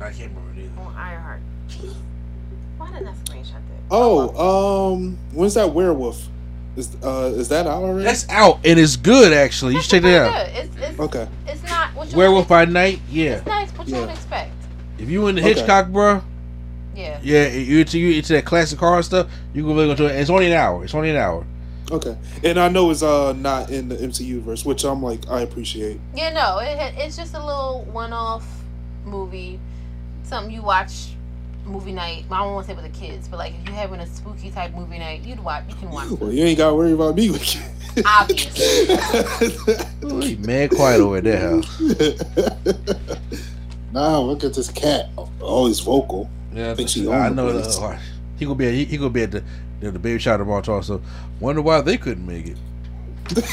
I 0.01 0.11
can't 0.11 0.31
remember 0.35 0.53
neither. 0.59 0.81
On 0.81 0.95
Ironheart. 0.95 1.41
Jeez. 1.69 1.93
Why 2.77 2.91
didn't 2.91 3.07
I 3.07 3.13
screenshot 3.13 3.53
that? 3.53 3.81
Oh, 3.91 4.93
um 4.93 5.17
when's 5.31 5.53
that 5.55 5.71
werewolf? 5.73 6.27
Is 6.75 6.95
uh 7.03 7.31
is 7.35 7.49
that 7.49 7.67
out 7.67 7.83
already? 7.83 8.03
That's 8.03 8.27
out 8.29 8.59
and 8.65 8.79
it's 8.79 8.95
good 8.95 9.31
actually. 9.33 9.75
You 9.75 9.81
should 9.81 9.91
check 9.91 10.03
It's 10.03 10.11
that 10.11 10.27
out. 10.27 10.45
good. 10.47 10.55
It's 10.81 10.89
it's, 10.91 10.99
okay. 10.99 11.27
it's 11.47 11.63
not 11.63 11.93
what 11.95 12.11
you 12.11 12.17
Werewolf 12.17 12.47
by 12.47 12.65
Night. 12.65 12.99
Yeah. 13.09 13.33
It's 13.37 13.45
nice. 13.45 13.71
What 13.71 13.87
you 13.87 13.95
Yeah. 13.95 14.01
would 14.01 14.09
expect. 14.09 14.51
If 14.97 15.09
you 15.09 15.27
into 15.27 15.41
Okay. 15.41 15.53
Hitchcock, 15.53 15.89
bro, 15.89 16.21
Yeah. 16.95 17.19
yeah, 17.23 17.47
you 17.47 17.79
into 17.79 17.97
you 17.99 18.17
into 18.17 18.33
that 18.33 18.45
classic 18.45 18.79
horror 18.79 19.01
stuff, 19.03 19.29
you 19.53 19.63
can 19.63 19.75
really 19.75 19.87
go 19.87 19.95
to 19.95 20.05
it. 20.05 20.19
It's 20.19 20.29
only 20.29 20.47
an 20.47 20.53
hour. 20.53 20.83
It's 20.83 20.93
only 20.93 21.09
an 21.09 21.15
hour. 21.15 21.45
Okay. 21.91 22.17
And 22.43 22.59
I 22.59 22.69
know 22.69 22.89
it's 22.91 23.03
uh 23.03 23.33
not 23.33 23.69
in 23.69 23.89
the 23.89 23.95
MCU 23.97 24.41
verse, 24.41 24.63
which 24.65 24.83
I'm 24.83 25.01
like 25.01 25.27
I 25.29 25.41
appreciate. 25.41 25.99
Yeah. 26.15 26.31
No. 26.31 26.59
It 26.59 26.93
it's 26.97 27.17
just 27.17 27.33
a 27.33 27.43
little 27.43 27.83
one-off 27.91 28.45
movie. 29.05 29.59
Something 30.23 30.53
you 30.53 30.61
watch 30.61 31.09
movie 31.65 31.91
night. 31.91 32.25
I 32.31 32.39
don't 32.43 32.53
want 32.53 32.67
to 32.67 32.73
say 32.73 32.81
with 32.81 32.91
the 32.91 32.97
kids, 32.99 33.27
but 33.27 33.37
like 33.37 33.53
if 33.59 33.65
you're 33.65 33.75
having 33.75 33.99
a 33.99 34.07
spooky 34.07 34.51
type 34.51 34.73
movie 34.73 34.99
night, 34.99 35.23
you'd 35.23 35.39
watch. 35.43 35.63
You 35.69 35.75
can 35.75 35.89
watch. 35.91 36.09
Well, 36.09 36.31
you 36.31 36.43
ain't 36.43 36.57
gotta 36.57 36.75
worry 36.75 36.91
about 36.93 37.15
me 37.15 37.29
with 37.29 37.55
you. 37.55 37.61
Obviously. 38.05 38.95
Ooh, 40.11 40.19
he 40.19 40.35
mad 40.37 40.71
quiet 40.71 40.99
over 40.99 41.21
there. 41.21 41.57
that 41.57 42.65
house. 43.11 43.91
nah, 43.91 44.19
look 44.19 44.43
at 44.43 44.53
this 44.53 44.69
cat. 44.71 45.09
Always 45.39 45.79
vocal. 45.79 46.29
Yeah, 46.53 46.73
think 46.75 46.89
she 46.89 47.07
I 47.07 47.29
the 47.29 47.35
know. 47.35 47.51
place. 47.51 47.79
He 48.37 48.45
gonna 48.45 48.55
be 48.55 48.67
at, 48.67 48.73
he, 48.73 48.85
he 48.85 48.97
gonna 48.97 49.09
be 49.09 49.23
at 49.23 49.31
the 49.31 49.43
the, 49.79 49.91
the 49.91 49.99
baby 49.99 50.19
shower 50.19 50.37
tomorrow. 50.37 50.61
too, 50.61 50.81
So 50.81 51.01
wonder 51.39 51.61
why 51.61 51.81
they 51.81 51.97
couldn't 51.97 52.25
make 52.25 52.47
it. 52.47 52.57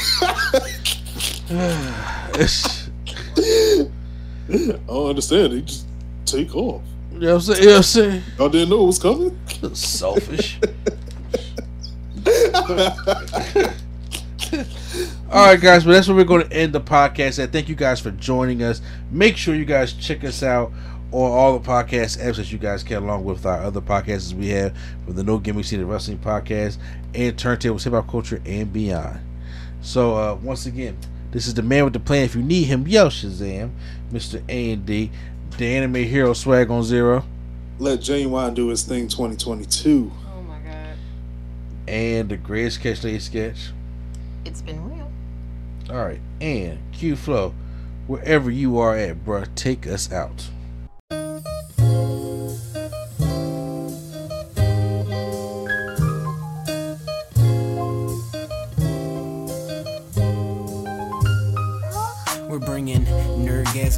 I 4.51 4.79
don't 4.87 5.09
understand. 5.09 5.53
They 5.53 5.61
just 5.61 5.85
take 6.25 6.55
off. 6.55 6.81
you 7.11 7.19
know 7.19 7.35
what 7.35 7.37
I'm 7.37 7.41
saying? 7.41 7.59
You 7.59 7.65
know 7.65 7.71
what 7.71 7.77
I'm 7.77 7.83
saying? 7.83 8.23
Y'all 8.37 8.49
didn't 8.49 8.69
know 8.69 8.83
it 8.83 8.87
was 8.87 8.99
coming. 8.99 9.39
Selfish. 9.73 10.59
All 15.31 15.45
right, 15.45 15.59
guys, 15.61 15.85
but 15.85 15.91
that's 15.91 16.07
where 16.07 16.17
we're 16.17 16.23
going 16.25 16.47
to 16.47 16.53
end 16.53 16.73
the 16.73 16.81
podcast 16.81 17.41
at. 17.41 17.51
Thank 17.53 17.69
you 17.69 17.75
guys 17.75 18.01
for 18.01 18.11
joining 18.11 18.61
us. 18.63 18.81
Make 19.11 19.37
sure 19.37 19.55
you 19.55 19.63
guys 19.65 19.93
check 19.93 20.23
us 20.25 20.43
out 20.43 20.71
on 21.11 21.31
all 21.31 21.57
the 21.59 21.67
podcast 21.67 22.23
apps 22.23 22.37
that 22.37 22.51
you 22.51 22.57
guys 22.57 22.83
can, 22.83 23.03
along 23.03 23.23
with 23.25 23.45
our 23.45 23.59
other 23.61 23.81
podcasts 23.81 24.33
we 24.33 24.49
have 24.49 24.73
from 25.05 25.15
the 25.15 25.23
No 25.23 25.37
Gimmick 25.39 25.65
Scene 25.65 25.81
of 25.81 25.89
Wrestling 25.89 26.19
podcast 26.19 26.77
and 27.13 27.35
Turntables, 27.35 27.83
Hip 27.83 27.93
Hop 27.93 28.07
Culture, 28.09 28.41
and 28.45 28.71
beyond. 28.71 29.19
So, 29.81 30.15
uh, 30.15 30.35
once 30.35 30.65
again, 30.65 30.97
This 31.31 31.47
is 31.47 31.53
the 31.53 31.61
man 31.63 31.85
with 31.85 31.93
the 31.93 31.99
plan. 31.99 32.23
If 32.25 32.35
you 32.35 32.41
need 32.43 32.63
him, 32.63 32.85
yo 32.87 33.07
Shazam, 33.07 33.71
Mr. 34.11 34.41
A 34.49 34.73
and 34.73 34.85
D, 34.85 35.09
the 35.57 35.65
anime 35.65 35.95
hero 35.95 36.33
swag 36.33 36.69
on 36.69 36.83
zero, 36.83 37.23
Let 37.79 37.99
Ginuwine 37.99 38.53
do 38.53 38.67
his 38.67 38.83
thing 38.83 39.07
2022. 39.07 40.11
Oh 40.35 40.41
my 40.43 40.59
god. 40.59 40.97
and 41.87 42.27
the 42.29 42.35
greatest 42.37 42.81
catch 42.81 43.03
lady 43.05 43.19
sketch. 43.19 43.71
It's 44.45 44.61
been 44.61 44.83
real. 44.89 45.09
All 45.89 46.03
right, 46.05 46.19
and 46.41 46.79
Q 46.91 47.15
Flow, 47.15 47.53
wherever 48.07 48.51
you 48.51 48.77
are 48.77 48.95
at, 48.97 49.23
bruh, 49.25 49.47
take 49.55 49.87
us 49.87 50.11
out. 50.11 50.49